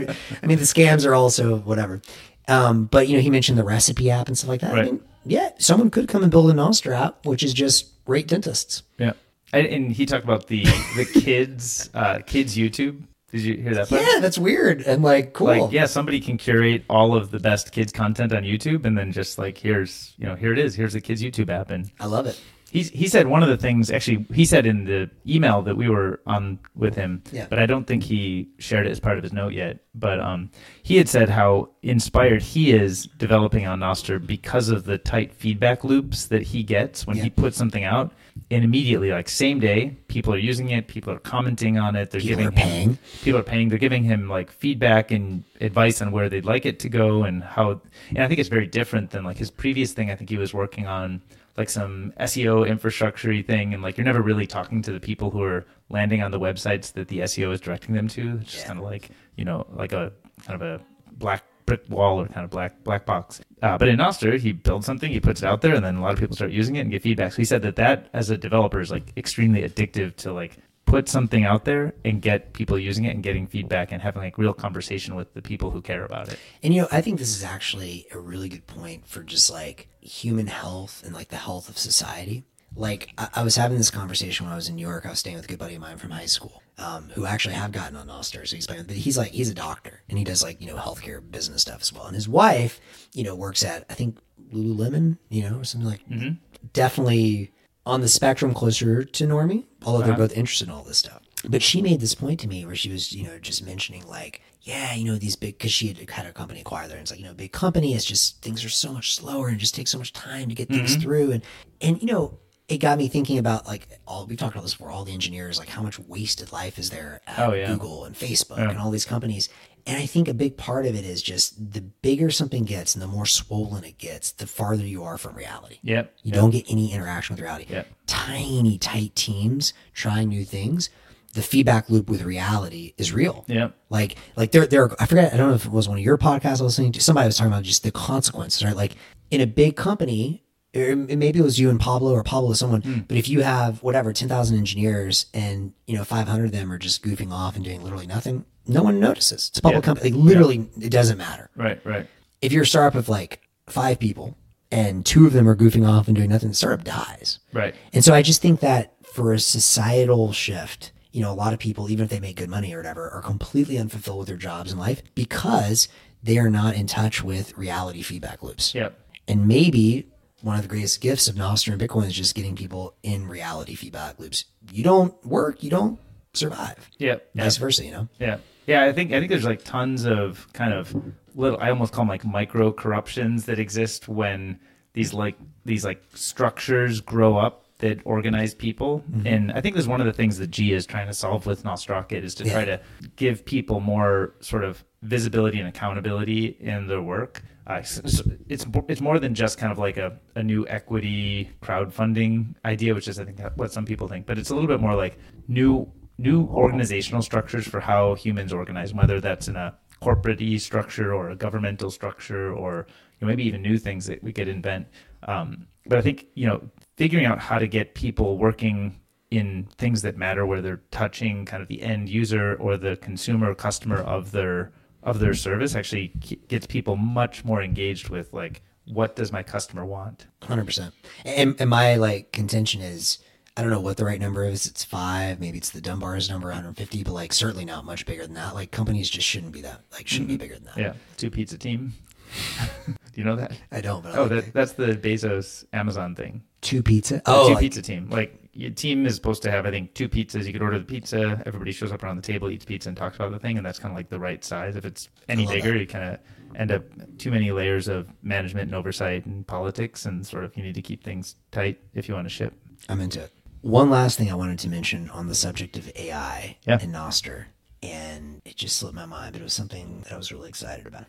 mean, 0.46 0.58
the 0.58 0.64
scams 0.64 1.06
are 1.06 1.14
also 1.14 1.58
whatever. 1.58 2.02
Um, 2.48 2.84
but 2.86 3.08
you 3.08 3.16
know, 3.16 3.22
he 3.22 3.30
mentioned 3.30 3.58
the 3.58 3.64
recipe 3.64 4.10
app 4.10 4.28
and 4.28 4.36
stuff 4.36 4.48
like 4.48 4.60
that. 4.60 4.74
I 4.74 4.82
mean, 4.82 5.02
yeah, 5.24 5.50
someone 5.58 5.90
could 5.90 6.08
come 6.08 6.22
and 6.22 6.30
build 6.30 6.50
a 6.50 6.54
Nostr 6.54 6.94
app, 6.94 7.26
which 7.26 7.42
is 7.42 7.52
just 7.52 7.90
rate 8.06 8.28
dentists. 8.28 8.82
Yeah. 8.98 9.12
And, 9.52 9.66
and 9.66 9.92
he 9.92 10.06
talked 10.06 10.24
about 10.24 10.48
the 10.48 10.64
the 10.96 11.08
kids 11.20 11.90
uh, 11.94 12.20
kids 12.26 12.56
YouTube. 12.56 13.02
Did 13.32 13.40
you 13.40 13.56
hear 13.56 13.74
that? 13.74 13.88
part? 13.88 14.02
Yeah, 14.02 14.20
that's 14.20 14.38
weird 14.38 14.82
and 14.82 15.02
like 15.02 15.32
cool. 15.32 15.48
Like 15.48 15.72
yeah, 15.72 15.86
somebody 15.86 16.20
can 16.20 16.36
curate 16.38 16.84
all 16.88 17.16
of 17.16 17.30
the 17.30 17.40
best 17.40 17.72
kids 17.72 17.92
content 17.92 18.32
on 18.32 18.44
YouTube, 18.44 18.84
and 18.84 18.96
then 18.96 19.10
just 19.12 19.36
like 19.38 19.58
here's 19.58 20.14
you 20.18 20.26
know 20.26 20.36
here 20.36 20.52
it 20.52 20.58
is. 20.58 20.74
Here's 20.76 20.92
the 20.92 21.00
kids 21.00 21.22
YouTube 21.22 21.50
app, 21.50 21.70
and 21.70 21.90
I 21.98 22.06
love 22.06 22.26
it. 22.26 22.40
He 22.70 22.82
he 22.82 23.08
said 23.08 23.26
one 23.26 23.42
of 23.42 23.48
the 23.48 23.56
things 23.56 23.90
actually 23.90 24.26
he 24.32 24.44
said 24.44 24.64
in 24.66 24.84
the 24.84 25.10
email 25.26 25.62
that 25.62 25.76
we 25.76 25.88
were 25.88 26.20
on 26.26 26.58
with 26.76 26.94
him, 26.94 27.22
Yeah. 27.32 27.46
but 27.50 27.58
I 27.58 27.66
don't 27.66 27.86
think 27.86 28.02
he 28.04 28.48
shared 28.58 28.86
it 28.86 28.90
as 28.90 29.00
part 29.00 29.16
of 29.18 29.24
his 29.24 29.32
note 29.32 29.52
yet. 29.54 29.78
But 29.94 30.20
um, 30.20 30.50
he 30.82 30.96
had 30.96 31.08
said 31.08 31.28
how 31.28 31.70
inspired 31.82 32.42
he 32.42 32.72
is 32.72 33.06
developing 33.18 33.66
on 33.66 33.80
Nostr 33.80 34.24
because 34.24 34.68
of 34.68 34.84
the 34.84 34.98
tight 34.98 35.32
feedback 35.32 35.84
loops 35.84 36.26
that 36.26 36.42
he 36.42 36.62
gets 36.62 37.06
when 37.06 37.16
Yeah. 37.16 37.24
he 37.24 37.30
puts 37.30 37.56
something 37.56 37.84
out, 37.84 38.12
and 38.50 38.64
immediately 38.64 39.10
like 39.10 39.28
same 39.28 39.58
day, 39.60 39.96
people 40.08 40.32
are 40.32 40.38
using 40.38 40.70
it, 40.70 40.86
people 40.88 41.12
are 41.12 41.18
commenting 41.18 41.78
on 41.78 41.96
it, 41.96 42.10
they're 42.10 42.20
People 42.20 42.36
giving 42.36 42.46
are 42.46 42.50
him- 42.50 42.68
paying. 42.70 42.98
people 43.22 43.40
are 43.40 43.42
paying 43.42 43.68
they're 43.68 43.78
giving 43.78 44.04
him 44.04 44.28
like 44.28 44.50
feedback 44.50 45.10
and 45.10 45.42
advice 45.60 46.00
on 46.02 46.12
where 46.12 46.28
they'd 46.28 46.44
like 46.44 46.64
it 46.66 46.78
to 46.80 46.88
go 46.88 47.24
and 47.24 47.42
how 47.42 47.80
and 48.10 48.18
i 48.18 48.28
think 48.28 48.38
it's 48.38 48.48
very 48.48 48.66
different 48.66 49.10
than 49.10 49.24
like 49.24 49.36
his 49.36 49.50
previous 49.50 49.92
thing 49.92 50.10
i 50.10 50.14
think 50.14 50.30
he 50.30 50.36
was 50.36 50.52
working 50.54 50.86
on 50.86 51.20
like 51.56 51.70
some 51.70 52.12
SEO 52.20 52.68
infrastructure 52.68 53.32
thing, 53.42 53.72
and 53.72 53.82
like 53.82 53.96
you're 53.96 54.04
never 54.04 54.20
really 54.20 54.46
talking 54.46 54.82
to 54.82 54.92
the 54.92 55.00
people 55.00 55.30
who 55.30 55.42
are 55.42 55.64
landing 55.88 56.22
on 56.22 56.30
the 56.30 56.38
websites 56.38 56.92
that 56.92 57.08
the 57.08 57.20
SEO 57.20 57.50
is 57.50 57.62
directing 57.62 57.94
them 57.94 58.08
to. 58.08 58.36
It's 58.42 58.52
just 58.52 58.64
Yeah. 58.64 58.66
kind 58.68 58.78
of 58.78 58.84
like 58.84 59.08
you 59.36 59.46
know, 59.46 59.66
like 59.72 59.94
a 59.94 60.12
kind 60.46 60.60
of 60.60 60.68
a 60.68 60.82
black 61.12 61.42
brick 61.66 61.82
wall 61.88 62.20
or 62.20 62.26
kind 62.26 62.44
of 62.44 62.50
black 62.50 62.82
black 62.84 63.04
box. 63.04 63.40
Uh, 63.62 63.76
but 63.76 63.88
in 63.88 63.98
Nostr, 63.98 64.38
he 64.38 64.52
builds 64.52 64.86
something, 64.86 65.10
he 65.10 65.20
puts 65.20 65.42
it 65.42 65.46
out 65.46 65.60
there, 65.60 65.74
and 65.74 65.84
then 65.84 65.96
a 65.96 66.02
lot 66.02 66.12
of 66.12 66.18
people 66.18 66.36
start 66.36 66.52
using 66.52 66.76
it 66.76 66.80
and 66.80 66.90
get 66.90 67.02
feedback. 67.02 67.32
So 67.32 67.38
he 67.38 67.44
said 67.44 67.62
that 67.62 67.76
that 67.76 68.08
as 68.12 68.30
a 68.30 68.38
developer 68.38 68.80
is 68.80 68.90
like 68.90 69.12
extremely 69.16 69.62
addictive 69.62 70.16
to 70.16 70.32
like 70.32 70.58
put 70.86 71.08
something 71.08 71.44
out 71.44 71.64
there 71.64 71.92
and 72.04 72.22
get 72.22 72.52
people 72.52 72.78
using 72.78 73.04
it 73.04 73.10
and 73.14 73.22
getting 73.22 73.46
feedback 73.46 73.90
and 73.90 74.00
having 74.00 74.22
like 74.22 74.38
real 74.38 74.54
conversation 74.54 75.16
with 75.16 75.34
the 75.34 75.42
people 75.42 75.70
who 75.70 75.82
care 75.82 76.04
about 76.04 76.28
it. 76.28 76.38
And 76.62 76.72
you 76.72 76.82
know, 76.82 76.88
I 76.90 77.00
think 77.00 77.18
this 77.18 77.36
is 77.36 77.42
actually 77.42 78.06
a 78.12 78.18
really 78.18 78.48
good 78.48 78.66
point 78.66 79.06
for 79.06 79.22
just 79.22 79.50
like 79.50 79.88
human 80.00 80.46
health 80.46 81.02
and 81.04 81.12
like 81.12 81.28
the 81.28 81.36
health 81.36 81.68
of 81.68 81.76
society. 81.76 82.44
Like 82.74 83.10
I, 83.18 83.28
I 83.36 83.42
was 83.42 83.56
having 83.56 83.78
this 83.78 83.90
conversation 83.90 84.46
when 84.46 84.52
I 84.52 84.56
was 84.56 84.68
in 84.68 84.76
New 84.76 84.86
York. 84.86 85.06
I 85.06 85.10
was 85.10 85.18
staying 85.18 85.36
with 85.36 85.44
a 85.44 85.48
good 85.48 85.58
buddy 85.58 85.76
of 85.76 85.80
mine 85.80 85.98
from 85.98 86.10
high 86.10 86.26
school, 86.26 86.62
um, 86.78 87.10
who 87.14 87.26
actually 87.26 87.54
have 87.54 87.72
gotten 87.72 87.96
on 87.96 88.08
Nostr. 88.08 88.46
So 88.46 88.56
he's 88.56 88.66
playing, 88.66 88.84
but 88.84 88.96
he's 88.96 89.16
like 89.16 89.30
he's 89.30 89.50
a 89.50 89.54
doctor 89.54 90.02
and 90.08 90.18
he 90.18 90.24
does 90.24 90.42
like 90.42 90.60
you 90.60 90.66
know 90.66 90.76
healthcare 90.76 91.20
business 91.30 91.62
stuff 91.62 91.80
as 91.80 91.92
well. 91.92 92.06
And 92.06 92.14
his 92.14 92.28
wife, 92.28 92.80
you 93.12 93.24
know, 93.24 93.34
works 93.34 93.64
at 93.64 93.84
I 93.88 93.94
think 93.94 94.18
Lululemon, 94.52 95.18
you 95.28 95.48
know, 95.48 95.58
or 95.58 95.64
something 95.64 95.88
like 95.88 96.08
mm-hmm. 96.08 96.34
definitely 96.72 97.52
on 97.84 98.00
the 98.00 98.08
spectrum 98.08 98.52
closer 98.52 99.04
to 99.04 99.24
Normie, 99.26 99.64
although 99.84 100.00
they're 100.00 100.12
uh-huh. 100.12 100.22
both 100.22 100.36
interested 100.36 100.68
in 100.68 100.74
all 100.74 100.82
this 100.82 100.98
stuff. 100.98 101.22
But 101.48 101.62
she 101.62 101.80
made 101.80 102.00
this 102.00 102.14
point 102.14 102.40
to 102.40 102.48
me 102.48 102.64
where 102.64 102.74
she 102.74 102.90
was, 102.90 103.12
you 103.12 103.24
know, 103.24 103.38
just 103.38 103.64
mentioning 103.64 104.04
like, 104.06 104.42
yeah, 104.62 104.94
you 104.94 105.04
know, 105.04 105.16
these 105.16 105.36
big, 105.36 105.58
because 105.58 105.72
she 105.72 105.88
had 105.88 106.10
had 106.10 106.26
a 106.26 106.32
company 106.32 106.60
acquire 106.60 106.88
there, 106.88 106.96
and 106.96 107.02
it's 107.02 107.12
like, 107.12 107.20
you 107.20 107.26
know, 107.26 107.34
big 107.34 107.52
company 107.52 107.94
is 107.94 108.04
just 108.04 108.42
things 108.42 108.64
are 108.64 108.68
so 108.68 108.92
much 108.92 109.14
slower 109.14 109.46
and 109.48 109.58
just 109.58 109.74
take 109.74 109.86
so 109.86 109.98
much 109.98 110.12
time 110.12 110.48
to 110.48 110.54
get 110.56 110.68
things 110.68 110.92
mm-hmm. 110.92 111.02
through, 111.02 111.32
and 111.32 111.42
and 111.80 112.00
you 112.00 112.08
know, 112.08 112.38
it 112.68 112.78
got 112.78 112.98
me 112.98 113.08
thinking 113.08 113.38
about 113.38 113.66
like 113.66 113.88
all 114.06 114.26
we've 114.26 114.38
talked 114.38 114.54
about 114.54 114.62
this 114.62 114.74
before, 114.74 114.90
all 114.90 115.04
the 115.04 115.12
engineers, 115.12 115.58
like 115.58 115.68
how 115.68 115.82
much 115.82 115.98
wasted 116.00 116.52
life 116.52 116.78
is 116.78 116.90
there 116.90 117.20
at 117.26 117.38
Oh, 117.38 117.52
yeah. 117.52 117.66
Google 117.68 118.04
and 118.04 118.14
Facebook 118.16 118.58
and 118.58 118.78
all 118.78 118.90
these 118.90 119.04
companies. 119.04 119.48
And 119.86 119.96
I 119.96 120.06
think 120.06 120.26
a 120.26 120.34
big 120.34 120.56
part 120.56 120.84
of 120.84 120.96
it 120.96 121.04
is 121.04 121.22
just 121.22 121.72
the 121.72 121.80
bigger 121.80 122.28
something 122.28 122.64
gets 122.64 122.96
and 122.96 123.02
the 123.02 123.06
more 123.06 123.24
swollen 123.24 123.84
it 123.84 123.98
gets, 123.98 124.32
the 124.32 124.48
farther 124.48 124.84
you 124.84 125.04
are 125.04 125.16
from 125.16 125.36
reality. 125.36 125.78
Yep. 125.84 126.12
You 126.24 126.32
don't 126.32 126.50
get 126.50 126.68
any 126.68 126.92
interaction 126.92 127.36
with 127.36 127.40
reality. 127.42 127.66
Yep. 127.68 127.86
Tiny, 128.08 128.78
tight 128.78 129.14
teams 129.14 129.72
trying 129.94 130.28
new 130.28 130.44
things. 130.44 130.90
The 131.34 131.42
feedback 131.42 131.88
loop 131.88 132.10
with 132.10 132.22
reality 132.22 132.94
is 132.96 133.12
real. 133.12 133.44
Yep. 133.46 133.76
Like, 133.90 134.16
like 134.34 134.50
there, 134.50 134.66
there. 134.66 134.90
I 135.00 135.06
forget. 135.06 135.32
I 135.32 135.36
don't 135.36 135.50
know 135.50 135.54
if 135.54 135.66
it 135.66 135.70
was 135.70 135.88
one 135.88 135.98
of 135.98 136.04
your 136.04 136.18
podcasts 136.18 136.46
I 136.46 136.50
was 136.50 136.62
listening 136.62 136.92
to. 136.92 137.00
Somebody 137.00 137.26
was 137.26 137.36
talking 137.36 137.52
about 137.52 137.62
just 137.62 137.84
the 137.84 137.92
consequences, 137.92 138.64
right? 138.64 138.74
Like 138.74 138.96
in 139.30 139.40
a 139.40 139.46
big 139.46 139.76
company, 139.76 140.42
maybe 140.76 141.38
it 141.38 141.42
was 141.42 141.58
you 141.58 141.70
and 141.70 141.80
Pablo, 141.80 142.12
or 142.12 142.22
Pablo 142.22 142.48
with 142.50 142.58
someone. 142.58 142.82
Hmm. 142.82 142.98
But 143.08 143.16
if 143.16 143.28
you 143.28 143.42
have 143.42 143.82
whatever 143.82 144.12
ten 144.12 144.28
thousand 144.28 144.58
engineers, 144.58 145.26
and 145.34 145.72
you 145.86 145.96
know 145.96 146.04
five 146.04 146.28
hundred 146.28 146.46
of 146.46 146.52
them 146.52 146.72
are 146.72 146.78
just 146.78 147.02
goofing 147.04 147.32
off 147.32 147.56
and 147.56 147.64
doing 147.64 147.82
literally 147.82 148.06
nothing, 148.06 148.44
no 148.66 148.82
one 148.82 149.00
notices. 149.00 149.48
It's 149.50 149.58
a 149.58 149.62
public 149.62 149.82
Yeah. 149.82 149.86
company. 149.86 150.10
Like, 150.10 150.20
literally, 150.24 150.68
it 150.80 150.90
doesn't 150.90 151.18
matter 151.18 151.50
Right. 151.56 151.80
Right. 151.84 152.06
if 152.42 152.52
you're 152.52 152.62
a 152.64 152.66
startup 152.66 152.94
of 152.96 153.08
like 153.08 153.40
five 153.68 153.98
people 153.98 154.36
and 154.72 155.04
two 155.06 155.26
of 155.26 155.32
them 155.32 155.48
are 155.48 155.54
goofing 155.56 155.88
off 155.88 156.06
and 156.08 156.16
doing 156.16 156.28
nothing, 156.30 156.48
the 156.50 156.54
startup 156.54 156.84
dies. 156.84 157.38
Right. 157.52 157.74
And 157.92 158.04
so 158.04 158.12
I 158.14 158.22
just 158.22 158.42
think 158.42 158.60
that 158.60 158.94
for 159.04 159.32
a 159.32 159.38
societal 159.38 160.32
shift, 160.32 160.92
you 161.12 161.22
know, 161.22 161.30
a 161.32 161.34
lot 161.34 161.52
of 161.52 161.58
people, 161.58 161.88
even 161.90 162.04
if 162.04 162.10
they 162.10 162.20
make 162.20 162.36
good 162.36 162.50
money 162.50 162.74
or 162.74 162.78
whatever, 162.78 163.08
are 163.10 163.22
completely 163.22 163.78
unfulfilled 163.78 164.18
with 164.18 164.28
their 164.28 164.36
jobs 164.36 164.72
in 164.72 164.78
life 164.78 165.02
because 165.14 165.88
they 166.22 166.36
are 166.38 166.50
not 166.50 166.74
in 166.74 166.86
touch 166.86 167.22
with 167.22 167.56
reality 167.56 168.02
feedback 168.02 168.42
loops. 168.42 168.74
Yep. 168.74 168.98
And 169.28 169.46
maybe 169.48 170.08
one 170.46 170.54
of 170.54 170.62
the 170.62 170.68
greatest 170.68 171.00
gifts 171.00 171.26
of 171.26 171.34
Nostr 171.34 171.72
and 171.72 171.80
Bitcoin 171.80 172.06
is 172.06 172.14
just 172.14 172.36
getting 172.36 172.54
people 172.54 172.94
in 173.02 173.26
reality 173.26 173.74
feedback 173.74 174.20
loops. 174.20 174.44
You 174.70 174.84
don't 174.84 175.12
work, 175.26 175.64
you 175.64 175.70
don't 175.70 175.98
survive. 176.34 176.88
Yep. 176.98 177.30
Vice 177.34 177.56
versa, 177.56 177.84
you 177.84 177.90
know? 177.90 178.08
Yeah. 178.20 178.36
Yeah, 178.64 178.84
I 178.84 178.92
think 178.92 179.12
I 179.12 179.18
think 179.18 179.30
there's 179.30 179.44
like 179.44 179.64
tons 179.64 180.06
of 180.06 180.46
kind 180.52 180.72
of 180.72 180.94
little 181.34 181.58
I 181.60 181.70
almost 181.70 181.92
call 181.92 182.02
them 182.04 182.10
like 182.10 182.24
micro 182.24 182.72
corruptions 182.72 183.46
that 183.46 183.58
exist 183.58 184.06
when 184.06 184.60
these 184.92 185.12
like 185.12 185.36
these 185.64 185.84
like 185.84 186.02
structures 186.14 187.00
grow 187.00 187.36
up 187.36 187.65
that 187.78 187.98
organize 188.04 188.54
people. 188.54 189.04
And 189.26 189.52
I 189.52 189.60
think 189.60 189.74
this 189.74 189.84
is 189.84 189.88
one 189.88 190.00
of 190.00 190.06
the 190.06 190.12
things 190.12 190.38
that 190.38 190.50
G 190.50 190.72
is 190.72 190.86
trying 190.86 191.06
to 191.08 191.14
solve 191.14 191.44
with 191.46 191.64
Nostrocket 191.64 192.24
is 192.24 192.34
to 192.36 192.44
try 192.48 192.64
to 192.64 192.80
give 193.16 193.44
people 193.44 193.80
more 193.80 194.34
sort 194.40 194.64
of 194.64 194.82
visibility 195.02 195.58
and 195.58 195.68
accountability 195.68 196.56
in 196.60 196.86
their 196.86 197.02
work. 197.02 197.42
Uh, 197.66 197.82
so- 197.82 198.02
so 198.06 198.22
it's 198.48 198.64
it's 198.88 199.00
more 199.00 199.18
than 199.18 199.34
just 199.34 199.58
kind 199.58 199.72
of 199.72 199.78
like 199.78 199.96
a, 199.96 200.18
a 200.36 200.42
new 200.42 200.66
equity 200.68 201.50
crowdfunding 201.60 202.54
idea, 202.64 202.94
which 202.94 203.08
is 203.08 203.18
I 203.18 203.24
think 203.24 203.40
what 203.56 203.72
some 203.72 203.84
people 203.84 204.08
think, 204.08 204.24
but 204.26 204.38
it's 204.38 204.50
a 204.50 204.54
little 204.54 204.68
bit 204.68 204.80
more 204.80 204.94
like 204.94 205.18
new 205.48 205.90
new 206.18 206.46
organizational 206.46 207.20
structures 207.22 207.66
for 207.68 207.80
how 207.80 208.14
humans 208.14 208.52
organize, 208.52 208.94
whether 208.94 209.20
that's 209.20 209.48
in 209.48 209.56
a 209.56 209.76
corporate 210.00 210.40
structure 210.62 211.12
or 211.14 211.30
a 211.30 211.36
governmental 211.36 211.90
structure 211.90 212.52
or 212.54 212.86
you 213.20 213.26
know, 213.26 213.28
maybe 213.28 213.44
even 213.44 213.60
new 213.62 213.76
things 213.78 214.06
that 214.06 214.22
we 214.22 214.32
could 214.32 214.48
invent. 214.48 214.86
Um, 215.26 215.66
but 215.86 215.98
I 215.98 216.00
think 216.02 216.26
you 216.34 216.46
know 216.46 216.62
figuring 216.96 217.26
out 217.26 217.38
how 217.38 217.58
to 217.58 217.66
get 217.66 217.94
people 217.94 218.38
working 218.38 218.98
in 219.30 219.68
things 219.76 220.02
that 220.02 220.16
matter 220.16 220.46
where 220.46 220.62
they're 220.62 220.82
touching 220.90 221.44
kind 221.44 221.62
of 221.62 221.68
the 221.68 221.82
end 221.82 222.08
user 222.08 222.54
or 222.54 222.76
the 222.76 222.96
consumer 222.96 223.54
customer 223.54 223.98
of 223.98 224.30
their 224.30 224.72
of 225.02 225.18
their 225.18 225.34
service 225.34 225.74
actually 225.74 226.08
gets 226.48 226.66
people 226.66 226.96
much 226.96 227.44
more 227.44 227.62
engaged 227.62 228.08
with 228.08 228.32
like 228.32 228.62
what 228.86 229.16
does 229.16 229.32
my 229.32 229.42
customer 229.42 229.84
want 229.84 230.26
Hundred 230.42 230.64
percent. 230.64 230.94
And 231.24 231.56
and 231.60 231.68
my 231.68 231.96
like 231.96 232.32
contention 232.32 232.80
is 232.80 233.18
I 233.56 233.62
don't 233.62 233.70
know 233.70 233.80
what 233.80 233.96
the 233.96 234.04
right 234.04 234.20
number 234.20 234.44
is. 234.44 234.66
It's 234.66 234.84
five, 234.84 235.40
maybe 235.40 235.56
it's 235.56 235.70
the 235.70 235.80
Dunbar's 235.80 236.28
number, 236.28 236.48
150, 236.48 237.04
but 237.04 237.12
like 237.14 237.32
certainly 237.32 237.64
not 237.64 237.86
much 237.86 238.04
bigger 238.04 238.22
than 238.26 238.34
that. 238.34 238.54
Like 238.54 238.70
companies 238.70 239.08
just 239.08 239.26
shouldn't 239.26 239.52
be 239.52 239.62
that. 239.62 239.80
Like 239.92 240.06
shouldn't 240.06 240.28
be 240.28 240.36
bigger 240.36 240.54
than 240.54 240.64
that. 240.64 240.76
yeah 240.76 240.92
two 241.16 241.30
pizza 241.30 241.58
team 241.58 241.94
do 242.86 242.94
you 243.14 243.24
know 243.24 243.36
that 243.36 243.52
I 243.72 243.80
don't. 243.80 244.02
But 244.02 244.14
oh 244.16 244.28
that, 244.28 244.52
that's 244.52 244.72
the 244.72 244.88
bezos 244.96 245.64
amazon 245.72 246.14
thing 246.14 246.42
two 246.66 246.82
pizza. 246.82 247.22
Oh, 247.26 247.48
two 247.48 247.54
like- 247.54 247.60
pizza 247.62 247.82
team. 247.82 248.08
Like 248.10 248.38
your 248.52 248.70
team 248.70 249.06
is 249.06 249.14
supposed 249.14 249.42
to 249.42 249.50
have, 249.50 249.66
I 249.66 249.70
think, 249.70 249.94
two 249.94 250.08
pizzas. 250.08 250.46
You 250.46 250.52
could 250.52 250.62
order 250.62 250.78
the 250.78 250.84
pizza. 250.84 251.42
Everybody 251.46 251.72
shows 251.72 251.92
up 251.92 252.02
around 252.02 252.16
the 252.16 252.22
table, 252.22 252.50
eats 252.50 252.64
pizza, 252.64 252.88
and 252.88 252.96
talks 252.96 253.16
about 253.16 253.30
the 253.30 253.38
thing, 253.38 253.56
and 253.58 253.64
that's 253.66 253.78
kind 253.78 253.92
of 253.92 253.96
like 253.96 254.08
the 254.08 254.18
right 254.18 254.42
size. 254.42 254.76
If 254.76 254.84
it's 254.84 255.08
any 255.28 255.46
bigger, 255.46 255.72
that. 255.72 255.78
you 255.78 255.86
kind 255.86 256.14
of 256.14 256.18
end 256.56 256.72
up 256.72 256.82
too 257.18 257.30
many 257.30 257.52
layers 257.52 257.86
of 257.86 258.08
management 258.22 258.68
and 258.68 258.74
oversight 258.74 259.26
and 259.26 259.46
politics, 259.46 260.06
and 260.06 260.26
sort 260.26 260.42
of 260.44 260.56
you 260.56 260.62
need 260.62 260.74
to 260.74 260.82
keep 260.82 261.04
things 261.04 261.36
tight 261.52 261.80
if 261.94 262.08
you 262.08 262.14
want 262.14 262.24
to 262.26 262.30
ship. 262.34 262.54
I'm 262.88 263.00
into 263.00 263.20
it. 263.22 263.30
One 263.60 263.90
last 263.90 264.16
thing 264.18 264.30
I 264.30 264.34
wanted 264.34 264.58
to 264.60 264.68
mention 264.68 265.10
on 265.10 265.26
the 265.28 265.34
subject 265.34 265.76
of 265.76 265.90
AI 265.94 266.56
Yeah. 266.66 266.78
and 266.80 266.94
Nostr, 266.94 267.46
and 267.82 268.40
it 268.44 268.56
just 268.56 268.76
slipped 268.76 268.94
my 268.94 269.06
mind, 269.06 269.32
but 269.32 269.40
it 269.40 269.44
was 269.44 269.52
something 269.52 270.00
that 270.04 270.12
I 270.12 270.16
was 270.16 270.32
really 270.32 270.48
excited 270.48 270.86
about. 270.86 271.04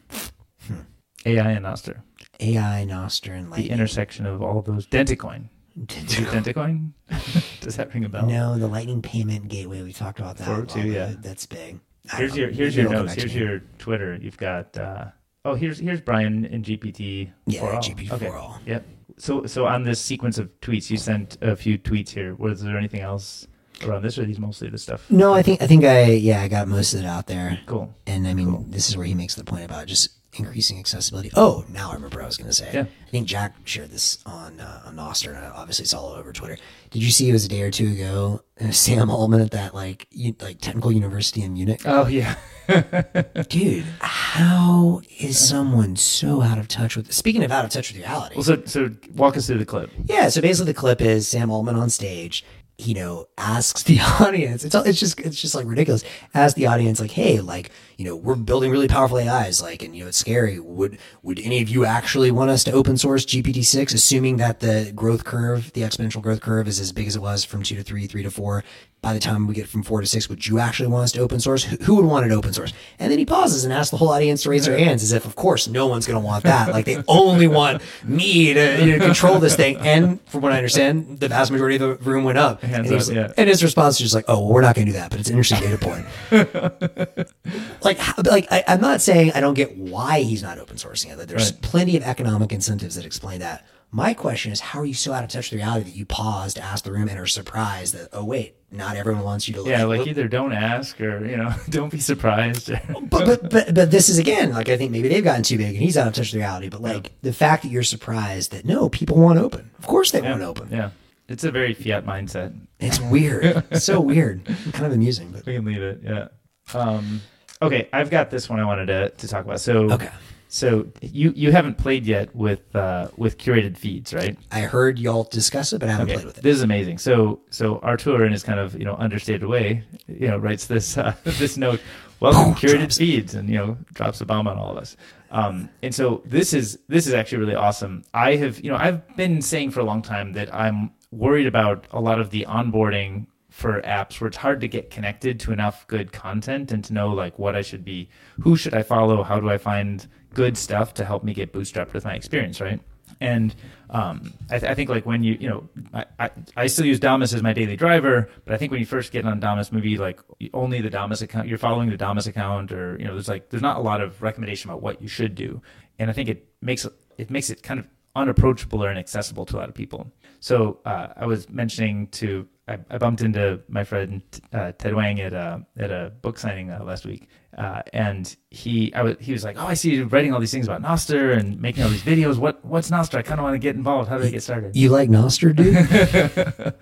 Hmm. 0.67 0.81
AI 1.25 1.51
and 1.51 1.65
Nostr, 1.65 2.01
AI, 2.39 2.85
Nostr, 2.87 3.37
and 3.37 3.51
the 3.51 3.69
intersection 3.69 4.25
of 4.25 4.41
all 4.41 4.61
those. 4.61 4.87
Dentacoin. 4.87 5.49
Dentacoin? 5.77 6.91
Does 7.61 7.75
that 7.75 7.93
ring 7.93 8.05
a 8.05 8.09
bell? 8.09 8.25
No, 8.25 8.57
the 8.57 8.67
Lightning 8.67 9.01
Payment 9.01 9.47
Gateway. 9.47 9.81
We 9.81 9.93
talked 9.93 10.19
about 10.19 10.37
that. 10.37 10.45
Four 10.45 10.53
a 10.53 10.57
while 10.57 10.65
two, 10.67 10.79
ago. 10.81 10.89
yeah. 10.89 11.13
That's 11.19 11.45
big. 11.45 11.79
I 12.11 12.17
Here's 12.17 12.37
your 12.37 12.49
here's 12.49 12.75
Maybe 12.75 12.89
your 12.89 13.03
notes. 13.03 13.13
Here's 13.13 13.35
your 13.35 13.59
Twitter. 13.77 14.15
You've 14.15 14.37
got 14.37 14.77
uh, 14.77 15.05
oh 15.45 15.55
here's 15.55 15.79
here's 15.79 16.01
Brian 16.01 16.45
in 16.45 16.63
GPT. 16.63 17.31
Yeah, 17.45 17.59
for 17.59 17.73
all. 17.73 17.81
GPT 17.81 18.11
okay. 18.11 18.27
for 18.27 18.35
all. 18.35 18.59
Yep. 18.65 18.85
So 19.17 19.45
so 19.45 19.65
on 19.65 19.83
this 19.83 19.99
sequence 19.99 20.37
of 20.37 20.49
tweets, 20.61 20.89
you 20.89 20.97
sent 20.97 21.37
a 21.41 21.55
few 21.55 21.77
tweets 21.77 22.09
here. 22.09 22.35
Was 22.35 22.63
there 22.63 22.77
anything 22.77 23.01
else 23.01 23.45
around 23.83 24.03
this, 24.03 24.17
or 24.17 24.23
are 24.23 24.25
these 24.25 24.39
mostly 24.39 24.69
the 24.69 24.77
stuff? 24.77 25.09
No, 25.11 25.33
I 25.33 25.41
think 25.41 25.61
I 25.61 25.67
think 25.67 25.83
I 25.83 26.11
yeah 26.11 26.41
I 26.41 26.47
got 26.47 26.67
most 26.67 26.93
of 26.93 27.01
it 27.01 27.05
out 27.05 27.27
there. 27.27 27.59
Cool. 27.65 27.93
And 28.05 28.27
I 28.27 28.33
mean, 28.33 28.71
this 28.71 28.89
is 28.89 28.95
where 28.95 29.05
he 29.05 29.13
makes 29.13 29.35
the 29.35 29.43
point 29.43 29.65
about 29.65 29.87
just 29.87 30.16
increasing 30.39 30.79
accessibility. 30.79 31.31
Oh, 31.35 31.65
now 31.69 31.91
I 31.91 31.95
remember 31.95 32.17
what 32.17 32.23
I 32.23 32.27
was 32.27 32.37
going 32.37 32.49
to 32.49 32.53
say. 32.55 32.69
Yeah. 32.73 32.81
I 32.81 33.09
think 33.09 33.27
Jack 33.27 33.55
shared 33.65 33.89
this 33.91 34.19
on 34.25 34.59
uh, 34.59 34.83
on 34.85 34.95
Nostr, 34.95 35.35
and 35.35 35.53
obviously 35.53 35.83
it's 35.83 35.93
all 35.93 36.09
over 36.09 36.31
Twitter. 36.33 36.57
Did 36.91 37.03
you 37.03 37.11
see 37.11 37.29
it 37.29 37.33
was 37.33 37.45
a 37.45 37.49
day 37.49 37.61
or 37.61 37.71
two 37.71 37.87
ago? 37.89 38.41
uh, 38.59 38.71
Sam 38.71 39.09
Altman 39.09 39.41
at 39.41 39.51
that 39.51 39.73
like 39.75 40.07
u- 40.11 40.35
like 40.41 40.59
technical 40.61 40.91
university 40.91 41.41
in 41.43 41.53
Munich. 41.53 41.81
Oh 41.85 42.07
yeah. 42.07 42.35
Dude, 43.49 43.85
how 44.01 45.01
is 45.19 45.37
someone 45.39 45.95
so 45.95 46.41
out 46.41 46.57
of 46.57 46.67
touch 46.67 46.97
with? 46.97 47.11
Speaking 47.13 47.43
of 47.43 47.51
out 47.51 47.63
of 47.65 47.71
touch 47.71 47.91
with 47.93 48.01
reality, 48.01 48.35
well, 48.35 48.43
so 48.43 48.61
so 48.65 48.89
walk 49.15 49.37
us 49.37 49.47
through 49.47 49.59
the 49.59 49.65
clip. 49.65 49.89
yeah, 50.05 50.27
so 50.29 50.41
basically 50.41 50.73
the 50.73 50.77
clip 50.77 50.99
is 51.01 51.27
Sam 51.27 51.49
Altman 51.49 51.75
on 51.75 51.89
stage, 51.89 52.43
you 52.77 52.93
know, 52.93 53.27
asks 53.37 53.83
the 53.83 53.99
audience. 54.19 54.63
It's 54.63 54.75
it's 54.75 54.99
just 54.99 55.19
it's 55.19 55.39
just 55.39 55.55
like 55.55 55.65
ridiculous. 55.65 56.03
Asks 56.33 56.55
the 56.55 56.67
audience 56.67 56.99
like, 56.99 57.11
"Hey, 57.11 57.39
like, 57.39 57.71
you 57.97 58.05
know, 58.05 58.15
we're 58.15 58.35
building 58.35 58.71
really 58.71 58.87
powerful 58.87 59.17
AIs 59.17 59.61
like 59.61 59.81
and 59.81 59.95
you 59.95 60.03
know, 60.03 60.09
it's 60.09 60.17
scary. 60.17 60.59
Would 60.59 60.99
would 61.23 61.39
any 61.39 61.61
of 61.61 61.69
you 61.69 61.85
actually 61.85 62.31
want 62.31 62.51
us 62.51 62.63
to 62.65 62.71
open 62.71 62.97
source 62.97 63.25
GPT-6 63.25 63.93
assuming 63.93 64.37
that 64.37 64.59
the 64.59 64.91
growth 64.95 65.23
curve, 65.23 65.73
the 65.73 65.81
exponential 65.81 66.21
growth 66.21 66.41
curve 66.41 66.67
is 66.67 66.79
as 66.79 66.91
big 66.91 67.07
as 67.07 67.15
it 67.15 67.21
was 67.21 67.43
from 67.43 67.63
2 67.63 67.75
to 67.75 67.83
3, 67.83 68.05
3 68.07 68.23
to 68.23 68.31
4 68.31 68.63
by 69.07 69.13
the 69.13 69.19
time 69.21 69.47
we 69.47 69.53
get 69.53 69.69
from 69.69 69.83
four 69.83 70.01
to 70.01 70.05
six, 70.05 70.27
would 70.27 70.45
you 70.45 70.59
actually 70.59 70.89
want 70.89 71.05
us 71.05 71.13
to 71.13 71.21
open 71.21 71.39
source? 71.39 71.63
Who, 71.63 71.95
would 71.95 72.03
want 72.03 72.25
it 72.25 72.31
open 72.33 72.51
source? 72.51 72.73
And 72.99 73.09
then 73.09 73.17
he 73.17 73.23
pauses 73.23 73.63
and 73.63 73.71
asks 73.71 73.89
the 73.89 73.95
whole 73.95 74.09
audience 74.09 74.43
to 74.43 74.49
raise 74.49 74.65
their 74.65 74.77
hands 74.77 75.01
as 75.01 75.13
if, 75.13 75.23
of 75.23 75.37
course, 75.37 75.65
no 75.69 75.87
one's 75.87 76.05
going 76.05 76.19
to 76.21 76.25
want 76.25 76.43
that. 76.43 76.73
Like 76.73 76.83
they 76.83 77.01
only 77.07 77.47
want 77.47 77.81
me 78.03 78.53
to 78.53 78.85
you 78.85 78.97
know, 78.97 79.05
control 79.05 79.39
this 79.39 79.55
thing. 79.55 79.77
And 79.77 80.19
from 80.23 80.41
what 80.41 80.51
I 80.51 80.57
understand, 80.57 81.21
the 81.21 81.29
vast 81.29 81.51
majority 81.51 81.77
of 81.77 82.03
the 82.03 82.09
room 82.09 82.25
went 82.25 82.37
up. 82.37 82.61
Hands 82.61 82.91
and, 82.91 83.01
up, 83.01 83.29
yeah. 83.29 83.33
and 83.37 83.47
his 83.49 83.63
response 83.63 83.95
is 83.95 84.01
just 84.01 84.13
like, 84.13 84.25
"Oh, 84.27 84.41
well, 84.41 84.55
we're 84.55 84.61
not 84.61 84.75
going 84.75 84.87
to 84.87 84.91
do 84.91 84.97
that, 84.97 85.09
but 85.09 85.21
it's 85.21 85.29
an 85.29 85.37
interesting 85.37 85.69
data 85.69 85.77
point." 85.77 86.05
like, 87.81 87.97
like 88.25 88.51
I, 88.51 88.65
I'm 88.67 88.81
not 88.81 88.99
saying 88.99 89.31
I 89.35 89.39
don't 89.39 89.53
get 89.53 89.77
why 89.77 90.19
he's 90.19 90.43
not 90.43 90.59
open 90.59 90.75
sourcing 90.75 91.11
it. 91.13 91.17
Like, 91.17 91.27
there's 91.29 91.53
Right. 91.53 91.61
plenty 91.61 91.95
of 91.95 92.03
economic 92.03 92.51
incentives 92.51 92.95
that 92.95 93.05
explain 93.05 93.39
that. 93.39 93.65
My 93.89 94.13
question 94.13 94.51
is, 94.51 94.59
how 94.59 94.79
are 94.81 94.85
you 94.85 94.93
so 94.93 95.13
out 95.13 95.23
of 95.23 95.29
touch 95.29 95.51
with 95.51 95.59
reality 95.59 95.89
that 95.89 95.95
you 95.95 96.05
pause 96.05 96.53
to 96.55 96.61
ask 96.61 96.83
the 96.83 96.91
room 96.91 97.07
and 97.07 97.17
are 97.17 97.25
surprised 97.25 97.93
that, 97.93 98.09
oh 98.11 98.25
wait, 98.25 98.55
not 98.69 98.97
everyone 98.97 99.23
wants 99.23 99.47
you 99.47 99.53
to. 99.53 99.69
Yeah, 99.69 99.85
like 99.85 100.05
either 100.07 100.27
don't 100.27 100.51
ask 100.51 100.99
or 100.99 101.25
you 101.25 101.37
know 101.37 101.53
don't 101.69 101.91
be 101.91 101.99
surprised. 101.99 102.69
but, 102.89 103.09
but 103.09 103.49
but 103.49 103.73
but 103.73 103.91
this 103.91 104.09
is 104.09 104.17
again 104.17 104.51
like 104.51 104.67
I 104.67 104.75
think 104.75 104.91
maybe 104.91 105.07
they've 105.07 105.23
gotten 105.23 105.43
too 105.43 105.57
big 105.57 105.69
and 105.69 105.77
he's 105.77 105.97
out 105.97 106.07
of 106.07 106.13
touch 106.13 106.33
with 106.33 106.41
reality. 106.41 106.67
But 106.69 106.81
like 106.81 107.13
the 107.21 107.31
fact 107.31 107.63
that 107.63 107.69
you're 107.69 107.83
surprised 107.83 108.51
that 108.51 108.65
no, 108.65 108.89
people 108.89 109.17
want 109.17 109.39
open. 109.39 109.71
Of 109.79 109.87
course 109.87 110.11
they 110.11 110.21
want 110.21 110.41
open. 110.41 110.67
yeah, 110.69 110.89
it's 111.29 111.45
a 111.45 111.51
very 111.51 111.73
fiat 111.73 112.05
mindset. 112.05 112.59
It's 112.79 112.99
weird. 112.99 113.63
It's 113.71 113.85
so 113.91 114.01
weird. 114.01 114.45
Kind 114.73 114.85
of 114.85 114.91
amusing, 114.91 115.31
but 115.31 115.45
We 115.45 115.55
can 115.55 115.65
leave 115.65 115.81
it. 115.81 116.01
Yeah. 116.03 116.27
Um, 116.73 117.21
okay, 117.61 117.87
I've 117.93 118.09
got 118.09 118.29
this 118.29 118.49
one 118.49 118.59
I 118.59 118.65
wanted 118.65 118.87
to, 118.87 119.09
to 119.11 119.27
talk 119.29 119.45
about. 119.45 119.61
So 119.61 119.91
okay. 119.91 120.09
So 120.49 120.87
you 121.01 121.33
you 121.35 121.51
haven't 121.51 121.77
played 121.77 122.05
yet 122.05 122.33
with 122.35 122.73
uh, 122.75 123.09
with 123.17 123.37
curated 123.37 123.77
feeds, 123.77 124.13
right? 124.13 124.37
I 124.51 124.61
heard 124.61 124.97
y'all 124.97 125.25
discuss 125.25 125.73
it, 125.73 125.79
but 125.79 125.89
I 125.89 125.91
haven't 125.93 126.07
played 126.07 126.25
with 126.25 126.37
it. 126.37 126.43
This 126.43 126.55
is 126.55 126.61
amazing. 126.61 126.99
So 126.99 127.41
so 127.49 127.79
Artur 127.79 128.25
in 128.25 128.31
his 128.31 128.43
kind 128.43 128.59
of 128.59 128.73
you 128.77 128.85
know 128.85 128.95
understated 128.95 129.45
way, 129.45 129.83
you 130.07 130.27
know, 130.27 130.37
writes 130.37 130.67
this 130.67 130.97
uh, 130.97 131.13
this 131.23 131.57
note. 131.57 131.81
Welcome 132.19 132.53
curated 132.55 132.79
Drops. 132.79 132.97
feeds, 132.97 133.35
and 133.35 133.49
you 133.49 133.57
know 133.57 133.77
drops 133.93 134.21
a 134.21 134.25
bomb 134.25 134.47
on 134.47 134.57
all 134.57 134.71
of 134.71 134.77
us. 134.77 134.95
Um, 135.31 135.69
and 135.83 135.93
so 135.93 136.21
this 136.25 136.53
is 136.53 136.79
this 136.87 137.07
is 137.07 137.13
actually 137.13 137.39
really 137.39 137.55
awesome. 137.55 138.03
I 138.13 138.37
have 138.37 138.59
you 138.59 138.71
know 138.71 138.77
I've 138.77 139.15
been 139.17 139.41
saying 139.41 139.71
for 139.71 139.81
a 139.81 139.85
long 139.85 140.01
time 140.01 140.33
that 140.33 140.53
I'm 140.53 140.91
worried 141.11 141.47
about 141.47 141.85
a 141.91 141.99
lot 141.99 142.19
of 142.19 142.29
the 142.31 142.45
onboarding 142.47 143.27
for 143.49 143.81
apps 143.81 144.21
where 144.21 144.27
it's 144.27 144.37
hard 144.37 144.61
to 144.61 144.67
get 144.67 144.91
connected 144.91 145.39
to 145.39 145.51
enough 145.51 145.87
good 145.87 146.11
content 146.11 146.71
and 146.71 146.83
to 146.83 146.93
know 146.93 147.09
like 147.09 147.39
what 147.39 147.55
I 147.55 147.61
should 147.61 147.83
be, 147.83 148.07
who 148.39 148.55
should 148.55 148.75
I 148.75 148.83
follow, 148.83 149.23
how 149.23 149.39
do 149.39 149.49
I 149.49 149.57
find 149.57 150.07
good 150.37 150.55
stuff 150.55 150.93
to 150.93 151.03
help 151.03 151.23
me 151.23 151.33
get 151.33 151.51
bootstrapped 151.51 151.93
with 151.93 152.05
my 152.05 152.13
experience, 152.13 152.61
right? 152.61 152.79
And 153.19 153.55
um, 153.89 154.31
I, 154.51 154.59
th- 154.59 154.71
I 154.71 154.75
think 154.75 154.87
like 154.87 155.03
when 155.03 155.23
you 155.23 155.35
you 155.39 155.49
know 155.49 155.67
I, 155.95 156.05
I, 156.19 156.29
I 156.55 156.67
still 156.67 156.85
use 156.85 156.99
Damus 156.99 157.33
as 157.33 157.41
my 157.41 157.53
daily 157.53 157.75
driver, 157.75 158.29
but 158.45 158.53
I 158.53 158.57
think 158.57 158.71
when 158.71 158.79
you 158.79 158.85
first 158.85 159.11
get 159.11 159.25
on 159.25 159.39
Damus, 159.39 159.71
maybe 159.71 159.97
like 159.97 160.19
only 160.53 160.79
the 160.81 160.91
Damus 160.91 161.23
account, 161.23 161.47
you're 161.47 161.57
following 161.57 161.89
the 161.89 161.97
Damus 161.97 162.27
account, 162.27 162.71
or 162.71 162.95
you 162.99 163.05
know 163.05 163.13
there's 163.13 163.27
like 163.27 163.49
there's 163.49 163.63
not 163.63 163.77
a 163.77 163.79
lot 163.79 163.99
of 163.99 164.21
recommendation 164.21 164.69
about 164.69 164.83
what 164.83 165.01
you 165.01 165.07
should 165.07 165.33
do, 165.33 165.59
and 165.97 166.11
I 166.11 166.13
think 166.13 166.29
it 166.29 166.47
makes 166.61 166.85
it 167.17 167.31
makes 167.31 167.49
it 167.49 167.63
kind 167.63 167.79
of 167.79 167.87
unapproachable 168.15 168.83
or 168.83 168.91
inaccessible 168.91 169.47
to 169.47 169.55
a 169.55 169.57
lot 169.57 169.69
of 169.69 169.73
people. 169.73 170.11
So 170.39 170.79
uh, 170.85 171.07
I 171.15 171.25
was 171.25 171.49
mentioning 171.49 172.07
to 172.21 172.47
I, 172.67 172.77
I 172.89 172.97
bumped 172.97 173.21
into 173.21 173.61
my 173.69 173.83
friend 173.83 174.21
uh, 174.53 174.73
Ted 174.73 174.93
Wang 174.93 175.21
at 175.21 175.33
a 175.33 175.65
at 175.77 175.89
a 175.91 176.11
book 176.21 176.37
signing 176.37 176.69
uh, 176.69 176.83
last 176.83 177.05
week, 177.05 177.29
uh, 177.57 177.81
and 177.93 178.35
he 178.51 178.93
I 178.93 179.03
was 179.03 179.15
he 179.19 179.31
was 179.31 179.43
like, 179.45 179.57
oh, 179.57 179.65
I 179.67 179.73
see 179.73 179.91
you 179.95 180.05
writing 180.05 180.33
all 180.33 180.39
these 180.39 180.51
things 180.51 180.67
about 180.67 180.81
Nostr 180.81 181.37
and 181.37 181.61
making 181.61 181.83
all 181.83 181.89
these 181.89 182.03
videos. 182.03 182.37
What 182.37 182.63
what's 182.65 182.89
Nostr? 182.91 183.15
I 183.17 183.21
kind 183.21 183.39
of 183.39 183.43
want 183.43 183.53
to 183.55 183.59
get 183.59 183.75
involved. 183.75 184.09
How 184.09 184.17
do 184.17 184.25
I 184.25 184.29
get 184.29 184.43
started? 184.43 184.75
You 184.75 184.89
like 184.89 185.09
Nostr, 185.09 185.55
dude? 185.55 186.73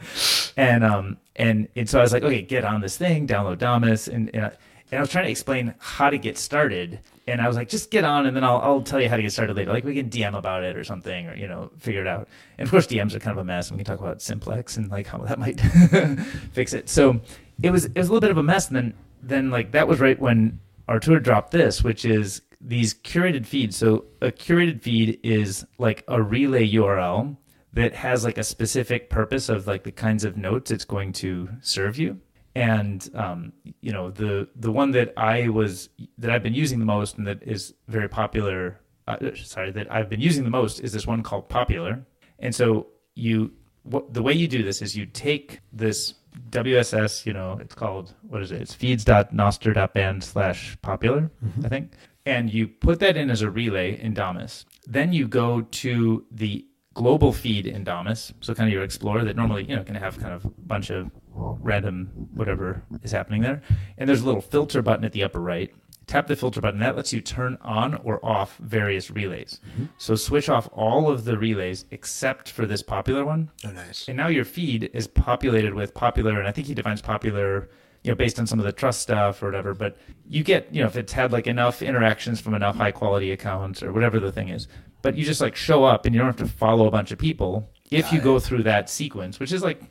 and 0.58 0.84
um 0.84 1.18
and 1.36 1.68
and 1.76 1.90
so 1.90 2.00
I 2.00 2.02
was 2.02 2.14
like, 2.14 2.24
okay, 2.24 2.42
get 2.42 2.64
on 2.66 2.82
this 2.82 2.98
thing, 2.98 3.28
download 3.28 3.60
Damus, 3.60 4.08
and 4.08 4.30
and, 4.34 4.46
I- 4.46 4.52
and 4.92 5.00
I 5.00 5.02
was 5.02 5.10
trying 5.10 5.26
to 5.26 5.32
explain 5.32 5.74
how 5.80 6.12
to 6.12 6.18
get 6.20 6.38
started, 6.38 7.00
and 7.28 7.42
I 7.42 7.48
was 7.48 7.58
like, 7.58 7.70
just 7.70 7.90
get 7.90 8.04
on, 8.04 8.26
and 8.28 8.36
then 8.36 8.44
I'll 8.44 8.58
I'll 8.58 8.82
tell 8.82 9.02
you 9.02 9.10
how 9.10 9.16
to 9.16 9.22
get 9.22 9.32
started 9.32 9.56
later. 9.56 9.72
Like 9.72 9.84
we 9.84 9.96
can 9.96 10.10
DM 10.10 10.38
about 10.38 10.64
it 10.64 10.76
or 10.76 10.84
something, 10.84 11.28
or 11.28 11.36
you 11.36 11.48
know, 11.48 11.72
figure 11.78 12.02
it 12.02 12.08
out. 12.08 12.28
And 12.58 12.66
of 12.66 12.72
course, 12.72 12.86
DMs 12.86 13.16
are 13.16 13.20
kind 13.20 13.38
of 13.38 13.42
a 13.42 13.44
mess, 13.44 13.70
and 13.70 13.78
we 13.78 13.84
can 13.84 13.92
talk 13.92 14.00
about 14.00 14.22
Simplex 14.22 14.78
and 14.78 14.92
like 14.92 15.08
how 15.08 15.18
that 15.20 15.40
might 15.40 15.60
fix 16.54 16.74
it. 16.74 16.88
So 16.88 17.20
it 17.64 17.72
was 17.72 17.86
it 17.86 17.98
was 17.98 18.10
a 18.10 18.12
little 18.12 18.22
bit 18.22 18.32
of 18.32 18.38
a 18.38 18.44
mess, 18.44 18.68
and 18.68 18.76
then 18.78 18.94
then 19.24 19.50
like 19.50 19.72
that 19.72 19.88
was 19.88 20.00
right 20.00 20.20
when 20.20 20.60
Artur 20.88 21.20
dropped 21.20 21.52
this, 21.52 21.84
which 21.84 22.06
is 22.06 22.42
these 22.62 22.94
curated 22.94 23.46
feeds. 23.46 23.76
So 23.76 24.06
a 24.22 24.32
curated 24.32 24.82
feed 24.82 25.20
is 25.24 25.66
like 25.80 26.04
a 26.08 26.22
relay 26.22 26.70
URL 26.72 27.38
that 27.74 27.94
has 27.94 28.24
like 28.24 28.38
a 28.38 28.44
specific 28.44 29.10
purpose 29.10 29.50
of 29.50 29.68
like 29.68 29.84
the 29.84 29.92
kinds 29.92 30.24
of 30.24 30.38
notes 30.38 30.72
it's 30.72 30.86
going 30.86 31.12
to 31.12 31.50
serve 31.62 31.98
you 31.98 32.22
and 32.56 33.10
um, 33.16 33.52
you 33.82 33.92
know 33.92 34.10
the 34.10 34.48
the 34.56 34.72
one 34.72 34.92
that 34.92 35.14
i 35.18 35.48
was 35.50 35.90
that 36.18 36.32
i've 36.32 36.44
been 36.44 36.54
using 36.54 36.80
the 36.80 36.86
most 36.86 37.18
and 37.18 37.28
that 37.28 37.44
is 37.44 37.74
very 37.88 38.08
popular 38.08 38.80
uh, 39.08 39.18
sorry 39.36 39.72
that 39.72 39.92
i've 39.92 40.10
been 40.10 40.22
using 40.22 40.44
the 40.44 40.50
most 40.50 40.80
is 40.80 40.92
this 40.92 41.06
one 41.06 41.22
called 41.22 41.48
popular. 41.50 42.04
And 42.40 42.54
so 42.54 42.88
you 43.16 43.52
what 43.84 44.14
the 44.14 44.22
way 44.22 44.34
you 44.34 44.48
do 44.48 44.64
this 44.64 44.82
is 44.82 44.96
you 44.96 45.06
take 45.06 45.62
this 45.72 46.16
wss 46.50 47.26
you 47.26 47.32
know 47.34 47.58
it's 47.62 47.76
called 47.76 48.14
what 48.28 48.42
is 48.42 48.52
it? 48.52 48.62
It's 48.62 48.74
feeds.nostr.band 48.74 50.24
slash 50.24 50.78
popular 50.82 51.32
i 51.64 51.70
think. 51.70 51.94
And 52.28 52.52
you 52.52 52.68
put 52.68 53.00
that 53.02 53.16
in 53.16 53.30
as 53.30 53.42
a 53.42 53.50
relay 53.50 54.00
in 54.02 54.14
damus 54.14 54.66
then 54.86 55.14
you 55.14 55.28
go 55.28 55.62
to 55.62 56.26
the 56.32 56.66
global 56.96 57.34
feed 57.34 57.68
in 57.68 57.84
Damus, 57.84 58.34
so 58.40 58.56
kind 58.56 58.68
of 58.68 58.74
your 58.74 58.84
Explorer 58.84 59.24
that 59.26 59.36
normally 59.36 59.66
you 59.66 59.76
know 59.76 59.84
can 59.84 59.96
have 59.96 60.18
kind 60.18 60.34
of 60.34 60.46
a 60.46 60.50
bunch 60.66 60.90
of 60.90 61.12
random 61.36 62.10
whatever 62.34 62.84
is 63.04 63.12
happening 63.12 63.42
there, 63.42 63.62
and 63.98 64.08
there's 64.08 64.22
a 64.22 64.26
little 64.26 64.42
filter 64.42 64.82
button 64.82 65.06
at 65.06 65.12
the 65.12 65.24
upper 65.24 65.40
right. 65.40 65.74
Tap 66.08 66.28
the 66.28 66.36
filter 66.36 66.62
button. 66.62 66.80
That 66.80 66.96
lets 66.96 67.12
you 67.14 67.20
turn 67.20 67.58
on 67.62 67.96
or 67.96 68.24
off 68.24 68.58
various 68.58 69.10
relays. 69.10 69.60
Mm-hmm. 69.72 69.86
So 69.98 70.16
switch 70.16 70.50
off 70.50 70.70
all 70.72 71.10
of 71.10 71.26
the 71.26 71.36
relays 71.36 71.86
except 71.90 72.52
for 72.52 72.68
this 72.68 72.84
popular 72.84 73.26
one, 73.26 73.50
oh, 73.66 73.72
nice. 73.72 74.08
and 74.08 74.16
now 74.16 74.28
your 74.28 74.46
feed 74.46 74.92
is 74.94 75.08
populated 75.08 75.74
with 75.74 75.94
popular, 75.96 76.38
and 76.38 76.48
I 76.48 76.52
think 76.52 76.68
he 76.68 76.76
defines 76.76 77.02
popular, 77.02 77.70
you 78.04 78.12
know, 78.12 78.16
based 78.16 78.40
on 78.40 78.46
some 78.46 78.60
of 78.60 78.66
the 78.66 78.72
trust 78.72 79.02
stuff 79.02 79.42
or 79.42 79.48
whatever. 79.48 79.74
But 79.74 79.98
you 80.28 80.44
get, 80.44 80.72
you 80.72 80.82
know, 80.82 80.88
if 80.88 80.96
it's 80.96 81.14
had 81.14 81.32
like 81.32 81.48
enough 81.48 81.82
interactions 81.82 82.40
from 82.40 82.54
enough 82.54 82.76
high 82.76 82.92
quality 82.92 83.32
accounts 83.32 83.82
or 83.82 83.92
whatever 83.92 84.20
the 84.20 84.32
thing 84.32 84.50
is. 84.50 84.68
But 85.02 85.16
you 85.16 85.26
just 85.26 85.42
like 85.42 85.56
show 85.56 85.84
up 85.84 86.06
and 86.06 86.16
you 86.16 86.20
don't 86.20 86.28
have 86.28 86.48
to 86.48 86.48
follow 86.48 86.88
a 86.88 86.92
bunch 86.92 87.12
of 87.12 87.20
people 87.20 87.70
if 87.92 88.12
you 88.12 88.20
go 88.20 88.40
through 88.40 88.64
that 88.64 88.90
sequence, 88.90 89.40
which 89.40 89.52
is 89.52 89.62
like 89.64 89.82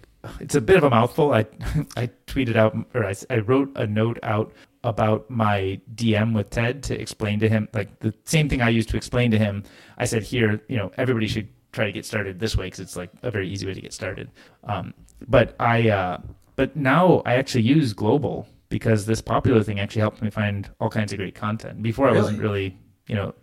it's 0.41 0.55
a 0.55 0.61
bit 0.61 0.77
of 0.77 0.85
a 0.85 0.91
mouthful. 0.91 1.33
I 1.33 1.47
I 1.97 2.11
tweeted 2.27 2.57
out 2.57 2.77
or 2.95 3.05
I, 3.05 3.15
I 3.31 3.39
wrote 3.39 3.71
a 3.77 3.87
note 3.87 4.19
out 4.23 4.53
about 4.83 5.29
my 5.31 5.81
DM 5.95 6.35
with 6.35 6.51
Ted 6.51 6.83
to 6.85 7.01
explain 7.01 7.41
to 7.41 7.49
him 7.49 7.69
like 7.73 7.99
the 8.01 8.13
same 8.25 8.49
thing 8.49 8.61
I 8.61 8.69
used 8.69 8.89
to 8.91 8.97
explain 8.97 9.31
to 9.31 9.39
him. 9.39 9.65
I 9.97 10.05
said 10.05 10.23
here, 10.23 10.61
you 10.69 10.77
know, 10.77 10.93
everybody 10.99 11.27
should 11.27 11.49
try 11.73 11.87
to 11.87 11.93
get 11.93 12.05
started 12.05 12.39
this 12.39 12.57
way 12.57 12.67
because 12.67 12.81
it's 12.81 12.97
like 12.97 13.11
a 13.23 13.31
very 13.31 13.49
easy 13.49 13.67
way 13.67 13.75
to 13.75 13.81
get 13.81 13.93
started. 13.93 14.31
Um, 14.65 14.95
but 15.27 15.57
I 15.59 15.89
uh, 15.89 16.19
but 16.57 16.77
now 16.77 17.23
I 17.27 17.35
actually 17.35 17.63
use 17.63 17.93
global 17.93 18.47
because 18.69 19.07
this 19.07 19.21
popular 19.21 19.63
thing 19.63 19.81
actually 19.81 20.01
helped 20.01 20.23
me 20.23 20.31
find 20.31 20.71
all 20.81 20.91
kinds 20.91 21.13
of 21.13 21.19
great 21.19 21.35
content. 21.35 21.83
Before 21.83 22.09
I 22.09 22.13
wasn't 22.13 22.41
really, 22.41 22.77
you 23.07 23.15
know, 23.15 23.35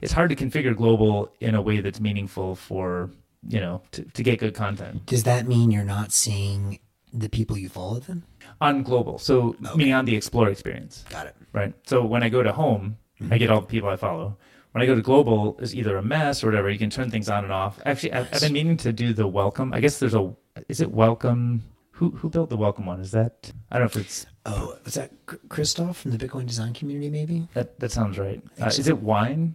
it's 0.00 0.12
hard 0.12 0.30
to 0.30 0.36
configure 0.36 0.76
global 0.76 1.32
in 1.40 1.54
a 1.54 1.62
way 1.62 1.80
that's 1.80 2.00
meaningful 2.00 2.54
for 2.54 3.10
you 3.48 3.60
know 3.60 3.82
to, 3.92 4.02
to 4.02 4.22
get 4.22 4.38
good 4.38 4.54
content 4.54 5.04
Does 5.06 5.24
that 5.24 5.46
mean 5.46 5.70
you're 5.70 5.84
not 5.84 6.12
seeing 6.12 6.78
the 7.12 7.28
people 7.28 7.56
you 7.56 7.68
follow 7.68 8.00
then? 8.00 8.24
on 8.60 8.82
global. 8.82 9.18
So 9.18 9.56
meaning 9.76 9.94
on 9.94 10.04
the 10.04 10.14
Explore 10.16 10.48
experience. 10.48 11.04
Got 11.10 11.26
it. 11.26 11.36
right? 11.52 11.72
So 11.86 12.04
when 12.04 12.22
I 12.22 12.28
go 12.28 12.42
to 12.42 12.52
home, 12.52 12.96
I 13.30 13.38
get 13.38 13.50
all 13.50 13.60
the 13.60 13.66
people 13.66 13.88
I 13.88 13.96
follow. 13.96 14.36
When 14.72 14.82
I 14.82 14.86
go 14.86 14.94
to 14.94 15.02
global, 15.02 15.56
is 15.60 15.74
either 15.74 15.96
a 15.96 16.02
mess 16.02 16.42
or 16.42 16.48
whatever. 16.48 16.68
You 16.70 16.78
can 16.78 16.90
turn 16.90 17.10
things 17.10 17.28
on 17.28 17.44
and 17.44 17.52
off. 17.52 17.78
Actually, 17.86 18.12
I've, 18.14 18.28
I've 18.34 18.40
been 18.40 18.52
meaning 18.52 18.76
to 18.78 18.92
do 18.92 19.12
the 19.12 19.26
welcome. 19.26 19.72
I 19.72 19.80
guess 19.80 19.98
there's 20.00 20.14
a. 20.14 20.34
Is 20.68 20.80
it 20.80 20.90
welcome? 20.90 21.62
Who 21.92 22.10
who 22.10 22.28
built 22.28 22.50
the 22.50 22.56
welcome 22.56 22.86
one? 22.86 23.00
Is 23.00 23.12
that? 23.12 23.52
I 23.70 23.78
don't 23.78 23.84
know 23.94 24.00
if 24.00 24.04
it's 24.06 24.26
Oh, 24.46 24.76
was 24.84 24.94
that 24.94 25.10
Christoph 25.48 25.98
from 25.98 26.10
the 26.10 26.18
Bitcoin 26.18 26.46
design 26.46 26.72
community? 26.74 27.08
Maybe. 27.10 27.48
that. 27.54 27.78
That 27.80 27.92
sounds 27.92 28.18
right. 28.18 28.42
Uh, 28.60 28.68
so. 28.68 28.80
is 28.80 28.88
it 28.88 28.98
wine? 29.00 29.54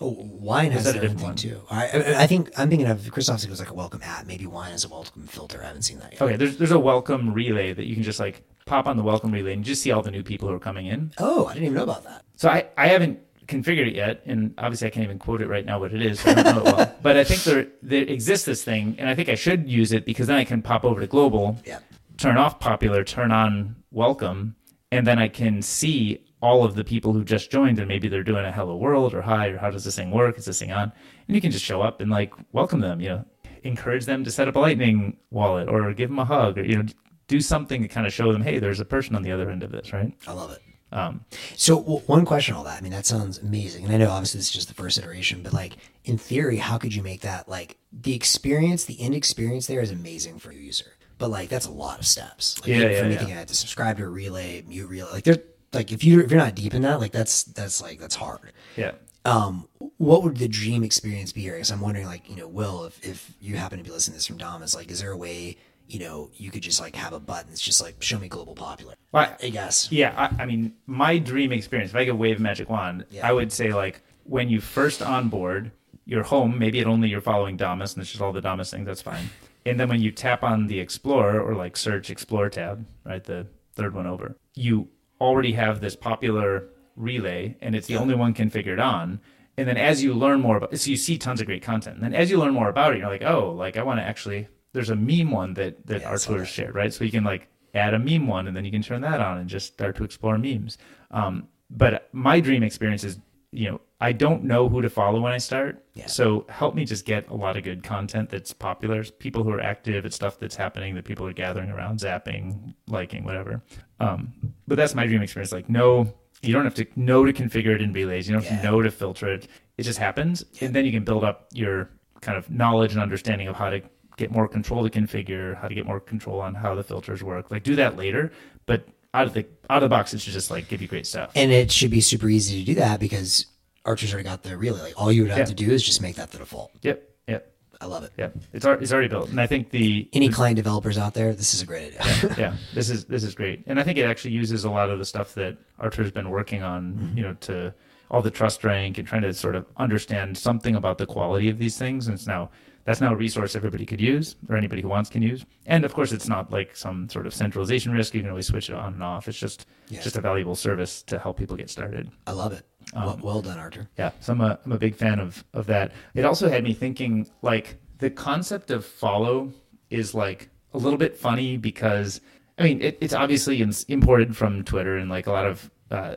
Oh, 0.00 0.16
wine 0.18 0.72
has 0.72 0.84
that 0.84 0.96
a 0.96 1.00
different 1.00 1.22
one? 1.22 1.36
too. 1.36 1.60
I, 1.70 2.22
I, 2.22 2.26
think 2.26 2.50
I'm 2.58 2.68
thinking 2.68 2.88
of 2.88 3.00
Christoph's. 3.12 3.44
It 3.44 3.50
was 3.50 3.60
like 3.60 3.70
a 3.70 3.74
welcome 3.74 4.02
app. 4.02 4.26
Maybe 4.26 4.46
wine 4.46 4.72
is 4.72 4.84
a 4.84 4.88
welcome 4.88 5.26
filter. 5.26 5.62
I 5.62 5.66
haven't 5.68 5.82
seen 5.82 5.98
that 6.00 6.12
yet. 6.12 6.22
Okay, 6.22 6.36
there's 6.36 6.56
there's 6.56 6.70
a 6.72 6.78
welcome 6.78 7.32
relay 7.32 7.72
that 7.72 7.86
you 7.86 7.94
can 7.94 8.02
just 8.02 8.20
like 8.20 8.42
pop 8.66 8.86
on 8.86 8.96
the 8.96 9.02
welcome 9.02 9.30
relay 9.32 9.52
and 9.52 9.64
just 9.64 9.82
see 9.82 9.92
all 9.92 10.02
the 10.02 10.10
new 10.10 10.22
people 10.22 10.48
who 10.48 10.54
are 10.54 10.60
coming 10.60 10.86
in. 10.86 11.12
Oh, 11.18 11.46
I 11.46 11.54
didn't 11.54 11.64
even 11.66 11.76
know 11.76 11.84
about 11.84 12.04
that. 12.04 12.24
So 12.36 12.48
I, 12.48 12.66
I 12.76 12.88
haven't 12.88 13.20
configured 13.46 13.86
it 13.86 13.94
yet, 13.94 14.22
and 14.26 14.54
obviously 14.58 14.86
I 14.88 14.90
can't 14.90 15.04
even 15.04 15.18
quote 15.18 15.40
it 15.42 15.48
right 15.48 15.64
now 15.64 15.78
what 15.78 15.92
it 15.92 16.02
is. 16.02 16.20
So 16.20 16.30
I 16.30 16.40
it 16.40 16.44
well. 16.44 16.96
But 17.02 17.16
I 17.16 17.24
think 17.24 17.42
there 17.44 17.66
there 17.82 18.02
exists 18.02 18.46
this 18.46 18.64
thing, 18.64 18.96
and 18.98 19.08
I 19.08 19.14
think 19.14 19.28
I 19.28 19.34
should 19.34 19.68
use 19.68 19.92
it 19.92 20.04
because 20.04 20.26
then 20.26 20.36
I 20.36 20.44
can 20.44 20.62
pop 20.62 20.84
over 20.84 21.00
to 21.00 21.06
global, 21.06 21.58
Yeah. 21.64 21.80
turn 22.16 22.36
off 22.36 22.58
popular, 22.58 23.04
turn 23.04 23.32
on 23.32 23.76
welcome, 23.90 24.56
and 24.90 25.06
then 25.06 25.18
I 25.18 25.28
can 25.28 25.62
see 25.62 26.24
all 26.44 26.62
of 26.64 26.74
the 26.74 26.84
people 26.84 27.12
who 27.14 27.24
just 27.24 27.50
joined, 27.50 27.78
and 27.78 27.88
maybe 27.88 28.06
they're 28.08 28.22
doing 28.32 28.44
a 28.44 28.52
hello 28.52 28.76
world 28.76 29.14
or 29.14 29.22
hi 29.22 29.48
or 29.48 29.58
how 29.58 29.70
does 29.70 29.84
this 29.84 29.96
thing 29.96 30.10
work? 30.10 30.36
Is 30.38 30.44
this 30.44 30.58
thing 30.60 30.72
on? 30.72 30.92
And 31.26 31.34
you 31.34 31.40
can 31.40 31.50
just 31.50 31.64
show 31.64 31.80
up 31.82 32.00
and 32.02 32.10
like 32.10 32.32
welcome 32.52 32.80
them, 32.80 33.00
you 33.00 33.08
know, 33.08 33.24
encourage 33.62 34.04
them 34.04 34.22
to 34.24 34.30
set 34.30 34.46
up 34.48 34.56
a 34.56 34.58
lightning 34.58 35.16
wallet 35.30 35.68
or 35.68 35.92
give 35.94 36.10
them 36.10 36.18
a 36.18 36.24
hug 36.24 36.58
or 36.58 36.64
you 36.64 36.76
know 36.76 36.84
do 37.28 37.40
something 37.40 37.80
to 37.80 37.88
kind 37.88 38.06
of 38.06 38.12
show 38.12 38.30
them, 38.32 38.42
hey, 38.42 38.58
there's 38.58 38.80
a 38.80 38.84
person 38.84 39.16
on 39.16 39.22
the 39.22 39.32
other 39.32 39.48
end 39.48 39.62
of 39.62 39.72
this, 39.72 39.94
right? 39.94 40.12
I 40.26 40.32
love 40.32 40.50
it. 40.52 40.60
Um, 40.92 41.24
So 41.56 41.78
w- 41.80 42.00
one 42.06 42.26
question, 42.26 42.54
on 42.54 42.58
all 42.58 42.64
that. 42.64 42.78
I 42.78 42.82
mean, 42.82 42.92
that 42.92 43.06
sounds 43.06 43.38
amazing, 43.38 43.84
and 43.86 43.92
I 43.94 43.96
know 43.96 44.10
obviously 44.10 44.38
this 44.38 44.48
is 44.48 44.52
just 44.52 44.68
the 44.68 44.74
first 44.74 44.98
iteration, 44.98 45.42
but 45.42 45.54
like 45.54 45.72
in 46.04 46.18
theory, 46.18 46.58
how 46.58 46.76
could 46.76 46.94
you 46.94 47.02
make 47.02 47.22
that 47.22 47.48
like 47.48 47.78
the 47.90 48.14
experience, 48.14 48.84
the 48.84 49.00
end 49.00 49.14
experience 49.14 49.66
there 49.66 49.80
is 49.80 49.90
amazing 49.90 50.38
for 50.38 50.50
a 50.50 50.54
user, 50.54 50.92
but 51.16 51.30
like 51.30 51.48
that's 51.48 51.66
a 51.66 51.70
lot 51.72 51.98
of 51.98 52.06
steps. 52.06 52.60
Like, 52.60 52.68
Yeah, 52.68 52.80
for 52.80 52.90
yeah, 52.90 52.98
anything 52.98 53.28
yeah. 53.28 53.34
I 53.36 53.38
had 53.38 53.48
to 53.48 53.56
subscribe 53.56 53.96
to 53.96 54.04
a 54.04 54.08
relay, 54.08 54.62
mute 54.68 54.86
relay, 54.88 55.10
like 55.12 55.24
there's 55.24 55.38
like 55.74 55.92
if 55.92 56.04
you 56.04 56.20
if 56.20 56.30
you're 56.30 56.40
not 56.40 56.54
deep 56.54 56.74
in 56.74 56.82
that, 56.82 57.00
like 57.00 57.12
that's 57.12 57.44
that's 57.44 57.82
like 57.82 57.98
that's 58.00 58.16
hard. 58.16 58.52
yeah. 58.76 58.92
Um, 59.26 59.68
what 59.96 60.22
would 60.22 60.36
the 60.36 60.48
dream 60.48 60.84
experience 60.84 61.32
be 61.32 61.40
here? 61.40 61.54
Because 61.54 61.70
I'm 61.70 61.80
wondering, 61.80 62.04
like, 62.06 62.28
you 62.28 62.36
know, 62.36 62.46
Will, 62.46 62.84
if, 62.84 63.02
if 63.02 63.32
you 63.40 63.56
happen 63.56 63.78
to 63.78 63.82
be 63.84 63.90
listening 63.90 64.12
to 64.12 64.16
this 64.18 64.26
from 64.26 64.36
Dom, 64.36 64.62
is 64.62 64.74
like, 64.74 64.90
is 64.90 65.00
there 65.00 65.12
a 65.12 65.16
way, 65.16 65.56
you 65.88 65.98
know, 65.98 66.30
you 66.34 66.50
could 66.50 66.60
just 66.62 66.78
like 66.78 66.94
have 66.94 67.14
a 67.14 67.20
button 67.20 67.46
that's 67.48 67.62
just 67.62 67.80
like, 67.82 68.02
show 68.02 68.18
me 68.18 68.28
global 68.28 68.54
popular? 68.54 68.96
Well, 69.12 69.34
I 69.42 69.48
guess. 69.48 69.90
Yeah, 69.90 70.12
I, 70.38 70.42
I 70.42 70.44
mean, 70.44 70.74
my 70.86 71.16
dream 71.16 71.52
experience, 71.52 71.92
if 71.92 71.96
I 71.96 72.04
could 72.04 72.16
wave 72.18 72.38
magic 72.38 72.68
wand, 72.68 73.06
Yeah. 73.10 73.26
I 73.26 73.32
would 73.32 73.50
say 73.50 73.72
like 73.72 74.02
when 74.24 74.50
you 74.50 74.60
first 74.60 75.00
onboard, 75.00 75.70
you're 76.04 76.24
home, 76.24 76.58
maybe 76.58 76.80
it 76.80 76.86
only 76.86 77.08
you're 77.08 77.22
following 77.22 77.56
Damus 77.56 77.94
and 77.94 78.02
it's 78.02 78.10
just 78.10 78.20
all 78.20 78.32
the 78.32 78.42
Damus 78.42 78.72
things, 78.72 78.84
that's 78.84 79.00
fine. 79.00 79.30
And 79.64 79.80
then 79.80 79.88
when 79.88 80.02
you 80.02 80.10
tap 80.10 80.42
on 80.42 80.66
the 80.66 80.80
Explorer 80.80 81.40
or 81.40 81.54
like 81.54 81.78
search 81.78 82.10
Explore 82.10 82.50
tab, 82.50 82.84
right, 83.04 83.24
the 83.24 83.46
third 83.74 83.94
one 83.94 84.06
over, 84.06 84.36
you 84.54 84.88
already 85.24 85.52
have 85.52 85.80
this 85.80 85.96
popular 85.96 86.68
relay 86.96 87.56
and 87.60 87.74
it's 87.74 87.86
the 87.86 87.96
only 87.96 88.14
one 88.14 88.34
configured 88.34 88.82
on. 88.82 89.20
And 89.56 89.68
then 89.68 89.76
as 89.76 90.02
you 90.02 90.14
learn 90.14 90.40
more 90.40 90.56
about 90.56 90.76
so 90.78 90.90
you 90.90 90.96
see 90.96 91.16
tons 91.18 91.40
of 91.40 91.46
great 91.46 91.62
content. 91.62 91.96
And 91.96 92.04
then 92.04 92.14
as 92.14 92.30
you 92.30 92.38
learn 92.38 92.54
more 92.54 92.68
about 92.68 92.92
it, 92.92 92.98
you're 92.98 93.08
like, 93.08 93.22
oh, 93.22 93.52
like 93.52 93.76
I 93.76 93.82
want 93.82 94.00
to 94.00 94.04
actually 94.04 94.48
there's 94.72 94.90
a 94.90 94.96
meme 94.96 95.30
one 95.30 95.54
that, 95.54 95.86
that 95.86 96.02
Yeah, 96.02 96.08
our 96.10 96.18
tours 96.18 96.48
shared, 96.48 96.74
right? 96.74 96.92
So 96.92 97.04
you 97.04 97.10
can 97.10 97.24
like 97.24 97.48
add 97.74 97.94
a 97.94 97.98
meme 97.98 98.26
one 98.26 98.48
and 98.48 98.56
then 98.56 98.64
you 98.64 98.70
can 98.70 98.82
turn 98.82 99.00
that 99.02 99.20
on 99.20 99.38
and 99.38 99.48
just 99.48 99.72
start 99.72 99.96
to 99.96 100.04
explore 100.04 100.36
memes. 100.38 100.78
Um, 101.10 101.48
but 101.70 102.08
my 102.12 102.40
dream 102.40 102.62
experience 102.62 103.04
is, 103.04 103.18
you 103.54 103.70
know, 103.70 103.80
I 104.00 104.12
don't 104.12 104.44
know 104.44 104.68
who 104.68 104.82
to 104.82 104.90
follow 104.90 105.20
when 105.20 105.32
I 105.32 105.38
start. 105.38 105.84
Yeah. 105.94 106.06
So 106.06 106.44
help 106.48 106.74
me 106.74 106.84
just 106.84 107.06
get 107.06 107.28
a 107.28 107.34
lot 107.34 107.56
of 107.56 107.62
good 107.64 107.82
content 107.82 108.28
that's 108.28 108.52
popular, 108.52 109.04
people 109.04 109.42
who 109.44 109.50
are 109.50 109.60
active 109.60 110.04
at 110.04 110.12
stuff 110.12 110.38
that's 110.38 110.56
happening 110.56 110.94
that 110.96 111.04
people 111.04 111.26
are 111.26 111.32
gathering 111.32 111.70
around, 111.70 112.00
zapping, 112.00 112.74
liking, 112.88 113.24
whatever. 113.24 113.62
Um, 114.00 114.32
but 114.66 114.76
that's 114.76 114.94
my 114.94 115.06
dream 115.06 115.22
experience. 115.22 115.52
Like, 115.52 115.68
no, 115.68 116.12
you 116.42 116.52
don't 116.52 116.64
have 116.64 116.74
to 116.74 116.86
know 116.96 117.24
to 117.24 117.32
configure 117.32 117.74
it 117.74 117.80
in 117.80 117.92
relays. 117.92 118.28
You 118.28 118.34
don't 118.34 118.44
have 118.44 118.52
Yeah. 118.52 118.62
to 118.62 118.70
know 118.70 118.82
to 118.82 118.90
filter 118.90 119.32
it. 119.32 119.48
It 119.78 119.84
just 119.84 119.98
happens. 119.98 120.44
And 120.60 120.74
then 120.74 120.84
you 120.84 120.92
can 120.92 121.04
build 121.04 121.24
up 121.24 121.46
your 121.54 121.90
kind 122.20 122.36
of 122.36 122.50
knowledge 122.50 122.92
and 122.92 123.00
understanding 123.02 123.48
of 123.48 123.56
how 123.56 123.70
to 123.70 123.80
get 124.16 124.30
more 124.30 124.46
control 124.48 124.86
to 124.88 124.90
configure, 124.90 125.56
how 125.60 125.68
to 125.68 125.74
get 125.74 125.86
more 125.86 126.00
control 126.00 126.40
on 126.40 126.54
how 126.54 126.74
the 126.74 126.82
filters 126.82 127.22
work. 127.22 127.50
Like 127.50 127.62
do 127.62 127.74
that 127.76 127.96
later, 127.96 128.32
but 128.66 128.86
out 129.14 129.26
of 129.28 129.32
the 129.32 129.46
out 129.70 129.82
of 129.82 129.88
the 129.88 129.94
box, 129.96 130.12
it 130.12 130.20
should 130.20 130.32
just 130.34 130.50
like 130.50 130.68
give 130.68 130.82
you 130.82 130.88
great 130.88 131.06
stuff. 131.06 131.30
And 131.34 131.50
it 131.50 131.70
should 131.72 131.90
be 131.90 132.02
super 132.02 132.28
easy 132.28 132.60
to 132.60 132.66
do 132.66 132.74
that 132.74 133.00
because 133.00 133.46
Artur's 133.86 134.12
already 134.12 134.28
got 134.28 134.42
the 134.42 134.56
relay. 134.58 134.80
Like, 134.82 135.00
all 135.00 135.10
you 135.12 135.22
would 135.22 135.30
have 135.30 135.38
Yeah. 135.40 135.44
to 135.46 135.54
do 135.54 135.70
is 135.70 135.82
just 135.82 136.02
make 136.02 136.16
that 136.16 136.30
the 136.32 136.38
default. 136.38 136.72
Yep, 136.82 137.02
yep, 137.28 137.54
I 137.80 137.86
love 137.86 138.02
it. 138.04 138.12
yep. 138.18 138.34
It's 138.52 138.66
it's 138.66 138.92
already 138.92 139.08
built, 139.08 139.30
and 139.30 139.40
I 139.40 139.46
think 139.46 139.70
the 139.70 140.08
Any 140.12 140.28
client 140.28 140.56
developers 140.56 140.98
out 140.98 141.14
there, 141.14 141.32
this 141.32 141.54
is 141.54 141.62
a 141.62 141.66
great 141.66 141.98
idea. 141.98 142.34
yeah, 142.38 142.56
this 142.74 142.90
is 142.90 143.04
this 143.06 143.22
is 143.24 143.34
great, 143.34 143.62
and 143.66 143.78
I 143.80 143.82
think 143.84 143.96
it 143.98 144.04
actually 144.04 144.32
uses 144.32 144.64
a 144.64 144.70
lot 144.70 144.90
of 144.90 144.98
the 144.98 145.04
stuff 145.04 145.34
that 145.34 145.56
Artur's 145.78 146.10
been 146.10 146.28
working 146.30 146.62
on, 146.62 146.92
Mm-hmm. 146.94 147.16
you 147.18 147.22
know, 147.24 147.34
to 147.42 147.72
all 148.10 148.20
the 148.20 148.30
trust 148.30 148.62
rank 148.64 148.98
and 148.98 149.08
trying 149.08 149.22
to 149.22 149.32
sort 149.32 149.54
of 149.56 149.64
understand 149.78 150.36
something 150.36 150.76
about 150.76 150.98
the 150.98 151.06
quality 151.06 151.48
of 151.48 151.58
these 151.58 151.78
things. 151.78 152.06
And 152.06 152.14
it's 152.14 152.26
now 152.26 152.50
that's 152.84 153.00
now 153.00 153.12
a 153.12 153.16
resource 153.16 153.56
everybody 153.56 153.86
could 153.86 154.00
use, 154.00 154.36
or 154.48 154.56
anybody 154.56 154.82
who 154.82 154.88
wants 154.88 155.08
can 155.10 155.22
use. 155.22 155.44
And 155.66 155.84
of 155.84 155.94
course, 155.94 156.12
it's 156.12 156.28
not 156.28 156.50
like 156.52 156.76
some 156.76 157.08
sort 157.08 157.26
of 157.26 157.34
centralization 157.34 157.92
risk. 157.92 158.14
You 158.14 158.20
can 158.20 158.30
always 158.30 158.46
switch 158.46 158.68
it 158.70 158.74
on 158.76 158.94
and 158.94 159.02
off. 159.02 159.26
It's 159.28 159.38
just 159.38 159.66
Yeah. 159.88 160.00
just 160.00 160.16
a 160.16 160.20
valuable 160.20 160.54
service 160.54 161.02
to 161.04 161.18
help 161.18 161.38
people 161.38 161.56
get 161.56 161.70
started. 161.70 162.10
I 162.26 162.32
love 162.32 162.52
it. 162.52 162.66
Um, 162.94 163.04
well, 163.06 163.18
well 163.22 163.42
done, 163.42 163.58
Artur. 163.58 163.88
Yeah, 163.98 164.10
so 164.20 164.32
I'm 164.34 164.40
a, 164.40 164.58
I'm 164.64 164.72
a 164.72 164.78
big 164.78 164.94
fan 164.94 165.18
of, 165.18 165.44
of 165.54 165.66
that. 165.66 165.92
It 166.14 166.24
also 166.24 166.48
had 166.48 166.62
me 166.64 166.74
thinking 166.74 167.26
like 167.42 167.76
the 167.98 168.10
concept 168.10 168.70
of 168.70 168.84
follow 168.84 169.52
is 169.90 170.14
like 170.14 170.50
a 170.74 170.78
little 170.78 170.98
bit 170.98 171.16
funny 171.16 171.56
because 171.56 172.20
I 172.58 172.64
mean 172.64 172.82
it, 172.82 172.98
it's 173.00 173.14
obviously 173.14 173.62
in, 173.62 173.72
imported 173.88 174.36
from 174.36 174.62
Twitter 174.64 174.96
and 174.98 175.08
like 175.08 175.26
a 175.26 175.32
lot 175.32 175.46
of 175.46 175.70
uh, 175.90 176.16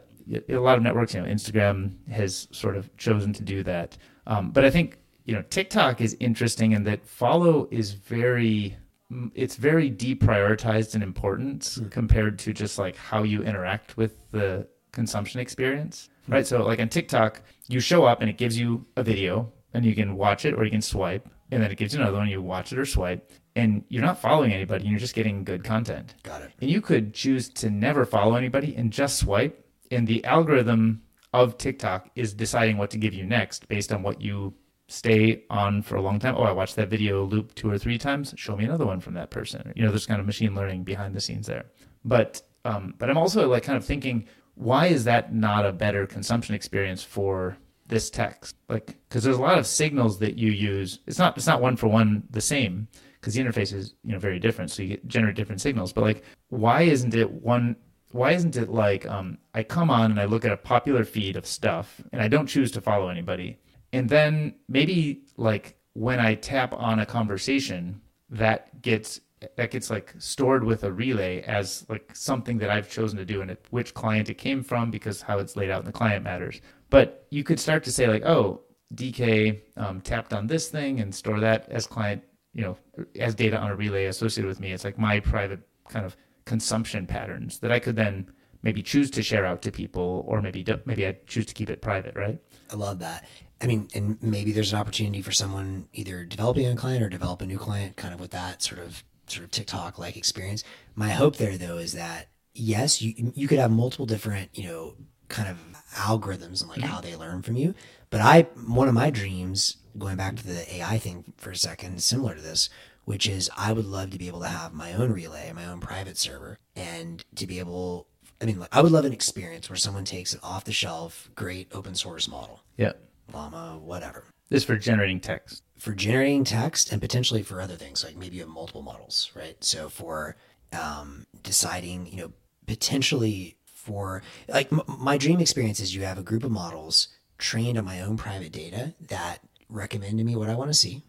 a 0.49 0.55
lot 0.57 0.77
of 0.77 0.83
networks, 0.83 1.13
you 1.13 1.21
know, 1.21 1.27
Instagram 1.27 1.93
has 2.09 2.49
sort 2.51 2.75
of 2.75 2.95
chosen 2.97 3.31
to 3.33 3.43
do 3.43 3.63
that. 3.63 3.97
Um, 4.25 4.51
but 4.51 4.65
I 4.65 4.69
think 4.69 4.97
you 5.27 5.35
know 5.35 5.43
TikTok 5.49 6.01
is 6.01 6.17
interesting 6.19 6.71
in 6.71 6.83
that 6.85 7.05
follow 7.05 7.67
is 7.69 7.91
very 7.91 8.75
mm, 9.11 9.29
it's 9.35 9.55
very 9.55 9.91
deprioritized 9.91 10.95
in 10.95 11.03
importance 11.03 11.79
compared 11.91 12.39
to 12.39 12.53
just 12.53 12.79
like 12.79 12.95
how 12.95 13.21
you 13.23 13.43
interact 13.43 13.97
with 13.97 14.13
the 14.31 14.67
consumption 14.91 15.39
experience 15.39 16.09
right? 16.27 16.47
So 16.47 16.65
like 16.65 16.79
on 16.79 16.89
tiktok 16.89 17.41
you 17.67 17.79
show 17.79 18.05
up 18.05 18.21
and 18.21 18.29
it 18.29 18.37
gives 18.37 18.57
you 18.57 18.85
a 18.95 19.03
video 19.03 19.51
and 19.73 19.85
you 19.85 19.93
can 19.93 20.15
watch 20.15 20.45
it 20.45 20.53
or 20.55 20.63
you 20.63 20.71
can 20.71 20.81
swipe 20.81 21.29
and 21.51 21.61
then 21.61 21.71
it 21.71 21.77
gives 21.77 21.93
you 21.93 22.01
another 22.01 22.17
one 22.17 22.27
you 22.27 22.41
watch 22.41 22.71
it 22.73 22.79
or 22.79 22.85
swipe 22.85 23.31
and 23.55 23.83
you're 23.89 24.03
not 24.03 24.19
following 24.19 24.53
anybody 24.53 24.83
and 24.83 24.91
you're 24.91 24.99
just 24.99 25.15
getting 25.15 25.43
good 25.43 25.63
content. 25.63 26.13
Got 26.23 26.43
it. 26.43 26.51
and 26.61 26.69
you 26.69 26.79
could 26.79 27.13
choose 27.13 27.49
to 27.49 27.69
never 27.69 28.05
follow 28.05 28.35
anybody 28.35 28.75
and 28.75 28.91
just 28.91 29.19
swipe 29.19 29.65
and 29.91 30.07
the 30.07 30.23
algorithm 30.23 31.01
of 31.33 31.57
tiktok 31.57 32.09
is 32.15 32.33
deciding 32.33 32.77
what 32.77 32.89
to 32.91 32.97
give 32.97 33.13
you 33.13 33.25
next 33.25 33.67
based 33.67 33.91
on 33.91 34.01
what 34.03 34.21
you 34.21 34.53
stay 34.87 35.43
on 35.49 35.81
for 35.81 35.95
a 35.95 36.01
long 36.01 36.19
time. 36.19 36.35
Oh 36.37 36.43
i 36.43 36.51
watched 36.51 36.75
that 36.77 36.89
video 36.89 37.25
loop 37.25 37.53
two 37.55 37.69
or 37.69 37.77
three 37.77 37.97
times. 37.97 38.33
Show 38.37 38.55
me 38.55 38.65
another 38.65 38.85
one 38.85 38.99
from 38.99 39.13
that 39.15 39.29
person. 39.29 39.71
You 39.75 39.83
know 39.83 39.89
there's 39.89 40.05
kind 40.05 40.19
of 40.19 40.25
machine 40.25 40.55
learning 40.55 40.83
behind 40.83 41.15
the 41.15 41.21
scenes 41.21 41.47
there. 41.47 41.65
But 42.05 42.41
um, 42.65 42.93
but 42.97 43.09
i'm 43.09 43.17
also 43.17 43.47
like 43.47 43.63
kind 43.63 43.77
of 43.77 43.85
thinking 43.85 44.27
why 44.55 44.87
is 44.87 45.03
that 45.03 45.33
not 45.33 45.65
a 45.65 45.71
better 45.71 46.07
consumption 46.07 46.55
experience 46.55 47.03
for 47.03 47.57
this 47.85 48.09
text? 48.09 48.55
Like 48.69 48.97
because 49.07 49.23
there's 49.23 49.37
a 49.37 49.41
lot 49.41 49.59
of 49.59 49.67
signals 49.67 50.19
that 50.19 50.37
you 50.37 50.51
use. 50.51 50.99
It's 51.05 51.19
not 51.19 51.37
it's 51.37 51.47
not 51.47 51.61
one 51.61 51.75
for 51.75 51.87
one 51.87 52.23
the 52.29 52.41
same 52.41 52.87
because 53.19 53.33
the 53.33 53.41
interface 53.41 53.73
is 53.73 53.93
you 54.03 54.13
know 54.13 54.19
very 54.19 54.39
different 54.39 54.71
so 54.71 54.83
you 54.83 54.97
generate 55.07 55.35
different 55.35 55.61
signals. 55.61 55.93
But 55.93 56.01
like 56.01 56.23
why 56.49 56.83
isn't 56.83 57.13
it 57.13 57.29
one 57.29 57.75
why 58.11 58.31
isn't 58.31 58.55
it 58.55 58.69
like 58.69 59.05
um, 59.05 59.37
i 59.53 59.61
come 59.61 59.89
on 59.89 60.11
and 60.11 60.19
i 60.19 60.25
look 60.25 60.45
at 60.45 60.51
a 60.51 60.57
popular 60.57 61.03
feed 61.03 61.35
of 61.35 61.45
stuff 61.45 62.01
and 62.13 62.21
i 62.21 62.27
don't 62.27 62.47
choose 62.47 62.71
to 62.71 62.81
follow 62.81 63.09
anybody 63.09 63.59
and 63.93 64.09
then 64.09 64.53
maybe 64.67 65.23
like 65.37 65.77
when 65.93 66.19
i 66.19 66.35
tap 66.35 66.73
on 66.73 66.99
a 66.99 67.05
conversation 67.05 68.01
that 68.29 68.81
gets 68.81 69.21
that 69.55 69.71
gets 69.71 69.89
like 69.89 70.13
stored 70.17 70.63
with 70.63 70.83
a 70.83 70.91
relay 70.91 71.41
as 71.43 71.85
like 71.89 72.09
something 72.15 72.57
that 72.57 72.69
I've 72.69 72.89
chosen 72.89 73.17
to 73.19 73.25
do 73.25 73.41
and 73.41 73.55
which 73.69 73.93
client 73.93 74.29
it 74.29 74.35
came 74.35 74.63
from 74.63 74.89
because 74.89 75.21
how 75.21 75.37
it's 75.37 75.55
laid 75.55 75.69
out 75.69 75.81
in 75.81 75.85
the 75.85 75.91
client 75.91 76.23
matters. 76.23 76.61
But 76.89 77.27
you 77.29 77.43
could 77.43 77.59
start 77.59 77.83
to 77.83 77.91
say 77.91 78.07
like, 78.07 78.25
oh, 78.25 78.61
DK 78.95 79.61
um, 79.75 80.01
tapped 80.01 80.33
on 80.33 80.47
this 80.47 80.69
thing 80.69 81.01
and 81.01 81.13
store 81.13 81.39
that 81.39 81.67
as 81.69 81.85
client, 81.85 82.23
you 82.53 82.63
know, 82.63 82.77
as 83.19 83.35
data 83.35 83.57
on 83.57 83.69
a 83.69 83.75
relay 83.75 84.05
associated 84.05 84.47
with 84.47 84.59
me. 84.59 84.71
It's 84.71 84.83
like 84.83 84.97
my 84.97 85.19
private 85.19 85.59
kind 85.87 86.05
of 86.05 86.17
consumption 86.45 87.05
patterns 87.05 87.59
that 87.59 87.71
I 87.71 87.79
could 87.79 87.95
then 87.95 88.31
maybe 88.63 88.81
choose 88.81 89.11
to 89.11 89.21
share 89.21 89.45
out 89.45 89.61
to 89.61 89.71
people 89.71 90.25
or 90.27 90.41
maybe 90.41 90.65
maybe 90.85 91.05
I 91.05 91.17
choose 91.27 91.45
to 91.45 91.53
keep 91.53 91.69
it 91.69 91.81
private, 91.81 92.15
right? 92.15 92.39
I 92.71 92.75
love 92.75 92.99
that. 92.99 93.27
I 93.61 93.65
mean, 93.65 93.87
and 93.95 94.21
maybe 94.21 94.51
there's 94.51 94.73
an 94.73 94.79
opportunity 94.79 95.21
for 95.21 95.31
someone 95.31 95.87
either 95.93 96.23
developing 96.23 96.67
a 96.67 96.75
client 96.75 97.03
or 97.03 97.09
develop 97.09 97.41
a 97.41 97.45
new 97.45 97.57
client, 97.57 97.95
kind 97.95 98.13
of 98.13 98.19
with 98.19 98.31
that 98.31 98.61
sort 98.61 98.79
of 98.79 99.03
sort 99.27 99.43
of 99.43 99.51
TikTok 99.51 99.97
like 99.97 100.15
experience. 100.15 100.63
My 100.95 101.09
hope 101.09 101.37
there 101.37 101.57
though 101.57 101.77
is 101.77 101.93
that 101.93 102.29
yes, 102.53 103.01
you 103.01 103.31
you 103.35 103.47
could 103.47 103.59
have 103.59 103.71
multiple 103.71 104.05
different 104.05 104.49
you 104.53 104.67
know 104.67 104.95
kind 105.27 105.49
of 105.49 105.57
algorithms 105.93 106.61
and 106.61 106.69
like 106.69 106.81
how 106.81 107.01
they 107.01 107.15
learn 107.15 107.41
from 107.41 107.55
you. 107.57 107.73
But 108.09 108.21
I 108.21 108.43
one 108.65 108.87
of 108.87 108.93
my 108.93 109.09
dreams, 109.09 109.77
going 109.97 110.17
back 110.17 110.35
to 110.37 110.47
the 110.47 110.75
AI 110.75 110.97
thing 110.97 111.33
for 111.37 111.51
a 111.51 111.55
second, 111.55 112.01
similar 112.01 112.35
to 112.35 112.41
this, 112.41 112.69
which 113.05 113.27
is 113.27 113.49
I 113.57 113.73
would 113.73 113.85
love 113.85 114.11
to 114.11 114.17
be 114.17 114.27
able 114.27 114.41
to 114.41 114.47
have 114.47 114.73
my 114.73 114.93
own 114.93 115.11
relay, 115.11 115.51
my 115.53 115.65
own 115.65 115.79
private 115.79 116.17
server, 116.17 116.59
and 116.75 117.23
to 117.35 117.47
be 117.47 117.59
able. 117.59 118.07
I 118.39 118.45
mean, 118.45 118.59
like, 118.59 118.69
I 118.75 118.81
would 118.81 118.91
love 118.91 119.05
an 119.05 119.13
experience 119.13 119.67
where 119.67 119.77
someone 119.77 120.05
takes 120.05 120.33
an 120.33 120.39
off 120.43 120.63
the 120.63 120.71
shelf, 120.71 121.31
great 121.33 121.69
open 121.73 121.95
source 121.95 122.27
model, 122.27 122.61
Yeah. 122.77 122.91
Llama, 123.33 123.77
whatever, 123.81 124.25
This 124.49 124.61
is 124.61 124.65
for 124.65 124.77
generating 124.77 125.19
text. 125.19 125.63
for 125.77 125.93
generating 125.93 126.43
text 126.43 126.91
and 126.91 127.01
potentially 127.01 127.43
for 127.43 127.61
other 127.61 127.75
things, 127.75 128.03
like 128.03 128.15
maybe 128.15 128.35
you 128.37 128.41
have 128.41 128.49
multiple 128.49 128.81
models, 128.81 129.31
right? 129.35 129.61
So 129.63 129.89
for 129.89 130.35
um, 130.73 131.25
deciding, 131.43 132.07
you 132.07 132.17
know, 132.17 132.31
potentially 132.65 133.57
for 133.65 134.21
like 134.47 134.71
m- 134.71 134.81
my 134.99 135.17
dream 135.17 135.39
experience 135.39 135.79
is 135.79 135.95
you 135.95 136.03
have 136.03 136.17
a 136.17 136.23
group 136.23 136.43
of 136.43 136.51
models 136.51 137.07
trained 137.37 137.77
on 137.77 137.85
my 137.85 138.01
own 138.01 138.17
private 138.17 138.51
data 138.51 138.93
that 139.07 139.39
recommend 139.69 140.17
to 140.17 140.23
me 140.23 140.35
what 140.35 140.49
I 140.49 140.55
want 140.55 140.69
to 140.69 140.73
see 140.73 141.03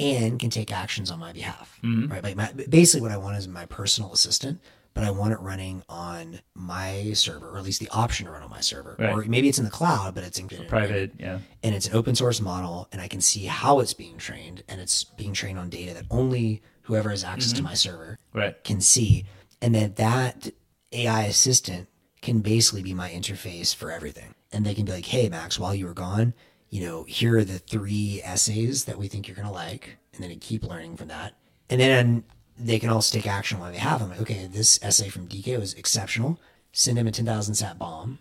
and 0.00 0.38
can 0.40 0.50
take 0.50 0.72
actions 0.72 1.10
on 1.10 1.18
my 1.18 1.32
behalf, 1.32 1.78
right? 1.82 2.22
Like 2.24 2.36
my, 2.36 2.52
basically, 2.68 3.02
what 3.02 3.10
I 3.12 3.16
want 3.18 3.36
is 3.36 3.46
my 3.46 3.66
personal 3.66 4.12
assistant, 4.12 4.60
but 4.94 5.04
I 5.04 5.10
want 5.10 5.32
it 5.32 5.40
running 5.40 5.82
on 5.88 6.40
my 6.54 7.12
server, 7.14 7.48
or 7.48 7.58
at 7.58 7.64
least 7.64 7.80
the 7.80 7.88
option 7.88 8.26
to 8.26 8.32
run 8.32 8.42
on 8.42 8.50
my 8.50 8.60
server. 8.60 8.96
Right. 8.98 9.10
Or 9.10 9.24
maybe 9.24 9.48
it's 9.48 9.58
in 9.58 9.64
the 9.64 9.70
cloud, 9.70 10.14
but 10.14 10.24
it's 10.24 10.38
in 10.38 10.48
Private, 10.68 11.12
yeah. 11.18 11.38
and 11.62 11.74
it's 11.74 11.88
an 11.88 11.94
open 11.94 12.14
source 12.14 12.40
model 12.40 12.88
and 12.92 13.00
I 13.00 13.08
can 13.08 13.20
see 13.20 13.44
how 13.44 13.80
it's 13.80 13.94
being 13.94 14.18
trained 14.18 14.62
and 14.68 14.80
it's 14.80 15.04
being 15.04 15.32
trained 15.32 15.58
on 15.58 15.68
data 15.68 15.94
that 15.94 16.04
only 16.10 16.62
whoever 16.82 17.10
has 17.10 17.24
access 17.24 17.52
to 17.52 17.58
mm-hmm. 17.58 17.66
my 17.66 17.74
server 17.74 18.18
Right. 18.32 18.62
can 18.64 18.80
see 18.80 19.24
and 19.60 19.74
then 19.74 19.94
that 19.94 20.50
AI 20.92 21.24
assistant 21.24 21.88
can 22.20 22.40
basically 22.40 22.82
be 22.82 22.94
my 22.94 23.10
interface 23.10 23.74
for 23.74 23.90
everything 23.90 24.34
and 24.52 24.64
they 24.64 24.74
can 24.74 24.84
be 24.84 24.92
like 24.92 25.06
hey 25.06 25.28
Max 25.28 25.58
while 25.58 25.74
you 25.74 25.86
were 25.86 25.94
gone 25.94 26.34
you 26.70 26.86
know 26.86 27.04
here 27.04 27.38
are 27.38 27.44
the 27.44 27.58
three 27.58 28.20
essays 28.24 28.84
that 28.84 28.98
we 28.98 29.08
think 29.08 29.26
you're 29.26 29.36
going 29.36 29.48
to 29.48 29.54
like 29.54 29.98
and 30.14 30.22
then 30.22 30.38
keep 30.38 30.64
learning 30.64 30.96
from 30.96 31.08
that 31.08 31.34
and 31.70 31.80
then 31.80 32.24
they 32.58 32.78
can 32.78 32.90
also 32.90 33.16
take 33.16 33.26
action 33.26 33.58
while 33.58 33.70
they 33.72 33.78
have 33.78 34.00
them 34.00 34.10
like 34.10 34.20
okay 34.20 34.46
this 34.50 34.78
essay 34.82 35.08
from 35.08 35.26
DK 35.28 35.58
was 35.58 35.74
exceptional 35.74 36.38
send 36.72 36.98
him 36.98 37.06
a 37.06 37.10
10,000 37.10 37.54
sat 37.54 37.78
bomb 37.78 38.18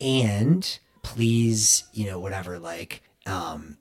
and 0.00 0.78
please 1.02 1.84
you 1.92 2.06
know 2.06 2.18
whatever 2.20 2.58
like 2.58 3.02
um 3.26 3.78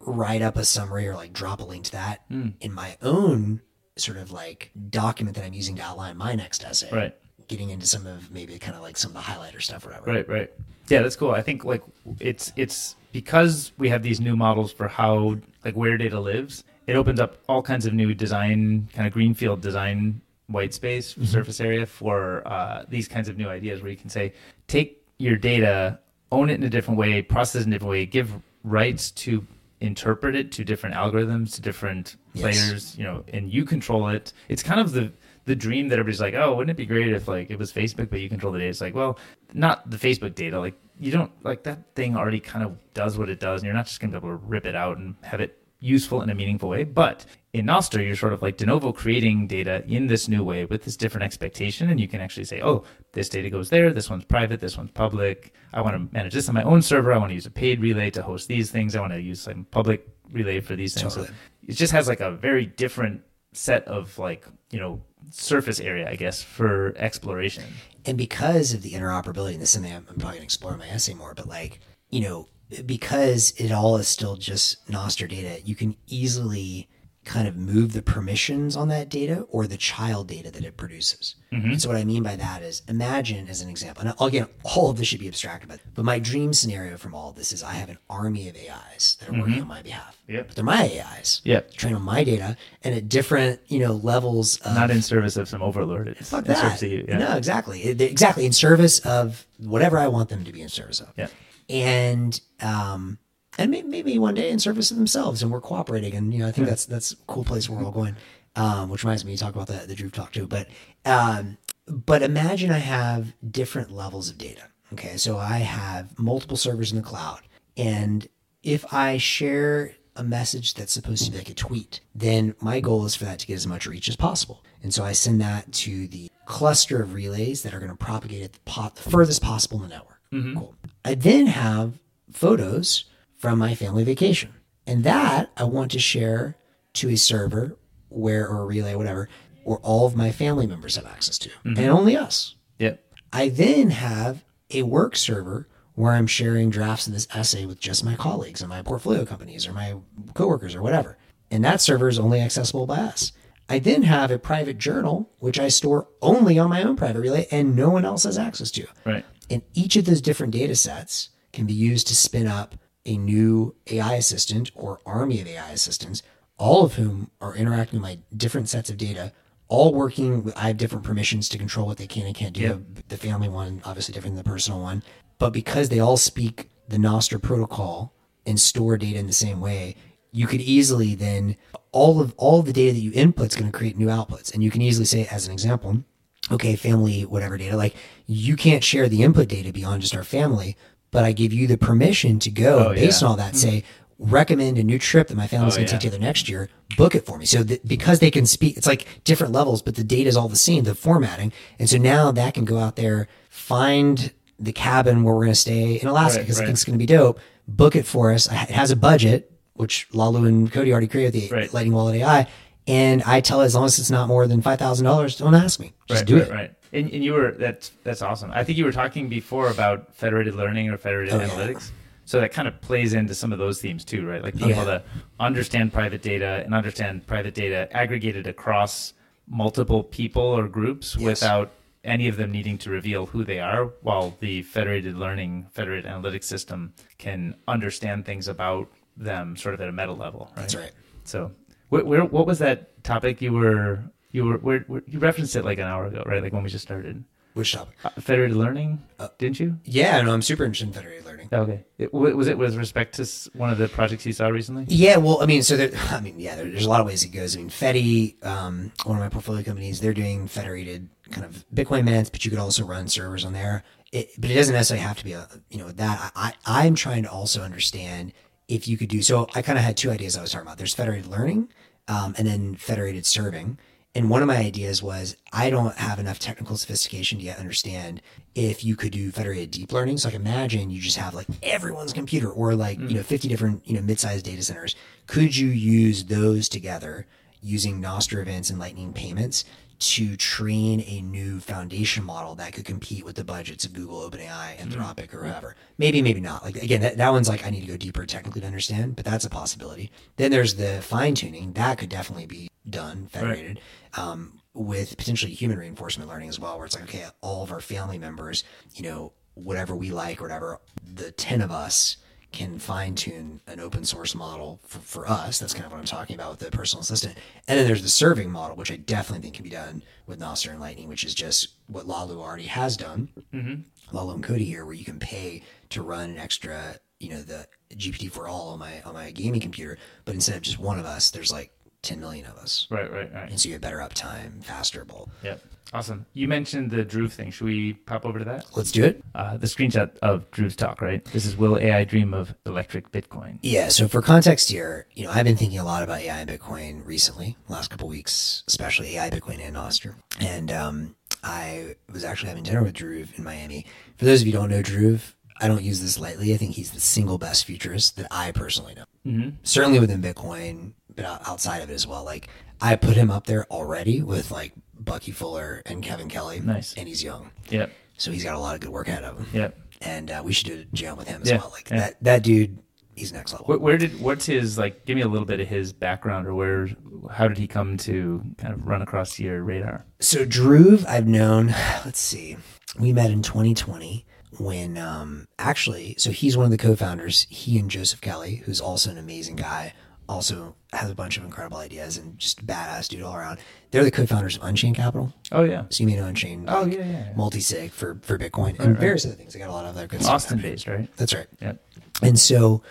write 0.00 0.42
up 0.42 0.56
a 0.56 0.64
summary 0.64 1.08
or 1.08 1.14
like 1.14 1.32
drop 1.32 1.60
a 1.60 1.64
link 1.64 1.84
to 1.84 1.92
that 1.92 2.20
in 2.60 2.72
my 2.72 2.96
own 3.02 3.60
sort 3.96 4.18
of 4.18 4.30
like 4.32 4.70
document 4.90 5.36
that 5.36 5.44
i'm 5.44 5.52
using 5.54 5.76
to 5.76 5.82
outline 5.82 6.16
my 6.16 6.34
next 6.34 6.64
essay 6.64 6.90
Right. 6.92 7.14
getting 7.48 7.70
into 7.70 7.86
some 7.86 8.06
of 8.06 8.30
maybe 8.30 8.58
kind 8.58 8.76
of 8.76 8.82
like 8.82 8.96
some 8.96 9.10
of 9.10 9.14
the 9.14 9.20
highlighter 9.32 9.62
stuff 9.62 9.86
or 9.86 9.90
whatever 9.90 10.10
Right, 10.10 10.28
right. 10.28 10.50
Yeah, 10.88 11.00
that's 11.00 11.16
cool. 11.16 11.30
I 11.30 11.40
think 11.40 11.64
like 11.64 11.82
it's 12.20 12.52
it's 12.56 12.96
because 13.10 13.72
we 13.78 13.88
have 13.88 14.02
these 14.02 14.20
new 14.20 14.36
models 14.36 14.70
for 14.70 14.86
how 14.86 15.38
like 15.64 15.74
where 15.74 15.96
data 15.96 16.20
lives. 16.20 16.62
It 16.86 16.96
opens 16.96 17.20
up 17.20 17.38
all 17.48 17.62
kinds 17.62 17.86
of 17.86 17.94
new 17.94 18.14
design, 18.14 18.88
kind 18.92 19.06
of 19.06 19.12
greenfield 19.12 19.60
design, 19.60 20.20
white 20.48 20.74
space, 20.74 21.14
surface 21.24 21.60
area 21.60 21.86
for 21.86 22.46
uh, 22.46 22.84
these 22.88 23.08
kinds 23.08 23.28
of 23.28 23.38
new 23.38 23.48
ideas 23.48 23.80
where 23.80 23.90
you 23.90 23.96
can 23.96 24.10
say, 24.10 24.32
take 24.68 25.02
your 25.18 25.36
data, 25.36 25.98
own 26.30 26.50
it 26.50 26.54
in 26.54 26.62
a 26.64 26.68
different 26.70 26.98
way, 26.98 27.22
process 27.22 27.62
it 27.62 27.66
in 27.66 27.72
a 27.72 27.76
different 27.76 27.90
way, 27.90 28.06
give 28.06 28.32
rights 28.62 29.10
to 29.12 29.46
interpret 29.80 30.34
it 30.34 30.52
to 30.52 30.64
different 30.64 30.94
algorithms, 30.94 31.54
to 31.54 31.60
different 31.60 32.16
Yes. 32.34 32.42
players, 32.42 32.98
you 32.98 33.04
know, 33.04 33.24
and 33.32 33.52
you 33.52 33.64
control 33.64 34.08
it. 34.08 34.32
It's 34.48 34.62
kind 34.62 34.80
of 34.80 34.92
the 34.92 35.12
the 35.46 35.54
dream 35.54 35.88
that 35.88 35.98
everybody's 35.98 36.22
like, 36.22 36.32
oh, 36.34 36.54
wouldn't 36.56 36.70
it 36.70 36.76
be 36.76 36.86
great 36.86 37.12
if 37.12 37.28
like 37.28 37.50
it 37.50 37.58
was 37.58 37.70
Facebook, 37.72 38.08
but 38.10 38.18
you 38.20 38.28
control 38.28 38.52
the 38.52 38.58
data? 38.58 38.70
It's 38.70 38.80
like, 38.80 38.94
well, 38.94 39.18
not 39.52 39.88
the 39.90 39.96
Facebook 39.98 40.34
data. 40.34 40.58
Like 40.58 40.74
you 40.98 41.12
don't 41.12 41.30
like 41.44 41.62
that 41.64 41.94
thing 41.94 42.16
already 42.16 42.40
kind 42.40 42.64
of 42.64 42.76
does 42.94 43.18
what 43.18 43.28
it 43.28 43.38
does, 43.40 43.60
and 43.60 43.66
you're 43.66 43.74
not 43.74 43.86
just 43.86 44.00
going 44.00 44.10
to 44.12 44.20
be 44.20 44.26
able 44.26 44.36
to 44.36 44.44
rip 44.46 44.66
it 44.66 44.74
out 44.74 44.96
and 44.98 45.14
have 45.22 45.40
it 45.40 45.58
useful 45.84 46.22
in 46.22 46.30
a 46.30 46.34
meaningful 46.34 46.68
way. 46.68 46.84
But 46.84 47.26
in 47.52 47.66
Nostr, 47.66 48.04
you're 48.04 48.16
sort 48.16 48.32
of 48.32 48.42
like 48.42 48.56
de 48.56 48.66
novo 48.66 48.92
creating 48.92 49.46
data 49.46 49.84
in 49.86 50.06
this 50.08 50.28
new 50.28 50.42
way 50.42 50.64
with 50.64 50.84
this 50.84 50.96
different 50.96 51.24
expectation, 51.24 51.90
and 51.90 52.00
you 52.00 52.08
can 52.08 52.20
actually 52.20 52.44
say, 52.44 52.60
oh, 52.62 52.84
this 53.12 53.28
data 53.28 53.50
goes 53.50 53.70
there. 53.70 53.92
This 53.92 54.08
one's 54.10 54.24
private. 54.24 54.60
This 54.60 54.76
one's 54.76 54.90
public. 54.90 55.52
I 55.72 55.80
want 55.80 55.94
to 55.94 56.14
manage 56.14 56.32
this 56.34 56.48
on 56.48 56.54
my 56.54 56.62
own 56.64 56.82
server. 56.82 57.12
I 57.12 57.18
want 57.18 57.30
to 57.30 57.34
use 57.34 57.46
a 57.46 57.50
paid 57.50 57.80
relay 57.80 58.10
to 58.10 58.22
host 58.22 58.48
these 58.48 58.70
things. 58.70 58.96
I 58.96 59.00
want 59.00 59.12
to 59.12 59.20
use 59.20 59.40
some 59.42 59.66
public 59.70 60.08
relay 60.32 60.60
for 60.60 60.74
these 60.74 60.94
things. 60.94 61.12
So 61.14 61.20
Totally. 61.20 61.38
it 61.68 61.74
just 61.74 61.92
has 61.92 62.08
like 62.08 62.20
a 62.20 62.30
very 62.32 62.66
different 62.66 63.22
set 63.52 63.86
of 63.86 64.18
like 64.18 64.46
you 64.70 64.80
know 64.80 65.00
surface 65.30 65.78
area, 65.80 66.10
I 66.10 66.16
guess, 66.16 66.42
for 66.42 66.92
exploration. 66.96 67.64
and 68.04 68.18
because 68.18 68.74
of 68.74 68.82
the 68.82 68.92
interoperability 68.92 69.52
and 69.54 69.62
this 69.62 69.70
is 69.70 69.74
something 69.74 69.92
i'm, 69.92 70.06
I'm 70.10 70.16
probably 70.16 70.38
going 70.38 70.38
to 70.40 70.44
explore 70.44 70.72
in 70.74 70.78
my 70.80 70.88
essay 70.88 71.14
more 71.14 71.32
but 71.34 71.48
like 71.48 71.80
you 72.10 72.20
know 72.20 72.46
because 72.82 73.52
it 73.56 73.72
all 73.72 73.96
is 73.96 74.08
still 74.08 74.36
just 74.36 74.86
nostr 74.90 75.28
data 75.28 75.60
you 75.64 75.74
can 75.74 75.96
easily 76.06 76.88
kind 77.24 77.48
of 77.48 77.56
move 77.56 77.94
the 77.94 78.02
permissions 78.02 78.76
on 78.76 78.88
that 78.88 79.08
data 79.08 79.46
or 79.48 79.66
the 79.66 79.78
child 79.78 80.28
data 80.28 80.50
that 80.50 80.62
it 80.62 80.76
produces 80.76 81.36
mm-hmm. 81.50 81.70
and 81.70 81.80
so 81.80 81.88
what 81.88 81.96
i 81.96 82.04
mean 82.04 82.22
by 82.22 82.36
that 82.36 82.62
is 82.62 82.82
imagine 82.86 83.48
as 83.48 83.62
an 83.62 83.70
example 83.70 84.04
and 84.04 84.14
again 84.20 84.46
all 84.62 84.90
of 84.90 84.98
this 84.98 85.08
should 85.08 85.20
be 85.20 85.28
abstracted 85.28 85.68
but 85.68 85.80
but 85.94 86.04
my 86.04 86.18
dream 86.18 86.52
scenario 86.52 86.98
from 86.98 87.14
all 87.14 87.30
of 87.30 87.36
this 87.36 87.50
is 87.52 87.62
i 87.62 87.72
have 87.72 87.88
an 87.88 87.98
army 88.10 88.48
of 88.48 88.56
ais 88.56 89.16
that 89.16 89.28
are 89.28 89.32
working 89.32 89.54
mm-hmm. 89.54 89.62
on 89.62 89.68
my 89.68 89.82
behalf 89.82 90.14
Yep. 90.28 90.48
but 90.48 90.56
they're 90.56 90.64
my 90.64 90.82
ais 90.82 91.40
Yep. 91.44 91.72
trained 91.74 91.96
on 91.96 92.02
my 92.02 92.24
data 92.24 92.56
and 92.82 92.94
at 92.94 93.08
different 93.08 93.60
you 93.68 93.78
know 93.78 93.92
levels 93.92 94.58
of 94.60 94.74
Not 94.74 94.90
in 94.90 95.02
service 95.02 95.36
of 95.36 95.48
some 95.48 95.62
overlord. 95.62 96.08
It's 96.08 96.30
Fuck 96.30 96.44
that. 96.44 96.80
you. 96.82 97.04
Yeah. 97.08 97.18
No, 97.18 97.36
exactly. 97.36 97.82
Exactly. 97.84 98.46
In 98.46 98.52
service 98.52 99.00
of 99.00 99.46
whatever 99.58 99.98
I 99.98 100.08
want 100.08 100.28
them 100.28 100.44
to 100.44 100.52
be 100.52 100.62
in 100.62 100.68
service 100.68 101.00
of. 101.00 101.12
Yeah. 101.16 101.28
And 101.68 102.40
um 102.60 103.18
and 103.56 103.70
maybe, 103.70 103.88
maybe 103.88 104.18
one 104.18 104.34
day 104.34 104.50
in 104.50 104.58
service 104.58 104.90
of 104.90 104.96
themselves 104.96 105.42
and 105.42 105.52
we're 105.52 105.60
cooperating 105.60 106.14
and 106.14 106.32
you 106.32 106.40
know 106.40 106.48
I 106.48 106.52
think 106.52 106.68
that's 106.68 106.86
that's 106.86 107.12
a 107.12 107.16
cool 107.26 107.44
place 107.44 107.68
we're 107.68 107.84
all 107.84 107.90
going. 107.90 108.16
Um, 108.56 108.88
which 108.88 109.02
reminds 109.02 109.24
me 109.24 109.32
you 109.32 109.38
talk 109.38 109.54
about 109.54 109.66
the 109.66 109.86
the 109.86 109.94
Dhruv 109.94 110.12
talk 110.12 110.32
too. 110.32 110.46
But 110.46 110.68
um 111.04 111.58
but 111.86 112.22
imagine 112.22 112.70
I 112.70 112.78
have 112.78 113.34
different 113.50 113.90
levels 113.90 114.30
of 114.30 114.38
data. 114.38 114.62
Okay, 114.92 115.16
so 115.16 115.38
I 115.38 115.58
have 115.58 116.18
multiple 116.18 116.56
servers 116.56 116.92
in 116.92 116.96
the 116.98 117.02
cloud. 117.02 117.40
And 117.76 118.28
if 118.62 118.92
I 118.92 119.18
share 119.18 119.94
a 120.16 120.22
message 120.22 120.74
that's 120.74 120.92
supposed 120.92 121.24
to 121.24 121.32
be 121.32 121.38
like 121.38 121.50
a 121.50 121.54
tweet, 121.54 122.00
then 122.14 122.54
my 122.60 122.80
goal 122.80 123.04
is 123.04 123.16
for 123.16 123.24
that 123.24 123.40
to 123.40 123.46
get 123.46 123.54
as 123.54 123.66
much 123.66 123.86
reach 123.86 124.08
as 124.08 124.16
possible. 124.16 124.62
And 124.82 124.94
so 124.94 125.04
I 125.04 125.12
send 125.12 125.40
that 125.40 125.72
to 125.72 126.06
the 126.06 126.30
cluster 126.46 127.02
of 127.02 127.14
relays 127.14 127.62
that 127.62 127.74
are 127.74 127.80
going 127.80 127.90
to 127.90 127.96
propagate 127.96 128.42
it 128.42 128.52
the, 128.52 128.60
po- 128.64 128.92
the 128.94 129.10
furthest 129.10 129.42
possible 129.42 129.78
in 129.82 129.88
the 129.88 129.94
network. 129.96 130.13
Mm-hmm. 130.34 130.58
Cool. 130.58 130.74
I 131.04 131.14
then 131.14 131.46
have 131.46 131.98
photos 132.30 133.04
from 133.36 133.58
my 133.58 133.74
family 133.74 134.04
vacation. 134.04 134.54
And 134.86 135.04
that 135.04 135.50
I 135.56 135.64
want 135.64 135.90
to 135.92 135.98
share 135.98 136.56
to 136.94 137.10
a 137.10 137.16
server 137.16 137.76
where, 138.08 138.48
or 138.48 138.62
a 138.62 138.66
relay, 138.66 138.94
whatever, 138.94 139.28
where 139.64 139.78
all 139.78 140.06
of 140.06 140.16
my 140.16 140.30
family 140.30 140.66
members 140.66 140.96
have 140.96 141.06
access 141.06 141.38
to, 141.38 141.48
mm-hmm. 141.48 141.78
and 141.78 141.88
only 141.88 142.16
us. 142.16 142.54
Yep. 142.78 143.02
I 143.32 143.48
then 143.48 143.90
have 143.90 144.44
a 144.70 144.82
work 144.82 145.16
server 145.16 145.68
where 145.94 146.12
I'm 146.12 146.26
sharing 146.26 146.70
drafts 146.70 147.06
of 147.06 147.12
this 147.12 147.28
essay 147.34 147.66
with 147.66 147.80
just 147.80 148.04
my 148.04 148.16
colleagues 148.16 148.60
and 148.60 148.68
my 148.68 148.82
portfolio 148.82 149.24
companies 149.24 149.66
or 149.66 149.72
my 149.72 149.94
coworkers 150.34 150.74
or 150.74 150.82
whatever. 150.82 151.16
And 151.50 151.64
that 151.64 151.80
server 151.80 152.08
is 152.08 152.18
only 152.18 152.40
accessible 152.40 152.86
by 152.86 152.96
us. 152.96 153.32
I 153.68 153.78
then 153.78 154.02
have 154.02 154.30
a 154.30 154.38
private 154.38 154.78
journal, 154.78 155.30
which 155.38 155.58
I 155.58 155.68
store 155.68 156.08
only 156.20 156.58
on 156.58 156.68
my 156.68 156.82
own 156.82 156.96
private 156.96 157.20
relay 157.20 157.46
and 157.50 157.74
no 157.74 157.88
one 157.90 158.04
else 158.04 158.24
has 158.24 158.36
access 158.36 158.70
to. 158.72 158.86
Right. 159.04 159.24
And 159.50 159.62
each 159.74 159.96
of 159.96 160.04
those 160.04 160.20
different 160.20 160.52
data 160.52 160.74
sets 160.74 161.30
can 161.52 161.66
be 161.66 161.74
used 161.74 162.06
to 162.08 162.16
spin 162.16 162.46
up 162.46 162.74
a 163.06 163.16
new 163.16 163.74
AI 163.90 164.14
assistant 164.14 164.70
or 164.74 165.00
army 165.04 165.40
of 165.40 165.46
AI 165.46 165.70
assistants, 165.70 166.22
all 166.58 166.84
of 166.84 166.94
whom 166.94 167.30
are 167.40 167.54
interacting 167.54 168.00
with 168.00 168.08
my 168.08 168.18
different 168.36 168.68
sets 168.68 168.90
of 168.90 168.96
data, 168.96 169.32
all 169.68 169.94
working 169.94 170.44
with, 170.44 170.56
I 170.56 170.68
have 170.68 170.76
different 170.76 171.04
permissions 171.04 171.48
to 171.50 171.58
control 171.58 171.86
what 171.86 171.96
they 171.96 172.06
can 172.06 172.26
and 172.26 172.34
can't 172.34 172.54
do. 172.54 172.62
Yep. 172.62 172.80
The 173.08 173.16
family 173.16 173.48
one, 173.48 173.82
obviously 173.84 174.12
different 174.12 174.36
than 174.36 174.44
the 174.44 174.50
personal 174.50 174.80
one. 174.80 175.02
But 175.38 175.52
because 175.52 175.88
they 175.88 176.00
all 176.00 176.16
speak 176.16 176.70
the 176.88 176.96
Nostr 176.96 177.40
protocol 177.40 178.14
and 178.46 178.58
store 178.60 178.96
data 178.96 179.18
in 179.18 179.26
the 179.26 179.32
same 179.32 179.60
way, 179.60 179.96
you 180.32 180.46
could 180.46 180.60
easily 180.60 181.14
then 181.14 181.56
all 181.92 182.20
of 182.20 182.34
all 182.36 182.60
of 182.60 182.66
the 182.66 182.72
data 182.72 182.92
that 182.92 183.00
you 183.00 183.12
input 183.14 183.48
is 183.48 183.56
going 183.56 183.70
to 183.70 183.76
create 183.76 183.96
new 183.96 184.08
outputs. 184.08 184.52
And 184.52 184.62
you 184.62 184.70
can 184.70 184.82
easily 184.82 185.06
say, 185.06 185.26
as 185.30 185.46
an 185.46 185.52
example, 185.52 186.04
okay, 186.50 186.76
family, 186.76 187.22
whatever 187.22 187.56
data, 187.56 187.76
like 187.76 187.94
you 188.26 188.56
can't 188.56 188.84
share 188.84 189.08
the 189.08 189.22
input 189.22 189.48
data 189.48 189.72
beyond 189.72 190.02
just 190.02 190.14
our 190.16 190.24
family, 190.24 190.76
but 191.10 191.24
I 191.24 191.32
give 191.32 191.52
you 191.52 191.66
the 191.66 191.78
permission 191.78 192.38
to 192.40 192.50
go 192.50 192.88
Oh, 192.90 192.94
based 192.94 193.22
yeah. 193.22 193.26
on 193.26 193.30
all 193.32 193.36
that, 193.36 193.52
hmm. 193.52 193.56
say, 193.58 193.84
recommend 194.18 194.78
a 194.78 194.84
new 194.84 194.98
trip 194.98 195.28
that 195.28 195.36
my 195.36 195.46
family's 195.46 195.74
Oh, 195.74 195.78
going 195.78 195.86
to 195.88 195.92
yeah. 195.94 195.98
take 195.98 196.10
together 196.12 196.22
next 196.24 196.48
year, 196.48 196.68
book 196.96 197.14
it 197.14 197.26
for 197.26 197.36
me. 197.38 197.46
So 197.46 197.62
that 197.64 197.86
because 197.86 198.20
they 198.20 198.30
can 198.30 198.46
speak, 198.46 198.76
it's 198.76 198.86
like 198.86 199.06
different 199.24 199.52
levels, 199.52 199.82
but 199.82 199.96
the 199.96 200.04
data 200.04 200.28
is 200.28 200.36
all 200.36 200.48
the 200.48 200.56
same, 200.56 200.84
the 200.84 200.94
formatting. 200.94 201.52
And 201.78 201.88
so 201.88 201.98
now 201.98 202.30
that 202.32 202.54
can 202.54 202.64
go 202.64 202.78
out 202.78 202.96
there, 202.96 203.26
find 203.48 204.32
the 204.58 204.72
cabin 204.72 205.24
where 205.24 205.34
we're 205.34 205.42
going 205.44 205.52
to 205.52 205.60
stay 205.60 205.94
in 206.00 206.06
Alaska 206.06 206.40
because 206.40 206.58
right. 206.58 206.64
I 206.64 206.66
think 206.66 206.74
it's 206.76 206.84
going 206.84 206.94
to 206.98 207.02
be 207.02 207.06
dope, 207.06 207.40
book 207.66 207.96
it 207.96 208.06
for 208.06 208.32
us. 208.32 208.46
It 208.46 208.70
has 208.70 208.90
a 208.90 208.96
budget, 208.96 209.50
which 209.74 210.08
Laolu 210.12 210.46
and 210.46 210.70
Kody 210.70 210.92
already 210.92 211.08
created 211.08 211.32
the 211.32 211.48
Right. 211.54 211.74
Lightning 211.74 211.92
Wallet 211.92 212.16
AI. 212.16 212.46
And 212.86 213.22
I 213.22 213.40
tell 213.40 213.60
as 213.62 213.74
long 213.74 213.86
as 213.86 213.98
it's 213.98 214.10
not 214.10 214.28
more 214.28 214.46
than 214.46 214.60
$5,000, 214.62 215.38
don't 215.38 215.54
ask 215.54 215.80
me. 215.80 215.92
Just 216.06 216.20
right, 216.20 216.26
do 216.26 216.38
right, 216.38 216.46
it. 216.48 216.50
Right. 216.52 216.74
And, 216.92 217.10
and 217.10 217.24
you 217.24 217.32
were 217.32 217.52
that's 217.52 217.90
that's 218.04 218.22
awesome. 218.22 218.52
I 218.52 218.62
think 218.62 218.78
you 218.78 218.84
were 218.84 218.92
talking 218.92 219.28
before 219.28 219.68
about 219.68 220.14
federated 220.14 220.54
learning 220.54 220.90
or 220.90 220.96
federated 220.96 221.34
Oh, 221.34 221.40
yeah. 221.40 221.48
analytics. 221.48 221.90
So 222.24 222.40
that 222.40 222.52
kind 222.52 222.68
of 222.68 222.80
plays 222.80 223.14
into 223.14 223.34
some 223.34 223.52
of 223.52 223.58
those 223.58 223.80
themes 223.80 224.04
too, 224.04 224.24
right? 224.26 224.42
Like 224.42 224.54
being 224.56 224.70
yeah. 224.70 224.76
able 224.76 224.84
to 224.86 225.02
understand 225.40 225.92
private 225.92 226.22
data 226.22 226.62
and 226.64 226.72
understand 226.72 227.26
private 227.26 227.52
data 227.54 227.88
aggregated 227.94 228.46
across 228.46 229.12
multiple 229.48 230.02
people 230.04 230.42
or 230.42 230.68
groups 230.68 231.16
Yes. 231.18 231.24
without 231.42 231.72
any 232.04 232.28
of 232.28 232.36
them 232.36 232.52
needing 232.52 232.78
to 232.78 232.90
reveal 232.90 233.26
who 233.26 233.44
they 233.44 233.60
are, 233.60 233.86
while 234.02 234.36
the 234.40 234.62
federated 234.62 235.16
learning, 235.16 235.66
federated 235.72 236.04
analytics 236.10 236.44
system 236.44 236.92
can 237.18 237.54
understand 237.66 238.24
things 238.24 238.46
about 238.46 238.88
them 239.16 239.56
sort 239.56 239.74
of 239.74 239.80
at 239.80 239.88
a 239.88 239.92
meta 239.92 240.12
level. 240.12 240.46
Right? 240.50 240.56
That's 240.56 240.74
right. 240.76 240.92
So, 241.24 241.50
where, 241.88 242.04
where, 242.04 242.24
what 242.24 242.46
was 242.46 242.58
that 242.60 243.02
topic 243.04 243.40
you 243.42 243.52
were 243.52 244.02
you 244.30 244.44
were 244.44 244.58
where, 244.58 244.80
where 244.80 245.02
you 245.06 245.18
referenced 245.18 245.54
it 245.56 245.64
like 245.64 245.78
an 245.78 245.84
hour 245.86 246.06
ago, 246.06 246.22
right? 246.26 246.42
Like 246.42 246.52
when 246.52 246.62
we 246.62 246.70
just 246.70 246.84
started. 246.84 247.24
Which 247.54 247.72
topic? 247.72 247.94
Uh, 248.04 248.10
federated 248.18 248.56
learning, 248.56 249.00
Uh, 249.20 249.28
didn't 249.38 249.60
you? 249.60 249.78
Yeah, 249.84 250.20
no, 250.22 250.34
I'm 250.34 250.42
super 250.42 250.64
interested 250.64 250.88
in 250.88 250.92
federated 250.92 251.24
learning. 251.24 251.48
Okay. 251.52 251.84
It, 251.98 252.12
was 252.12 252.48
it 252.48 252.58
with 252.58 252.74
respect 252.74 253.14
to 253.14 253.50
one 253.56 253.70
of 253.70 253.78
the 253.78 253.86
projects 253.86 254.26
you 254.26 254.32
saw 254.32 254.48
recently? 254.48 254.86
Yeah, 254.88 255.18
well, 255.18 255.40
I 255.40 255.46
mean, 255.46 255.62
so 255.62 255.76
there, 255.76 255.92
I 256.10 256.20
mean, 256.20 256.40
yeah, 256.40 256.56
there, 256.56 256.68
there's 256.68 256.84
a 256.84 256.90
lot 256.90 257.00
of 257.00 257.06
ways 257.06 257.22
it 257.22 257.28
goes. 257.28 257.54
I 257.54 257.60
mean, 257.60 257.70
Fedi, 257.70 258.44
um, 258.44 258.90
one 259.04 259.18
of 259.18 259.22
my 259.22 259.28
portfolio 259.28 259.62
companies, 259.62 260.00
they're 260.00 260.12
doing 260.12 260.48
federated 260.48 261.08
kind 261.30 261.46
of 261.46 261.64
Bitcoin 261.72 262.04
mints, 262.04 262.28
but 262.28 262.44
you 262.44 262.50
could 262.50 262.58
also 262.58 262.84
run 262.84 263.06
servers 263.06 263.44
on 263.44 263.52
there. 263.52 263.84
It, 264.10 264.30
but 264.36 264.50
it 264.50 264.54
doesn't 264.54 264.74
necessarily 264.74 265.04
have 265.06 265.18
to 265.18 265.24
be 265.24 265.32
a, 265.34 265.46
you 265.70 265.78
know, 265.78 265.90
that. 265.92 266.32
I, 266.34 266.54
I, 266.66 266.86
I'm 266.86 266.96
trying 266.96 267.22
to 267.22 267.30
also 267.30 267.62
understand 267.62 268.32
if 268.68 268.88
you 268.88 268.96
could 268.96 269.08
do. 269.08 269.22
So 269.22 269.48
I 269.54 269.62
kind 269.62 269.78
of 269.78 269.84
had 269.84 269.96
two 269.96 270.10
ideas 270.10 270.36
I 270.36 270.42
was 270.42 270.52
talking 270.52 270.66
about. 270.66 270.78
There's 270.78 270.94
federated 270.94 271.26
learning, 271.26 271.68
um, 272.08 272.34
and 272.38 272.46
then 272.46 272.76
federated 272.76 273.26
serving. 273.26 273.78
And 274.16 274.30
one 274.30 274.42
of 274.42 274.48
my 274.48 274.58
ideas 274.58 275.02
was 275.02 275.36
I 275.52 275.70
don't 275.70 275.96
have 275.96 276.20
enough 276.20 276.38
technical 276.38 276.76
sophistication 276.76 277.38
to 277.38 277.44
yet 277.44 277.58
understand 277.58 278.22
if 278.54 278.84
you 278.84 278.94
could 278.94 279.10
do 279.10 279.32
federated 279.32 279.72
deep 279.72 279.92
learning. 279.92 280.18
So 280.18 280.28
like 280.28 280.36
imagine 280.36 280.90
you 280.90 281.00
just 281.00 281.16
have 281.16 281.34
like 281.34 281.48
everyone's 281.64 282.12
computer 282.12 282.48
or 282.48 282.76
like, 282.76 283.00
you 283.00 283.14
know, 283.14 283.24
50 283.24 283.48
different, 283.48 283.86
you 283.88 283.94
know, 283.94 284.02
mid-sized 284.02 284.44
data 284.44 284.62
centers. 284.62 284.94
Could 285.26 285.56
you 285.56 285.68
use 285.68 286.26
those 286.26 286.68
together 286.68 287.26
using 287.60 288.00
Nostr 288.00 288.40
events 288.40 288.70
and 288.70 288.78
lightning 288.78 289.12
payments 289.12 289.64
to 289.98 290.36
train 290.36 291.02
a 291.06 291.20
new 291.20 291.60
foundation 291.60 292.24
model 292.24 292.54
that 292.56 292.72
could 292.72 292.84
compete 292.84 293.24
with 293.24 293.36
the 293.36 293.44
budgets 293.44 293.84
of 293.84 293.92
Google, 293.92 294.28
OpenAI, 294.28 294.76
Anthropic, 294.78 295.32
or 295.34 295.44
whoever. 295.44 295.76
Maybe, 295.98 296.22
maybe 296.22 296.40
not. 296.40 296.64
Like 296.64 296.76
again, 296.76 297.00
that, 297.00 297.16
that 297.16 297.32
one's 297.32 297.48
like 297.48 297.66
I 297.66 297.70
need 297.70 297.80
to 297.80 297.86
go 297.86 297.96
deeper 297.96 298.26
technically 298.26 298.60
to 298.60 298.66
understand, 298.66 299.16
but 299.16 299.24
that's 299.24 299.44
a 299.44 299.50
possibility. 299.50 300.10
Then 300.36 300.50
there's 300.50 300.74
the 300.74 301.00
fine 301.02 301.34
tuning 301.34 301.72
that 301.74 301.98
could 301.98 302.08
definitely 302.08 302.46
be 302.46 302.68
done 302.88 303.26
federated 303.28 303.80
um, 304.16 304.60
with 304.74 305.16
potentially 305.16 305.52
human 305.52 305.78
reinforcement 305.78 306.28
learning 306.28 306.48
as 306.48 306.60
well, 306.60 306.76
where 306.76 306.86
it's 306.86 306.94
like 306.94 307.04
okay, 307.04 307.24
all 307.40 307.62
of 307.62 307.72
our 307.72 307.80
family 307.80 308.18
members, 308.18 308.64
you 308.94 309.02
know, 309.02 309.32
whatever 309.54 309.94
we 309.94 310.10
like, 310.10 310.40
whatever, 310.40 310.80
the 311.02 311.30
ten 311.32 311.60
of 311.60 311.70
us 311.70 312.18
can 312.54 312.78
fine 312.78 313.14
tune 313.14 313.60
an 313.66 313.80
open 313.80 314.04
source 314.04 314.34
model 314.34 314.80
for, 314.86 314.98
for 314.98 315.28
us. 315.28 315.58
That's 315.58 315.74
kind 315.74 315.84
of 315.84 315.92
what 315.92 315.98
I'm 315.98 316.04
talking 316.04 316.34
about 316.34 316.52
with 316.52 316.60
the 316.60 316.70
personal 316.70 317.02
assistant. 317.02 317.36
And 317.66 317.78
then 317.78 317.86
there's 317.86 318.02
the 318.02 318.08
serving 318.08 318.50
model, 318.50 318.76
which 318.76 318.92
I 318.92 318.96
definitely 318.96 319.42
think 319.42 319.56
can 319.56 319.64
be 319.64 319.70
done 319.70 320.02
with 320.26 320.40
Nostr 320.40 320.70
and 320.70 320.80
Lightning, 320.80 321.08
which 321.08 321.24
is 321.24 321.34
just 321.34 321.74
what 321.88 322.06
Laolu 322.06 322.38
already 322.38 322.64
has 322.64 322.96
done. 322.96 323.28
Mm-hmm. 323.52 324.16
Laolu 324.16 324.34
and 324.34 324.44
Kody 324.44 324.64
here, 324.64 324.84
where 324.84 324.94
you 324.94 325.04
can 325.04 325.18
pay 325.18 325.62
to 325.90 326.02
run 326.02 326.30
an 326.30 326.38
extra, 326.38 326.96
you 327.18 327.30
know, 327.30 327.42
the 327.42 327.66
GPT4All 327.94 328.72
on 328.72 328.78
my 328.78 329.02
on 329.02 329.14
my 329.14 329.32
gaming 329.32 329.60
computer, 329.60 329.98
but 330.24 330.34
instead 330.34 330.56
of 330.56 330.62
just 330.62 330.78
one 330.78 330.98
of 330.98 331.06
us, 331.06 331.30
there's 331.30 331.52
like 331.52 331.72
10 332.04 332.20
million 332.20 332.46
of 332.46 332.56
us. 332.58 332.86
Right, 332.90 333.10
right, 333.10 333.32
right. 333.32 333.50
And 333.50 333.60
so 333.60 333.68
you 333.68 333.74
have 333.74 333.82
better 333.82 333.98
uptime, 333.98 334.62
faster. 334.62 335.04
Blah. 335.04 335.26
Yep. 335.42 335.60
Awesome. 335.92 336.26
You 336.32 336.48
mentioned 336.48 336.90
the 336.90 337.04
Dhruv 337.04 337.30
thing. 337.30 337.52
Should 337.52 337.66
we 337.66 337.92
pop 337.92 338.26
over 338.26 338.40
to 338.40 338.44
that? 338.46 338.66
Let's 338.76 338.90
do 338.90 339.04
it. 339.04 339.22
Uh, 339.34 339.56
the 339.56 339.68
screenshot 339.68 340.16
of 340.22 340.50
Dhruv's 340.50 340.74
talk, 340.74 341.00
right? 341.00 341.24
This 341.26 341.46
is 341.46 341.56
Will 341.56 341.78
AI 341.78 342.02
Dream 342.02 342.34
of 342.34 342.52
Electric 342.66 343.12
Bitcoin? 343.12 343.58
Yeah. 343.62 343.88
So 343.88 344.08
for 344.08 344.20
context 344.20 344.70
here, 344.70 345.06
you 345.12 345.24
know, 345.24 345.30
I've 345.30 345.44
been 345.44 345.56
thinking 345.56 345.78
a 345.78 345.84
lot 345.84 346.02
about 346.02 346.20
AI 346.20 346.38
and 346.40 346.50
Bitcoin 346.50 347.06
recently, 347.06 347.56
last 347.68 347.90
couple 347.90 348.08
weeks, 348.08 348.64
especially 348.66 349.16
AI, 349.16 349.30
Bitcoin, 349.30 349.60
and 349.60 349.76
Nostr. 349.76 350.16
And 350.40 350.72
um, 350.72 351.14
I 351.44 351.94
was 352.12 352.24
actually 352.24 352.48
having 352.48 352.64
dinner 352.64 352.82
with 352.82 352.94
Dhruv 352.94 353.38
in 353.38 353.44
Miami. 353.44 353.86
For 354.16 354.24
those 354.24 354.40
of 354.40 354.48
you 354.48 354.52
who 354.52 354.58
don't 354.58 354.70
know 354.70 354.82
Dhruv, 354.82 355.34
I 355.60 355.68
don't 355.68 355.82
use 355.82 356.00
this 356.00 356.18
lightly. 356.18 356.52
I 356.52 356.56
think 356.56 356.72
he's 356.72 356.90
the 356.90 357.00
single 357.00 357.38
best 357.38 357.64
futurist 357.66 358.16
that 358.16 358.26
I 358.30 358.50
personally 358.50 358.94
know. 358.94 359.04
Mm-hmm. 359.24 359.50
Certainly 359.62 360.00
within 360.00 360.20
Bitcoin, 360.20 360.92
but 361.16 361.24
outside 361.46 361.82
of 361.82 361.90
it 361.90 361.94
as 361.94 362.06
well. 362.06 362.24
Like 362.24 362.48
I 362.80 362.96
put 362.96 363.16
him 363.16 363.30
up 363.30 363.46
there 363.46 363.66
already 363.70 364.22
with 364.22 364.50
like 364.50 364.72
Bucky 364.98 365.32
Fuller 365.32 365.82
and 365.86 366.02
Kevin 366.02 366.28
Kelly. 366.28 366.60
Nice. 366.60 366.94
And 366.94 367.08
he's 367.08 367.22
young. 367.22 367.50
Yep. 367.70 367.90
So 368.16 368.30
he's 368.30 368.44
got 368.44 368.54
a 368.54 368.58
lot 368.58 368.74
of 368.74 368.80
good 368.80 368.90
work 368.90 369.08
ahead 369.08 369.24
of 369.24 369.38
him. 369.38 369.46
Yep. 369.52 369.78
And 370.02 370.30
uh, 370.30 370.42
we 370.44 370.52
should 370.52 370.66
do 370.66 370.80
a 370.80 370.96
jam 370.96 371.16
with 371.16 371.28
him 371.28 371.42
as 371.42 371.50
Yeah, 371.50 371.58
well. 371.58 371.70
Like 371.72 371.90
yeah. 371.90 371.96
that, 371.96 372.22
that 372.22 372.42
dude, 372.42 372.78
he's 373.16 373.32
next 373.32 373.52
level. 373.52 373.66
Where, 373.66 373.78
where 373.78 373.98
did 373.98 374.20
what's 374.20 374.46
his 374.46 374.76
like? 374.78 375.04
Give 375.06 375.16
me 375.16 375.22
a 375.22 375.28
little 375.28 375.46
bit 375.46 375.60
of 375.60 375.68
his 375.68 375.92
background, 375.92 376.46
or 376.46 376.54
where? 376.54 376.88
How 377.30 377.48
did 377.48 377.56
he 377.58 377.66
come 377.66 377.96
to 377.98 378.42
kind 378.58 378.74
of 378.74 378.86
run 378.86 379.02
across 379.02 379.38
your 379.38 379.62
radar? 379.62 380.04
So 380.20 380.44
Dhruv, 380.44 381.06
I've 381.06 381.26
known. 381.26 381.68
Let's 382.04 382.20
see, 382.20 382.56
we 382.98 383.12
met 383.12 383.30
in 383.30 383.42
2020 383.42 384.26
when 384.58 384.98
um, 384.98 385.48
actually, 385.58 386.14
so 386.18 386.30
he's 386.30 386.56
one 386.56 386.66
of 386.66 386.70
the 386.70 386.78
co-founders. 386.78 387.46
He 387.50 387.78
and 387.78 387.90
Joseph 387.90 388.20
Kelly, 388.20 388.56
who's 388.66 388.80
also 388.80 389.10
an 389.10 389.18
amazing 389.18 389.56
guy, 389.56 389.94
also 390.28 390.74
has 390.92 391.10
a 391.10 391.14
bunch 391.14 391.36
of 391.36 391.44
incredible 391.44 391.78
ideas 391.78 392.16
and 392.16 392.38
just 392.38 392.66
badass 392.66 393.08
dude 393.08 393.22
all 393.22 393.34
around. 393.34 393.58
They're 393.90 394.04
the 394.04 394.10
co-founders 394.10 394.56
of 394.56 394.62
Unchained 394.64 394.96
Capital. 394.96 395.32
Oh 395.52 395.64
yeah, 395.64 395.84
So 395.90 396.02
you 396.02 396.08
may 396.08 396.16
know 396.16 396.26
Unchained. 396.26 396.68
Oh, 396.68 396.82
like, 396.82 396.92
yeah, 396.92 396.98
yeah, 397.00 397.06
yeah. 397.06 397.32
multi-sig 397.36 397.90
for 397.90 398.18
for 398.22 398.38
Bitcoin 398.38 398.78
and 398.80 398.98
various 398.98 399.24
other 399.26 399.34
things. 399.34 399.52
They 399.52 399.58
got 399.58 399.68
a 399.68 399.72
lot 399.72 399.84
of 399.86 399.96
other 399.96 400.06
good 400.06 400.22
stuff. 400.22 400.34
Austin 400.34 400.60
based, 400.60 400.86
right? 400.86 401.08
That's 401.16 401.34
right. 401.34 401.46
Yep. 401.60 401.82
And 402.22 402.38
so 402.38 402.82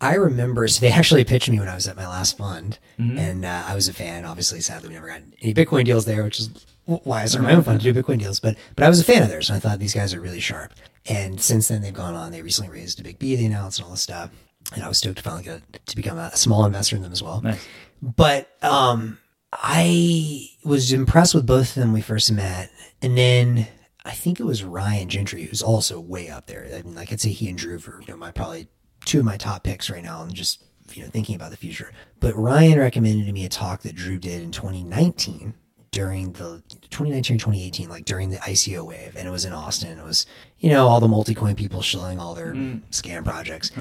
I 0.00 0.14
remember, 0.14 0.66
so 0.68 0.80
they 0.80 0.90
actually 0.92 1.24
pitched 1.24 1.50
me 1.50 1.58
when 1.58 1.68
I 1.68 1.74
was 1.74 1.86
at 1.86 1.94
my 1.96 2.06
last 2.06 2.38
fund, 2.38 2.78
and 2.96 3.44
uh, 3.44 3.64
I 3.66 3.74
was 3.74 3.86
a 3.88 3.92
fan. 3.92 4.24
Obviously, 4.24 4.60
sadly, 4.60 4.88
we 4.88 4.94
never 4.94 5.08
got 5.08 5.20
any 5.42 5.52
Bitcoin 5.52 5.84
deals 5.84 6.06
there, 6.06 6.22
which 6.24 6.40
is 6.40 6.48
why 6.86 7.22
I 7.22 7.26
started 7.26 7.46
my 7.46 7.54
own 7.54 7.62
fund 7.62 7.80
to 7.80 7.92
do 7.92 8.02
Bitcoin 8.02 8.18
deals. 8.18 8.40
But 8.40 8.56
but 8.76 8.84
I 8.84 8.88
was 8.88 8.98
a 9.00 9.04
fan 9.04 9.22
of 9.22 9.28
theirs, 9.28 9.50
and 9.50 9.56
I 9.56 9.60
thought 9.60 9.78
these 9.78 9.94
guys 9.94 10.14
are 10.14 10.20
really 10.20 10.40
sharp. 10.40 10.72
And 11.06 11.40
since 11.40 11.68
then, 11.68 11.82
they've 11.82 11.92
gone 11.92 12.14
on. 12.14 12.32
They 12.32 12.40
recently 12.42 12.72
raised 12.72 12.98
a 13.00 13.02
big 13.02 13.18
B, 13.18 13.36
they 13.36 13.44
announced 13.44 13.78
and 13.78 13.84
all 13.86 13.90
this 13.92 14.00
stuff. 14.02 14.30
And 14.74 14.84
I 14.84 14.88
was 14.88 14.98
stoked 14.98 15.18
to 15.18 15.22
finally 15.22 15.42
get 15.42 15.86
to 15.86 15.96
become 15.96 16.18
a 16.18 16.36
small 16.36 16.64
investor 16.64 16.96
in 16.96 17.02
them 17.02 17.12
as 17.12 17.22
well. 17.22 17.40
Nice. 17.40 17.66
But 18.02 18.50
um, 18.62 19.18
I 19.52 20.48
was 20.64 20.92
impressed 20.92 21.34
with 21.34 21.46
both 21.46 21.76
of 21.76 21.82
them 21.82 21.92
we 21.92 22.00
first 22.00 22.30
met, 22.30 22.70
and 23.02 23.16
then 23.18 23.66
I 24.04 24.12
think 24.12 24.40
it 24.40 24.44
was 24.44 24.64
Ryan 24.64 25.08
Gentry 25.08 25.44
who's 25.44 25.62
also 25.62 26.00
way 26.00 26.28
up 26.28 26.46
there. 26.46 26.66
I 26.72 26.82
mean, 26.82 26.94
like 26.94 27.12
I'd 27.12 27.20
say 27.20 27.30
he 27.30 27.48
and 27.48 27.58
Dhruv 27.58 27.88
are 27.88 28.00
you 28.00 28.08
know 28.08 28.16
my 28.16 28.30
probably 28.30 28.68
two 29.04 29.20
of 29.20 29.24
my 29.24 29.36
top 29.36 29.64
picks 29.64 29.90
right 29.90 30.02
now, 30.04 30.22
and 30.22 30.34
just 30.34 30.62
you 30.92 31.02
know 31.02 31.08
thinking 31.08 31.34
about 31.34 31.50
the 31.50 31.56
future. 31.56 31.92
But 32.20 32.36
Ryan 32.36 32.78
recommended 32.78 33.26
to 33.26 33.32
me 33.32 33.44
a 33.44 33.48
talk 33.48 33.82
that 33.82 33.96
Dhruv 33.96 34.20
did 34.20 34.42
in 34.42 34.52
2019 34.52 35.54
during 35.90 36.32
the 36.32 36.62
2019 36.90 37.38
2018, 37.38 37.88
like 37.88 38.04
during 38.04 38.30
the 38.30 38.36
ICO 38.38 38.86
wave, 38.86 39.16
and 39.16 39.26
it 39.26 39.30
was 39.30 39.44
in 39.44 39.52
Austin. 39.52 39.98
It 39.98 40.04
was 40.04 40.26
you 40.60 40.70
know 40.70 40.86
all 40.86 41.00
the 41.00 41.08
multi-coin 41.08 41.56
people 41.56 41.82
shilling 41.82 42.20
all 42.20 42.34
their 42.34 42.54
scam 42.90 43.24
projects, 43.24 43.72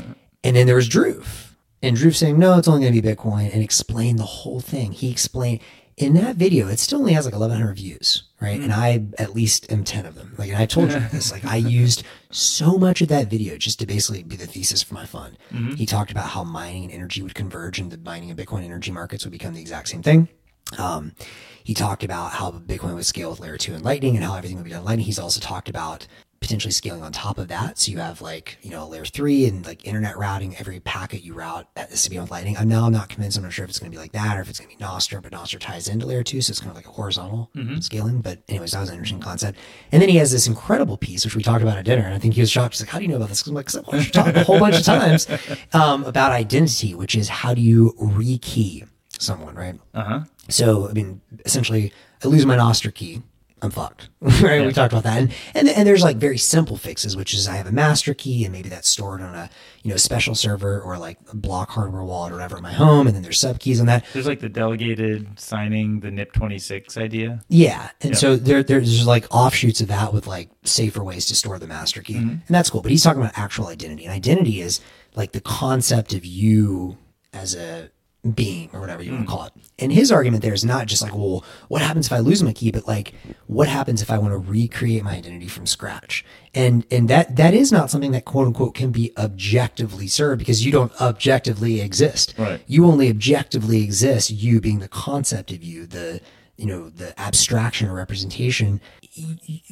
and 0.44 0.56
then 0.56 0.68
there 0.68 0.76
was 0.76 0.90
Dhruv. 0.90 1.54
And 1.82 1.96
Dhruv 1.96 2.16
saying, 2.16 2.38
no, 2.38 2.58
it's 2.58 2.68
only 2.68 2.82
going 2.82 2.94
to 2.94 3.02
be 3.02 3.08
Bitcoin 3.08 3.54
and 3.54 3.64
explain 3.64 4.18
the 4.18 4.24
whole 4.24 4.60
thing. 4.60 4.92
He 4.92 5.10
explained 5.10 5.62
in 5.96 6.14
that 6.14 6.38
video, 6.38 6.70
it 6.70 6.80
still 6.80 7.00
only 7.00 7.12
has 7.14 7.26
like 7.26 7.34
1100 7.34 7.74
views, 7.76 8.24
right? 8.40 8.60
And 8.60 8.72
I 8.72 9.06
at 9.18 9.36
least 9.36 9.70
am 9.70 9.84
10 9.84 10.06
of 10.06 10.16
them. 10.16 10.34
Like, 10.38 10.50
and 10.50 10.58
I 10.58 10.66
told 10.66 10.92
you 10.92 11.00
this, 11.12 11.32
like 11.32 11.44
I 11.44 11.56
used 11.82 12.04
so 12.32 12.78
much 12.78 13.02
of 13.02 13.10
that 13.10 13.30
video 13.30 13.58
just 13.58 13.80
to 13.80 13.86
basically 13.86 14.24
be 14.24 14.38
the 14.38 14.48
thesis 14.48 14.82
for 14.82 14.94
my 14.94 15.06
fund. 15.06 15.38
He 15.76 15.86
talked 15.86 16.12
about 16.12 16.30
how 16.30 16.46
mining 16.46 16.86
and 16.86 16.94
energy 16.94 17.22
would 17.22 17.36
converge 17.36 17.80
and 17.80 17.92
the 17.92 17.98
mining 17.98 18.30
and 18.30 18.40
Bitcoin 18.40 18.64
energy 18.64 18.92
markets 18.92 19.26
would 19.26 19.32
become 19.32 19.54
the 19.54 19.62
exact 19.62 19.90
same 19.90 20.02
thing. 20.02 20.30
Um, 20.78 21.16
he 21.64 21.74
talked 21.74 22.04
about 22.04 22.32
how 22.32 22.52
Bitcoin 22.52 22.96
would 22.96 23.06
scale 23.06 23.32
with 23.32 23.42
layer 23.42 23.58
two 23.58 23.74
and 23.74 23.84
lightning 23.84 24.16
and 24.16 24.24
how 24.24 24.36
everything 24.36 24.58
would 24.58 24.66
be 24.66 24.72
done 24.72 24.86
lightning. 24.86 25.06
He's 25.06 25.20
also 25.20 25.42
talked 25.42 25.68
about 25.68 26.08
potentially 26.42 26.72
scaling 26.72 27.04
on 27.04 27.12
top 27.12 27.38
of 27.38 27.48
that. 27.50 27.78
So 27.78 27.92
you 27.92 27.98
have 28.00 28.22
like, 28.22 28.58
you 28.62 28.70
know, 28.72 28.88
layer 28.88 29.06
three 29.06 29.46
and 29.46 29.66
like 29.66 29.86
internet 29.86 30.18
routing, 30.18 30.56
every 30.58 30.80
packet 30.80 31.22
you 31.22 31.34
route 31.34 31.68
has 31.76 32.04
to 32.04 32.10
be 32.10 32.18
on 32.18 32.28
lightning. 32.28 32.56
I'm 32.58 32.68
now 32.70 32.86
I'm 32.86 32.94
not 32.94 33.10
convinced. 33.10 33.38
I'm 33.38 33.44
not 33.44 33.52
sure 33.54 33.64
if 33.66 33.70
it's 33.70 33.80
going 33.80 33.92
to 33.92 33.96
be 33.96 34.00
like 34.02 34.14
that 34.14 34.38
or 34.38 34.42
if 34.42 34.50
it's 34.50 34.60
going 34.60 34.72
to 34.72 34.78
be 34.78 34.84
Nostr, 34.84 35.22
but 35.22 35.32
Nostr 35.32 35.60
ties 35.60 35.88
into 35.88 36.06
layer 36.06 36.24
two. 36.24 36.42
So 36.42 36.52
it's 36.52 36.60
kind 36.60 36.70
of 36.72 36.76
like 36.78 36.88
a 36.88 36.92
horizontal 36.92 37.50
scaling. 37.82 38.22
But 38.22 38.40
anyways, 38.48 38.72
that 38.72 38.80
was 38.80 38.90
an 38.90 38.96
interesting 38.96 39.20
concept. 39.20 39.58
And 39.92 40.02
then 40.02 40.10
he 40.10 40.16
has 40.18 40.32
this 40.32 40.48
incredible 40.48 40.98
piece, 40.98 41.26
which 41.26 41.36
we 41.36 41.44
talked 41.44 41.62
about 41.62 41.78
at 41.78 41.86
dinner. 41.86 42.04
And 42.04 42.14
I 42.14 42.20
think 42.20 42.34
he 42.36 42.42
was 42.42 42.50
shocked. 42.50 42.74
He's 42.76 42.82
like, 42.82 42.90
how 42.90 43.00
do 43.00 43.04
you 43.04 43.10
know 43.10 43.18
about 43.18 43.30
this? 43.30 43.42
'Cause 43.44 43.50
I'm 43.50 43.56
like, 43.56 43.66
'Cause 43.66 43.76
I've 43.78 43.88
watched 43.88 44.06
you 44.08 44.12
talk 44.12 44.36
a 44.36 44.44
whole 44.44 44.60
bunch 44.60 44.78
of 44.78 44.84
times 44.84 45.28
um, 45.74 46.04
about 46.06 46.32
identity, 46.32 46.96
which 46.96 47.16
is 47.16 47.28
how 47.30 47.54
do 47.54 47.62
you 47.62 47.96
rekey 48.02 48.88
someone, 49.18 49.56
right? 49.56 49.76
Uh 49.94 50.04
huh. 50.04 50.20
So, 50.48 50.90
I 50.90 50.94
mean, 50.94 51.22
essentially, 51.46 51.92
I 52.24 52.28
lose 52.28 52.46
my 52.46 52.56
Nostr 52.58 52.94
key. 52.94 53.22
I'm 53.62 53.72
fucked. 53.72 54.10
right? 54.42 54.66
We 54.66 54.74
talked 54.74 54.94
about 54.94 55.04
that. 55.04 55.18
And, 55.18 55.34
and 55.54 55.70
and 55.70 55.88
there's 55.88 56.04
like 56.04 56.18
very 56.18 56.38
simple 56.38 56.78
fixes, 56.78 57.16
which 57.16 57.34
is 57.34 57.48
I 57.48 57.56
have 57.56 57.68
a 57.68 57.72
master 57.72 58.14
key 58.14 58.44
and 58.46 58.52
maybe 58.52 58.70
that's 58.70 58.88
stored 58.88 59.22
on 59.22 59.36
a, 59.36 59.50
you 59.84 59.92
know, 59.92 59.98
special 59.98 60.36
server 60.36 60.82
or 60.82 60.98
like 60.98 61.18
a 61.32 61.36
block 61.36 61.70
hardware 61.70 62.04
wallet 62.04 62.32
or 62.32 62.36
whatever 62.36 62.58
in 62.58 62.64
my 62.64 62.74
home. 62.74 63.08
And 63.08 63.16
then 63.16 63.24
there's 63.24 63.40
sub 63.40 63.60
keys 63.60 63.80
on 63.80 63.86
that. 63.88 64.06
There's 64.14 64.28
like 64.28 64.40
the 64.40 64.50
delegated 64.50 65.40
signing, 65.40 66.00
the 66.00 66.10
NIP26 66.10 66.98
idea. 66.98 67.44
Yeah. 67.48 67.90
And 68.02 68.18
so 68.18 68.36
there, 68.36 68.64
there's 68.64 69.06
like 69.06 69.26
offshoots 69.32 69.82
of 69.82 69.88
that 69.88 70.14
with 70.14 70.28
like 70.28 70.50
safer 70.64 71.04
ways 71.04 71.26
to 71.28 71.36
store 71.36 71.60
the 71.60 71.68
master 71.68 72.02
key. 72.02 72.16
Mm-hmm. 72.16 72.30
And 72.30 72.42
that's 72.50 72.70
cool. 72.70 72.82
But 72.82 72.92
he's 72.92 73.04
talking 73.04 73.22
about 73.22 73.38
actual 73.38 73.68
identity. 73.68 74.06
And 74.06 74.14
identity 74.14 74.62
is 74.62 74.80
like 75.16 75.32
the 75.32 75.42
concept 75.42 76.14
of 76.14 76.26
you 76.26 76.98
as 77.34 77.56
a 77.56 77.90
being 78.34 78.70
or 78.74 78.82
whatever 78.82 79.02
you 79.02 79.14
want 79.14 79.26
to 79.26 79.32
mm. 79.32 79.34
call 79.34 79.46
it. 79.46 79.54
And 79.78 79.94
his 79.94 80.12
argument 80.12 80.44
there 80.44 80.54
is 80.54 80.66
not 80.66 80.88
just 80.88 81.02
like, 81.02 81.16
well, 81.16 81.46
what 81.70 81.82
happens 81.82 82.08
if 82.08 82.12
I 82.12 82.20
lose 82.20 82.44
my 82.44 82.52
key, 82.52 82.70
but 82.70 82.86
like 82.86 83.14
what 83.48 83.70
happens 83.70 84.02
if 84.02 84.12
I 84.12 84.18
want 84.18 84.34
to 84.34 84.38
recreate 84.38 85.04
my 85.04 85.16
identity 85.16 85.48
from 85.48 85.66
scratch? 85.66 86.26
And 86.54 86.86
and 86.92 87.10
that 87.10 87.38
that 87.38 87.54
is 87.54 87.72
not 87.72 87.90
something 87.90 88.12
that 88.12 88.26
quote 88.26 88.48
unquote 88.48 88.76
can 88.76 88.92
be 88.92 89.14
objectively 89.18 90.08
served 90.08 90.40
because 90.40 90.66
you 90.66 90.72
don't 90.72 90.92
objectively 91.00 91.80
exist. 91.80 92.36
Right. 92.38 92.62
You 92.68 92.86
only 92.86 93.10
objectively 93.10 93.84
exist, 93.84 94.32
you 94.32 94.60
being 94.60 94.80
the 94.80 94.90
concept 94.90 95.52
of 95.52 95.64
you, 95.64 95.86
the 95.86 96.20
you 96.58 96.66
know 96.66 96.90
the 96.90 97.18
abstraction 97.20 97.88
or 97.88 97.94
representation 97.94 98.82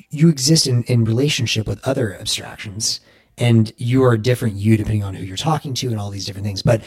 you 0.09 0.29
exist 0.29 0.67
in, 0.67 0.83
in 0.83 1.03
relationship 1.03 1.67
with 1.67 1.85
other 1.85 2.15
abstractions 2.15 3.01
and 3.37 3.71
you 3.77 4.03
are 4.03 4.13
a 4.13 4.17
different 4.17 4.55
you 4.55 4.77
depending 4.77 5.03
on 5.03 5.13
who 5.13 5.23
you're 5.23 5.37
talking 5.37 5.73
to 5.75 5.87
and 5.87 5.99
all 5.99 6.09
these 6.09 6.25
different 6.25 6.45
things. 6.45 6.61
But 6.61 6.81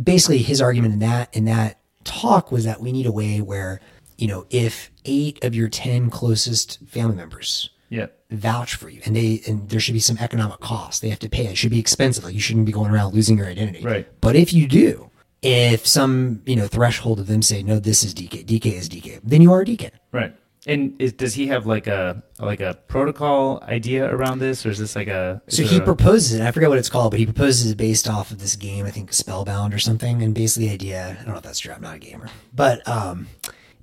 basically, 0.00 0.38
his 0.38 0.60
argument 0.60 0.94
in 0.94 1.00
that 1.00 1.34
in 1.36 1.44
that 1.46 1.80
talk 2.04 2.50
was 2.52 2.64
that 2.64 2.80
we 2.80 2.92
need 2.92 3.06
a 3.06 3.12
way 3.12 3.40
where 3.40 3.80
you 4.18 4.26
know 4.26 4.46
if 4.50 4.90
eight 5.04 5.42
of 5.44 5.54
your 5.54 5.68
ten 5.68 6.10
closest 6.10 6.78
family 6.86 7.16
members 7.16 7.70
Yeah. 7.90 8.06
vouch 8.30 8.74
for 8.74 8.88
you 8.88 9.00
and 9.04 9.14
they 9.16 9.40
and 9.46 9.68
there 9.68 9.80
should 9.80 9.94
be 9.94 10.00
some 10.00 10.18
economic 10.18 10.60
cost 10.60 11.00
they 11.02 11.08
have 11.10 11.18
to 11.20 11.28
pay 11.28 11.46
it 11.46 11.56
should 11.56 11.70
be 11.70 11.78
expensive 11.80 12.24
like 12.24 12.34
you 12.34 12.40
shouldn't 12.40 12.66
be 12.66 12.72
going 12.72 12.90
around 12.90 13.14
losing 13.14 13.38
your 13.38 13.46
identity 13.46 13.84
Right. 13.84 14.08
but 14.20 14.34
if 14.36 14.52
you 14.52 14.66
do 14.68 15.10
if 15.42 15.86
some 15.86 16.42
you 16.46 16.56
know 16.56 16.66
threshold 16.66 17.18
of 17.20 17.26
them 17.26 17.42
say 17.42 17.62
no 17.62 17.78
this 17.78 18.02
is 18.04 18.14
dk 18.14 18.44
dk 18.46 18.66
is 18.66 18.88
dk 18.88 19.20
then 19.24 19.42
you 19.42 19.52
are 19.52 19.62
a 19.62 19.64
dk 19.64 19.90
Right. 20.12 20.34
And 20.66 20.94
is, 21.00 21.12
does 21.12 21.34
he 21.34 21.48
have 21.48 21.66
like 21.66 21.88
a 21.88 22.22
like 22.38 22.60
a 22.60 22.78
protocol 22.86 23.60
idea 23.64 24.08
around 24.08 24.38
this, 24.38 24.64
or 24.64 24.70
is 24.70 24.78
this 24.78 24.94
like 24.94 25.08
a? 25.08 25.42
so 25.48 25.64
he 25.64 25.78
a- 25.78 25.80
proposes 25.82 26.34
it. 26.38 26.40
I 26.40 26.52
forget 26.52 26.68
what 26.68 26.78
it's 26.78 26.88
called 26.88 27.10
but 27.10 27.18
he 27.18 27.26
proposes 27.26 27.72
it 27.72 27.76
based 27.76 28.08
off 28.08 28.30
of 28.30 28.38
this 28.38 28.54
game 28.54 28.86
i 28.86 28.90
think 28.90 29.12
spellbound 29.12 29.74
or 29.74 29.78
something. 29.80 30.22
And 30.22 30.34
basically 30.34 30.68
the 30.68 30.74
idea 30.74 31.16
i 31.20 31.24
don't 31.24 31.32
know 31.32 31.38
if 31.38 31.42
that's 31.42 31.58
true 31.58 31.72
i'm 31.72 31.82
not 31.82 31.96
a 31.96 31.98
gamer. 31.98 32.28
But 32.54 32.86
um 32.88 33.26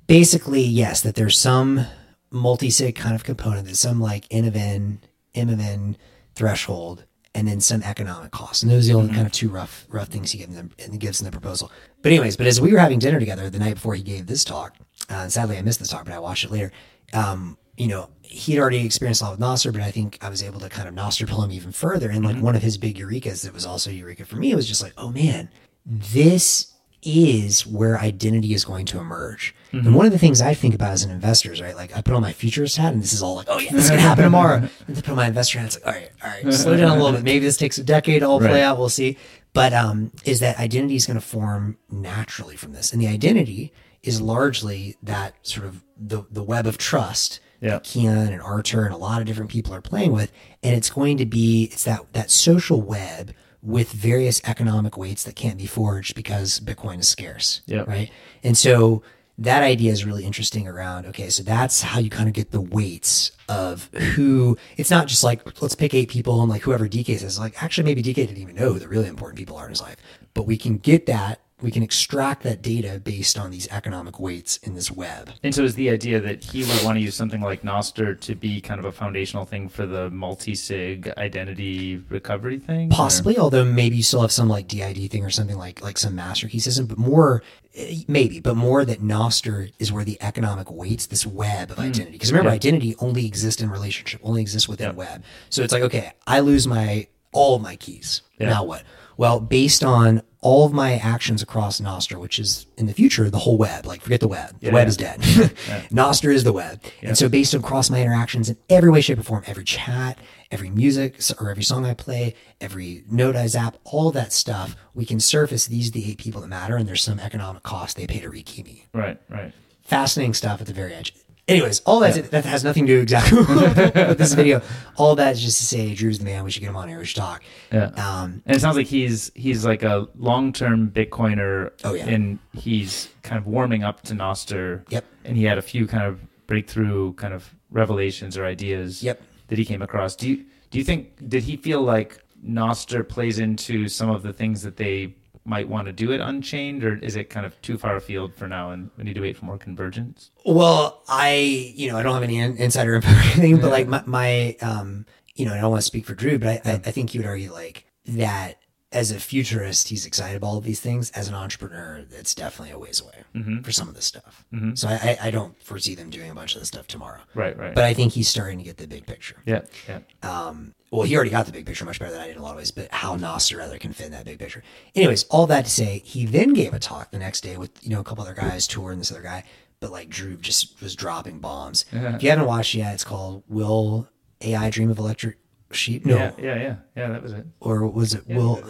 basically 0.07 0.61
yes 0.61 1.01
that 1.01 1.15
there's 1.15 1.37
some 1.37 1.85
multi-sig 2.31 2.95
kind 2.95 3.15
of 3.15 3.23
component 3.23 3.65
there's 3.65 3.79
some 3.79 3.99
like 3.99 4.25
n 4.31 4.45
of 4.45 4.55
n 4.55 5.01
m 5.35 5.49
of 5.49 5.59
n 5.59 5.97
threshold 6.35 7.05
and 7.35 7.47
then 7.47 7.59
some 7.59 7.83
economic 7.83 8.31
costs 8.31 8.63
and 8.63 8.71
those 8.71 8.89
are 8.89 8.93
the 8.93 8.99
only 8.99 9.13
kind 9.13 9.25
of 9.25 9.31
two 9.33 9.49
rough 9.49 9.85
rough 9.89 10.07
things 10.07 10.31
he 10.31 10.37
gives 10.39 10.55
them 10.55 10.71
and 10.79 10.99
gives 10.99 11.19
in 11.19 11.25
the 11.25 11.31
proposal. 11.31 11.71
But 12.01 12.11
anyways 12.13 12.37
but 12.37 12.47
as 12.47 12.61
we 12.61 12.71
were 12.71 12.79
having 12.79 12.99
dinner 12.99 13.19
together 13.19 13.49
the 13.49 13.59
night 13.59 13.73
before 13.75 13.95
he 13.95 14.01
gave 14.03 14.27
this 14.27 14.43
talk 14.45 14.75
uh, 15.09 15.27
sadly 15.27 15.57
i 15.57 15.61
missed 15.61 15.79
this 15.79 15.89
talk 15.89 16.05
but 16.05 16.13
i 16.13 16.19
watched 16.19 16.43
it 16.45 16.51
later 16.51 16.71
um 17.13 17.57
you 17.77 17.87
know 17.87 18.09
he'd 18.23 18.59
already 18.59 18.85
experienced 18.85 19.21
a 19.21 19.25
lot 19.25 19.31
with 19.31 19.39
Nostr, 19.39 19.73
but 19.73 19.81
I 19.81 19.89
think 19.89 20.19
I 20.21 20.29
was 20.29 20.43
able 20.43 20.59
to 20.59 20.69
kind 20.69 20.87
of 20.87 20.93
Nostr 20.93 21.27
pull 21.27 21.41
him 21.41 21.51
even 21.51 21.71
further. 21.71 22.11
And 22.11 22.23
like 22.23 22.37
one 22.37 22.55
of 22.55 22.61
his 22.61 22.77
big 22.77 22.95
eurekas 22.95 23.43
that 23.43 23.53
was 23.55 23.65
also 23.65 23.89
eureka 23.89 24.23
for 24.23 24.35
me 24.35 24.53
was 24.53 24.67
just 24.67 24.83
like, 24.83 24.93
oh 24.99 25.09
man, 25.11 25.49
this 25.83 26.73
is 27.01 27.65
where 27.65 27.97
identity 27.99 28.53
is 28.53 28.63
going 28.65 28.85
to 28.87 28.99
emerge. 28.99 29.55
And 29.71 29.95
one 29.95 30.05
of 30.05 30.11
the 30.11 30.19
things 30.19 30.41
I 30.41 30.53
think 30.53 30.75
about 30.75 30.91
as 30.91 31.03
an 31.03 31.09
investor 31.11 31.51
is 31.53 31.59
right, 31.61 31.75
like 31.75 31.95
I 31.97 32.01
put 32.01 32.13
on 32.13 32.21
my 32.21 32.33
futurist 32.33 32.77
hat, 32.77 32.93
and 32.93 33.01
this 33.01 33.13
is 33.13 33.23
all 33.23 33.35
like, 33.35 33.47
oh 33.49 33.57
yeah, 33.59 33.71
this 33.71 33.85
is 33.85 33.89
gonna 33.89 34.01
happen 34.01 34.25
tomorrow. 34.25 34.57
and 34.87 34.95
then 34.95 34.95
put 35.01 35.09
on 35.09 35.15
my 35.15 35.27
investor 35.27 35.57
hat, 35.59 35.65
it's 35.67 35.83
like, 35.83 35.87
all 35.87 35.99
right, 36.01 36.11
all 36.23 36.29
right, 36.29 36.53
slow 36.53 36.77
down 36.77 36.97
a 36.97 37.01
little 37.01 37.13
bit. 37.13 37.23
Maybe 37.23 37.45
this 37.45 37.57
takes 37.57 37.77
a 37.79 37.83
decade 37.83 38.21
to 38.21 38.27
all 38.27 38.39
play 38.39 38.49
Right. 38.51 38.61
out. 38.61 38.77
We'll 38.77 38.89
see. 38.89 39.17
But 39.53 39.73
um, 39.73 40.11
is 40.25 40.41
that 40.41 40.59
identity 40.59 40.95
is 40.95 41.07
going 41.07 41.19
to 41.19 41.25
form 41.25 41.77
naturally 41.89 42.55
from 42.55 42.73
this, 42.73 42.91
and 42.93 43.01
the 43.01 43.07
identity 43.07 43.73
is 44.03 44.21
largely 44.21 44.95
that 45.03 45.35
sort 45.43 45.65
of 45.65 45.83
the 45.97 46.23
the 46.31 46.43
web 46.43 46.65
of 46.65 46.77
trust 46.77 47.39
Yeah. 47.61 47.71
that 47.71 47.83
Kian 47.83 48.29
and 48.31 48.41
Artur 48.41 48.85
and 48.85 48.93
a 48.93 48.97
lot 48.97 49.21
of 49.21 49.27
different 49.27 49.51
people 49.51 49.73
are 49.73 49.81
playing 49.81 50.11
with, 50.13 50.31
and 50.63 50.75
it's 50.75 50.89
going 50.89 51.17
to 51.17 51.25
be 51.25 51.69
it's 51.71 51.83
that 51.83 52.13
that 52.13 52.31
social 52.31 52.81
web 52.81 53.33
with 53.61 53.91
various 53.91 54.41
economic 54.45 54.95
weights 54.97 55.23
that 55.25 55.35
can't 55.35 55.57
be 55.57 55.65
forged 55.65 56.15
because 56.15 56.59
Bitcoin 56.61 56.99
is 56.99 57.09
scarce. 57.09 57.61
Yeah. 57.65 57.83
Right. 57.85 58.09
And 58.43 58.57
so 58.57 59.03
that 59.37 59.63
idea 59.63 59.89
is 59.91 60.03
really 60.05 60.25
interesting 60.25 60.67
around 60.67 61.05
okay 61.05 61.29
so 61.29 61.41
that's 61.41 61.81
how 61.81 61.97
you 61.97 62.09
kind 62.09 62.27
of 62.27 62.33
get 62.35 62.51
the 62.51 62.59
weights 62.59 63.31
of 63.47 63.85
who 64.15 64.57
it's 64.75 64.89
not 64.91 65.07
just 65.07 65.23
like 65.23 65.61
let's 65.61 65.75
pick 65.75 65.93
eight 65.93 66.09
people 66.09 66.41
and 66.41 66.49
like 66.49 66.61
whoever 66.63 66.89
dk 66.89 67.17
says 67.17 67.39
like 67.39 67.63
actually 67.63 67.85
maybe 67.85 68.03
dk 68.03 68.15
didn't 68.15 68.35
even 68.35 68.53
know 68.53 68.73
who 68.73 68.79
the 68.79 68.87
really 68.89 69.07
important 69.07 69.37
people 69.37 69.55
are 69.55 69.63
in 69.63 69.69
his 69.69 69.79
life 69.81 69.95
but 70.33 70.43
we 70.43 70.57
can 70.57 70.77
get 70.77 71.05
that 71.05 71.39
we 71.61 71.71
can 71.71 71.83
extract 71.83 72.43
that 72.43 72.61
data 72.61 73.01
based 73.03 73.37
on 73.37 73.51
these 73.51 73.67
economic 73.69 74.19
weights 74.19 74.57
in 74.57 74.75
this 74.75 74.89
web 74.91 75.31
And 75.43 75.53
so 75.53 75.63
is 75.63 75.75
the 75.75 75.89
idea 75.89 76.19
that 76.19 76.43
he 76.43 76.63
would 76.63 76.83
want 76.83 76.95
to 76.97 77.01
use 77.01 77.15
something 77.15 77.41
like 77.41 77.63
Nostr 77.63 78.19
to 78.21 78.35
be 78.35 78.61
kind 78.61 78.79
of 78.79 78.85
a 78.85 78.91
foundational 78.91 79.45
thing 79.45 79.67
for 79.69 79.85
the 79.85 80.09
multi-sig 80.09 81.11
identity 81.17 81.97
recovery 82.09 82.59
thing? 82.59 82.91
or- 82.91 82.95
possibly 82.95 83.37
although 83.37 83.65
maybe 83.65 83.97
you 83.97 84.03
still 84.03 84.21
have 84.21 84.31
some 84.31 84.47
like 84.49 84.67
did 84.67 85.11
thing 85.11 85.23
or 85.25 85.29
something 85.29 85.57
like 85.57 85.81
like 85.81 85.97
some 85.97 86.15
master 86.15 86.47
key 86.47 86.59
system 86.59 86.85
but 86.85 86.97
more 86.97 87.43
eh, 87.75 87.97
maybe 88.07 88.39
but 88.39 88.55
more 88.55 88.85
that 88.85 89.01
Nostr 89.01 89.71
is 89.79 89.91
where 89.91 90.03
the 90.03 90.17
economic 90.21 90.71
weights 90.71 91.05
this 91.07 91.25
web 91.25 91.71
of 91.71 91.79
identity 91.79 92.11
because 92.13 92.31
remember 92.31 92.49
Yeah. 92.49 92.55
identity 92.55 92.95
only 92.99 93.25
exists 93.25 93.61
in 93.61 93.69
relationship 93.69 94.19
only 94.23 94.41
exists 94.41 94.67
within 94.67 94.89
Yeah. 94.89 94.93
web 94.95 95.23
so 95.49 95.61
it's 95.63 95.73
like 95.73 95.83
okay 95.83 96.13
i 96.27 96.39
lose 96.39 96.67
my 96.67 97.07
all 97.31 97.55
of 97.55 97.61
my 97.61 97.75
keys 97.75 98.21
Yeah. 98.39 98.49
now 98.49 98.63
what 98.63 98.83
well 99.19 99.39
based 99.41 99.83
on 99.83 100.21
all 100.41 100.65
of 100.65 100.71
my 100.71 100.93
actions 100.95 101.41
across 101.41 101.81
Nostr, 101.81 102.17
which 102.17 102.39
is 102.39 102.65
in 102.77 102.85
the 102.85 102.93
future 102.93 103.29
the 103.29 103.37
whole 103.39 103.57
web. 103.57 103.85
Like 103.85 104.01
forget 104.01 104.21
the 104.21 104.29
web. 104.29 104.57
The 104.61 104.67
Yeah, 104.67 104.73
web 104.73 104.85
yeah. 104.85 104.87
is 104.87 104.97
dead. 104.97 105.19
Nostr 105.91 106.33
is 106.33 106.45
the 106.45 106.53
web. 106.53 106.81
Yeah. 107.01 107.09
And 107.09 107.17
so 107.17 107.27
based 107.27 107.53
on 107.53 107.59
across 107.59 107.89
my 107.89 108.01
interactions 108.01 108.49
in 108.49 108.55
every 108.69 108.89
way, 108.89 109.01
shape, 109.01 109.19
or 109.19 109.23
form, 109.23 109.43
every 109.47 109.65
chat, 109.65 110.17
every 110.49 110.69
music 110.69 111.19
or 111.41 111.49
every 111.51 111.63
song 111.63 111.85
I 111.85 111.93
play, 111.93 112.35
every 112.61 113.03
note 113.11 113.35
I 113.35 113.47
zap, 113.47 113.75
all 113.83 114.11
that 114.11 114.31
stuff, 114.31 114.77
we 114.93 115.05
can 115.05 115.19
surface 115.19 115.67
these 115.67 115.89
are 115.89 115.91
the 115.91 116.09
eight 116.09 116.19
people 116.19 116.39
that 116.39 116.47
matter, 116.47 116.77
and 116.77 116.87
there's 116.87 117.03
some 117.03 117.19
economic 117.19 117.63
cost 117.63 117.97
they 117.97 118.07
pay 118.07 118.21
to 118.21 118.29
rekey 118.29 118.63
me. 118.63 118.85
Right, 118.93 119.19
right. 119.29 119.53
Fascinating 119.81 120.33
stuff 120.35 120.61
at 120.61 120.67
the 120.67 120.73
very 120.73 120.93
edge. 120.93 121.13
Anyways, 121.49 121.81
all 121.81 121.99
that 122.01 122.31
that 122.31 122.45
has 122.45 122.63
nothing 122.63 122.85
to 122.85 122.95
do 122.95 123.01
exactly 123.01 123.37
with 123.39 124.17
this 124.17 124.33
video. 124.33 124.61
All 124.97 125.15
that 125.15 125.33
is 125.33 125.41
just 125.41 125.57
to 125.59 125.65
say, 125.65 125.93
Dhruv's 125.93 126.19
the 126.19 126.25
man. 126.25 126.43
We 126.43 126.51
should 126.51 126.61
get 126.61 126.69
him 126.69 126.75
on 126.75 126.87
here. 126.87 126.99
We 126.99 127.05
should 127.05 127.17
talk. 127.17 127.43
Yeah. 127.71 127.85
Um, 127.97 128.41
And 128.45 128.55
it 128.55 128.59
sounds 128.59 128.77
like 128.77 128.87
he's 128.87 129.31
he's 129.35 129.65
like 129.65 129.83
a 129.83 130.07
long-term 130.15 130.91
Bitcoiner. 130.91 131.71
Oh, 131.83 131.93
yeah. 131.93 132.07
And 132.07 132.39
he's 132.53 133.09
kind 133.23 133.37
of 133.39 133.47
warming 133.47 133.83
up 133.83 134.01
to 134.03 134.13
Nostr. 134.13 134.83
Yep. 134.89 135.05
And 135.25 135.35
he 135.37 135.43
had 135.43 135.57
a 135.57 135.61
few 135.61 135.87
kind 135.87 136.03
of 136.05 136.21
breakthrough 136.47 137.13
kind 137.13 137.33
of 137.33 137.53
revelations 137.71 138.37
or 138.37 138.45
ideas. 138.45 139.01
Yep. 139.03 139.21
That 139.47 139.57
he 139.57 139.65
came 139.65 139.81
across. 139.81 140.15
Do 140.15 140.29
you 140.29 140.45
do 140.69 140.77
you 140.77 140.83
think 140.83 141.27
did 141.27 141.43
he 141.43 141.57
feel 141.57 141.81
like 141.81 142.23
Nostr 142.45 143.07
plays 143.07 143.39
into 143.39 143.87
some 143.89 144.09
of 144.09 144.21
the 144.23 144.31
things 144.31 144.61
that 144.61 144.77
they 144.77 145.15
might 145.45 145.67
want 145.67 145.87
to 145.87 145.93
do 145.93 146.11
it 146.11 146.19
unchained, 146.19 146.83
or 146.83 146.97
is 146.97 147.15
it 147.15 147.29
kind 147.29 147.45
of 147.45 147.59
too 147.61 147.77
far 147.77 147.95
afield 147.95 148.35
for 148.35 148.47
now, 148.47 148.71
and 148.71 148.89
we 148.97 149.03
need 149.03 149.15
to 149.15 149.21
wait 149.21 149.37
for 149.37 149.45
more 149.45 149.57
convergence? 149.57 150.31
Well, 150.45 151.03
I, 151.07 151.73
you 151.75 151.89
know, 151.91 151.97
I 151.97 152.03
don't 152.03 152.13
have 152.13 152.23
any 152.23 152.37
in- 152.39 152.57
insider 152.57 152.95
info 152.95 153.09
or 153.09 153.13
anything, 153.19 153.59
but 153.59 153.71
like 153.71 153.87
my, 153.87 154.03
my, 154.05 154.55
um, 154.61 155.05
you 155.35 155.45
know, 155.45 155.53
I 155.53 155.61
don't 155.61 155.71
want 155.71 155.81
to 155.81 155.85
speak 155.87 156.05
for 156.05 156.15
Dhruv, 156.15 156.41
but 156.41 156.65
I, 156.65 156.71
I, 156.71 156.73
I 156.73 156.91
think 156.91 157.13
you 157.13 157.21
would 157.21 157.27
argue 157.27 157.51
like 157.51 157.85
that 158.05 158.57
as 158.91 159.11
a 159.11 159.19
futurist, 159.19 159.89
he's 159.89 160.05
excited 160.05 160.37
about 160.37 160.47
all 160.47 160.57
of 160.57 160.63
these 160.63 160.79
things. 160.79 161.11
As 161.11 161.27
an 161.27 161.35
entrepreneur, 161.35 162.05
it's 162.11 162.33
definitely 162.33 162.73
a 162.73 162.79
ways 162.79 163.01
away 163.01 163.23
for 163.61 163.71
some 163.71 163.87
of 163.87 163.93
this 163.93 164.05
stuff. 164.05 164.45
So 164.73 164.87
I, 164.87 165.17
I, 165.21 165.31
don't 165.31 165.61
foresee 165.61 165.93
them 165.93 166.09
doing 166.09 166.31
a 166.31 166.33
bunch 166.33 166.55
of 166.55 166.61
this 166.61 166.69
stuff 166.69 166.87
tomorrow. 166.87 167.19
Right, 167.35 167.55
right. 167.55 167.75
But 167.75 167.83
I 167.83 167.93
think 167.93 168.13
he's 168.13 168.27
starting 168.27 168.57
to 168.57 168.63
get 168.63 168.77
the 168.77 168.87
big 168.87 169.05
picture. 169.05 169.37
yeah, 169.45 169.61
yeah. 169.87 169.99
Um, 170.23 170.73
well, 170.91 171.03
he 171.03 171.15
already 171.15 171.29
got 171.29 171.45
the 171.45 171.51
big 171.51 171.67
picture 171.67 171.85
much 171.85 171.99
better 171.99 172.11
than 172.11 172.21
I 172.21 172.27
did 172.27 172.35
in 172.35 172.41
a 172.41 172.43
lot 172.43 172.51
of 172.51 172.57
ways, 172.57 172.71
but 172.71 172.91
how 172.91 173.15
Nostr 173.15 173.57
rather 173.57 173.77
can 173.77 173.93
fit 173.93 174.07
in 174.07 174.11
that 174.13 174.25
big 174.25 174.39
picture. 174.39 174.63
Anyways, 174.95 175.25
all 175.25 175.45
that 175.47 175.65
to 175.65 175.71
say, 175.71 176.01
he 176.03 176.25
then 176.25 176.53
gave 176.53 176.73
a 176.73 176.79
talk 176.79 177.11
the 177.11 177.19
next 177.19 177.41
day 177.41 177.57
with, 177.57 177.71
you 177.83 177.91
know, 177.91 177.99
a 177.99 178.03
couple 178.03 178.23
other 178.23 178.33
guys, 178.33 178.65
Tour 178.65 178.91
and 178.91 178.99
this 178.99 179.11
other 179.11 179.21
guy, 179.21 179.43
but 179.79 179.91
like 179.91 180.09
Dhruv 180.09 180.41
just 180.41 180.81
was 180.81 180.95
dropping 180.95 181.39
bombs. 181.39 181.85
If 181.91 182.23
you 182.23 182.31
haven't 182.31 182.47
watched 182.47 182.73
yet, 182.73 182.95
it's 182.95 183.03
called 183.03 183.43
Will 183.47 184.09
AI 184.41 184.69
Dream 184.71 184.89
of 184.89 184.97
Electric 184.97 185.37
Sheep? 185.71 186.05
No. 186.05 186.15
Yeah, 186.15 186.31
yeah, 186.39 186.55
yeah, 186.55 186.75
yeah. 186.95 187.07
That 187.09 187.23
was 187.23 187.33
it. 187.33 187.45
Or 187.59 187.87
was 187.87 188.13
it 188.13 188.27
Will 188.27 188.61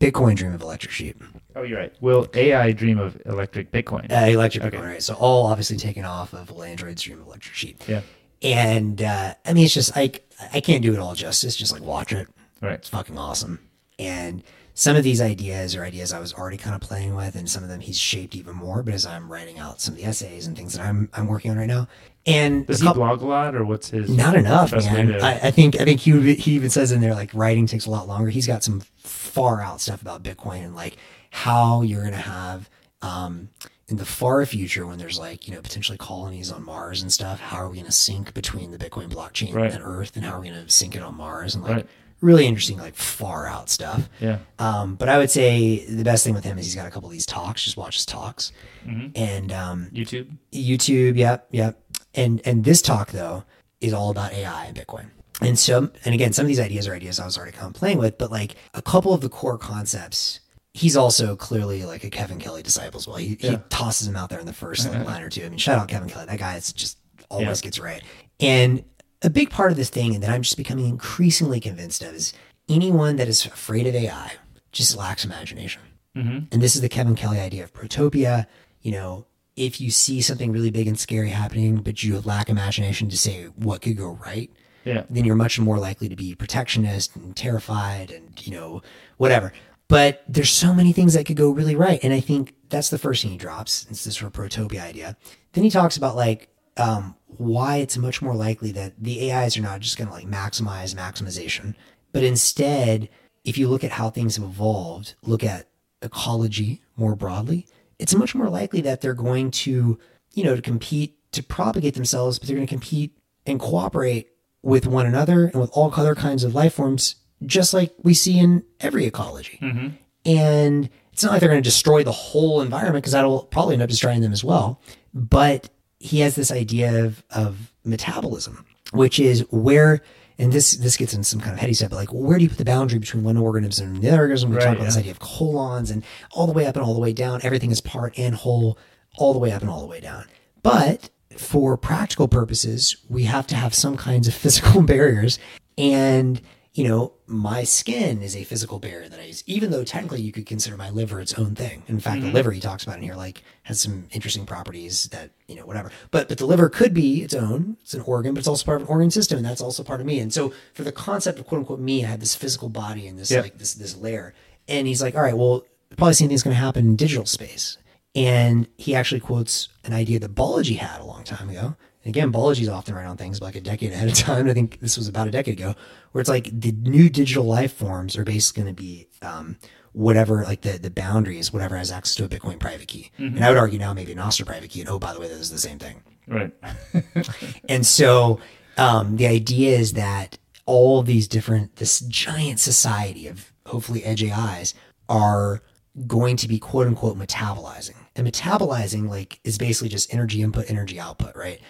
Bitcoin 0.00 0.36
Dream 0.36 0.52
of 0.54 0.62
Electric 0.62 0.92
Sheep? 0.92 1.22
Oh, 1.56 1.62
you're 1.62 1.78
right. 1.78 1.92
Will 2.00 2.26
AI 2.34 2.72
dream 2.72 2.98
of 2.98 3.20
electric 3.26 3.70
Bitcoin? 3.70 4.10
Uh, 4.10 4.26
electric 4.26 4.64
Okay. 4.64 4.76
Bitcoin, 4.76 4.86
right? 4.86 5.02
So 5.02 5.14
all 5.14 5.46
obviously 5.46 5.76
taken 5.76 6.04
off 6.04 6.32
of 6.32 6.50
Will 6.50 6.62
Android's 6.64 7.02
Dream 7.02 7.20
of 7.20 7.26
Electric 7.26 7.54
Sheep. 7.54 7.82
yeah. 7.86 8.00
And 8.42 9.00
uh, 9.00 9.34
I 9.46 9.52
mean, 9.54 9.64
it's 9.64 9.72
just 9.74 9.96
like, 9.96 10.28
I 10.52 10.60
can't 10.60 10.82
do 10.82 10.92
it 10.92 10.98
all 10.98 11.14
justice. 11.14 11.56
Just 11.56 11.72
like 11.72 11.82
watch 11.82 12.12
it. 12.12 12.28
Right. 12.60 12.72
It's 12.74 12.88
fucking 12.88 13.16
awesome. 13.16 13.58
And 13.98 14.42
some 14.76 14.96
of 14.96 15.04
these 15.04 15.20
ideas 15.20 15.76
are 15.76 15.84
ideas 15.84 16.12
I 16.12 16.18
was 16.18 16.34
already 16.34 16.56
kind 16.56 16.74
of 16.74 16.80
playing 16.80 17.14
with, 17.14 17.36
and 17.36 17.48
some 17.48 17.62
of 17.62 17.68
them 17.68 17.80
he's 17.80 17.98
shaped 17.98 18.34
even 18.34 18.56
more. 18.56 18.82
But 18.82 18.94
as 18.94 19.06
I'm 19.06 19.30
writing 19.30 19.58
out 19.58 19.80
some 19.80 19.94
of 19.94 19.98
the 20.00 20.04
essays 20.04 20.46
and 20.46 20.56
things 20.56 20.74
that 20.74 20.84
I'm 20.84 21.08
I'm 21.14 21.26
working 21.28 21.50
on 21.52 21.58
right 21.58 21.68
now, 21.68 21.86
and 22.26 22.66
Does 22.66 22.80
he 22.80 22.86
couple- 22.86 23.04
blog 23.04 23.22
a 23.22 23.26
lot, 23.26 23.54
or 23.54 23.64
what's 23.64 23.90
his? 23.90 24.10
not 24.10 24.34
enough, 24.36 24.72
man. 24.72 25.06
to- 25.08 25.20
I, 25.24 25.32
I 25.48 25.50
think 25.52 25.80
I 25.80 25.84
think 25.84 26.00
he 26.00 26.34
he 26.34 26.52
even 26.52 26.70
says 26.70 26.90
in 26.92 27.00
there 27.00 27.14
like 27.14 27.30
writing 27.34 27.66
takes 27.66 27.86
a 27.86 27.90
lot 27.90 28.08
longer. 28.08 28.30
He's 28.30 28.46
got 28.46 28.64
some 28.64 28.80
far 28.98 29.60
out 29.62 29.80
stuff 29.80 30.02
about 30.02 30.22
Bitcoin 30.22 30.64
and 30.64 30.74
like 30.74 30.96
how 31.30 31.82
you're 31.82 32.02
gonna 32.04 32.16
have 32.16 32.68
um, 33.02 33.50
in 33.88 33.96
the 33.98 34.04
far 34.06 34.44
future 34.46 34.86
when 34.86 34.98
there's 34.98 35.18
like 35.18 35.46
you 35.46 35.54
know 35.54 35.60
potentially 35.60 35.98
colonies 35.98 36.50
on 36.50 36.64
Mars 36.64 37.00
and 37.02 37.12
stuff. 37.12 37.38
How 37.38 37.58
are 37.58 37.68
we 37.68 37.76
gonna 37.78 37.92
sync 37.92 38.34
between 38.34 38.70
the 38.72 38.78
Bitcoin 38.78 39.08
blockchain 39.08 39.54
Right. 39.54 39.70
and 39.72 39.82
Earth, 39.84 40.16
and 40.16 40.24
how 40.24 40.32
are 40.32 40.40
we 40.40 40.48
gonna 40.48 40.68
sync 40.68 40.96
it 40.96 41.02
on 41.02 41.14
Mars 41.16 41.54
and 41.54 41.62
like 41.62 41.72
Right. 41.76 41.86
Really 42.24 42.46
interesting 42.46 42.78
like 42.78 42.94
far 42.94 43.46
out 43.46 43.68
stuff. 43.70 44.08
yeah. 44.20 44.38
Um, 44.58 44.94
but 44.96 45.08
I 45.08 45.18
would 45.18 45.30
say 45.30 45.84
the 45.86 46.04
best 46.04 46.24
thing 46.24 46.34
with 46.34 46.44
him 46.44 46.58
is 46.58 46.64
he's 46.66 46.74
got 46.74 46.86
a 46.86 46.90
couple 46.90 47.08
of 47.08 47.12
these 47.12 47.26
talks. 47.26 47.62
Just 47.62 47.76
watch 47.76 47.96
his 47.96 48.06
talks, 48.06 48.52
Mm-hmm. 48.86 49.08
and 49.14 49.52
um, 49.52 49.90
YouTube. 49.92 50.28
YouTube, 50.52 51.16
yep, 51.16 51.46
yep. 51.50 51.80
And 52.14 52.40
and 52.44 52.64
this 52.64 52.82
talk 52.82 53.10
though 53.12 53.44
is 53.80 53.92
all 53.92 54.10
about 54.10 54.32
AI 54.32 54.66
and 54.66 54.76
Bitcoin. 54.76 55.06
And 55.40 55.58
so 55.58 55.90
and 56.04 56.14
again, 56.14 56.32
some 56.32 56.44
of 56.44 56.48
these 56.48 56.60
ideas 56.60 56.86
are 56.88 56.94
ideas 56.94 57.18
I 57.20 57.24
was 57.24 57.36
already 57.36 57.52
kind 57.52 57.66
of 57.66 57.74
playing 57.74 57.98
with, 57.98 58.18
but 58.18 58.30
like 58.30 58.54
a 58.74 58.80
couple 58.82 59.12
of 59.12 59.20
the 59.20 59.28
core 59.28 59.58
concepts, 59.58 60.40
he's 60.74 60.96
also 60.96 61.34
clearly 61.36 61.84
like 61.84 62.04
a 62.04 62.10
Kevin 62.10 62.38
Kelly 62.38 62.62
disciple 62.62 62.98
as 62.98 63.08
well. 63.08 63.16
He, 63.16 63.36
he 63.40 63.58
tosses 63.68 64.06
him 64.06 64.16
out 64.16 64.30
there 64.30 64.38
in 64.38 64.46
the 64.46 64.52
first 64.52 64.88
like, 64.88 65.04
line 65.06 65.22
or 65.22 65.28
two. 65.30 65.44
I 65.44 65.48
mean, 65.48 65.58
shout 65.58 65.78
out 65.78 65.88
Kevin 65.88 66.08
Kelly. 66.08 66.26
That 66.26 66.38
guy 66.38 66.56
is 66.56 66.72
just 66.72 66.98
always 67.30 67.60
Yeah. 67.60 67.64
gets 67.64 67.78
right. 67.80 68.02
And 68.40 68.84
a 69.24 69.30
big 69.30 69.50
part 69.50 69.70
of 69.70 69.76
this 69.76 69.90
thing, 69.90 70.14
and 70.14 70.22
that 70.22 70.30
I'm 70.30 70.42
just 70.42 70.56
becoming 70.56 70.86
increasingly 70.86 71.58
convinced 71.60 72.02
of, 72.02 72.14
is 72.14 72.32
anyone 72.68 73.16
that 73.16 73.28
is 73.28 73.44
afraid 73.46 73.86
of 73.86 73.94
AI 73.94 74.32
just 74.72 74.96
lacks 74.96 75.24
imagination. 75.24 75.82
Mhm. 76.16 76.46
And 76.52 76.62
this 76.62 76.74
is 76.76 76.80
the 76.82 76.88
Kevin 76.88 77.14
Kelly 77.16 77.40
idea 77.40 77.64
of 77.64 77.72
protopia. 77.72 78.46
You 78.82 78.92
know, 78.92 79.26
if 79.56 79.80
you 79.80 79.90
see 79.90 80.20
something 80.20 80.52
really 80.52 80.70
big 80.70 80.86
and 80.86 80.98
scary 80.98 81.30
happening, 81.30 81.76
but 81.76 82.02
you 82.02 82.20
lack 82.20 82.48
imagination 82.48 83.08
to 83.10 83.16
say 83.16 83.44
what 83.56 83.82
could 83.82 83.96
go 83.96 84.18
right, 84.24 84.50
Yeah. 84.84 85.04
then 85.10 85.24
you're 85.24 85.36
much 85.36 85.58
more 85.58 85.78
likely 85.78 86.08
to 86.08 86.16
be 86.16 86.34
protectionist 86.34 87.16
and 87.16 87.34
terrified 87.36 88.10
and, 88.10 88.32
you 88.46 88.52
know, 88.52 88.82
whatever. 89.16 89.52
But 89.88 90.22
there's 90.28 90.50
so 90.50 90.72
many 90.74 90.92
things 90.92 91.14
that 91.14 91.26
could 91.26 91.36
go 91.36 91.50
really 91.50 91.76
right. 91.76 92.00
And 92.02 92.12
I 92.12 92.20
think 92.20 92.54
that's 92.68 92.88
the 92.90 92.98
first 92.98 93.22
thing 93.22 93.32
he 93.32 93.36
drops. 93.36 93.86
It's 93.90 94.04
this 94.04 94.16
sort 94.16 94.34
of 94.34 94.40
protopia 94.40 94.82
idea. 94.82 95.16
Then 95.52 95.62
he 95.64 95.70
talks 95.70 95.96
about 95.96 96.16
like 96.16 96.48
um, 96.76 97.14
why 97.38 97.76
it's 97.76 97.96
much 97.96 98.22
more 98.22 98.34
likely 98.34 98.72
that 98.72 98.94
the 98.98 99.32
AIs 99.32 99.56
are 99.56 99.62
not 99.62 99.80
just 99.80 99.96
going 99.96 100.08
to 100.08 100.14
like 100.14 100.26
maximize 100.26 100.94
maximization, 100.94 101.74
but 102.12 102.22
instead, 102.22 103.08
if 103.44 103.58
you 103.58 103.68
look 103.68 103.84
at 103.84 103.92
how 103.92 104.10
things 104.10 104.36
have 104.36 104.44
evolved, 104.44 105.14
look 105.22 105.44
at 105.44 105.68
ecology 106.02 106.82
more 106.96 107.14
broadly, 107.14 107.66
it's 107.98 108.14
much 108.14 108.34
more 108.34 108.48
likely 108.48 108.80
that 108.82 109.00
they're 109.00 109.14
going 109.14 109.50
to, 109.50 109.98
you 110.32 110.44
know, 110.44 110.56
to 110.56 110.62
compete 110.62 111.16
to 111.32 111.42
propagate 111.42 111.94
themselves, 111.94 112.38
but 112.38 112.48
they're 112.48 112.56
going 112.56 112.66
to 112.66 112.72
compete 112.72 113.16
and 113.46 113.60
cooperate 113.60 114.28
with 114.62 114.86
one 114.86 115.06
another 115.06 115.46
and 115.46 115.60
with 115.60 115.70
all 115.72 115.92
other 115.94 116.14
kinds 116.14 116.44
of 116.44 116.54
life 116.54 116.74
forms, 116.74 117.16
just 117.44 117.74
like 117.74 117.92
we 118.02 118.14
see 118.14 118.38
in 118.38 118.64
every 118.80 119.04
ecology. 119.04 119.58
Mm-hmm. 119.60 119.88
And 120.24 120.88
it's 121.12 121.22
not 121.22 121.32
like 121.32 121.40
they're 121.40 121.50
going 121.50 121.62
to 121.62 121.68
destroy 121.68 122.02
the 122.02 122.12
whole 122.12 122.62
environment 122.62 123.02
because 123.02 123.12
that'll 123.12 123.44
probably 123.44 123.74
end 123.74 123.82
up 123.82 123.90
destroying 123.90 124.22
them 124.22 124.32
as 124.32 124.42
well. 124.42 124.80
But 125.12 125.68
he 126.04 126.20
has 126.20 126.36
this 126.36 126.52
idea 126.52 127.02
of, 127.02 127.24
of 127.30 127.72
metabolism, 127.82 128.66
which 128.92 129.18
is 129.18 129.40
where, 129.50 130.02
and 130.38 130.52
this 130.52 130.72
this 130.76 130.98
gets 130.98 131.14
into 131.14 131.24
some 131.24 131.40
kind 131.40 131.54
of 131.54 131.58
heady 131.58 131.72
stuff, 131.72 131.88
but 131.88 131.96
like 131.96 132.12
where 132.12 132.36
do 132.36 132.44
you 132.44 132.50
put 132.50 132.58
the 132.58 132.64
boundary 132.64 132.98
between 132.98 133.24
one 133.24 133.38
organism 133.38 133.94
and 133.94 134.02
the 134.02 134.08
other 134.08 134.20
organism? 134.20 134.50
We 134.50 134.56
Right, 134.56 134.64
talk 134.64 134.76
about 134.76 134.84
this 134.84 134.98
idea 134.98 135.12
of 135.12 135.18
holons 135.20 135.90
and 135.90 136.04
all 136.32 136.46
the 136.46 136.52
way 136.52 136.66
up 136.66 136.76
and 136.76 136.84
all 136.84 136.92
the 136.92 137.00
way 137.00 137.14
down. 137.14 137.40
Everything 137.42 137.70
is 137.70 137.80
part 137.80 138.18
and 138.18 138.34
whole, 138.34 138.76
all 139.16 139.32
the 139.32 139.38
way 139.38 139.50
up 139.50 139.62
and 139.62 139.70
all 139.70 139.80
the 139.80 139.86
way 139.86 140.00
down. 140.00 140.26
But 140.62 141.08
for 141.38 141.78
practical 141.78 142.28
purposes, 142.28 142.96
we 143.08 143.24
have 143.24 143.46
to 143.46 143.54
have 143.56 143.74
some 143.74 143.96
kinds 143.96 144.28
of 144.28 144.34
physical 144.44 144.82
barriers. 144.82 145.38
And, 145.78 146.42
you 146.74 146.82
know, 146.82 147.12
my 147.28 147.62
skin 147.62 148.20
is 148.20 148.34
a 148.34 148.42
physical 148.42 148.80
barrier 148.80 149.08
that 149.08 149.20
I 149.20 149.26
use, 149.26 149.44
even 149.46 149.70
though 149.70 149.84
technically 149.84 150.20
you 150.20 150.32
could 150.32 150.44
consider 150.44 150.76
my 150.76 150.90
liver 150.90 151.20
its 151.20 151.32
own 151.34 151.54
thing. 151.54 151.84
In 151.86 152.00
fact, 152.00 152.20
the 152.20 152.26
mm-hmm. 152.26 152.34
liver 152.34 152.50
he 152.50 152.60
talks 152.60 152.82
about 152.82 152.96
in 152.96 153.04
here, 153.04 153.14
like, 153.14 153.44
has 153.62 153.80
some 153.80 154.08
interesting 154.10 154.44
properties 154.44 155.04
that, 155.10 155.30
you 155.46 155.54
know, 155.54 155.66
whatever. 155.66 155.92
But 156.10 156.28
but 156.28 156.38
the 156.38 156.46
liver 156.46 156.68
could 156.68 156.92
be 156.92 157.22
its 157.22 157.32
own, 157.32 157.76
it's 157.80 157.94
an 157.94 158.00
organ, 158.00 158.34
but 158.34 158.40
it's 158.40 158.48
also 158.48 158.64
part 158.64 158.80
of 158.80 158.88
an 158.88 158.92
organ 158.92 159.12
system, 159.12 159.36
and 159.36 159.46
that's 159.46 159.60
also 159.60 159.84
part 159.84 160.00
of 160.00 160.06
me. 160.06 160.18
And 160.18 160.32
so 160.32 160.52
for 160.72 160.82
the 160.82 160.90
concept 160.90 161.38
of 161.38 161.46
quote 161.46 161.60
unquote 161.60 161.78
me, 161.78 162.04
I 162.04 162.08
have 162.08 162.20
this 162.20 162.34
physical 162.34 162.68
body 162.68 163.06
and 163.06 163.16
this 163.18 163.30
Yeah. 163.30 163.42
like 163.42 163.58
this 163.58 163.74
this 163.74 163.96
layer. 163.96 164.34
And 164.66 164.88
he's 164.88 165.00
like, 165.00 165.14
all 165.14 165.22
right, 165.22 165.36
well, 165.36 165.64
probably 165.96 166.10
the 166.10 166.16
same 166.16 166.28
thing's 166.28 166.42
gonna 166.42 166.56
happen 166.56 166.86
in 166.86 166.96
digital 166.96 167.26
space. 167.26 167.78
And 168.16 168.66
he 168.78 168.96
actually 168.96 169.20
quotes 169.20 169.68
an 169.84 169.92
idea 169.92 170.18
that 170.18 170.34
Balaji 170.34 170.78
had 170.78 171.00
a 171.00 171.04
long 171.04 171.22
time 171.22 171.50
ago. 171.50 171.76
And 172.04 172.14
again, 172.14 172.30
Balaji's 172.30 172.68
often 172.68 172.94
right 172.94 173.06
on 173.06 173.16
things 173.16 173.40
like 173.40 173.56
a 173.56 173.60
decade 173.60 173.92
ahead 173.92 174.08
of 174.08 174.14
time. 174.18 174.48
I 174.48 174.52
think 174.52 174.80
this 174.80 174.96
was 174.96 175.08
about 175.08 175.26
a 175.26 175.30
decade 175.30 175.58
ago, 175.58 175.74
where 176.12 176.20
it's 176.20 176.28
like 176.28 176.48
the 176.52 176.72
new 176.72 177.08
digital 177.08 177.44
life 177.44 177.72
forms 177.72 178.16
are 178.16 178.24
basically 178.24 178.62
going 178.62 178.74
to 178.74 178.82
be 178.82 179.08
um, 179.22 179.56
whatever, 179.92 180.42
like 180.44 180.60
the, 180.60 180.78
the 180.78 180.90
boundaries, 180.90 181.52
whatever 181.52 181.76
has 181.76 181.90
access 181.90 182.16
to 182.16 182.24
a 182.24 182.28
Bitcoin 182.28 182.58
private 182.58 182.88
key. 182.88 183.10
And 183.16 183.44
I 183.44 183.48
would 183.48 183.58
argue 183.58 183.78
now 183.78 183.94
maybe 183.94 184.12
an 184.12 184.18
Nostr 184.18 184.44
private 184.44 184.70
key. 184.70 184.80
And 184.80 184.90
oh, 184.90 184.98
by 184.98 185.14
the 185.14 185.20
way, 185.20 185.28
that 185.28 185.34
is 185.34 185.50
the 185.50 185.58
same 185.58 185.78
thing. 185.78 186.02
Right. 186.26 186.52
And 187.68 187.86
so 187.86 188.40
um, 188.76 189.16
the 189.16 189.26
idea 189.26 189.78
is 189.78 189.94
that 189.94 190.38
all 190.66 191.02
these 191.02 191.28
different, 191.28 191.76
this 191.76 192.00
giant 192.00 192.60
society 192.60 193.26
of 193.26 193.52
hopefully 193.66 194.04
edge 194.04 194.22
AIs 194.22 194.74
are 195.08 195.62
going 196.06 196.36
to 196.36 196.48
be 196.48 196.58
quote 196.58 196.86
unquote 196.86 197.18
metabolizing. 197.18 197.96
And 198.16 198.26
metabolizing 198.28 199.08
like 199.08 199.40
is 199.44 199.58
basically 199.58 199.88
just 199.88 200.12
energy 200.14 200.40
input, 200.42 200.70
energy 200.70 201.00
output, 201.00 201.34
right? 201.36 201.60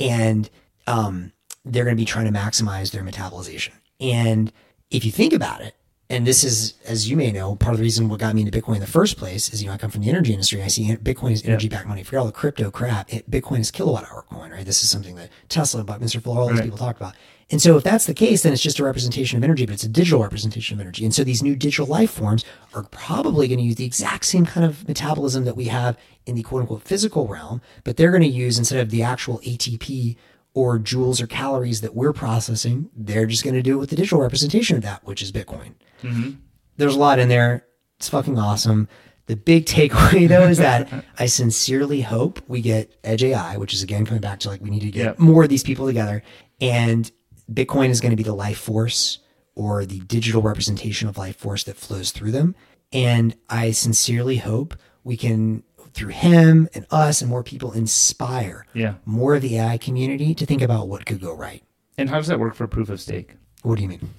And 0.00 0.50
um, 0.86 1.32
they're 1.64 1.84
going 1.84 1.96
to 1.96 2.00
be 2.00 2.04
trying 2.04 2.26
to 2.26 2.38
maximize 2.38 2.90
their 2.90 3.02
metabolization. 3.02 3.72
And 4.00 4.52
if 4.90 5.04
you 5.04 5.10
think 5.10 5.32
about 5.32 5.60
it, 5.62 5.74
and 6.10 6.26
this 6.26 6.44
is, 6.44 6.74
as 6.84 7.08
you 7.08 7.16
may 7.16 7.32
know, 7.32 7.56
part 7.56 7.72
of 7.72 7.78
the 7.78 7.82
reason 7.82 8.10
what 8.10 8.20
got 8.20 8.34
me 8.34 8.42
into 8.42 8.56
Bitcoin 8.60 8.74
in 8.74 8.80
the 8.82 8.86
first 8.86 9.16
place 9.16 9.50
is, 9.52 9.62
you 9.62 9.68
know, 9.68 9.74
I 9.74 9.78
come 9.78 9.90
from 9.90 10.02
the 10.02 10.10
energy 10.10 10.32
industry. 10.34 10.62
I 10.62 10.66
see 10.68 10.94
Bitcoin 10.96 11.32
as 11.32 11.42
energy 11.46 11.70
backed 11.70 11.88
money. 11.88 12.02
Forget 12.02 12.20
all 12.20 12.26
the 12.26 12.32
crypto 12.32 12.70
crap. 12.70 13.10
It, 13.12 13.30
Bitcoin 13.30 13.60
is 13.60 13.70
kilowatt 13.70 14.04
hour 14.12 14.22
coin, 14.30 14.50
right? 14.50 14.66
This 14.66 14.84
is 14.84 14.90
something 14.90 15.14
that 15.16 15.30
Tesla, 15.48 15.82
Buckminster 15.82 16.20
Fuller, 16.20 16.40
all 16.42 16.48
these 16.48 16.58
Right. 16.58 16.64
people 16.64 16.76
talk 16.78 16.98
about. 16.98 17.14
And 17.50 17.60
so 17.60 17.76
if 17.76 17.84
that's 17.84 18.06
the 18.06 18.14
case, 18.14 18.42
then 18.42 18.52
it's 18.52 18.62
just 18.62 18.78
a 18.78 18.84
representation 18.84 19.36
of 19.36 19.44
energy, 19.44 19.66
but 19.66 19.74
it's 19.74 19.84
a 19.84 19.88
digital 19.88 20.22
representation 20.22 20.76
of 20.76 20.80
energy. 20.80 21.04
And 21.04 21.14
so 21.14 21.24
these 21.24 21.42
new 21.42 21.54
digital 21.54 21.86
life 21.86 22.10
forms 22.10 22.44
are 22.74 22.84
probably 22.84 23.48
going 23.48 23.58
to 23.58 23.64
use 23.64 23.76
the 23.76 23.84
exact 23.84 24.24
same 24.24 24.46
kind 24.46 24.64
of 24.64 24.86
metabolism 24.88 25.44
that 25.44 25.56
we 25.56 25.66
have 25.66 25.96
in 26.26 26.34
the 26.36 26.42
quote 26.42 26.62
unquote 26.62 26.82
physical 26.82 27.26
realm, 27.28 27.60
but 27.84 27.96
they're 27.96 28.10
going 28.10 28.22
to 28.22 28.28
use 28.28 28.58
instead 28.58 28.80
of 28.80 28.90
the 28.90 29.02
actual 29.02 29.40
ATP 29.40 30.16
or 30.54 30.78
joules 30.78 31.20
or 31.20 31.26
calories 31.26 31.80
that 31.82 31.94
we're 31.94 32.12
processing, 32.12 32.88
they're 32.96 33.26
just 33.26 33.42
going 33.44 33.54
to 33.54 33.62
do 33.62 33.74
it 33.74 33.80
with 33.80 33.90
the 33.90 33.96
digital 33.96 34.20
representation 34.20 34.76
of 34.76 34.82
that, 34.82 35.04
which 35.04 35.20
is 35.20 35.32
Bitcoin. 35.32 35.74
Mm-hmm. 36.02 36.30
There's 36.76 36.94
a 36.94 36.98
lot 36.98 37.18
in 37.18 37.28
there. 37.28 37.66
It's 37.98 38.08
fucking 38.08 38.38
awesome. 38.38 38.88
The 39.26 39.36
big 39.36 39.66
takeaway 39.66 40.28
though 40.28 40.46
is 40.48 40.58
that 40.58 40.88
I 41.18 41.26
sincerely 41.26 42.00
hope 42.02 42.40
we 42.48 42.60
get 42.62 42.94
Edge 43.04 43.24
AI, 43.24 43.56
which 43.58 43.74
is 43.74 43.82
again 43.82 44.06
coming 44.06 44.20
back 44.20 44.40
to 44.40 44.48
like 44.48 44.60
we 44.62 44.70
need 44.70 44.80
to 44.80 44.90
get 44.90 45.04
Yep. 45.04 45.18
more 45.18 45.42
of 45.42 45.48
these 45.50 45.62
people 45.62 45.86
together. 45.86 46.22
And 46.60 47.10
Bitcoin 47.52 47.90
is 47.90 48.00
going 48.00 48.10
to 48.10 48.16
be 48.16 48.22
the 48.22 48.34
life 48.34 48.58
force 48.58 49.18
or 49.54 49.84
the 49.84 50.00
digital 50.00 50.42
representation 50.42 51.08
of 51.08 51.16
life 51.18 51.36
force 51.36 51.64
that 51.64 51.76
flows 51.76 52.10
through 52.10 52.32
them. 52.32 52.54
And 52.92 53.36
I 53.48 53.70
sincerely 53.72 54.38
hope 54.38 54.74
we 55.04 55.16
can, 55.16 55.62
through 55.92 56.10
him 56.10 56.68
and 56.74 56.86
us 56.90 57.20
and 57.20 57.28
more 57.30 57.42
people, 57.42 57.72
inspire 57.72 58.66
Yeah. 58.74 58.94
more 59.04 59.34
of 59.36 59.42
the 59.42 59.58
AI 59.58 59.78
community 59.78 60.34
to 60.34 60.46
think 60.46 60.62
about 60.62 60.88
what 60.88 61.06
could 61.06 61.20
go 61.20 61.34
right. 61.34 61.62
And 61.98 62.08
how 62.10 62.16
does 62.16 62.26
that 62.28 62.40
work 62.40 62.54
for 62.54 62.66
proof 62.66 62.88
of 62.88 63.00
stake? 63.00 63.34
What 63.62 63.76
do 63.76 63.82
you 63.82 63.88
mean? 63.88 64.10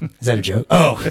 Is 0.20 0.26
that 0.26 0.38
a 0.38 0.42
joke? 0.42 0.66
Oh, 0.70 0.96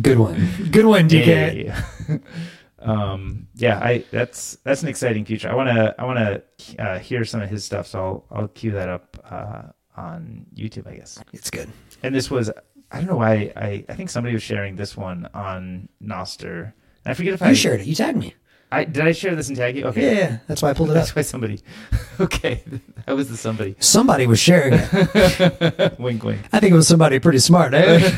good 0.00 0.18
one. 0.18 0.48
Good 0.70 0.86
one, 0.86 1.08
DK. 1.08 1.64
Yeah. 1.66 2.18
um, 2.80 3.46
yeah, 3.54 3.78
I 3.78 4.04
that's 4.10 4.56
that's 4.64 4.82
an 4.82 4.88
exciting 4.88 5.24
future. 5.24 5.48
I 5.50 5.54
want 5.54 5.68
to 5.68 5.94
I 5.98 6.04
want 6.04 6.18
to 6.18 6.82
uh, 6.82 6.98
hear 6.98 7.24
some 7.24 7.40
of 7.42 7.48
his 7.50 7.64
stuff, 7.64 7.86
so 7.86 8.24
I'll 8.30 8.40
I'll 8.42 8.48
cue 8.48 8.72
that 8.72 8.88
up 8.88 9.11
uh, 9.32 9.62
on 9.96 10.46
YouTube, 10.54 10.86
I 10.86 10.94
guess. 10.96 11.18
It's 11.32 11.50
good. 11.50 11.68
And 12.02 12.14
this 12.14 12.30
was 12.30 12.50
I 12.90 12.98
don't 12.98 13.06
know 13.06 13.16
why 13.16 13.52
I 13.56 13.84
I 13.88 13.94
think 13.94 14.10
somebody 14.10 14.34
was 14.34 14.42
sharing 14.42 14.76
this 14.76 14.96
one 14.96 15.28
on 15.34 15.88
Nostr. 16.02 16.72
I 17.06 17.14
forget 17.14 17.34
if 17.34 17.40
You 17.40 17.46
I 17.48 17.54
shared 17.54 17.80
it. 17.80 17.86
You 17.86 17.94
tagged 17.94 18.18
me. 18.18 18.34
I 18.70 18.84
did 18.84 19.04
I 19.06 19.12
share 19.12 19.34
this 19.36 19.48
and 19.48 19.56
tag 19.56 19.76
you. 19.76 19.84
Okay, 19.84 20.06
Yeah, 20.06 20.18
yeah. 20.22 20.38
That's 20.48 20.62
why 20.62 20.70
I 20.70 20.72
pulled 20.74 20.88
it 20.90 20.96
up. 20.96 21.02
that's 21.02 21.14
why 21.16 21.22
somebody. 21.22 21.60
Okay, 22.20 22.62
that 23.06 23.16
was 23.16 23.28
the 23.30 23.36
somebody. 23.36 23.74
Somebody 23.80 24.26
was 24.26 24.38
sharing 24.38 24.74
it. 24.76 25.98
wink, 26.06 26.22
wink. 26.22 26.40
I 26.52 26.60
think 26.60 26.72
it 26.72 26.76
was 26.76 26.86
somebody 26.86 27.18
pretty 27.18 27.38
smart, 27.40 27.72
eh? 27.74 27.98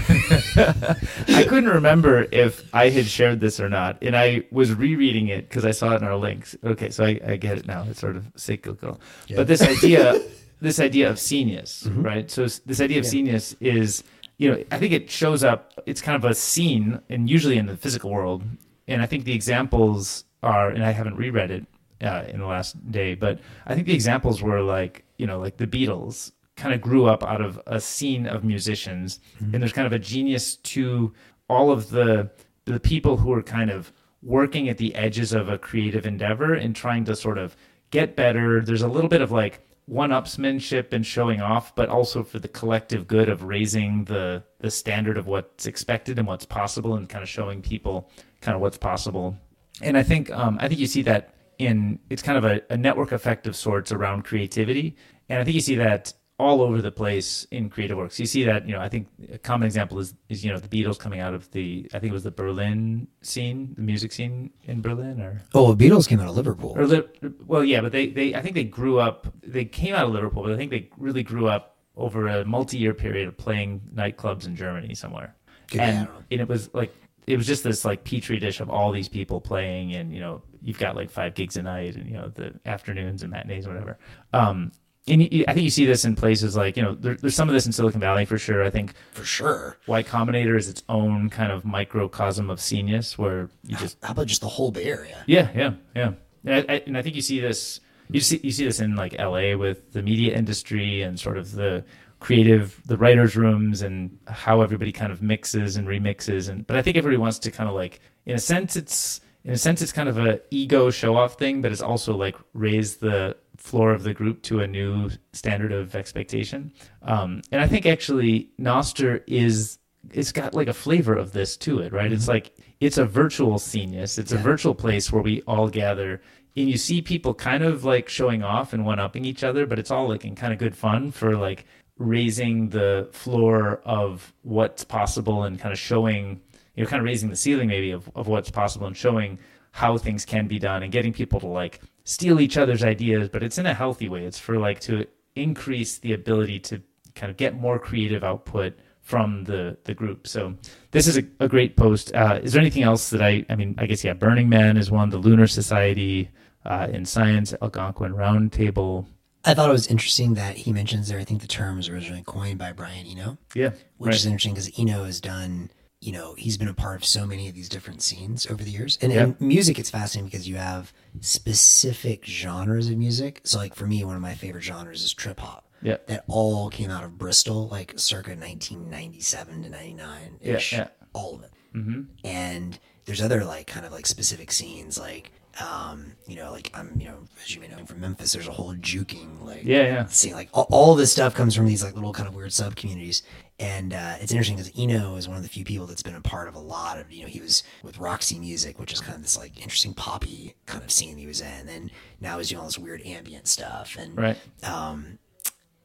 I 1.29 1.45
couldn't 1.49 1.71
remember 1.71 2.27
if 2.33 2.69
I 2.75 2.91
had 2.91 3.07
shared 3.07 3.41
this 3.41 3.61
or 3.61 3.69
not, 3.69 3.99
and 4.03 4.17
I 4.17 4.45
was 4.51 4.75
rereading 4.75 5.29
it 5.29 5.49
because 5.49 5.65
I 5.65 5.71
saw 5.71 5.93
it 5.95 6.03
in 6.03 6.05
our 6.05 6.17
links. 6.17 6.57
Okay, 6.65 6.91
so 6.91 7.05
I, 7.05 7.21
I 7.27 7.37
get 7.37 7.57
it 7.59 7.67
now. 7.67 7.87
It's 7.89 8.01
sort 8.01 8.17
of 8.17 8.31
cyclical, 8.37 9.01
but 9.35 9.47
this 9.47 9.62
idea, 9.62 10.21
this 10.61 10.81
idea 10.81 11.11
of 11.11 11.19
Scenius, 11.19 11.87
right? 11.95 12.31
So 12.31 12.47
this 12.67 12.81
idea 12.81 12.99
of 12.99 13.07
Scenius 13.07 13.57
is, 13.61 14.05
you 14.39 14.51
know, 14.51 14.65
I 14.71 14.79
think 14.79 14.93
it 14.93 15.11
shows 15.11 15.45
up. 15.45 15.73
It's 15.87 16.01
kind 16.01 16.17
of 16.17 16.29
a 16.31 16.35
scene, 16.35 17.01
and 17.09 17.29
usually 17.29 17.57
in 17.57 17.67
the 17.67 17.77
physical 17.77 18.11
world. 18.11 18.43
And 18.89 19.01
I 19.03 19.07
think 19.07 19.25
the 19.25 19.35
examples 19.35 20.25
are, 20.43 20.71
and 20.71 20.85
I 20.85 20.91
haven't 20.91 21.17
reread 21.17 21.51
it 21.51 21.67
uh, 22.03 22.25
in 22.29 22.41
the 22.41 22.47
last 22.47 22.91
day, 22.91 23.15
but 23.15 23.41
I 23.67 23.75
think 23.75 23.87
the 23.87 23.95
examples 23.95 24.43
were 24.43 24.61
like, 24.61 25.05
you 25.17 25.27
know, 25.27 25.39
like 25.39 25.57
the 25.57 25.67
Beatles 25.67 26.33
kind 26.57 26.75
of 26.75 26.81
grew 26.81 27.07
up 27.07 27.25
out 27.25 27.41
of 27.41 27.61
a 27.67 27.81
scene 27.81 28.27
of 28.27 28.45
musicians, 28.45 29.21
and 29.41 29.55
there's 29.55 29.73
kind 29.73 29.87
of 29.87 29.93
a 29.93 29.99
genius 29.99 30.57
to 30.57 31.13
all 31.49 31.71
of 31.71 31.91
the 31.91 32.31
the 32.65 32.81
people 32.81 33.17
who 33.17 33.33
are 33.33 33.43
kind 33.43 33.71
of 33.71 33.93
working 34.23 34.69
at 34.69 34.79
the 34.79 34.95
edges 34.95 35.33
of 35.33 35.49
a 35.49 35.59
creative 35.59 36.07
endeavor 36.07 36.55
and 36.55 36.75
trying 36.75 37.05
to 37.05 37.15
sort 37.15 37.37
of 37.37 37.57
get 37.91 38.17
better. 38.17 38.63
There's 38.63 38.83
a 38.83 38.89
little 38.89 39.11
bit 39.11 39.21
of 39.21 39.31
like 39.31 39.61
one-upsmanship 39.87 40.93
and 40.93 41.05
showing 41.05 41.41
off, 41.41 41.74
but 41.74 41.89
also 41.89 42.22
for 42.22 42.39
the 42.39 42.49
collective 42.49 43.07
good 43.07 43.28
of 43.28 43.43
raising 43.43 44.05
the 44.05 44.43
the 44.61 44.70
standard 44.70 45.18
of 45.18 45.26
what's 45.26 45.66
expected 45.66 46.18
and 46.18 46.26
what's 46.26 46.47
possible, 46.47 46.97
and 46.97 47.09
kind 47.09 47.22
of 47.22 47.28
showing 47.28 47.61
people 47.61 48.11
kind 48.41 48.55
of 48.55 48.61
what's 48.61 48.78
possible. 48.78 49.37
And 49.82 49.97
I 49.97 50.03
think 50.03 50.30
um, 50.30 50.59
I 50.61 50.68
think 50.68 50.80
you 50.80 50.87
see 50.87 51.03
that 51.03 51.35
in 51.59 51.99
it's 52.11 52.22
kind 52.22 52.39
of 52.39 52.45
a, 52.45 52.62
a 52.70 52.76
network 52.76 53.12
effect 53.12 53.47
of 53.47 53.57
sorts 53.57 53.93
around 53.93 54.24
creativity, 54.24 54.97
and 55.28 55.39
I 55.39 55.45
think 55.45 55.55
you 55.55 55.61
see 55.61 55.76
that 55.76 56.14
all 56.39 56.61
over 56.62 56.82
the 56.82 56.91
place 56.91 57.47
in 57.53 57.70
creative 57.70 57.97
works. 57.97 58.18
You 58.18 58.26
see 58.26 58.43
that, 58.45 58.66
you 58.66 58.74
know, 58.74 58.80
I 58.80 58.89
think 58.89 59.07
a 59.32 59.39
common 59.39 59.66
example 59.66 60.01
is, 60.01 60.14
is 60.28 60.45
you 60.45 60.53
know, 60.53 60.59
the 60.59 60.68
Beatles 60.68 60.99
coming 60.99 61.20
out 61.20 61.32
of 61.32 61.48
the, 61.52 61.89
I 61.94 62.01
think 62.01 62.11
it 62.11 62.15
was 62.15 62.24
the 62.24 62.32
Berlin 62.32 63.06
scene, 63.23 63.73
the 63.77 63.82
music 63.82 64.11
scene 64.11 64.51
in 64.65 64.82
Berlin 64.82 65.20
or, 65.20 65.43
oh, 65.55 65.73
the 65.73 65.89
Beatles 65.89 66.09
came 66.09 66.19
out 66.19 66.28
of 66.28 66.36
Liverpool. 66.36 66.74
or 66.77 66.86
Li- 66.86 67.05
well, 67.47 67.62
yeah, 67.62 67.81
but 67.81 67.93
they, 67.93 68.09
they, 68.09 68.35
I 68.35 68.43
think 68.43 68.56
they 68.56 68.65
grew 68.65 68.98
up, 68.98 69.28
they 69.43 69.65
came 69.65 69.94
out 69.94 70.06
of 70.06 70.11
Liverpool, 70.11 70.43
but 70.43 70.52
I 70.52 70.56
think 70.56 70.73
they 70.73 70.90
really 70.97 71.23
grew 71.23 71.47
up 71.47 71.77
over 71.97 72.27
a 72.27 72.44
multi-year 72.44 72.94
period 72.94 73.28
of 73.28 73.36
playing 73.36 73.81
nightclubs 73.94 74.47
in 74.47 74.56
Germany 74.56 74.94
somewhere, 74.94 75.36
Good 75.69 75.81
and, 75.81 76.09
and 76.31 76.40
it 76.40 76.48
was 76.48 76.73
like 76.74 76.93
it 77.27 77.36
was 77.36 77.47
just 77.47 77.65
this 77.65 77.85
like 77.85 78.05
petri 78.05 78.39
dish 78.39 78.61
of 78.61 78.69
all 78.69 78.93
these 78.93 79.09
people 79.09 79.40
playing, 79.40 79.94
and 79.94 80.12
you 80.12 80.20
know 80.20 80.43
you've 80.61 80.78
got 80.78 80.97
like 80.97 81.11
five 81.11 81.35
gigs 81.35 81.56
a 81.56 81.62
night, 81.62 81.97
and 81.97 82.06
you 82.06 82.15
know 82.15 82.28
the 82.35 82.52
afternoons 82.66 83.23
and 83.23 83.31
matinees, 83.31 83.65
and 83.66 83.74
whatever. 83.74 83.98
Um, 84.32 84.73
and 85.06 85.31
you, 85.32 85.44
I 85.47 85.52
think 85.52 85.64
you 85.64 85.70
see 85.70 85.85
this 85.85 86.05
in 86.05 86.16
places 86.16 86.56
like 86.56 86.76
you 86.76 86.82
know 86.82 86.94
there, 86.94 87.14
there's 87.14 87.35
some 87.35 87.48
of 87.48 87.55
this 87.55 87.66
in 87.66 87.72
Silicon 87.72 88.01
Valley 88.01 88.24
for 88.24 88.39
sure. 88.39 88.64
I 88.64 88.70
think 88.70 88.94
For 89.12 89.24
sure. 89.24 89.76
Y 89.86 90.02
Combinator 90.02 90.56
is 90.56 90.68
its 90.68 90.82
own 90.89 91.31
kind 91.31 91.52
of 91.52 91.64
microcosm 91.64 92.48
of 92.51 92.60
Scenius, 92.60 93.18
where 93.18 93.51
you 93.64 93.76
just 93.76 93.98
How 94.02 94.12
about 94.12 94.26
just 94.26 94.40
the 94.40 94.48
whole 94.48 94.70
Bay 94.70 94.85
Area? 94.85 95.22
yeah, 95.26 95.51
yeah, 95.55 95.74
yeah. 95.94 96.12
And 96.44 96.55
I, 96.55 96.74
I, 96.74 96.82
and 96.86 96.97
I 96.98 97.02
think 97.02 97.16
you 97.16 97.22
see 97.22 97.40
this. 97.40 97.81
You 98.10 98.20
see 98.20 98.40
you 98.43 98.51
see 98.51 98.64
this 98.64 98.81
in 98.81 98.97
like 98.97 99.18
L.A. 99.18 99.55
with 99.55 99.93
the 99.93 100.02
media 100.02 100.36
industry 100.36 101.02
and 101.02 101.18
sort 101.18 101.39
of 101.39 101.52
the 101.52 101.85
creative, 102.20 102.81
the 102.86 102.97
writers' 102.97 103.36
rooms, 103.36 103.82
and 103.82 104.18
how 104.28 104.60
everybody 104.62 104.93
kind 104.93 105.10
of 105.12 105.22
mixes 105.22 105.76
and 105.76 105.86
remixes. 105.86 106.48
And 106.48 106.66
but 106.66 106.76
I 106.76 106.82
think 106.82 106.97
everybody 106.97 107.18
wants 107.18 107.39
to 107.40 107.51
kind 107.51 107.68
of 107.68 107.74
like, 107.74 108.01
in 108.26 108.35
a 108.35 108.39
sense, 108.39 108.76
it's 108.76 109.20
in 109.44 109.52
a 109.52 109.56
sense 109.59 109.82
it's 109.82 109.93
kind 109.93 110.09
of 110.09 110.18
a 110.18 110.40
ego 110.51 110.90
show 110.90 111.16
off 111.16 111.39
thing, 111.39 111.60
but 111.62 111.72
it's 111.72 111.82
also 111.82 112.14
like 112.16 112.36
raise 112.52 112.97
the 112.97 113.36
floor 113.56 113.93
of 113.93 114.02
the 114.02 114.14
group 114.14 114.43
to 114.43 114.60
a 114.60 114.66
new 114.66 115.10
standard 115.32 115.72
of 115.72 115.94
expectation. 115.94 116.72
Um, 117.02 117.43
and 117.52 117.60
I 117.60 117.68
think 117.68 117.86
actually 117.86 118.51
Nostr 118.60 119.22
is 119.26 119.78
it's 120.12 120.32
got 120.32 120.55
like 120.55 120.68
a 120.68 120.74
flavor 120.74 121.14
of 121.14 121.32
this 121.32 121.56
to 121.56 121.78
it, 121.78 121.93
right? 121.93 122.12
It's 122.12 122.28
like 122.28 122.55
it's 122.81 122.98
a 122.98 123.06
virtual 123.06 123.59
scenius. 123.59 124.18
It's 124.18 124.32
a 124.32 124.36
virtual 124.36 124.74
place 124.74 125.10
where 125.10 125.22
we 125.22 125.40
all 125.43 125.68
gather 125.68 126.20
and 126.56 126.70
you 126.70 126.76
see 126.76 127.02
people 127.02 127.35
kind 127.35 127.64
of 127.64 127.85
like 127.85 128.09
showing 128.09 128.43
off 128.43 128.72
and 128.72 128.85
one 128.85 129.01
upping 129.01 129.24
each 129.24 129.43
other, 129.43 129.66
but 129.66 129.78
it's 129.78 129.90
all 129.90 130.09
like 130.09 130.24
in 130.24 130.35
kind 130.35 130.52
of 130.52 130.59
good 130.59 130.76
fun 130.76 131.10
for 131.10 131.36
like 131.36 131.66
raising 131.98 132.68
the 132.68 133.09
floor 133.12 133.81
of 133.85 134.32
what's 134.43 134.85
possible 134.85 135.44
and 135.44 135.59
kind 135.59 135.72
of 135.72 135.78
showing, 135.78 136.40
you 136.76 136.85
know, 136.85 136.89
kind 136.89 137.01
of 137.01 137.05
raising 137.05 137.28
the 137.28 137.36
ceiling 137.36 137.68
maybe 137.68 137.90
of, 137.90 138.09
of 138.14 138.28
what's 138.28 138.51
possible 138.51 138.86
and 138.86 138.97
showing 138.97 139.39
how 139.72 139.98
things 139.98 140.24
can 140.24 140.47
be 140.47 140.59
done 140.59 140.85
and 140.85 140.93
getting 140.93 141.12
people 141.12 141.40
to 141.40 141.47
like 141.47 141.81
steal 142.05 142.40
each 142.40 142.56
other's 142.56 142.85
ideas, 142.85 143.28
but 143.28 143.43
it's 143.43 143.59
in 143.59 143.66
a 143.66 143.74
healthy 143.74 144.09
way. 144.09 144.24
It's 144.24 144.39
for 144.39 144.59
like 144.59 144.81
to 144.81 145.06
increase 145.36 145.98
the 145.98 146.12
ability 146.12 146.60
to 146.60 146.81
kind 147.14 147.31
of 147.31 147.36
get 147.36 147.55
more 147.55 147.78
creative 147.78 148.22
output 148.24 148.78
from 149.01 149.44
the 149.44 149.76
the 149.85 149.94
group. 149.94 150.26
So 150.26 150.55
this 150.93 151.06
is 151.06 151.18
a, 151.18 151.24
a 151.40 151.48
great 151.48 151.76
post. 151.76 152.14
Uh, 152.14 152.40
is 152.43 152.52
there 152.52 152.60
anything 152.60 152.82
else 152.82 153.10
that 153.10 153.22
I? 153.22 153.44
I 153.51 153.56
mean, 153.56 153.74
I 153.78 153.86
guess 153.86 154.05
yeah. 154.05 154.14
Burning 154.14 154.48
Man 154.48 154.76
is 154.76 154.90
one. 154.90 155.10
The 155.10 155.18
Lunar 155.18 155.47
Society 155.47 156.31
uh, 156.64 156.89
in 156.90 157.05
Science, 157.05 157.55
Algonquin 157.60 158.12
Roundtable. 158.14 159.06
I 159.47 159.52
thought 159.52 159.68
it 159.68 159.72
was 159.72 159.89
interesting 159.89 160.35
that 160.35 160.56
he 160.56 160.72
mentions 160.72 161.09
there. 161.09 161.18
I 161.18 161.24
think 161.24 161.43
the 161.43 161.47
term 161.47 161.76
was 161.76 161.90
originally 161.90 162.22
coined 162.26 162.59
by 162.59 162.72
Brian 162.72 163.06
Eno, 163.06 163.36
Yeah, 163.55 163.72
which 163.98 164.09
right. 164.09 164.14
is 164.14 164.24
interesting 164.24 164.55
because 164.55 164.70
Eno 164.78 165.05
has 165.05 165.20
done, 165.20 165.70
you 166.05 166.12
know, 166.12 166.35
he's 166.35 166.56
been 166.59 166.68
a 166.68 166.74
part 166.74 166.97
of 166.97 167.05
so 167.05 167.26
many 167.26 167.48
of 167.48 167.55
these 167.55 167.68
different 167.68 168.02
scenes 168.02 168.47
over 168.47 168.62
the 168.62 168.70
years. 168.70 168.98
And 169.01 169.12
Yep. 169.12 169.40
in 169.40 169.48
music, 169.48 169.78
it's 169.78 169.90
fascinating 169.90 170.28
because 170.31 170.47
you 170.48 170.56
have 170.56 170.93
specific 171.20 172.24
genres 172.24 172.89
of 172.90 172.97
music. 172.97 173.40
So, 173.44 173.59
like 173.59 173.74
for 173.74 173.86
me, 173.86 174.05
one 174.05 174.16
of 174.16 174.22
my 174.22 174.35
favorite 174.35 174.62
genres 174.62 175.02
is 175.02 175.12
trip 175.12 175.40
hop. 175.40 175.68
Yeah. 175.82 175.97
That 176.06 176.24
all 176.28 176.70
came 176.70 176.90
out 176.90 177.05
of 177.05 177.18
Bristol, 177.18 177.68
like 177.68 177.94
circa 177.97 178.31
1997 178.31 179.62
to 179.64 179.68
99 179.70 180.39
ish. 180.40 180.72
Yeah, 180.72 180.78
yeah. 180.78 180.89
All 181.12 181.35
of 181.36 181.43
it. 181.43 181.51
hmm 181.72 182.02
and 182.24 182.78
there's 183.05 183.20
other 183.20 183.44
like 183.44 183.66
kind 183.66 183.85
of 183.85 183.93
like 183.93 184.06
specific 184.06 184.51
scenes 184.52 184.98
like 184.98 185.31
um 185.60 186.12
you 186.26 186.35
know 186.36 186.51
like 186.51 186.70
i'm 186.74 186.93
you 186.98 187.06
know 187.06 187.18
as 187.43 187.55
you 187.55 187.60
may 187.60 187.68
know 187.68 187.85
from 187.86 188.01
memphis 188.01 188.32
there's 188.32 188.48
a 188.48 188.52
whole 188.52 188.74
juking 188.74 189.40
like 189.44 189.62
Yeah, 189.64 189.82
yeah. 189.82 190.06
scene 190.06 190.32
like 190.32 190.48
all, 190.52 190.66
all 190.70 190.94
this 190.97 191.12
stuff 191.12 191.35
comes 191.35 191.55
from 191.55 191.66
these 191.66 191.82
like 191.85 191.94
little 191.94 192.12
kind 192.12 192.26
of 192.28 192.35
weird 192.35 192.52
sub 192.52 192.74
communities 192.74 193.22
and 193.60 193.93
uh, 193.94 194.14
it's 194.20 194.32
interesting 194.32 194.56
because 194.56 194.72
eno 194.76 195.14
is 195.14 195.28
one 195.28 195.36
of 195.36 195.43
the 195.44 195.48
few 195.48 195.64
people 195.64 195.86
that's 195.86 196.02
been 196.02 196.16
a 196.16 196.20
part 196.20 196.48
of 196.48 196.56
a 196.56 196.59
lot 196.59 196.98
of 196.98 197.12
you 197.12 197.22
know 197.22 197.28
he 197.28 197.40
was 197.40 197.62
with 197.85 197.98
roxy 197.98 198.39
music 198.39 198.81
which 198.81 198.93
is 198.93 199.01
kind 199.01 199.14
of 199.14 199.22
this 199.22 199.39
like 199.39 199.56
interesting 199.60 199.94
poppy 199.94 200.55
kind 200.66 200.82
of 200.82 200.90
scene 200.90 201.16
he 201.16 201.26
was 201.26 201.40
in 201.40 201.68
and 201.68 201.90
now 202.20 202.39
he's 202.39 202.48
doing 202.48 202.59
all 202.60 202.66
this 202.66 202.78
weird 202.78 203.01
ambient 203.06 203.47
stuff 203.47 203.97
and 203.98 204.16
Right. 204.18 204.36
um 204.64 205.18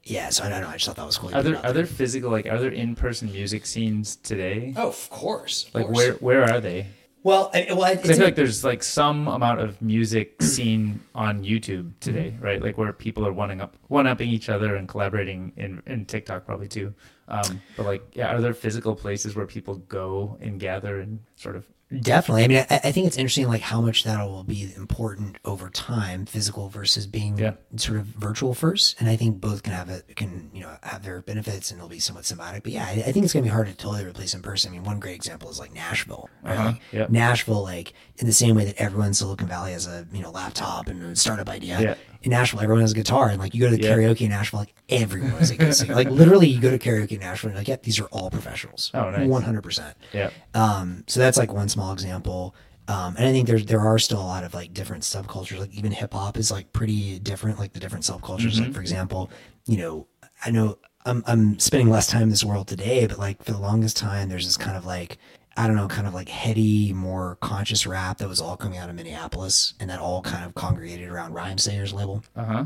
yeah 0.04 0.30
so 0.30 0.44
i 0.44 0.50
don't 0.50 0.62
know 0.62 0.70
i 0.70 0.74
just 0.74 0.86
thought 0.88 0.96
that 0.96 1.06
was 1.06 1.18
cool 1.20 1.36
Are 1.36 1.44
there 1.44 1.64
are 1.64 1.74
there 1.74 1.86
physical 1.86 2.32
like 2.32 2.48
are 2.48 2.58
there 2.60 2.72
in 2.72 2.96
person 2.96 3.32
music 3.32 3.68
scenes 3.68 4.16
today? 4.16 4.74
oh 4.78 4.88
of 4.88 5.10
course 5.12 5.68
of 5.68 5.76
Like 5.76 5.86
course. 5.86 5.98
where 5.98 6.14
where 6.14 6.44
are 6.52 6.60
they? 6.60 6.88
Well 7.24 7.52
I, 7.54 7.68
well 7.70 7.84
I 7.84 7.96
feel 7.96 8.18
like 8.20 8.36
there's 8.36 8.64
like 8.64 8.84
some 8.84 9.28
amount 9.28 9.60
of 9.62 9.82
music 9.82 10.42
scene 10.42 11.02
on 11.16 11.44
YouTube 11.44 11.92
today, 12.00 12.38
right? 12.40 12.62
Like 12.62 12.78
where 12.78 12.94
people 12.94 13.26
are 13.26 13.34
one 13.34 13.60
up 13.62 13.76
one 13.88 14.08
upping 14.08 14.30
each 14.30 14.50
other 14.50 14.76
and 14.76 14.88
collaborating 14.88 15.54
in 15.58 15.82
in 15.86 16.06
TikTok 16.06 16.46
probably 16.46 16.68
too. 16.68 16.94
Um, 17.28 17.62
but 17.78 17.86
like, 17.86 18.04
yeah, 18.14 18.34
are 18.34 18.42
there 18.42 18.54
physical 18.54 18.96
places 18.96 19.36
where 19.36 19.46
people 19.46 19.76
go 19.76 20.38
and 20.42 20.60
gather 20.60 21.00
and 21.00 21.20
sort 21.36 21.56
of 21.56 21.66
Definitely. 22.02 22.44
I 22.44 22.48
mean, 22.48 22.66
I, 22.70 22.76
I 22.84 22.92
think 22.92 23.08
it's 23.08 23.18
interesting, 23.18 23.48
like 23.48 23.62
how 23.62 23.82
much 23.82 24.04
that 24.04 24.24
will 24.24 24.44
be 24.44 24.72
important 24.76 25.38
over 25.44 25.70
time, 25.72 26.28
physical 26.28 26.70
versus 26.70 27.08
being 27.08 27.38
Yeah. 27.40 27.54
sort 27.78 27.98
of 27.98 28.06
virtual 28.06 28.54
first. 28.54 28.96
And 29.00 29.10
I 29.10 29.16
think 29.16 29.42
both 29.42 29.64
can 29.64 29.74
have 29.74 29.90
it, 29.90 30.16
can 30.16 30.52
you 30.54 30.62
know 30.62 30.78
have 30.84 31.04
their 31.04 31.22
benefits, 31.22 31.72
and 31.72 31.80
it'll 31.80 31.90
be 31.90 31.98
somewhat 32.00 32.26
symbiotic. 32.26 32.62
But 32.62 32.74
yeah, 32.74 32.86
I, 32.86 32.92
I 33.08 33.12
think 33.12 33.24
it's 33.24 33.34
gonna 33.34 33.44
be 33.44 33.50
hard 33.50 33.68
to 33.68 33.74
totally 33.76 34.06
replace 34.06 34.36
in 34.36 34.42
person. 34.44 34.70
I 34.72 34.74
mean, 34.74 34.84
one 34.84 35.00
great 35.00 35.16
example 35.16 35.50
is 35.50 35.58
like 35.60 35.74
Nashville. 35.74 36.30
Right? 36.44 36.58
Uh-huh. 36.58 36.74
Yep. 36.92 37.10
Nashville, 37.10 37.64
like 37.64 37.94
in 38.18 38.28
the 38.28 38.34
same 38.34 38.56
way 38.56 38.66
that 38.66 38.76
everyone 38.80 39.08
in 39.08 39.14
Silicon 39.16 39.48
Valley 39.48 39.72
has 39.72 39.88
a 39.88 40.06
you 40.14 40.22
know 40.22 40.30
laptop 40.30 40.88
and 40.90 41.02
a 41.04 41.16
startup 41.16 41.50
idea. 41.50 41.82
Yeah. 41.82 41.96
In 42.22 42.32
Nashville, 42.32 42.60
everyone 42.60 42.82
has 42.82 42.92
a 42.92 42.96
guitar, 42.96 43.30
and 43.30 43.40
like 43.40 43.54
you 43.54 43.62
go 43.62 43.70
to 43.70 43.78
the 43.78 43.82
Yeah. 43.84 43.96
karaoke 43.96 44.22
in 44.22 44.30
Nashville, 44.30 44.60
like 44.60 44.74
everyone 44.90 45.42
is 45.42 45.52
a 45.52 45.56
good 45.56 45.74
singer. 45.74 45.96
Like 45.96 46.10
literally, 46.10 46.48
you 46.48 46.60
go 46.60 46.70
to 46.70 46.78
karaoke 46.78 47.14
in 47.14 47.22
Nashville, 47.22 47.50
and 47.50 47.56
you're 47.56 47.62
like, 47.62 47.68
yeah, 47.70 47.78
these 47.82 47.98
are 48.00 48.06
all 48.08 48.30
professionals. 48.30 48.92
Oh, 48.94 49.10
nice. 49.10 49.28
One 49.28 49.42
hundred 49.44 49.62
percent. 49.64 49.96
yeah, 50.12 50.30
Um, 50.54 51.06
so 51.08 51.20
that's 51.22 51.38
like 51.38 51.54
one 51.54 51.70
small 51.70 51.94
example. 51.94 52.56
Um, 52.90 53.16
and 53.18 53.26
I 53.28 53.32
think 53.32 53.48
there's 53.48 53.66
there 53.68 53.80
are 53.80 54.00
still 54.00 54.20
a 54.20 54.26
lot 54.26 54.44
of 54.44 54.54
like 54.54 54.74
different 54.74 55.04
subcultures. 55.04 55.60
Like 55.60 55.74
even 55.74 55.92
hip 55.92 56.14
hop 56.14 56.36
is 56.38 56.52
like 56.52 56.74
pretty 56.74 57.20
different. 57.20 57.58
Like 57.58 57.72
the 57.74 57.80
different 57.80 58.04
subcultures. 58.04 58.60
Like 58.60 58.74
for 58.74 58.82
example, 58.82 59.30
you 59.66 59.78
know, 59.78 60.08
I 60.44 60.52
know 60.52 60.78
I'm 61.06 61.24
I'm 61.26 61.58
spending 61.60 61.90
less 61.90 62.08
time 62.08 62.24
in 62.24 62.30
this 62.30 62.44
world 62.44 62.68
today, 62.68 63.08
but 63.08 63.18
like 63.20 63.42
for 63.44 63.52
the 63.54 63.60
longest 63.60 63.96
time, 63.96 64.28
there's 64.28 64.46
this 64.46 64.58
kind 64.58 64.76
of 64.76 64.86
like 64.86 65.20
I 65.58 65.68
don't 65.68 65.76
know, 65.76 65.88
kind 65.88 66.08
of 66.08 66.14
like 66.14 66.30
heady, 66.30 66.94
more 66.94 67.38
conscious 67.42 67.86
rap 67.86 68.20
that 68.20 68.30
was 68.30 68.40
all 68.40 68.56
coming 68.56 68.78
out 68.78 68.90
of 68.90 68.96
Minneapolis, 68.96 69.74
and 69.80 69.90
that 69.90 70.00
all 70.00 70.22
kind 70.22 70.46
of 70.46 70.56
congregated 70.56 71.10
around 71.10 71.34
Rhymesayers 71.34 71.94
label. 71.94 72.24
uh 72.36 72.46
huh, 72.46 72.66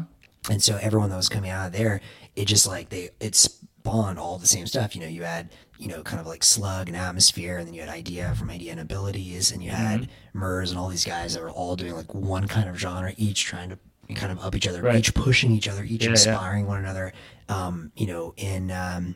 And 0.49 0.61
so 0.61 0.77
everyone 0.81 1.09
that 1.09 1.15
was 1.17 1.29
coming 1.29 1.49
out 1.49 1.67
of 1.67 1.73
there, 1.73 2.01
it 2.35 2.45
just 2.45 2.67
like 2.67 2.89
they 2.89 3.09
it 3.19 3.35
spawned 3.35 4.19
all 4.19 4.37
the 4.37 4.47
same 4.47 4.67
stuff. 4.67 4.95
You 4.95 5.01
know, 5.01 5.07
you 5.07 5.23
had 5.23 5.49
you 5.79 5.87
know 5.87 6.03
kind 6.03 6.19
of 6.21 6.27
like 6.27 6.43
slug 6.43 6.87
and 6.87 6.95
atmosphere, 6.95 7.57
and 7.57 7.67
then 7.67 7.73
you 7.73 7.81
had 7.81 7.89
Eyedea 7.89 8.35
from 8.35 8.49
Eyedea 8.49 8.71
and 8.71 8.79
abilities, 8.79 9.51
and 9.51 9.63
you 9.63 9.71
had 9.71 10.09
Murs 10.33 10.69
and 10.69 10.79
all 10.79 10.89
these 10.89 11.05
guys 11.05 11.33
that 11.33 11.41
were 11.41 11.49
all 11.51 11.75
doing 11.75 11.95
like 11.95 12.13
one 12.13 12.47
kind 12.47 12.69
of 12.69 12.77
genre, 12.77 13.13
each 13.17 13.43
trying 13.45 13.69
to 13.69 13.77
kind 14.15 14.31
of 14.31 14.39
up 14.39 14.53
each 14.53 14.67
other, 14.67 14.81
Right. 14.83 14.97
each 14.97 15.13
pushing 15.15 15.51
each 15.51 15.67
other, 15.67 15.83
each 15.83 16.01
Yeah, 16.03 16.09
yeah. 16.09 16.11
inspiring 16.11 16.67
one 16.67 16.77
another. 16.79 17.13
Um, 17.49 17.91
you 17.95 18.05
know, 18.05 18.33
in 18.37 18.69
um, 18.69 19.15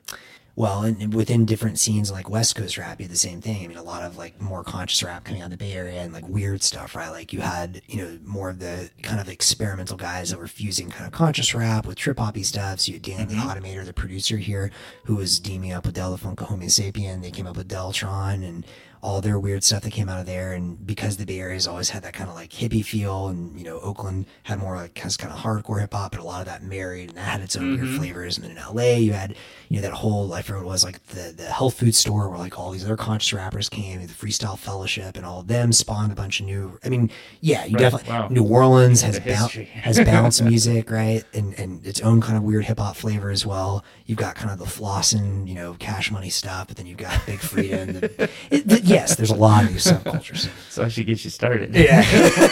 well, 0.58 0.82
and 0.82 1.14
within 1.14 1.46
different 1.46 1.78
scenes 1.78 2.12
like 2.12 2.32
West 2.32 2.56
Coast 2.56 2.80
rap, 2.80 3.00
you 3.00 3.04
had 3.04 3.12
the 3.12 3.16
same 3.16 3.42
thing. 3.42 3.64
I 3.64 3.68
mean, 3.68 3.78
a 3.78 3.84
lot 3.84 4.02
of 4.02 4.18
like 4.18 4.42
more 4.42 4.64
conscious 4.64 5.04
rap 5.04 5.24
coming 5.24 5.44
out 5.44 5.46
of 5.46 5.52
the 5.52 5.58
Bay 5.58 5.74
Area 5.74 6.02
and 6.02 6.12
like 6.12 6.28
weird 6.28 6.64
stuff, 6.64 6.96
right? 6.96 7.12
Like 7.12 7.32
you 7.32 7.42
had, 7.42 7.84
you 7.86 7.98
know, 8.02 8.18
more 8.26 8.50
of 8.50 8.58
the 8.58 8.90
kind 9.04 9.22
of 9.22 9.30
experimental 9.30 9.98
guys 9.98 10.32
that 10.32 10.40
were 10.40 10.48
fusing 10.48 10.90
kind 10.90 11.06
of 11.06 11.12
conscious 11.12 11.54
rap 11.54 11.86
with 11.86 11.96
trip 11.96 12.18
hoppy 12.18 12.42
stuff. 12.42 12.80
So 12.80 12.88
you 12.88 12.94
had 12.96 13.04
Dan 13.04 13.28
the 13.28 13.36
mm-hmm. 13.36 13.48
Automator, 13.48 13.86
the 13.86 13.94
producer 13.94 14.38
here, 14.38 14.72
who 15.04 15.18
was 15.18 15.40
teaming 15.40 15.74
up 15.74 15.86
with 15.86 15.94
Del 15.94 16.18
Funko 16.18 16.46
Homo 16.46 16.66
Sapien. 16.66 17.22
They 17.22 17.30
came 17.30 17.46
up 17.46 17.56
with 17.56 17.70
Deltron 17.70 18.44
and 18.44 18.66
all 19.08 19.22
their 19.22 19.40
weird 19.40 19.64
stuff 19.64 19.84
that 19.84 19.92
came 19.94 20.10
out 20.10 20.20
of 20.20 20.26
there. 20.26 20.52
And 20.52 20.86
because 20.86 21.16
the 21.16 21.26
Bay 21.26 21.40
Area's 21.40 21.66
always 21.66 21.90
had 21.92 22.04
that 22.04 22.12
kind 22.14 22.30
of 22.30 22.36
like 22.36 22.50
hippie 22.52 22.84
feel, 22.84 23.28
and 23.30 23.58
you 23.58 23.64
know, 23.64 23.80
Oakland 23.80 24.26
had 24.44 24.60
more 24.60 24.76
like 24.76 24.96
kind 24.96 25.32
of 25.34 25.40
hardcore 25.40 25.80
hip 25.80 25.94
hop, 25.94 26.12
but 26.12 26.20
a 26.20 26.24
lot 26.24 26.42
of 26.42 26.48
that 26.48 26.62
married, 26.64 27.10
and 27.10 27.18
that 27.18 27.22
had 27.22 27.42
its 27.42 27.56
own 27.56 27.80
weird 27.80 27.98
flavors. 27.98 28.38
And 28.38 28.44
then 28.44 28.52
in 28.58 28.58
LA, 28.76 28.98
you 28.98 29.14
had 29.14 29.36
you 29.70 29.78
know 29.78 29.82
that 29.84 29.94
whole 29.94 30.34
I 30.34 30.42
forget 30.42 30.58
what 30.64 30.68
it 30.70 30.72
was 30.74 30.84
like 30.84 31.02
the 31.08 31.34
the 31.36 31.46
health 31.46 31.76
food 31.80 31.96
store 31.96 32.28
where 32.30 32.38
like 32.38 32.60
all 32.60 32.72
these 32.72 32.84
other 32.84 32.98
conscious 32.98 33.32
rappers 33.32 33.70
came, 33.70 34.02
the 34.02 34.08
Freestyle 34.14 34.58
Fellowship, 34.60 35.16
and 35.16 35.26
all 35.26 35.40
of 35.40 35.48
them 35.48 35.72
spawned 35.72 36.12
a 36.12 36.16
bunch 36.16 36.42
of 36.42 36.46
new. 36.46 36.78
I 36.84 36.90
mean, 36.90 37.10
yeah, 37.40 37.64
you 37.66 37.76
Right. 37.76 37.80
definitely 37.82 38.10
Wow. 38.12 38.28
New 38.30 38.44
Orleans 38.44 39.02
has 39.04 39.20
boun- 39.22 39.50
has 39.74 40.00
bounce 40.02 40.42
music, 40.42 40.92
right, 40.92 41.24
and 41.34 41.54
and 41.58 41.86
its 41.86 42.02
own 42.02 42.20
kind 42.20 42.36
of 42.38 42.44
weird 42.44 42.66
hip 42.66 42.80
hop 42.80 42.96
flavor 42.98 43.30
as 43.32 43.46
well. 43.46 43.84
You've 44.06 44.18
got 44.18 44.36
kind 44.36 44.52
of 44.52 44.60
the 44.60 44.66
flossing, 44.66 45.48
you 45.48 45.56
know, 45.56 45.76
cash 45.80 46.12
money 46.12 46.30
stuff, 46.30 46.68
but 46.68 46.78
then 46.78 46.86
you've 46.88 46.98
got 46.98 47.26
Big 47.26 47.40
Freedia. 47.40 47.82
And 47.84 47.96
the, 47.96 48.30
it, 48.52 48.68
the- 48.68 48.82
yes, 48.98 49.16
there's 49.16 49.30
a 49.32 49.36
lot 49.36 49.64
of 49.66 49.70
these 49.74 49.86
subcultures, 49.86 50.50
so 50.70 50.84
I 50.84 50.88
should 50.88 51.06
get 51.06 51.24
you 51.24 51.30
started. 51.30 51.76
Yeah. 51.76 52.04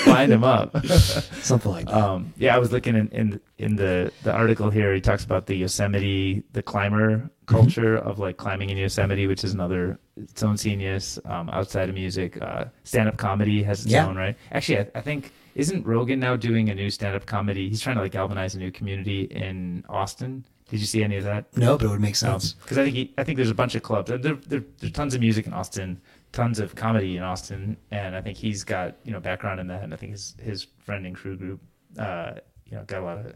line 0.07 0.29
them 0.29 0.43
up. 0.43 0.69
something 1.51 1.71
like 1.71 1.85
that. 1.87 1.93
Um, 1.93 2.33
yeah, 2.37 2.55
I 2.55 2.59
was 2.59 2.71
looking 2.71 2.95
in, 2.95 3.07
in 3.09 3.39
in 3.57 3.75
the 3.75 4.11
the 4.23 4.31
article 4.33 4.69
here. 4.69 4.93
He 4.93 5.01
talks 5.01 5.23
about 5.25 5.45
the 5.45 5.55
Yosemite, 5.55 6.43
the 6.53 6.61
climber 6.63 7.29
culture 7.45 7.95
of 7.97 8.19
like 8.19 8.37
climbing 8.37 8.69
in 8.69 8.77
Yosemite, 8.77 9.27
which 9.27 9.43
is 9.43 9.53
another 9.53 9.99
its 10.17 10.43
own 10.43 10.57
scenius 10.57 11.19
um, 11.25 11.49
outside 11.49 11.89
of 11.89 11.95
music. 11.95 12.41
Uh, 12.41 12.65
stand 12.83 13.07
up 13.09 13.17
comedy 13.17 13.63
has 13.63 13.83
its 13.83 13.91
Yeah. 13.93 14.07
own 14.07 14.15
right. 14.15 14.35
Actually, 14.51 14.79
I, 14.79 14.87
I 14.95 15.01
think 15.01 15.31
isn't 15.55 15.85
Rogan 15.85 16.19
now 16.19 16.35
doing 16.35 16.69
a 16.69 16.75
new 16.75 16.89
stand 16.89 17.15
up 17.15 17.25
comedy? 17.25 17.69
He's 17.69 17.81
trying 17.81 17.95
to 17.97 18.01
like 18.01 18.11
galvanize 18.11 18.55
a 18.55 18.59
new 18.59 18.71
community 18.71 19.21
in 19.23 19.83
Austin. 19.89 20.45
Did 20.69 20.79
you 20.79 20.87
see 20.87 21.03
any 21.03 21.17
of 21.17 21.23
that? 21.25 21.45
No, 21.55 21.77
but 21.77 21.85
it 21.85 21.89
would 21.89 22.01
make 22.01 22.15
sense. 22.15 22.53
Because 22.53 22.79
I 22.79 22.83
think 22.85 22.95
he, 22.95 23.13
I 23.19 23.23
think 23.23 23.35
there's 23.37 23.51
a 23.51 23.55
bunch 23.55 23.75
of 23.75 23.83
clubs. 23.83 24.09
There, 24.09 24.17
there, 24.17 24.63
there's 24.79 24.91
tons 24.93 25.13
of 25.13 25.21
music 25.21 25.45
in 25.45 25.53
Austin, 25.53 26.01
tons 26.35 26.59
of 26.59 26.75
comedy 26.75 27.17
in 27.17 27.23
Austin, 27.23 27.77
and 27.91 28.15
I 28.15 28.21
think 28.21 28.37
he's 28.37 28.63
got 28.63 28.97
you 29.03 29.11
know 29.11 29.19
background 29.19 29.59
in 29.59 29.67
that. 29.67 29.83
And 29.83 29.93
I 29.93 29.97
think 29.97 30.11
his 30.11 30.35
his 30.39 30.67
friend 30.85 31.05
and 31.07 31.15
crew 31.15 31.35
group, 31.35 31.61
uh, 31.97 32.33
you 32.65 32.77
know, 32.77 32.83
got 32.83 33.01
a 33.01 33.05
lot 33.05 33.17
of 33.17 33.25
a 33.25 33.29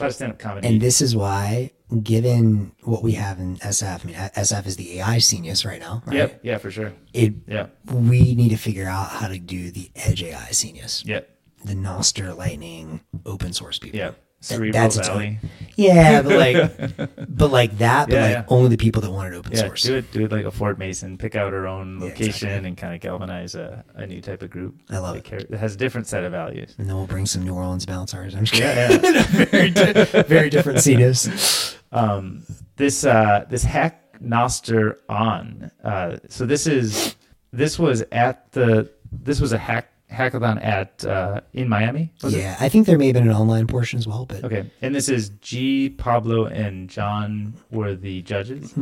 lot 0.00 0.06
of 0.08 0.14
stand 0.14 0.32
up 0.32 0.38
comedy. 0.38 0.66
And 0.66 0.80
this 0.80 1.00
is 1.00 1.14
why, 1.14 1.70
given 2.02 2.72
what 2.82 3.02
we 3.02 3.12
have 3.12 3.38
in 3.38 3.56
SF, 3.58 4.04
I 4.04 4.06
mean, 4.06 4.16
SF 4.16 4.66
is 4.66 4.76
the 4.76 4.98
AI 5.00 5.18
scenius 5.18 5.64
right 5.64 5.80
now, 5.80 6.02
right? 6.06 6.16
Yep. 6.16 6.40
Yeah, 6.42 6.58
for 6.58 6.70
sure. 6.70 6.92
It, 7.12 7.34
Yeah. 7.46 7.66
we 7.92 8.34
need 8.34 8.48
to 8.50 8.56
figure 8.56 8.86
out 8.88 9.08
how 9.10 9.28
to 9.28 9.38
do 9.38 9.70
the 9.70 9.90
edge 9.94 10.22
AI 10.22 10.50
scenius, 10.50 11.04
Yep. 11.06 11.28
the 11.64 11.74
Nostr 11.74 12.36
Lightning 12.36 13.00
open 13.24 13.52
source 13.52 13.78
people. 13.78 13.98
Yeah. 13.98 14.12
Cerebral 14.40 14.72
that's 14.72 14.96
its 14.96 15.08
Valley. 15.08 15.38
Yeah, 15.76 16.22
but 16.22 16.36
like, 16.96 17.08
but 17.36 17.50
like 17.50 17.78
that, 17.78 18.08
but 18.08 18.14
Yeah, 18.14 18.22
like 18.22 18.32
yeah. 18.32 18.44
only 18.48 18.68
the 18.68 18.76
people 18.76 19.02
that 19.02 19.10
wanted 19.10 19.34
open 19.34 19.52
Yeah, 19.52 19.60
source. 19.60 19.82
do 19.82 19.96
it. 19.96 20.12
Do 20.12 20.24
it 20.24 20.30
like 20.32 20.44
a 20.44 20.50
Fort 20.50 20.78
Mason. 20.78 21.16
Pick 21.18 21.34
out 21.34 21.52
our 21.52 21.66
own 21.66 21.98
location 22.00 22.48
exactly. 22.48 22.68
and 22.68 22.76
kind 22.76 22.94
of 22.94 23.00
galvanize 23.00 23.54
a, 23.54 23.84
a 23.94 24.06
new 24.06 24.20
type 24.20 24.42
of 24.42 24.50
group. 24.50 24.76
I 24.90 24.98
love 24.98 25.14
that 25.16 25.32
it. 25.32 25.50
That 25.50 25.58
has 25.58 25.74
a 25.74 25.78
different 25.78 26.06
set 26.06 26.22
of 26.22 26.32
values. 26.32 26.74
And 26.78 26.88
then 26.88 26.96
we'll 26.96 27.06
bring 27.06 27.26
some 27.26 27.44
New 27.44 27.54
Orleans 27.54 27.86
bouncers. 27.86 28.34
I'm 28.34 28.44
just 28.44 28.62
kidding. 28.62 29.02
Yeah, 29.02 29.10
yeah. 29.10 29.44
very, 29.46 29.70
di- 29.70 30.22
very 30.22 30.50
different 30.50 30.80
scenarios. 30.80 31.76
um, 31.92 32.44
this 32.76 33.04
uh, 33.04 33.46
this 33.48 33.64
hack 33.64 34.02
Nostr 34.22 34.96
on. 35.08 35.70
Uh, 35.82 36.18
so 36.28 36.46
this 36.46 36.66
is 36.66 37.16
this 37.52 37.78
was 37.78 38.02
at 38.12 38.52
the 38.52 38.90
this 39.10 39.40
was 39.40 39.52
a 39.52 39.58
hack 39.58 39.90
hackathon 40.10 40.62
at 40.64 41.04
uh, 41.04 41.40
in 41.52 41.68
Miami. 41.68 42.12
was 42.22 42.34
it? 42.34 42.38
Yeah, 42.38 42.56
I 42.60 42.68
think 42.68 42.86
there 42.86 42.98
may 42.98 43.06
have 43.08 43.14
been 43.14 43.28
an 43.28 43.34
online 43.34 43.66
portion 43.66 43.98
as 43.98 44.06
well, 44.06 44.26
but 44.26 44.44
Okay, 44.44 44.70
and 44.82 44.94
this 44.94 45.08
is 45.08 45.30
G, 45.40 45.88
Pablo, 45.90 46.46
and 46.46 46.88
John 46.88 47.54
were 47.70 47.94
the 47.94 48.22
judges. 48.22 48.72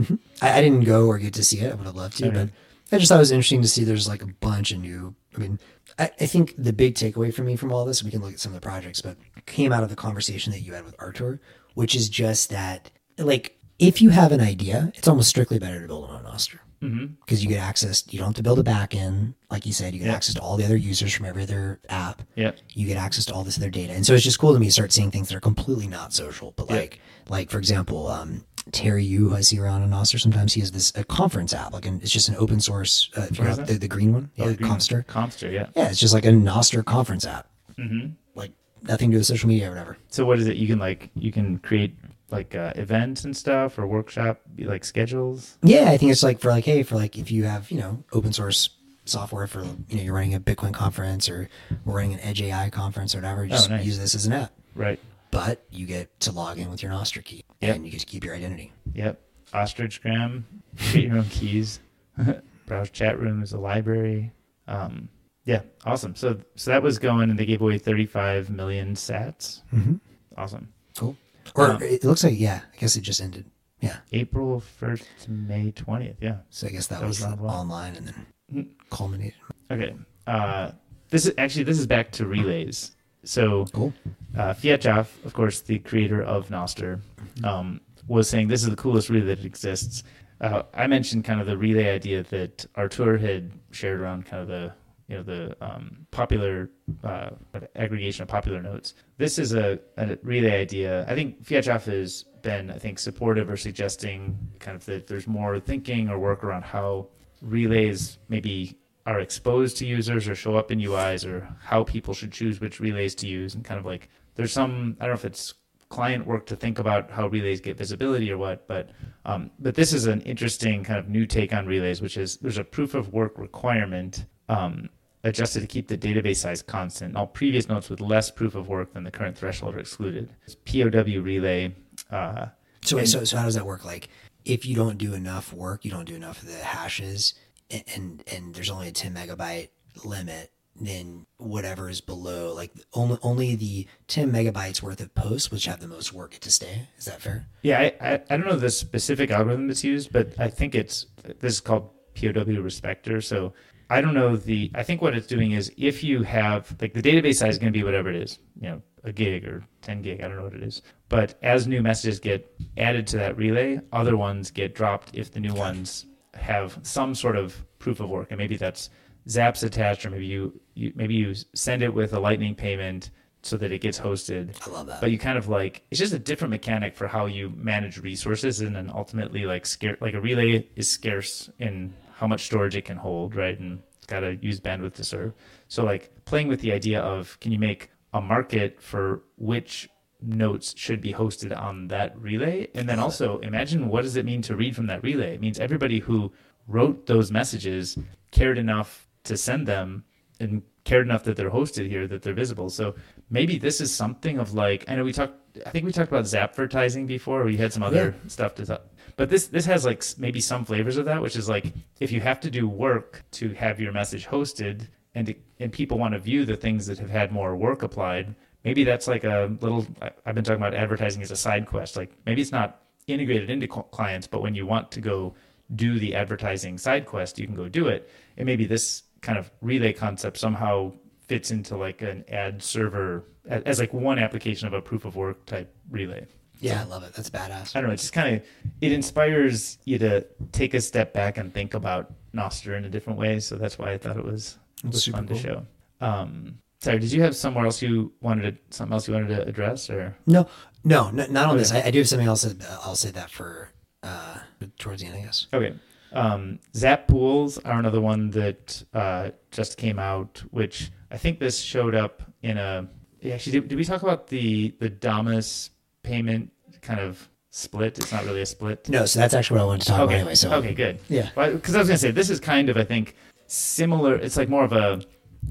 I, 0.42 0.58
I 0.58 0.60
didn't 0.60 0.84
go 0.84 1.06
or 1.06 1.18
get 1.18 1.34
to 1.34 1.44
see 1.44 1.60
it. 1.60 1.72
I 1.72 1.74
would 1.74 1.86
have 1.86 1.96
loved 1.96 2.18
to, 2.18 2.28
Okay. 2.28 2.36
but 2.36 2.50
I 2.94 2.98
just 2.98 3.08
thought 3.08 3.16
it 3.16 3.18
was 3.20 3.32
interesting 3.32 3.62
to 3.62 3.68
see 3.68 3.84
there's 3.84 4.08
like 4.08 4.22
a 4.22 4.26
bunch 4.26 4.70
of 4.72 4.80
new. 4.80 5.14
I 5.34 5.38
mean, 5.40 5.58
I, 5.98 6.10
I 6.20 6.26
think 6.26 6.54
the 6.56 6.72
big 6.72 6.94
takeaway 6.94 7.32
for 7.34 7.42
me 7.42 7.56
from 7.56 7.72
all 7.72 7.84
this, 7.84 8.04
we 8.04 8.10
can 8.10 8.20
look 8.20 8.34
at 8.34 8.40
some 8.40 8.54
of 8.54 8.60
the 8.60 8.64
projects, 8.66 9.00
but 9.00 9.16
came 9.46 9.72
out 9.72 9.82
of 9.82 9.88
the 9.88 9.96
conversation 9.96 10.52
that 10.52 10.60
you 10.60 10.74
had 10.74 10.84
with 10.84 10.94
Artur, 10.98 11.40
which 11.74 11.94
is 11.96 12.08
just 12.08 12.50
that, 12.50 12.90
like, 13.18 13.58
if 13.78 14.00
you 14.00 14.10
have 14.10 14.30
an 14.30 14.40
idea, 14.40 14.92
it's 14.94 15.08
almost 15.08 15.28
strictly 15.30 15.58
better 15.58 15.80
to 15.80 15.86
build 15.88 16.04
it 16.08 16.10
on 16.14 16.24
Nostr 16.24 16.58
hmm 16.60 16.63
because 16.80 17.42
you 17.42 17.48
get 17.48 17.60
access. 17.60 18.04
You 18.10 18.18
don't 18.18 18.28
have 18.28 18.34
to 18.36 18.42
build 18.42 18.58
a 18.58 18.62
backend, 18.62 19.34
like 19.50 19.64
you 19.66 19.72
said. 19.72 19.94
You 19.94 20.00
get 20.00 20.06
Yeah. 20.08 20.14
access 20.14 20.34
to 20.34 20.40
all 20.40 20.56
the 20.56 20.64
other 20.64 20.76
users 20.76 21.12
from 21.12 21.26
every 21.26 21.42
other 21.42 21.80
app. 21.88 22.22
Yeah, 22.36 22.52
you 22.70 22.86
get 22.86 22.96
access 22.96 23.24
to 23.26 23.34
all 23.34 23.44
this 23.44 23.56
other 23.58 23.70
data. 23.70 23.92
And 23.92 24.04
so 24.06 24.14
it's 24.14 24.24
just 24.24 24.38
cool 24.38 24.52
to 24.52 24.58
me 24.60 24.66
to 24.66 24.72
start 24.72 24.92
seeing 24.92 25.10
things 25.10 25.28
that 25.28 25.36
are 25.36 25.40
completely 25.40 25.86
not 25.86 26.12
social. 26.12 26.52
But 26.56 26.68
Yeah. 26.70 26.76
like 26.76 27.00
like 27.28 27.50
for 27.50 27.58
example, 27.58 28.08
um 28.08 28.44
Terry 28.72 29.06
Yiu, 29.06 29.18
who 29.18 29.34
I 29.34 29.42
see 29.42 29.58
around 29.58 29.82
in 29.82 29.90
Nostr 29.90 30.18
sometimes 30.20 30.54
he 30.54 30.60
has 30.60 30.72
this 30.72 30.92
a 30.96 31.04
conference 31.04 31.52
app. 31.52 31.72
Like 31.72 31.84
an, 31.86 32.00
it's 32.02 32.10
just 32.10 32.28
an 32.28 32.36
open 32.36 32.60
source 32.60 33.10
uh, 33.16 33.26
you 33.30 33.44
know, 33.44 33.54
the, 33.56 33.74
the 33.74 33.88
green 33.88 34.12
one. 34.14 34.30
Yeah, 34.36 34.46
Oh, 34.46 34.54
green 34.54 34.70
one. 34.70 34.78
Comstr. 34.78 35.04
Comstr, 35.06 35.52
yeah. 35.52 35.66
Yeah, 35.76 35.88
it's 35.90 36.00
just 36.00 36.14
like 36.14 36.24
a 36.24 36.30
Nostr 36.30 36.82
conference 36.84 37.26
app. 37.26 37.46
hmm 37.76 38.06
Like 38.34 38.52
nothing 38.82 39.10
to 39.10 39.14
do 39.16 39.18
with 39.18 39.26
social 39.26 39.48
media 39.48 39.66
or 39.68 39.70
whatever. 39.70 39.98
So 40.08 40.24
what 40.24 40.38
is 40.38 40.46
it? 40.46 40.56
You 40.56 40.66
can 40.66 40.78
like 40.78 41.10
you 41.14 41.30
can 41.32 41.58
create 41.58 41.94
like 42.34 42.54
uh, 42.54 42.72
events 42.76 43.24
and 43.24 43.36
stuff 43.36 43.78
or 43.78 43.86
workshop 43.86 44.40
like 44.58 44.84
schedules. 44.84 45.56
Yeah, 45.62 45.90
I 45.90 45.96
think 45.96 46.12
it's 46.12 46.22
like 46.22 46.40
for 46.40 46.48
like, 46.50 46.64
hey, 46.64 46.82
for 46.82 46.96
like 46.96 47.16
if 47.18 47.30
you 47.30 47.44
have, 47.44 47.70
you 47.70 47.78
know, 47.78 48.04
open 48.12 48.32
source 48.32 48.70
software 49.06 49.46
for 49.46 49.62
you 49.88 49.96
know, 49.96 50.02
you're 50.02 50.14
running 50.14 50.34
a 50.34 50.40
Bitcoin 50.40 50.72
conference 50.72 51.28
or 51.28 51.48
we're 51.84 51.96
running 51.96 52.14
an 52.14 52.20
Edge 52.20 52.42
AI 52.42 52.70
conference 52.70 53.14
or 53.14 53.18
whatever, 53.18 53.46
just 53.46 53.70
Oh, 53.70 53.76
nice. 53.76 53.84
use 53.86 53.98
this 53.98 54.14
as 54.14 54.26
an 54.26 54.32
app. 54.32 54.52
Right. 54.74 54.98
But 55.30 55.64
you 55.70 55.86
get 55.86 56.18
to 56.20 56.32
log 56.32 56.58
in 56.58 56.70
with 56.70 56.82
your 56.82 56.92
Nostr 56.92 57.22
key 57.24 57.44
Yep. 57.60 57.76
and 57.76 57.84
you 57.84 57.90
get 57.90 58.00
to 58.00 58.06
keep 58.06 58.24
your 58.24 58.34
identity. 58.34 58.72
Yep. 58.94 59.20
Ostrichgram. 59.52 60.42
Create 60.90 61.06
your 61.08 61.18
own 61.18 61.24
keys. 61.24 61.80
Browse 62.66 62.90
chat 62.90 63.18
rooms, 63.20 63.52
a 63.52 63.58
library. 63.58 64.32
Um, 64.66 65.08
yeah, 65.44 65.60
awesome. 65.84 66.14
So 66.14 66.38
so 66.56 66.70
that 66.70 66.82
was 66.82 66.98
going, 66.98 67.28
and 67.30 67.38
they 67.38 67.44
gave 67.44 67.60
away 67.60 67.76
35 67.78 68.48
million 68.50 68.94
sats. 68.94 69.60
Mm-hmm. 69.74 69.96
Awesome. 70.38 70.72
Cool. 70.96 71.16
Or 71.54 71.70
Um, 71.72 71.82
it 71.82 72.04
looks 72.04 72.24
like 72.24 72.38
yeah, 72.38 72.60
I 72.72 72.76
guess 72.78 72.96
it 72.96 73.02
just 73.02 73.20
ended. 73.20 73.46
Yeah. 73.80 73.96
April 74.12 74.62
1st 74.80 75.04
to 75.24 75.30
May 75.30 75.72
20th. 75.72 76.16
Yeah. 76.20 76.38
So 76.50 76.66
I 76.66 76.70
guess 76.70 76.86
that, 76.88 77.00
That 77.00 77.06
was, 77.06 77.20
was 77.20 77.32
online 77.40 77.96
and 77.96 78.06
then 78.08 78.26
Mm. 78.52 78.68
culminated. 78.90 79.34
Okay. 79.70 79.94
Uh, 80.26 80.72
this 81.10 81.26
is 81.26 81.32
actually 81.38 81.64
this 81.64 81.78
is 81.78 81.86
back 81.86 82.10
to 82.12 82.26
relays. 82.26 82.92
So 83.24 83.64
Cool. 83.72 83.92
uh, 84.36 84.52
fiatjaf, 84.54 85.06
of 85.24 85.32
course, 85.32 85.60
the 85.60 85.78
creator 85.78 86.22
of 86.22 86.48
Nostr, 86.48 87.00
um, 87.42 87.80
was 88.06 88.28
saying 88.28 88.48
this 88.48 88.62
is 88.62 88.68
the 88.70 88.76
coolest 88.76 89.08
relay 89.08 89.34
that 89.34 89.44
exists. 89.44 90.02
Uh, 90.40 90.62
I 90.74 90.86
mentioned 90.88 91.24
kind 91.24 91.40
of 91.40 91.46
the 91.46 91.56
relay 91.56 91.88
idea 91.94 92.22
that 92.24 92.66
Artur 92.74 93.16
had 93.18 93.50
shared 93.70 94.00
around 94.00 94.26
kind 94.26 94.42
of 94.42 94.48
the 94.48 94.72
you 95.08 95.16
know 95.16 95.22
the 95.22 95.56
um, 95.60 96.06
popular 96.10 96.70
uh, 97.02 97.30
aggregation 97.76 98.22
of 98.22 98.28
popular 98.28 98.62
notes. 98.62 98.94
This 99.18 99.38
is 99.38 99.54
a, 99.54 99.78
a 99.96 100.18
relay 100.22 100.60
idea. 100.60 101.04
I 101.08 101.14
think 101.14 101.44
fiatjaf 101.44 101.84
has 101.84 102.24
been, 102.42 102.70
I 102.70 102.78
think, 102.78 102.98
supportive 102.98 103.50
or 103.50 103.56
suggesting 103.56 104.38
kind 104.60 104.76
of 104.76 104.84
that 104.86 105.06
there's 105.06 105.26
more 105.26 105.58
thinking 105.60 106.08
or 106.08 106.18
work 106.18 106.44
around 106.44 106.62
how 106.62 107.08
relays 107.42 108.18
maybe 108.28 108.78
are 109.06 109.20
exposed 109.20 109.76
to 109.78 109.86
users 109.86 110.28
or 110.28 110.34
show 110.34 110.56
up 110.56 110.70
in 110.70 110.78
UIs 110.78 111.26
or 111.26 111.48
how 111.62 111.84
people 111.84 112.14
should 112.14 112.32
choose 112.32 112.60
which 112.60 112.80
relays 112.80 113.14
to 113.16 113.26
use 113.26 113.54
and 113.54 113.64
kind 113.64 113.78
of 113.78 113.84
like 113.84 114.08
there's 114.34 114.52
some 114.52 114.96
I 114.98 115.04
don't 115.04 115.10
know 115.10 115.14
if 115.14 115.24
it's 115.24 115.54
client 115.90 116.26
work 116.26 116.46
to 116.46 116.56
think 116.56 116.78
about 116.78 117.10
how 117.10 117.26
relays 117.26 117.60
get 117.60 117.76
visibility 117.76 118.32
or 118.32 118.38
what 118.38 118.66
but 118.66 118.90
um, 119.26 119.50
but 119.58 119.74
this 119.74 119.92
is 119.92 120.06
an 120.06 120.22
interesting 120.22 120.82
kind 120.82 120.98
of 120.98 121.08
new 121.08 121.26
take 121.26 121.52
on 121.52 121.66
relays 121.66 122.00
which 122.00 122.16
is 122.16 122.38
there's 122.38 122.58
a 122.58 122.64
proof 122.64 122.94
of 122.94 123.12
work 123.12 123.38
requirement 123.38 124.24
um, 124.48 124.88
adjusted 125.24 125.60
to 125.60 125.66
keep 125.66 125.88
the 125.88 125.96
database 125.98 126.36
size 126.36 126.62
constant 126.62 127.16
all 127.16 127.26
previous 127.26 127.68
notes 127.68 127.88
with 127.90 128.00
less 128.00 128.30
proof 128.30 128.54
of 128.54 128.68
work 128.68 128.92
than 128.92 129.02
the 129.04 129.10
current 129.10 129.36
threshold 129.36 129.74
are 129.74 129.78
excluded 129.80 130.30
it's 130.46 130.54
POW 130.54 131.20
relay 131.20 131.74
uh, 132.10 132.46
So, 132.84 132.98
And- 132.98 133.08
so 133.08 133.24
so 133.24 133.36
how 133.38 133.44
does 133.44 133.54
that 133.54 133.66
work? 133.66 133.84
Like 133.84 134.08
if 134.44 134.66
you 134.66 134.74
don't 134.76 134.98
do 134.98 135.14
enough 135.14 135.52
work, 135.52 135.84
you 135.84 135.90
don't 135.90 136.04
do 136.04 136.14
enough 136.14 136.42
of 136.42 136.48
the 136.48 136.58
hashes, 136.58 137.32
and 137.70 137.82
and, 137.94 138.22
and 138.30 138.54
there's 138.54 138.68
only 138.70 138.88
a 138.88 138.92
10 138.92 139.14
megabyte 139.14 139.68
limit. 140.04 140.50
Then 140.76 141.24
whatever 141.38 141.88
is 141.88 142.00
below, 142.02 142.52
like 142.52 142.72
only 142.92 143.16
only 143.22 143.54
the 143.54 143.86
10 144.08 144.30
megabytes 144.32 144.82
worth 144.82 145.00
of 145.00 145.14
posts, 145.14 145.50
which 145.52 145.64
have 145.66 145.80
the 145.80 145.86
most 145.88 146.12
work, 146.12 146.32
get 146.32 146.40
to 146.42 146.50
stay. 146.50 146.88
Is 146.98 147.04
that 147.06 147.22
fair? 147.22 147.46
Yeah, 147.62 147.78
I, 147.78 147.94
I, 148.00 148.12
I 148.28 148.36
don't 148.36 148.46
know 148.46 148.56
the 148.56 148.70
specific 148.70 149.30
algorithm 149.30 149.68
that's 149.68 149.84
used, 149.84 150.12
but 150.12 150.34
I 150.38 150.48
think 150.48 150.74
it's 150.74 151.06
this 151.38 151.54
is 151.54 151.60
called 151.60 151.88
POW 152.20 152.60
respector. 152.60 153.20
So 153.22 153.54
I 153.90 154.00
don't 154.00 154.14
know 154.14 154.36
the. 154.36 154.70
I 154.74 154.82
think 154.82 155.02
what 155.02 155.14
it's 155.14 155.26
doing 155.26 155.52
is 155.52 155.72
if 155.76 156.02
you 156.02 156.22
have 156.22 156.74
like 156.80 156.94
the 156.94 157.02
database 157.02 157.36
size 157.36 157.54
is 157.54 157.58
going 157.58 157.72
to 157.72 157.78
be 157.78 157.84
whatever 157.84 158.08
it 158.10 158.16
is, 158.16 158.38
you 158.60 158.68
know, 158.68 158.82
a 159.04 159.12
gig 159.12 159.46
or 159.46 159.64
10 159.82 160.02
gig, 160.02 160.20
I 160.22 160.28
don't 160.28 160.36
know 160.36 160.44
what 160.44 160.54
it 160.54 160.62
is. 160.62 160.82
But 161.08 161.38
as 161.42 161.66
new 161.66 161.82
messages 161.82 162.18
get 162.18 162.50
added 162.78 163.06
to 163.08 163.18
that 163.18 163.36
relay, 163.36 163.80
other 163.92 164.16
ones 164.16 164.50
get 164.50 164.74
dropped 164.74 165.14
if 165.14 165.30
the 165.30 165.40
new 165.40 165.54
ones 165.54 166.06
have 166.34 166.78
some 166.82 167.14
sort 167.14 167.36
of 167.36 167.64
proof 167.78 168.00
of 168.00 168.08
work, 168.10 168.28
and 168.30 168.38
maybe 168.38 168.56
that's 168.56 168.90
Zaps 169.28 169.62
attached, 169.62 170.04
or 170.04 170.10
maybe 170.10 170.26
you, 170.26 170.60
you 170.74 170.92
maybe 170.94 171.14
you 171.14 171.34
send 171.54 171.82
it 171.82 171.92
with 171.92 172.12
a 172.12 172.20
Lightning 172.20 172.54
payment 172.54 173.10
so 173.42 173.56
that 173.58 173.70
it 173.72 173.80
gets 173.80 173.98
hosted 174.00 174.56
I 174.66 174.70
love 174.70 174.86
that. 174.86 175.02
but 175.02 175.10
you 175.10 175.18
kind 175.18 175.36
of 175.36 175.48
like 175.48 175.84
it's 175.90 176.00
just 176.00 176.14
a 176.14 176.18
different 176.18 176.50
mechanic 176.50 176.96
for 176.96 177.06
how 177.06 177.26
you 177.26 177.50
manage 177.50 177.98
resources 177.98 178.62
and 178.62 178.74
then 178.74 178.90
ultimately 178.94 179.44
like 179.44 179.66
scare 179.66 179.98
like 180.00 180.14
a 180.14 180.20
relay 180.20 180.66
is 180.76 180.90
scarce 180.90 181.50
in 181.58 181.92
how 182.14 182.26
much 182.26 182.46
storage 182.46 182.76
it 182.76 182.84
can 182.84 182.96
hold 182.96 183.34
right? 183.34 183.58
And 183.58 183.82
it's 183.96 184.06
got 184.06 184.20
to 184.20 184.36
use 184.36 184.60
bandwidth 184.60 184.94
to 184.94 185.04
serve. 185.04 185.32
So 185.68 185.84
like 185.84 186.10
playing 186.24 186.48
with 186.48 186.60
the 186.60 186.72
idea 186.72 187.00
of 187.00 187.38
can 187.40 187.52
you 187.52 187.58
make 187.58 187.90
a 188.12 188.20
market 188.20 188.80
for 188.80 189.22
which 189.36 189.88
notes 190.20 190.74
should 190.76 191.00
be 191.00 191.12
hosted 191.12 191.56
on 191.58 191.88
that 191.88 192.18
relay? 192.18 192.68
And 192.74 192.88
then 192.88 192.98
also 192.98 193.38
imagine 193.40 193.88
what 193.88 194.02
does 194.02 194.16
it 194.16 194.24
mean 194.24 194.42
to 194.42 194.56
read 194.56 194.76
from 194.76 194.86
that 194.86 195.02
relay? 195.02 195.34
It 195.34 195.40
means 195.40 195.58
everybody 195.58 195.98
who 196.00 196.32
wrote 196.66 197.06
those 197.06 197.30
messages 197.30 197.98
cared 198.30 198.58
enough 198.58 199.08
to 199.24 199.36
send 199.36 199.66
them 199.66 200.04
and 200.40 200.62
cared 200.84 201.06
enough 201.06 201.24
that 201.24 201.36
they're 201.36 201.50
hosted 201.50 201.88
here 201.88 202.06
that 202.06 202.22
they're 202.22 202.34
visible. 202.34 202.68
So 202.68 202.94
maybe 203.30 203.58
this 203.58 203.80
is 203.80 203.94
something 203.94 204.38
of 204.38 204.54
like 204.54 204.84
i 204.88 204.94
know 204.94 205.04
we 205.04 205.12
talked 205.12 205.34
i 205.66 205.70
think 205.70 205.84
we 205.84 205.92
talked 205.92 206.10
about 206.10 206.24
zapvertising 206.24 207.06
before. 207.06 207.44
We 207.44 207.56
had 207.56 207.72
some 207.72 207.82
other 207.82 208.14
stuff 208.28 208.54
to 208.56 208.66
talk 208.66 208.82
but 209.16 209.28
this 209.28 209.46
this 209.48 209.66
has 209.66 209.84
like 209.84 210.02
maybe 210.18 210.40
some 210.40 210.64
flavors 210.64 210.96
of 210.96 211.04
that 211.04 211.20
which 211.20 211.36
is 211.36 211.48
like 211.48 211.72
if 212.00 212.10
you 212.12 212.20
have 212.20 212.40
to 212.40 212.50
do 212.50 212.68
work 212.68 213.24
to 213.30 213.52
have 213.54 213.80
your 213.80 213.92
message 213.92 214.26
hosted 214.26 214.88
and 215.14 215.34
and 215.60 215.72
people 215.72 215.98
want 215.98 216.12
to 216.12 216.18
view 216.18 216.44
the 216.44 216.56
things 216.56 216.86
that 216.86 216.98
have 216.98 217.10
had 217.10 217.32
more 217.32 217.56
work 217.56 217.82
applied 217.82 218.34
maybe 218.64 218.84
that's 218.84 219.08
like 219.08 219.24
a 219.24 219.56
little 219.60 219.86
i've 220.26 220.34
been 220.34 220.44
talking 220.44 220.62
about 220.62 220.74
advertising 220.74 221.22
as 221.22 221.30
a 221.30 221.36
side 221.36 221.66
quest 221.66 221.96
like 221.96 222.10
maybe 222.26 222.40
it's 222.40 222.52
not 222.52 222.82
integrated 223.06 223.50
into 223.50 223.66
clients 223.66 224.26
but 224.26 224.42
when 224.42 224.54
you 224.54 224.66
want 224.66 224.90
to 224.90 225.00
go 225.00 225.34
do 225.74 225.98
the 225.98 226.14
advertising 226.14 226.78
side 226.78 227.06
quest 227.06 227.38
you 227.38 227.46
can 227.46 227.54
go 227.54 227.68
do 227.68 227.88
it. 227.88 228.08
And 228.36 228.46
maybe 228.46 228.66
this 228.66 229.04
kind 229.20 229.38
of 229.38 229.50
relay 229.60 229.92
concept 229.92 230.38
somehow 230.38 230.92
fits 231.26 231.50
into 231.50 231.76
like 231.76 232.02
an 232.02 232.24
ad 232.28 232.62
server 232.62 233.24
as 233.48 233.78
like 233.78 233.92
one 233.92 234.18
application 234.18 234.66
of 234.66 234.74
a 234.74 234.82
proof 234.82 235.04
of 235.04 235.16
work 235.16 235.44
type 235.46 235.74
relay 235.90 236.26
Yeah, 236.64 236.80
I 236.80 236.84
love 236.84 237.02
it. 237.04 237.12
That's 237.12 237.28
badass. 237.28 237.76
I 237.76 237.80
don't 237.80 237.88
know. 237.88 237.94
It 237.94 237.98
just 237.98 238.14
kind 238.14 238.36
of 238.36 238.42
it 238.80 238.90
inspires 238.90 239.78
you 239.84 239.98
to 239.98 240.26
take 240.52 240.72
a 240.72 240.80
step 240.80 241.12
back 241.12 241.36
and 241.36 241.52
think 241.52 241.74
about 241.74 242.12
Nostr 242.34 242.76
in 242.78 242.86
a 242.86 242.88
different 242.88 243.18
way. 243.18 243.38
So 243.40 243.56
that's 243.56 243.78
why 243.78 243.92
I 243.92 243.98
thought 243.98 244.16
it 244.16 244.24
was 244.24 244.58
it 244.82 244.90
was 244.92 245.06
fun 245.06 245.26
cool. 245.26 245.36
to 245.36 245.42
show. 245.42 245.66
Um, 246.00 246.58
sorry, 246.80 246.98
did 247.00 247.12
you 247.12 247.20
have 247.22 247.36
somewhere 247.36 247.66
else 247.66 247.82
you 247.82 248.12
wanted 248.22 248.52
to 248.70 248.76
something 248.76 248.94
else 248.94 249.06
you 249.06 249.12
wanted 249.14 249.28
to 249.36 249.46
address 249.46 249.90
or? 249.90 250.16
No, 250.26 250.48
no, 250.84 251.08
n- 251.08 251.30
not 251.30 251.50
on 251.50 251.58
this. 251.58 251.70
I, 251.70 251.82
I 251.82 251.90
do 251.90 251.98
have 251.98 252.08
something 252.08 252.26
else. 252.28 252.42
That, 252.42 252.62
uh, 252.62 252.78
I'll 252.82 252.96
say 252.96 253.10
that 253.10 253.30
for 253.30 253.70
uh, 254.02 254.38
towards 254.78 255.02
the 255.02 255.08
end, 255.08 255.16
I 255.16 255.20
guess. 255.20 255.46
Okay. 255.52 255.74
Um, 256.12 256.60
Zap 256.74 257.08
pools 257.08 257.58
are 257.58 257.78
another 257.78 258.00
one 258.00 258.30
that 258.30 258.82
uh, 258.94 259.30
just 259.50 259.76
came 259.76 259.98
out, 259.98 260.42
which 260.50 260.92
I 261.10 261.18
think 261.18 261.40
this 261.40 261.58
showed 261.60 261.94
up 261.94 262.22
in 262.42 262.56
a. 262.56 262.88
yeah, 263.20 263.34
Actually, 263.34 263.60
did, 263.60 263.68
did 263.68 263.76
we 263.78 263.84
talk 263.84 264.02
about 264.02 264.28
the 264.28 264.74
the 264.78 264.88
Damus 264.88 265.70
payment 266.02 266.50
kind 266.84 267.00
of 267.00 267.28
split? 267.50 267.98
It's 267.98 268.12
not 268.12 268.24
really 268.24 268.42
a 268.42 268.46
split. 268.46 268.88
No, 268.88 269.06
so 269.06 269.18
that's 269.18 269.34
actually 269.34 269.58
what 269.58 269.64
I 269.64 269.66
wanted 269.66 269.82
to 269.82 269.88
talk 269.88 270.00
okay. 270.00 270.04
about 270.04 270.18
anyway. 270.20 270.34
So 270.34 270.52
okay, 270.54 270.74
good. 270.74 270.98
yeah, 271.08 271.30
Because 271.34 271.74
I 271.74 271.78
was 271.78 271.88
gonna 271.88 271.98
say 271.98 272.10
this 272.10 272.30
is 272.30 272.40
kind 272.40 272.68
of 272.68 272.76
I 272.76 272.84
think 272.84 273.16
similar. 273.46 274.14
It's 274.16 274.36
like 274.36 274.48
more 274.48 274.64
of 274.64 274.72
a 274.72 275.02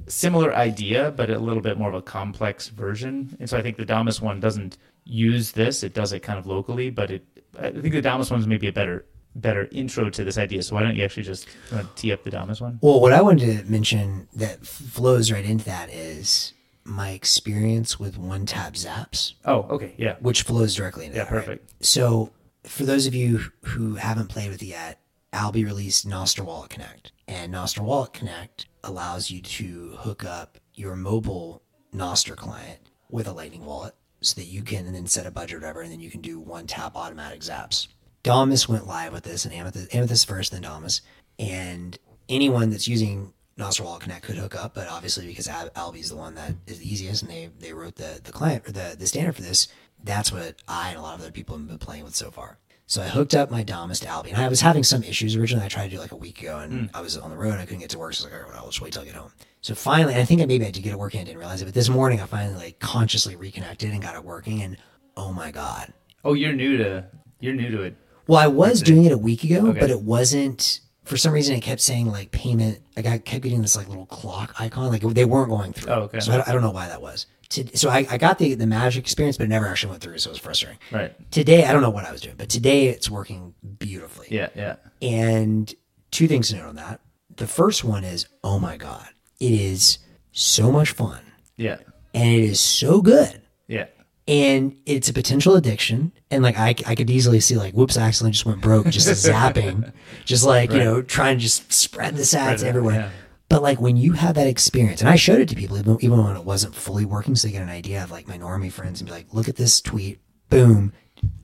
similar 0.07 0.53
idea, 0.55 1.11
but 1.11 1.29
a 1.29 1.39
little 1.39 1.61
bit 1.61 1.77
more 1.77 1.89
of 1.89 1.95
a 1.95 2.01
complex 2.01 2.69
version. 2.69 3.35
And 3.39 3.49
so 3.49 3.57
I 3.57 3.61
think 3.61 3.77
the 3.77 3.85
Damus 3.85 4.21
one 4.21 4.39
doesn't 4.39 4.77
use 5.05 5.51
this; 5.51 5.83
it 5.83 5.93
does 5.93 6.13
it 6.13 6.21
kind 6.21 6.39
of 6.39 6.45
locally. 6.45 6.89
But 6.89 7.11
it, 7.11 7.25
I 7.59 7.71
think 7.71 7.93
the 7.93 8.01
Damus 8.01 8.31
one 8.31 8.39
is 8.39 8.47
maybe 8.47 8.67
a 8.67 8.73
better 8.73 9.05
better 9.35 9.67
intro 9.71 10.09
to 10.09 10.23
this 10.23 10.37
idea. 10.37 10.61
So 10.63 10.75
why 10.75 10.83
don't 10.83 10.95
you 10.95 11.03
actually 11.03 11.23
just 11.23 11.47
uh, 11.71 11.83
tee 11.95 12.11
up 12.11 12.23
the 12.23 12.31
Damus 12.31 12.61
one? 12.61 12.79
Well, 12.81 13.01
what 13.01 13.13
I 13.13 13.21
wanted 13.21 13.65
to 13.65 13.71
mention 13.71 14.27
that 14.35 14.65
flows 14.65 15.31
right 15.31 15.45
into 15.45 15.65
that 15.65 15.89
is 15.91 16.53
my 16.85 17.11
experience 17.11 17.99
with 17.99 18.17
one 18.17 18.45
tap 18.45 18.73
zaps, 18.73 19.33
Oh, 19.45 19.61
okay, 19.69 19.93
yeah, 19.97 20.15
which 20.19 20.41
flows 20.43 20.75
directly 20.75 21.05
into 21.05 21.17
yeah, 21.17 21.23
that. 21.25 21.31
right? 21.31 21.45
perfect. 21.45 21.85
So, 21.85 22.31
for 22.65 22.83
those 22.83 23.07
of 23.07 23.15
you 23.15 23.39
who 23.63 23.95
haven't 23.95 24.27
played 24.29 24.49
with 24.49 24.61
it 24.61 24.67
yet, 24.67 24.99
Alby 25.31 25.65
released 25.65 26.07
Nostr 26.07 26.43
Wallet 26.45 26.69
Connect, 26.69 27.11
and 27.27 27.53
Nostr 27.53 27.79
Wallet 27.79 28.13
Connect 28.13 28.67
allows 28.83 29.31
you 29.31 29.41
to 29.41 29.95
hook 29.99 30.23
up 30.25 30.57
your 30.75 30.95
mobile 30.95 31.61
Nostr 31.95 32.35
client 32.35 32.79
with 33.09 33.27
a 33.27 33.31
Lightning 33.33 33.65
wallet, 33.65 33.95
so 34.21 34.39
that 34.39 34.47
you 34.47 34.61
can 34.61 34.91
then 34.93 35.07
set 35.07 35.25
a 35.25 35.31
budget 35.31 35.55
or 35.55 35.59
whatever, 35.59 35.81
and 35.81 35.91
then 35.91 35.99
you 35.99 36.09
can 36.09 36.21
do 36.21 36.39
one 36.39 36.65
tap 36.67 36.95
automatic 36.95 37.41
zaps. 37.41 37.87
Damus 38.23 38.69
went 38.69 38.87
live 38.87 39.11
with 39.11 39.23
this, 39.23 39.43
and 39.45 39.53
Amethyst, 39.53 39.93
Amethyst 39.93 40.27
first, 40.27 40.51
then 40.51 40.61
Damus, 40.61 41.01
and 41.39 41.97
anyone 42.29 42.69
that's 42.69 42.87
using 42.87 43.33
Nostr 43.57 43.81
Wallet 43.81 44.01
Connect 44.01 44.25
could 44.25 44.37
hook 44.37 44.55
up, 44.55 44.73
but 44.73 44.87
obviously 44.87 45.27
because 45.27 45.47
Al- 45.47 45.69
Alby's 45.75 46.09
the 46.09 46.15
one 46.15 46.35
that 46.35 46.53
is 46.67 46.79
the 46.79 46.91
easiest, 46.91 47.21
and 47.23 47.31
they 47.31 47.49
they 47.59 47.73
wrote 47.73 47.95
the 47.95 48.19
the 48.23 48.31
client 48.31 48.67
or 48.67 48.71
the 48.71 48.95
the 48.97 49.07
standard 49.07 49.35
for 49.35 49.41
this, 49.43 49.67
that's 50.03 50.31
what 50.31 50.55
I 50.67 50.89
and 50.89 50.97
a 50.97 51.01
lot 51.01 51.15
of 51.15 51.21
other 51.21 51.31
people 51.31 51.57
have 51.57 51.67
been 51.67 51.77
playing 51.77 52.03
with 52.03 52.15
so 52.15 52.31
far. 52.31 52.57
So 52.85 53.01
I 53.01 53.07
hooked 53.07 53.33
up 53.33 53.49
my 53.49 53.63
Damus 53.63 54.01
to 54.01 54.07
Alby, 54.07 54.31
and 54.31 54.41
I 54.41 54.49
was 54.49 54.59
having 54.61 54.83
some 54.83 55.03
issues 55.03 55.35
originally. 55.35 55.65
I 55.65 55.69
tried 55.69 55.85
to 55.89 55.95
do 55.95 55.99
like 55.99 56.11
a 56.11 56.17
week 56.17 56.41
ago, 56.41 56.59
and 56.59 56.89
hmm. 56.89 56.95
I 56.95 57.01
was 57.01 57.17
on 57.17 57.29
the 57.29 57.37
road. 57.37 57.53
and 57.53 57.61
I 57.61 57.65
couldn't 57.65 57.79
get 57.79 57.89
to 57.91 57.99
work, 57.99 58.13
so 58.13 58.25
I 58.25 58.27
was 58.27 58.33
like, 58.33 58.33
all 58.33 58.45
right, 58.45 58.53
well, 58.55 58.63
I'll 58.65 58.69
just 58.69 58.81
wait 58.81 58.93
till 58.93 59.03
I 59.03 59.05
get 59.05 59.15
home. 59.15 59.31
So 59.61 59.73
finally, 59.73 60.15
I 60.15 60.25
think 60.25 60.41
I 60.41 60.45
maybe 60.45 60.65
I 60.65 60.71
did 60.71 60.83
get 60.83 60.91
it 60.91 60.99
working. 60.99 61.21
I 61.21 61.23
didn't 61.23 61.39
realize 61.39 61.61
it, 61.61 61.65
but 61.65 61.73
this 61.73 61.89
morning 61.89 62.19
I 62.19 62.25
finally 62.25 62.55
like 62.55 62.79
consciously 62.79 63.35
reconnected 63.35 63.91
and 63.91 64.01
got 64.01 64.15
it 64.15 64.23
working, 64.23 64.61
and 64.61 64.77
oh 65.15 65.31
my 65.31 65.51
god, 65.51 65.93
Oh, 66.25 66.33
you're 66.33 66.53
new 66.53 66.77
to 66.77 67.05
you're 67.39 67.53
new 67.53 67.69
to 67.69 67.83
it. 67.83 67.95
well, 68.27 68.39
I 68.39 68.47
was 68.47 68.81
doing 68.81 69.05
it 69.05 69.11
a 69.11 69.17
week 69.17 69.43
ago, 69.43 69.67
Okay. 69.69 69.79
but 69.79 69.89
it 69.89 70.01
wasn't. 70.01 70.81
For 71.05 71.17
some 71.17 71.33
reason, 71.33 71.55
it 71.55 71.61
kept 71.61 71.81
saying 71.81 72.07
like 72.07 72.31
payment. 72.31 72.79
Like 72.95 73.05
I 73.05 73.17
kept 73.17 73.43
getting 73.43 73.61
this 73.61 73.75
like 73.75 73.87
little 73.89 74.05
clock 74.05 74.55
icon. 74.59 74.89
Like 74.89 75.01
they 75.01 75.25
weren't 75.25 75.49
going 75.49 75.73
through. 75.73 75.91
Oh, 75.93 76.01
okay. 76.03 76.19
So 76.19 76.31
I, 76.31 76.37
don't- 76.37 76.47
I 76.47 76.51
don't 76.53 76.61
know 76.61 76.71
why 76.71 76.87
that 76.87 77.01
was. 77.01 77.25
To, 77.49 77.77
so 77.77 77.89
I, 77.89 78.07
I 78.09 78.17
got 78.17 78.39
the 78.39 78.55
the 78.55 78.65
magic 78.65 79.03
experience, 79.03 79.37
but 79.37 79.43
it 79.43 79.49
never 79.49 79.67
actually 79.67 79.91
went 79.91 80.01
through. 80.01 80.17
So 80.17 80.29
it 80.29 80.33
was 80.33 80.39
frustrating. 80.39 80.79
Right. 80.91 81.13
Today, 81.31 81.65
I 81.65 81.73
don't 81.73 81.81
know 81.83 81.89
what 81.91 82.05
I 82.05 82.11
was 82.11 82.21
doing, 82.21 82.35
but 82.37 82.49
today 82.49 82.87
it's 82.87 83.09
working 83.11 83.53
beautifully. 83.77 84.27
Yeah. 84.31 84.49
Yeah. 84.55 84.77
And 85.01 85.71
two 86.11 86.27
things 86.27 86.49
to 86.49 86.55
note 86.55 86.69
on 86.69 86.75
that. 86.77 87.01
The 87.35 87.47
first 87.47 87.83
one 87.83 88.03
is, 88.03 88.27
oh 88.43 88.57
my 88.59 88.77
god, 88.77 89.07
it 89.39 89.51
is 89.51 89.99
so 90.31 90.71
much 90.71 90.91
fun, 90.91 91.21
Yeah. 91.57 91.77
and 92.13 92.27
it 92.29 92.43
is 92.43 92.59
so 92.59 93.01
good 93.01 93.41
Yeah. 93.67 93.85
and 94.27 94.75
it's 94.85 95.09
a 95.09 95.13
potential 95.13 95.55
addiction 95.55 96.11
and 96.33 96.43
like 96.43 96.57
I, 96.57 96.75
I 96.85 96.95
could 96.95 97.09
easily 97.09 97.39
see 97.39 97.55
like 97.55 97.73
whoops 97.73 97.97
I 97.97 98.03
accidentally 98.07 98.31
just 98.31 98.45
went 98.45 98.61
broke 98.61 98.87
just 98.89 99.07
zapping 99.27 99.91
just 100.25 100.45
like 100.45 100.71
you 100.71 100.79
know 100.79 101.01
trying 101.01 101.37
to 101.37 101.43
just 101.43 101.71
spread 101.71 102.15
the 102.15 102.25
Spread 102.25 102.57
sats 102.59 102.63
it, 102.63 102.67
everywhere 102.67 102.95
yeah. 102.95 103.09
but 103.49 103.61
like 103.61 103.79
when 103.81 103.97
you 103.97 104.13
have 104.13 104.35
that 104.35 104.47
experience 104.47 105.01
and 105.01 105.09
i 105.09 105.15
showed 105.15 105.39
it 105.39 105.49
to 105.49 105.55
people 105.55 105.77
even, 105.77 105.97
even 106.01 106.23
when 106.23 106.35
it 106.35 106.43
wasn't 106.45 106.73
fully 106.75 107.05
working 107.05 107.35
so 107.35 107.47
they 107.47 107.51
get 107.51 107.61
an 107.61 107.69
idea 107.69 108.03
of 108.03 108.11
like 108.11 108.27
my 108.27 108.37
normie 108.37 108.71
friends 108.71 109.01
and 109.01 109.07
be 109.07 109.13
like 109.13 109.27
look 109.33 109.47
at 109.47 109.55
this 109.55 109.81
tweet 109.81 110.19
boom 110.49 110.93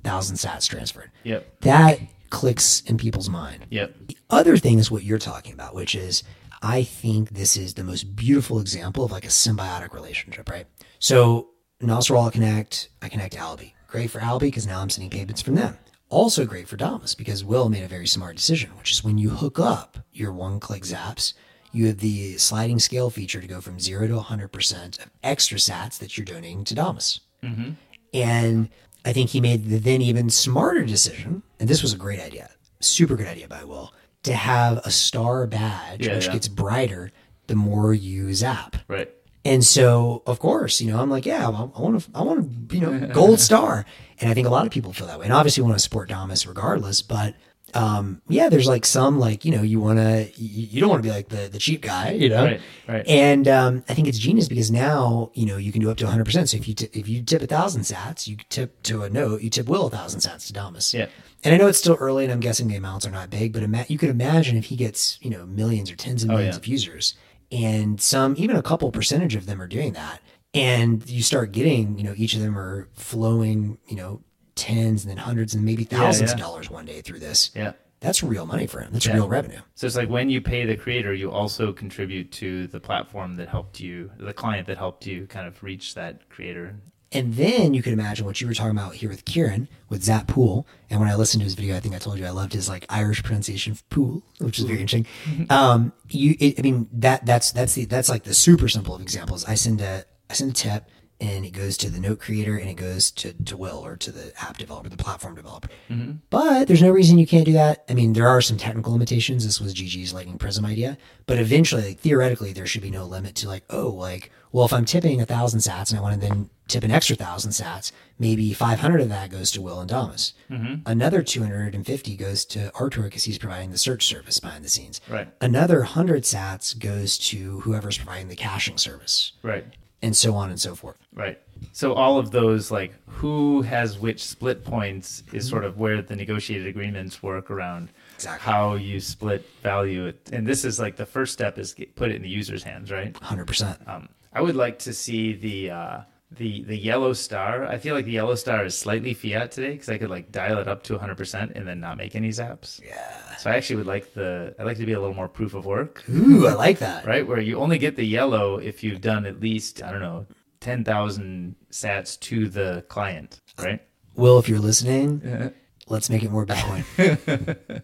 thousand 0.03 0.36
sats 0.38 0.68
transferred 0.68 1.11
Yep. 1.24 1.61
that 1.61 1.99
clicks 2.30 2.82
in 2.82 2.98
people's 2.98 3.30
mind 3.30 3.66
Yep. 3.70 3.95
the 4.07 4.18
other 4.30 4.57
thing 4.57 4.78
is 4.80 4.91
what 4.91 5.03
you're 5.03 5.18
talking 5.18 5.53
about, 5.53 5.74
which 5.74 5.95
is 5.95 6.24
I 6.61 6.84
think 6.84 7.30
this 7.30 7.56
is 7.56 7.74
the 7.76 7.84
most 7.86 8.16
beautiful 8.16 8.60
example 8.60 9.06
of 9.06 9.11
like 9.14 9.24
a 9.24 9.30
symbiotic 9.30 9.94
relationship, 9.94 10.49
right? 10.49 10.68
So 10.99 11.52
Nostr 11.82 12.11
Wallet 12.14 12.34
Connect, 12.34 12.90
I 13.02 13.07
connect 13.07 13.38
Alby. 13.38 13.74
Great 13.90 14.11
for 14.11 14.20
Alby 14.22 14.48
because 14.48 14.68
now 14.68 14.82
I'm 14.82 14.90
sending 14.90 15.10
payments 15.10 15.41
from 15.41 15.56
them. 15.56 15.78
Also 16.10 16.45
great 16.45 16.68
for 16.68 16.78
Damus 16.78 17.16
because 17.16 17.44
Will 17.44 17.70
made 17.70 17.84
a 17.84 17.88
very 17.88 18.07
smart 18.07 18.36
decision, 18.36 18.70
which 18.78 18.91
is 18.91 19.03
when 19.03 19.18
you 19.18 19.30
hook 19.30 19.60
up 19.60 19.98
your 20.11 20.32
one 20.32 20.60
click 20.60 20.84
zaps, 20.84 21.34
you 21.72 21.88
have 21.88 21.98
the 21.99 22.38
sliding 22.38 22.80
scale 22.80 23.10
feature 23.10 23.41
to 23.41 23.48
go 23.48 23.61
from 23.61 23.80
zero 23.80 24.07
to 24.07 24.14
100% 24.16 24.99
of 25.06 25.11
extra 25.24 25.57
sats 25.57 25.98
that 25.99 26.18
you're 26.18 26.26
donating 26.26 26.64
to 26.66 26.76
Damus. 26.76 27.20
Mm-hmm. 27.44 27.72
And 28.14 28.70
I 29.06 29.14
think 29.14 29.30
he 29.32 29.41
made 29.41 29.66
the 29.66 29.78
then 29.78 30.02
even 30.02 30.30
smarter 30.30 30.84
decision, 30.84 31.44
and 31.60 31.70
this 31.70 31.82
was 31.82 31.94
a 31.94 31.98
great 31.98 32.20
idea, 32.20 32.49
super 32.80 33.16
good 33.16 33.28
idea 33.28 33.48
by 33.48 33.64
Will, 33.64 33.94
to 34.24 34.34
have 34.34 34.78
a 34.80 34.91
star 34.91 35.45
badge, 35.48 36.06
Yeah, 36.07 36.16
which 36.16 36.26
yeah. 36.26 36.34
gets 36.34 36.48
brighter 36.48 37.11
the 37.48 37.56
more 37.56 37.94
you 37.94 38.34
zap. 38.34 38.78
Right. 38.88 39.10
And 39.50 39.66
so, 39.66 40.24
of 40.26 40.40
course, 40.40 40.80
you 40.82 40.92
know, 40.92 41.00
I'm 41.00 41.10
like, 41.10 41.26
yeah, 41.26 41.46
I 41.46 41.50
want 41.50 42.02
to, 42.04 42.10
I 42.14 42.22
want 42.22 42.70
to, 42.70 42.76
you 42.76 42.82
know, 42.82 43.08
gold 43.14 43.40
star. 43.40 43.86
And 44.22 44.30
I 44.30 44.34
think 44.34 44.48
a 44.48 44.52
lot 44.52 44.66
of 44.66 44.72
people 44.72 44.94
feel 44.94 45.08
that 45.08 45.18
way. 45.20 45.26
And 45.26 45.34
obviously, 45.34 45.64
want 45.64 45.76
to 45.76 45.80
support 45.80 46.10
Damus 46.10 46.46
regardless. 46.46 47.02
But 47.02 47.36
um, 47.74 48.22
yeah, 48.28 48.50
there's 48.50 48.68
like 48.68 48.84
some 48.86 49.20
like 49.20 49.46
you 49.46 49.52
know, 49.52 49.62
you 49.62 49.80
want 49.80 50.00
to, 50.00 50.30
you, 50.36 50.68
you 50.72 50.82
don't 50.82 50.90
want 50.90 51.04
to 51.04 51.08
be 51.08 51.14
like 51.14 51.30
the 51.30 51.48
the 51.50 51.60
cheap 51.60 51.82
guy, 51.82 52.12
you 52.12 52.28
know. 52.30 52.44
Right. 52.46 52.62
Right. 52.88 53.08
And 53.08 53.48
um, 53.48 53.84
I 53.88 53.94
think 53.94 54.08
it's 54.08 54.18
genius 54.18 54.48
because 54.48 54.72
now 54.72 55.32
you 55.36 55.46
know 55.46 55.58
you 55.58 55.72
can 55.72 55.80
do 55.82 55.90
up 55.92 55.98
to 55.98 56.06
100. 56.06 56.26
percent 56.26 56.50
So 56.50 56.58
if 56.58 56.68
you 56.68 56.74
t- 56.74 56.90
if 56.94 57.08
you 57.08 57.22
tip 57.22 57.42
a 57.42 57.48
thousand 57.48 57.84
sats, 57.84 58.28
you 58.28 58.38
tip 58.50 58.82
to 58.84 59.04
a 59.04 59.10
note, 59.10 59.42
you 59.42 59.50
tip 59.50 59.68
Will 59.68 59.86
a 59.88 59.90
thousand 59.90 60.20
sats 60.22 60.48
to 60.48 60.54
Damus. 60.54 60.94
Yeah. 60.94 61.08
And 61.44 61.54
I 61.54 61.58
know 61.58 61.68
it's 61.68 61.78
still 61.78 61.96
early, 62.02 62.26
and 62.26 62.34
I'm 62.34 62.42
guessing 62.42 62.68
the 62.68 62.76
amounts 62.76 63.06
are 63.08 63.12
not 63.12 63.30
big, 63.30 63.54
but 63.54 63.64
ima- 63.64 63.86
you 63.88 63.98
could 63.98 64.10
imagine 64.10 64.58
if 64.58 64.66
he 64.66 64.76
gets 64.76 65.18
you 65.22 65.30
know 65.30 65.46
millions 65.46 65.90
or 65.92 65.96
tens 65.96 66.24
of 66.24 66.30
millions 66.30 66.56
Oh, 66.56 66.58
yeah. 66.58 66.62
of 66.64 66.68
users, 66.68 67.14
and 67.52 68.00
some 68.00 68.36
even 68.38 68.56
a 68.56 68.62
couple 68.62 68.92
percentage 68.92 69.36
of 69.36 69.46
them 69.46 69.62
are 69.62 69.68
doing 69.68 69.94
that, 69.94 70.22
and 70.54 71.08
you 71.10 71.22
start 71.24 71.52
getting 71.52 71.98
you 71.98 72.04
know 72.04 72.14
each 72.16 72.34
of 72.34 72.42
them 72.42 72.58
are 72.58 72.88
flowing 72.94 73.78
you 73.88 73.96
know 73.96 74.22
tens 74.56 75.04
and 75.04 75.10
then 75.12 75.18
hundreds 75.18 75.54
and 75.56 75.64
maybe 75.64 75.84
thousands 75.84 76.34
of 76.34 76.38
yeah. 76.38 76.44
dollars 76.46 76.70
one 76.70 76.86
day 76.86 77.02
through 77.02 77.20
this. 77.20 77.52
Yeah. 77.56 77.74
That's 78.02 78.24
real 78.24 78.46
money 78.46 78.66
for 78.68 78.80
him. 78.80 78.90
That's 78.94 79.06
Yeah. 79.06 79.16
real 79.16 79.28
revenue. 79.28 79.60
So 79.76 79.86
it's 79.88 79.96
like 79.96 80.10
when 80.10 80.30
you 80.30 80.42
pay 80.42 80.66
the 80.66 80.78
creator, 80.78 81.14
you 81.14 81.32
also 81.32 81.74
contribute 81.74 82.32
to 82.34 82.68
the 82.68 82.80
platform 82.80 83.36
that 83.36 83.50
helped 83.50 83.80
you, 83.80 84.12
the 84.18 84.34
client 84.34 84.68
that 84.68 84.78
helped 84.78 85.06
you 85.06 85.28
kind 85.28 85.48
of 85.48 85.62
reach 85.64 85.96
that 85.96 86.30
creator. 86.30 86.76
And 87.11 87.34
then 87.34 87.73
you 87.73 87.81
could 87.81 87.94
imagine 87.94 88.26
what 88.26 88.40
you 88.40 88.48
were 88.48 88.53
talking 88.53 88.72
about 88.72 88.95
here 88.95 89.10
with 89.10 89.26
Kieran 89.26 89.68
with 89.90 90.03
Zap 90.03 90.27
Pool. 90.27 90.68
And 90.90 90.99
when 90.99 91.10
I 91.10 91.15
listened 91.15 91.41
to 91.41 91.45
his 91.45 91.56
video, 91.56 91.76
I 91.76 91.80
think 91.80 91.95
I 91.95 91.98
told 91.98 92.19
you 92.19 92.26
I 92.26 92.30
loved 92.30 92.53
his 92.53 92.69
like 92.69 92.86
Irish 92.88 93.23
pronunciation 93.23 93.72
of 93.72 93.90
pool, 93.90 94.22
which 94.40 94.60
is 94.60 94.65
very 94.65 94.81
interesting. 94.81 95.07
Um, 95.49 95.94
you, 96.10 96.36
it, 96.40 96.60
I 96.60 96.61
mean, 96.61 96.88
that 96.94 97.26
that's 97.26 97.52
that's 97.52 97.73
the 97.73 97.86
that's 97.86 98.10
like 98.10 98.23
the 98.23 98.34
super 98.34 98.68
simple 98.68 98.94
of 98.94 99.02
examples. 99.02 99.45
I 99.45 99.56
send 99.56 99.81
a 99.81 100.06
I 100.30 100.34
send 100.34 100.52
a 100.52 100.53
tip, 100.53 100.90
and 101.22 101.46
it 101.46 101.52
goes 101.52 101.78
to 101.78 101.90
the 101.90 102.00
note 102.00 102.20
creator, 102.20 102.58
and 102.58 102.70
it 102.70 102.76
goes 102.76 103.12
to 103.12 103.34
to 103.34 103.58
Will 103.58 103.86
or 103.86 103.96
to 103.98 104.12
the 104.12 104.32
app 104.41 104.58
developer, 104.58 104.90
the 104.90 104.98
platform 104.98 105.36
developer. 105.36 105.70
Mm-hmm. 105.90 106.14
But 106.30 106.68
there's 106.68 106.82
no 106.82 106.91
reason 106.91 107.18
you 107.18 107.28
can't 107.28 107.46
do 107.46 107.54
that. 107.54 107.84
I 107.90 107.94
mean, 107.94 108.14
there 108.14 108.28
are 108.28 108.41
some 108.41 108.58
technical 108.58 108.94
limitations. 108.94 109.46
This 109.46 109.60
was 109.60 109.74
GG's 109.74 110.14
Lightning 110.14 110.38
Prism 110.38 110.66
idea, 110.66 110.98
but 111.26 111.38
eventually, 111.38 111.84
like, 111.84 112.00
theoretically, 112.00 112.54
there 112.54 112.66
should 112.66 112.82
be 112.82 112.91
no 112.91 113.06
limit 113.06 113.36
to 113.36 113.48
like, 113.48 113.64
oh, 113.70 113.90
like, 113.90 114.32
well, 114.52 114.66
if 114.66 114.74
I'm 114.74 114.86
tipping 114.86 115.22
a 115.22 115.26
thousand 115.26 115.60
sats 115.60 115.91
and 115.91 116.00
I 116.00 116.02
want 116.02 116.20
to 116.20 116.28
then 116.28 116.50
tip 116.68 116.84
an 116.84 116.91
extra 116.91 117.16
thousand 117.16 117.52
sats, 117.52 117.91
maybe 118.18 118.54
500 118.54 119.02
of 119.02 119.10
that 119.10 119.30
goes 119.30 119.52
to 119.52 119.62
Will 119.62 119.80
and 119.80 119.90
Damus. 119.90 120.34
Mm-hmm. 120.50 120.82
Another 120.86 121.22
250 121.22 122.16
goes 122.16 122.46
to 122.46 122.72
Artur 122.76 123.04
because 123.04 123.26
he's 123.26 123.38
providing 123.38 123.72
the 123.72 123.78
search 123.78 124.06
service 124.06 124.40
behind 124.40 124.64
the 124.64 124.70
scenes. 124.70 125.02
Right. 125.10 125.28
Another 125.41 125.80
100 125.80 126.24
sats 126.24 126.78
goes 126.78 127.18
to 127.30 127.60
whoever's 127.62 127.98
providing 127.98 128.30
the 128.30 128.36
caching 128.36 128.78
service, 128.78 129.34
Right. 129.44 129.66
And 130.02 130.16
so 130.16 130.36
on 130.36 130.50
and 130.50 130.60
so 130.60 130.76
forth. 130.76 130.98
Right. 131.14 131.40
So 131.74 131.94
all 131.94 132.18
of 132.18 132.32
those, 132.32 132.72
like 132.72 132.94
who 133.08 133.62
has 133.64 134.00
which 134.00 134.24
split 134.24 134.64
points, 134.64 135.24
is 135.34 135.48
sort 135.48 135.66
of 135.66 135.78
where 135.78 136.02
the 136.02 136.16
negotiated 136.16 136.68
agreements 136.68 137.22
work 137.22 137.52
around 137.52 137.90
Exactly. 138.16 138.46
how 138.52 138.76
you 138.76 139.00
split 139.00 139.46
value. 139.62 140.12
And 140.32 140.48
this 140.48 140.64
is 140.64 140.80
like 140.80 140.96
the 140.96 141.06
first 141.06 141.34
step 141.34 141.58
is 141.60 141.74
get, 141.74 141.96
put 141.96 142.12
it 142.12 142.16
in 142.16 142.22
the 142.22 142.30
user's 142.30 142.64
hands, 142.64 142.92
right? 142.92 143.14
100%. 143.14 143.88
Um, 143.90 144.08
I 144.32 144.42
would 144.42 144.56
like 144.56 144.80
to 144.80 144.94
see 144.94 145.34
the 145.34 145.72
uh, 145.72 146.00
the 146.31 146.64
the 146.64 146.77
yellow 146.77 147.14
star. 147.14 147.65
I 147.65 147.77
feel 147.77 147.95
like 147.95 148.06
the 148.06 148.11
yellow 148.11 148.35
star 148.35 148.64
is 148.65 148.77
slightly 148.77 149.14
fiat 149.14 149.51
today 149.51 149.72
because 149.72 149.89
I 149.89 149.97
could 149.97 150.10
like 150.10 150.31
dial 150.31 150.60
it 150.60 150.68
up 150.68 150.84
to 150.84 150.93
100 150.93 151.18
percent 151.18 151.51
and 151.56 151.68
then 151.68 151.80
not 151.80 151.97
make 151.97 152.15
any 152.15 152.30
zaps. 152.30 152.80
Yeah. 152.84 153.35
So 153.38 153.49
I 153.49 153.56
actually 153.56 153.77
would 153.77 153.88
like 153.88 154.14
the 154.14 154.56
I 154.60 154.64
like 154.64 154.77
to 154.77 154.85
be 154.85 154.93
a 154.93 154.99
little 154.99 155.15
more 155.15 155.27
proof 155.27 155.53
of 155.53 155.65
work, 155.65 156.03
Ooh, 156.10 156.47
I 156.47 156.53
like 156.53 156.80
that. 156.80 157.06
right? 157.06 157.27
Where 157.27 157.39
you 157.39 157.57
only 157.57 157.77
get 157.77 157.95
the 157.95 158.06
yellow 158.06 158.57
if 158.57 158.84
you've 158.84 159.01
done 159.01 159.26
at 159.26 159.39
least 159.39 159.81
I 159.81 159.91
don't 159.91 160.01
know 160.01 160.26
10,000 160.61 161.56
sats 161.72 162.19
to 162.19 162.49
the 162.49 162.84
client, 162.89 163.39
right? 163.57 163.81
Will, 164.15 164.38
if 164.39 164.49
you're 164.49 164.60
listening, 164.60 165.22
uh-huh. 165.26 165.49
let's 165.88 166.10
make 166.10 166.22
it 166.22 166.30
more 166.31 166.45
Bitcoin. 166.45 167.57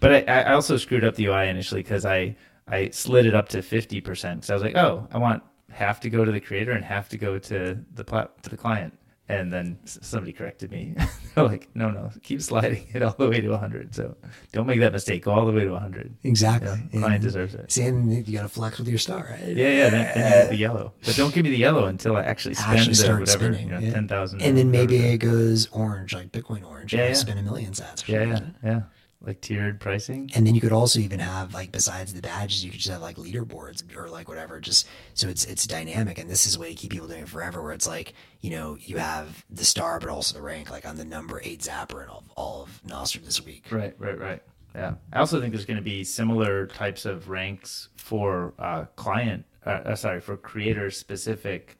But 0.00 0.28
I, 0.28 0.42
I 0.42 0.52
also 0.52 0.76
screwed 0.76 1.04
up 1.04 1.16
the 1.16 1.26
UI 1.26 1.48
initially 1.48 1.82
because 1.82 2.04
I 2.06 2.36
I 2.68 2.90
slid 2.90 3.26
it 3.26 3.34
up 3.34 3.48
to 3.50 3.62
50 3.62 4.00
percent 4.00 4.40
because 4.42 4.50
I 4.50 4.54
was 4.54 4.62
like, 4.62 4.76
oh, 4.76 5.08
I 5.10 5.18
want 5.18 5.42
half 5.76 6.00
to 6.00 6.10
go 6.10 6.24
to 6.24 6.32
the 6.32 6.40
creator 6.40 6.72
and 6.72 6.84
have 6.84 7.08
to 7.10 7.18
go 7.18 7.38
to 7.38 7.78
the 7.94 8.04
plat- 8.04 8.42
to 8.42 8.50
the 8.50 8.56
client. 8.56 8.98
And 9.28 9.52
then 9.52 9.78
somebody 9.84 10.32
corrected 10.32 10.70
me. 10.70 10.94
They're 11.34 11.42
like, 11.42 11.68
no, 11.74 11.90
no, 11.90 12.10
keep 12.22 12.40
sliding 12.40 12.86
it 12.94 13.02
all 13.02 13.16
the 13.18 13.28
way 13.28 13.40
to 13.40 13.48
100. 13.48 13.92
So 13.92 14.16
don't 14.52 14.68
make 14.68 14.78
that 14.78 14.92
mistake. 14.92 15.24
Go 15.24 15.32
all 15.32 15.44
the 15.44 15.52
way 15.52 15.64
to 15.64 15.72
100. 15.72 16.16
exactly. 16.22 16.80
Yeah, 16.92 17.00
client 17.00 17.22
deserves 17.24 17.54
it. 17.54 17.72
See, 17.72 17.82
and 17.82 18.24
you 18.24 18.36
got 18.36 18.42
to 18.42 18.48
flex 18.48 18.78
with 18.78 18.86
your 18.86 18.98
star, 18.98 19.26
right? 19.28 19.48
Yeah, 19.56 19.68
yeah. 19.68 19.88
Then, 19.90 20.14
then 20.14 20.16
you 20.16 20.30
get 20.42 20.48
the 20.50 20.56
yellow, 20.56 20.92
but 21.04 21.16
don't 21.16 21.34
give 21.34 21.42
me 21.42 21.50
the 21.50 21.56
yellow 21.56 21.86
until 21.86 22.16
I 22.16 22.22
actually 22.22 22.54
spend 22.54 22.78
Actually 22.78 22.94
the 22.94 23.12
whatever, 23.18 23.26
spending, 23.26 23.66
you 23.66 23.74
know, 23.74 23.80
yeah. 23.80 23.92
ten 23.92 24.06
thousand. 24.06 24.42
And 24.42 24.56
then 24.56 24.70
maybe 24.70 24.96
it 24.98 25.18
goes 25.18 25.66
orange, 25.72 26.14
like 26.14 26.30
Bitcoin 26.30 26.64
orange. 26.64 26.94
Yeah, 26.94 27.00
Yeah, 27.00 27.08
yeah. 27.08 27.14
Spend 27.14 27.38
a 27.40 27.42
million 27.42 27.72
sats. 27.72 28.06
Yeah, 28.06 28.22
yeah, 28.22 28.40
yeah. 28.64 28.80
Like 29.20 29.40
tiered 29.40 29.80
pricing. 29.80 30.30
And 30.34 30.46
then 30.46 30.54
you 30.54 30.60
could 30.60 30.72
also 30.72 31.00
even 31.00 31.20
have 31.20 31.54
like 31.54 31.72
besides 31.72 32.12
the 32.12 32.22
badges, 32.22 32.64
you 32.64 32.70
could 32.70 32.80
just 32.80 32.92
have 32.92 33.02
like 33.02 33.16
leaderboards 33.16 33.82
or 33.96 34.08
like 34.08 34.28
whatever. 34.28 34.60
Just 34.60 34.86
so 35.14 35.28
it's 35.28 35.44
it's 35.44 35.66
dynamic. 35.66 36.18
And 36.18 36.30
this 36.30 36.46
is 36.46 36.56
a 36.56 36.60
way 36.60 36.70
to 36.70 36.74
keep 36.74 36.92
people 36.92 37.08
doing 37.08 37.22
it 37.22 37.28
forever. 37.28 37.62
Where 37.62 37.72
it's 37.72 37.86
like 37.86 38.14
you 38.40 38.50
know 38.50 38.76
you 38.80 38.98
have 38.98 39.44
the 39.50 39.64
star, 39.64 39.98
but 39.98 40.10
also 40.10 40.36
the 40.36 40.42
rank. 40.42 40.70
Like 40.70 40.86
I'm 40.86 40.96
the 40.96 41.04
number 41.04 41.40
eight 41.42 41.60
zapper 41.60 42.02
in 42.02 42.08
all, 42.08 42.24
all 42.36 42.62
of 42.62 42.80
Nostr 42.86 43.24
this 43.24 43.44
week. 43.44 43.66
Right, 43.70 43.94
right, 43.98 44.18
right. 44.18 44.42
Yeah. 44.76 44.94
I 45.12 45.20
also 45.20 45.40
think 45.40 45.52
there's 45.52 45.64
going 45.64 45.78
to 45.78 45.82
be 45.82 46.04
similar 46.04 46.66
types 46.66 47.06
of 47.06 47.30
ranks 47.30 47.88
for 47.96 48.52
uh, 48.58 48.84
client, 48.94 49.46
uh, 49.64 49.70
uh, 49.70 49.94
sorry, 49.96 50.20
for 50.20 50.36
creator 50.36 50.90
specific, 50.90 51.78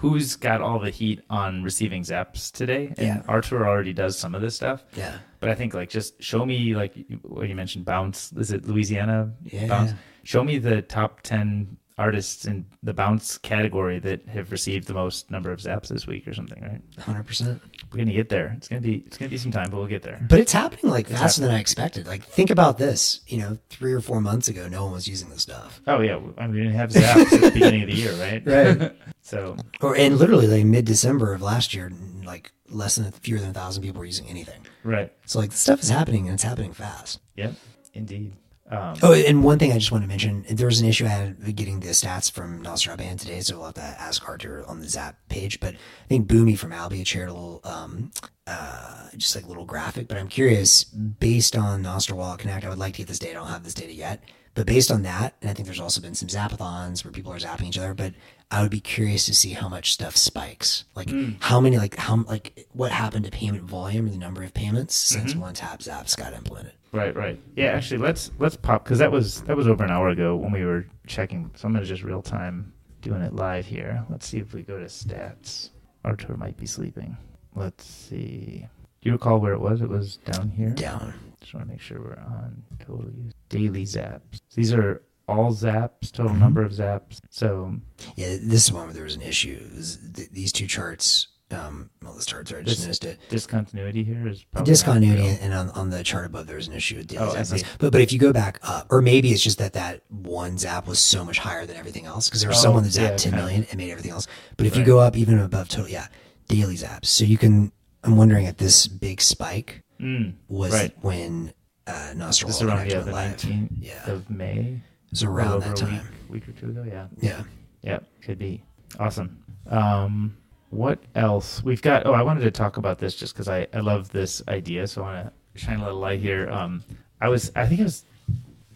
who's 0.00 0.36
got 0.36 0.60
all 0.60 0.78
the 0.78 0.90
heat 0.90 1.20
on 1.28 1.64
receiving 1.64 2.02
zaps 2.02 2.52
today. 2.52 2.86
And 2.98 2.98
Yeah. 2.98 3.22
Artur 3.26 3.66
already 3.66 3.92
does 3.92 4.16
some 4.16 4.32
of 4.32 4.40
this 4.40 4.54
stuff. 4.54 4.84
Yeah. 4.94 5.18
But 5.40 5.48
I 5.50 5.54
think 5.56 5.74
like 5.74 5.88
just 5.90 6.22
show 6.22 6.46
me 6.46 6.76
like 6.76 6.94
what 7.22 7.48
you 7.48 7.56
mentioned, 7.56 7.84
bounce. 7.84 8.32
Is 8.32 8.52
it 8.52 8.64
Louisiana 8.66 9.32
Yeah. 9.42 9.66
bounce? 9.66 9.94
Show 10.22 10.44
me 10.44 10.58
the 10.58 10.82
top 10.82 11.22
ten 11.22 11.78
artists 11.98 12.44
in 12.44 12.64
the 12.82 12.94
bounce 12.94 13.36
category 13.38 13.98
that 13.98 14.26
have 14.28 14.52
received 14.52 14.86
the 14.86 14.94
most 14.94 15.30
number 15.30 15.50
of 15.50 15.58
zaps 15.58 15.88
this 15.88 16.06
week 16.06 16.26
or 16.28 16.32
something, 16.32 16.62
right? 16.62 16.80
Hundred 17.04 17.24
percent. 17.26 17.60
We're 17.92 17.98
gonna 17.98 18.12
get 18.12 18.28
there. 18.28 18.54
It's 18.56 18.68
gonna 18.68 18.80
be 18.80 19.02
it's 19.06 19.18
gonna 19.18 19.28
be 19.30 19.36
some 19.38 19.50
time, 19.50 19.70
but 19.70 19.78
we'll 19.78 19.86
get 19.88 20.02
there. 20.02 20.24
But 20.28 20.38
it's 20.40 20.52
happening 20.52 20.90
like 20.90 21.08
faster 21.08 21.40
than 21.42 21.50
I 21.50 21.58
expected. 21.58 22.06
Like 22.06 22.22
think 22.24 22.50
about 22.50 22.78
this. 22.78 23.20
You 23.26 23.38
know, 23.38 23.58
three 23.68 23.92
or 23.92 24.00
four 24.00 24.20
months 24.20 24.48
ago, 24.48 24.68
no 24.68 24.84
one 24.84 24.92
was 24.94 25.08
using 25.08 25.28
this 25.30 25.42
stuff. 25.42 25.80
Oh 25.86 26.00
yeah, 26.00 26.18
I 26.38 26.46
mean 26.46 26.54
we 26.54 26.58
didn't 26.62 26.74
have 26.76 26.90
zaps 26.90 27.32
at 27.32 27.40
the 27.40 27.50
beginning 27.52 27.82
of 27.82 27.88
the 27.90 27.96
year, 27.96 28.12
right? 28.14 28.42
Right. 28.78 28.92
so 29.20 29.56
Or 29.80 29.94
and 29.96 30.16
literally 30.18 30.46
like 30.46 30.64
mid 30.64 30.84
December 30.84 31.34
of 31.34 31.42
last 31.42 31.74
year, 31.74 31.90
like 32.24 32.52
less 32.70 32.96
than 32.96 33.10
fewer 33.12 33.40
than 33.40 33.50
a 33.50 33.54
thousand 33.54 33.82
people 33.82 33.98
were 33.98 34.04
using 34.06 34.26
anything. 34.28 34.60
right, 34.84 35.12
So 35.26 35.38
like 35.40 35.50
the 35.50 35.56
stuff 35.56 35.80
is 35.82 35.88
happening 35.88 36.26
and 36.26 36.34
it's 36.34 36.42
happening 36.44 36.72
fast. 36.72 37.18
yep, 37.36 37.54
indeed. 37.94 38.32
Um, 38.70 38.96
Oh, 39.02 39.12
and 39.12 39.42
one 39.42 39.58
thing 39.58 39.72
I 39.72 39.78
just 39.78 39.90
want 39.90 40.04
to 40.04 40.08
mention, 40.08 40.44
there 40.50 40.66
was 40.66 40.80
an 40.80 40.88
issue 40.88 41.06
I 41.06 41.08
had 41.08 41.56
getting 41.56 41.80
the 41.80 41.88
stats 41.88 42.30
from 42.30 42.62
nostr.band 42.62 43.20
today, 43.20 43.40
so 43.40 43.56
we'll 43.56 43.66
have 43.66 43.74
to 43.74 43.80
ask 43.82 44.26
Artur 44.28 44.64
on 44.66 44.80
the 44.80 44.88
Zap 44.88 45.16
page. 45.28 45.58
But 45.60 45.74
I 45.74 46.08
think 46.08 46.28
Boomy 46.28 46.56
from 46.58 46.72
Albia 46.72 47.06
shared 47.06 47.28
a 47.30 47.32
little, 47.32 47.60
um, 47.64 48.10
uh, 48.46 49.08
just 49.16 49.34
like 49.34 49.44
a 49.44 49.48
little 49.48 49.64
graphic. 49.64 50.08
But 50.08 50.18
I'm 50.18 50.28
curious, 50.28 50.84
based 50.84 51.56
on 51.56 51.82
Nostr 51.82 52.12
Wallet 52.12 52.40
Connect, 52.40 52.64
I 52.64 52.68
would 52.68 52.78
like 52.78 52.94
to 52.94 52.98
get 52.98 53.08
this 53.08 53.18
data. 53.18 53.36
I 53.36 53.40
don't 53.40 53.48
have 53.48 53.64
this 53.64 53.74
data 53.74 53.92
yet, 53.92 54.22
but 54.54 54.66
based 54.66 54.90
on 54.90 55.02
that, 55.02 55.36
and 55.40 55.50
I 55.50 55.54
think 55.54 55.66
there's 55.66 55.80
also 55.80 56.00
been 56.00 56.14
some 56.14 56.28
zapathons 56.28 57.04
where 57.04 57.12
people 57.12 57.32
are 57.32 57.38
zapping 57.38 57.68
each 57.68 57.78
other. 57.78 57.94
But 57.94 58.12
I 58.50 58.62
would 58.62 58.70
be 58.70 58.80
curious 58.80 59.26
to 59.26 59.34
see 59.34 59.50
how 59.50 59.68
much 59.68 59.92
stuff 59.92 60.16
spikes, 60.16 60.84
like 60.94 61.10
hmm. 61.10 61.32
how 61.40 61.60
many, 61.60 61.76
like 61.76 61.96
how, 61.96 62.16
like 62.22 62.66
what 62.72 62.90
happened 62.90 63.26
to 63.26 63.30
payment 63.30 63.64
volume 63.64 64.06
or 64.06 64.10
the 64.10 64.16
number 64.18 64.42
of 64.42 64.54
payments 64.54 64.94
since 64.94 65.32
mm-hmm. 65.32 65.40
one 65.40 65.54
tap 65.54 65.80
zaps 65.80 66.16
got 66.16 66.32
implemented. 66.32 66.72
Right, 66.92 67.14
right. 67.14 67.38
Yeah, 67.54 67.72
actually, 67.72 67.98
let's 67.98 68.30
let's 68.38 68.56
pop 68.56 68.84
because 68.84 68.98
that 68.98 69.12
was 69.12 69.42
that 69.42 69.56
was 69.56 69.68
over 69.68 69.84
an 69.84 69.90
hour 69.90 70.08
ago 70.08 70.36
when 70.36 70.50
we 70.50 70.64
were 70.64 70.86
checking. 71.06 71.50
So 71.54 71.68
I'm 71.68 71.74
gonna 71.74 71.84
just 71.84 72.02
real 72.02 72.22
time 72.22 72.72
doing 73.02 73.20
it 73.20 73.34
live 73.34 73.66
here. 73.66 74.04
Let's 74.08 74.26
see 74.26 74.38
if 74.38 74.54
we 74.54 74.62
go 74.62 74.78
to 74.78 74.86
stats. 74.86 75.70
Artur 76.04 76.36
might 76.36 76.56
be 76.56 76.66
sleeping. 76.66 77.16
Let's 77.54 77.84
see. 77.84 78.66
Do 79.00 79.08
you 79.08 79.12
recall 79.12 79.38
where 79.38 79.52
it 79.52 79.60
was? 79.60 79.82
It 79.82 79.88
was 79.88 80.16
down 80.16 80.50
here. 80.50 80.70
Down. 80.70 81.12
Just 81.40 81.54
want 81.54 81.66
to 81.66 81.72
make 81.72 81.80
sure 81.80 82.00
we're 82.00 82.18
on 82.34 82.62
total 82.80 83.10
use 83.10 83.34
daily 83.48 83.84
zaps. 83.84 84.40
These 84.54 84.72
are 84.72 85.02
all 85.28 85.52
zaps, 85.52 86.10
total 86.10 86.34
number 86.34 86.62
of 86.62 86.72
zaps. 86.72 87.20
So 87.30 87.74
Yeah, 88.16 88.36
this 88.40 88.64
is 88.66 88.72
one 88.72 88.84
where 88.84 88.92
there 88.94 89.04
was 89.04 89.14
an 89.16 89.22
issue. 89.22 89.60
Was 89.76 89.98
th- 90.14 90.30
these 90.30 90.52
two 90.52 90.66
charts, 90.66 91.28
um, 91.50 91.90
well, 92.02 92.14
this 92.14 92.26
charts 92.26 92.50
are 92.52 92.58
I 92.58 92.62
just 92.62 92.80
noticed 92.82 93.04
it. 93.04 93.18
discontinuity 93.28 94.04
here 94.04 94.26
is 94.28 94.44
probably 94.44 94.70
Discontinuity, 94.72 95.38
and 95.40 95.52
on, 95.54 95.70
on 95.70 95.90
the 95.90 96.02
chart 96.02 96.26
above, 96.26 96.46
there 96.46 96.56
was 96.56 96.68
an 96.68 96.74
issue 96.74 96.96
with 96.96 97.06
daily 97.06 97.24
Oh, 97.26 97.34
zaps. 97.34 97.64
But 97.78 97.92
but 97.92 98.00
if 98.00 98.12
you 98.12 98.18
go 98.18 98.32
back 98.32 98.58
up, 98.62 98.86
or 98.90 99.00
maybe 99.02 99.30
it's 99.30 99.42
just 99.42 99.58
that 99.58 99.72
that 99.74 100.02
one 100.08 100.58
zap 100.58 100.86
was 100.86 100.98
so 100.98 101.24
much 101.24 101.38
higher 101.38 101.64
than 101.66 101.76
everything 101.76 102.04
else 102.06 102.28
because 102.28 102.40
there 102.40 102.48
was 102.50 102.58
Oh, 102.58 102.62
someone 102.62 102.82
that 102.82 102.90
zapped 102.90 103.10
yeah, 103.10 103.16
10 103.16 103.32
kind 103.32 103.34
of. 103.42 103.46
million 103.46 103.66
and 103.70 103.78
made 103.78 103.90
everything 103.90 104.10
else. 104.12 104.26
But 104.56 104.66
if 104.66 104.76
you 104.76 104.84
go 104.84 104.98
up 104.98 105.16
even 105.16 105.38
above 105.38 105.68
total, 105.68 105.88
yeah, 105.90 106.08
daily 106.48 106.74
zaps. 106.76 107.06
So 107.06 107.24
you 107.24 107.38
can. 107.38 107.72
I'm 108.04 108.16
wondering 108.16 108.46
if 108.46 108.56
this 108.56 108.86
big 108.86 109.20
spike 109.20 109.82
Mm, 110.00 110.34
was 110.48 110.72
right. 110.72 110.92
when 111.00 111.52
uh, 111.88 112.12
Nostra 112.14 112.48
is 112.48 112.62
around 112.62 112.88
yeah, 112.88 113.00
the 113.00 113.10
live. 113.10 113.36
19th 113.36 113.68
Yeah. 113.80 114.08
of 114.10 114.30
May. 114.30 114.80
It 115.08 115.12
was 115.12 115.22
around 115.24 115.60
that 115.62 115.76
time. 115.76 116.02
Week, 116.28 116.46
week 116.46 116.48
or 116.48 116.60
two 116.60 116.70
ago. 116.70 116.84
Yeah. 116.86 117.06
Yeah. 117.20 117.42
Yeah, 117.82 117.98
could 118.22 118.38
be. 118.38 118.62
Awesome. 118.98 119.42
Um, 119.68 120.36
what 120.70 120.98
else? 121.14 121.62
We've 121.62 121.80
got, 121.80 122.06
oh, 122.06 122.12
I 122.12 122.22
wanted 122.22 122.42
to 122.42 122.50
talk 122.50 122.76
about 122.76 122.98
this 122.98 123.14
just 123.14 123.34
because 123.34 123.48
I, 123.48 123.66
I 123.72 123.80
love 123.80 124.10
this 124.10 124.42
idea. 124.48 124.86
So 124.86 125.02
I 125.02 125.14
want 125.14 125.32
to 125.54 125.60
shine 125.60 125.80
a 125.80 125.84
little 125.84 126.00
light 126.00 126.20
here. 126.20 126.50
Um, 126.50 126.82
I 127.20 127.28
was, 127.28 127.52
I 127.56 127.66
think 127.66 127.80
I 127.80 127.84
was 127.84 128.04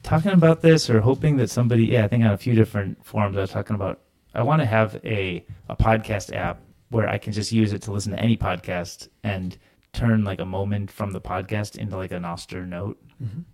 talking 0.02 0.32
about 0.32 0.62
this 0.62 0.88
or 0.88 1.00
hoping 1.00 1.36
that 1.36 1.50
somebody, 1.50 1.84
yeah, 1.86 2.04
I 2.04 2.08
think 2.08 2.24
on 2.24 2.30
a 2.30 2.38
few 2.38 2.54
different 2.54 3.04
forums 3.04 3.36
I 3.36 3.40
was 3.40 3.50
talking 3.50 3.76
about, 3.76 4.00
I 4.34 4.42
want 4.42 4.60
to 4.60 4.66
have 4.66 4.98
a, 5.04 5.44
a 5.68 5.76
podcast 5.76 6.34
app 6.34 6.60
where 6.88 7.08
I 7.08 7.18
can 7.18 7.32
just 7.32 7.52
use 7.52 7.72
it 7.72 7.82
to 7.82 7.92
listen 7.92 8.12
to 8.12 8.20
any 8.20 8.36
podcast 8.36 9.08
and 9.24 9.58
turn 9.92 10.24
like 10.24 10.40
a 10.40 10.46
moment 10.46 10.90
from 10.90 11.10
the 11.10 11.20
podcast 11.20 11.76
into 11.76 11.96
like 11.96 12.12
an 12.12 12.22
Nostr 12.22 12.66
note 12.66 12.98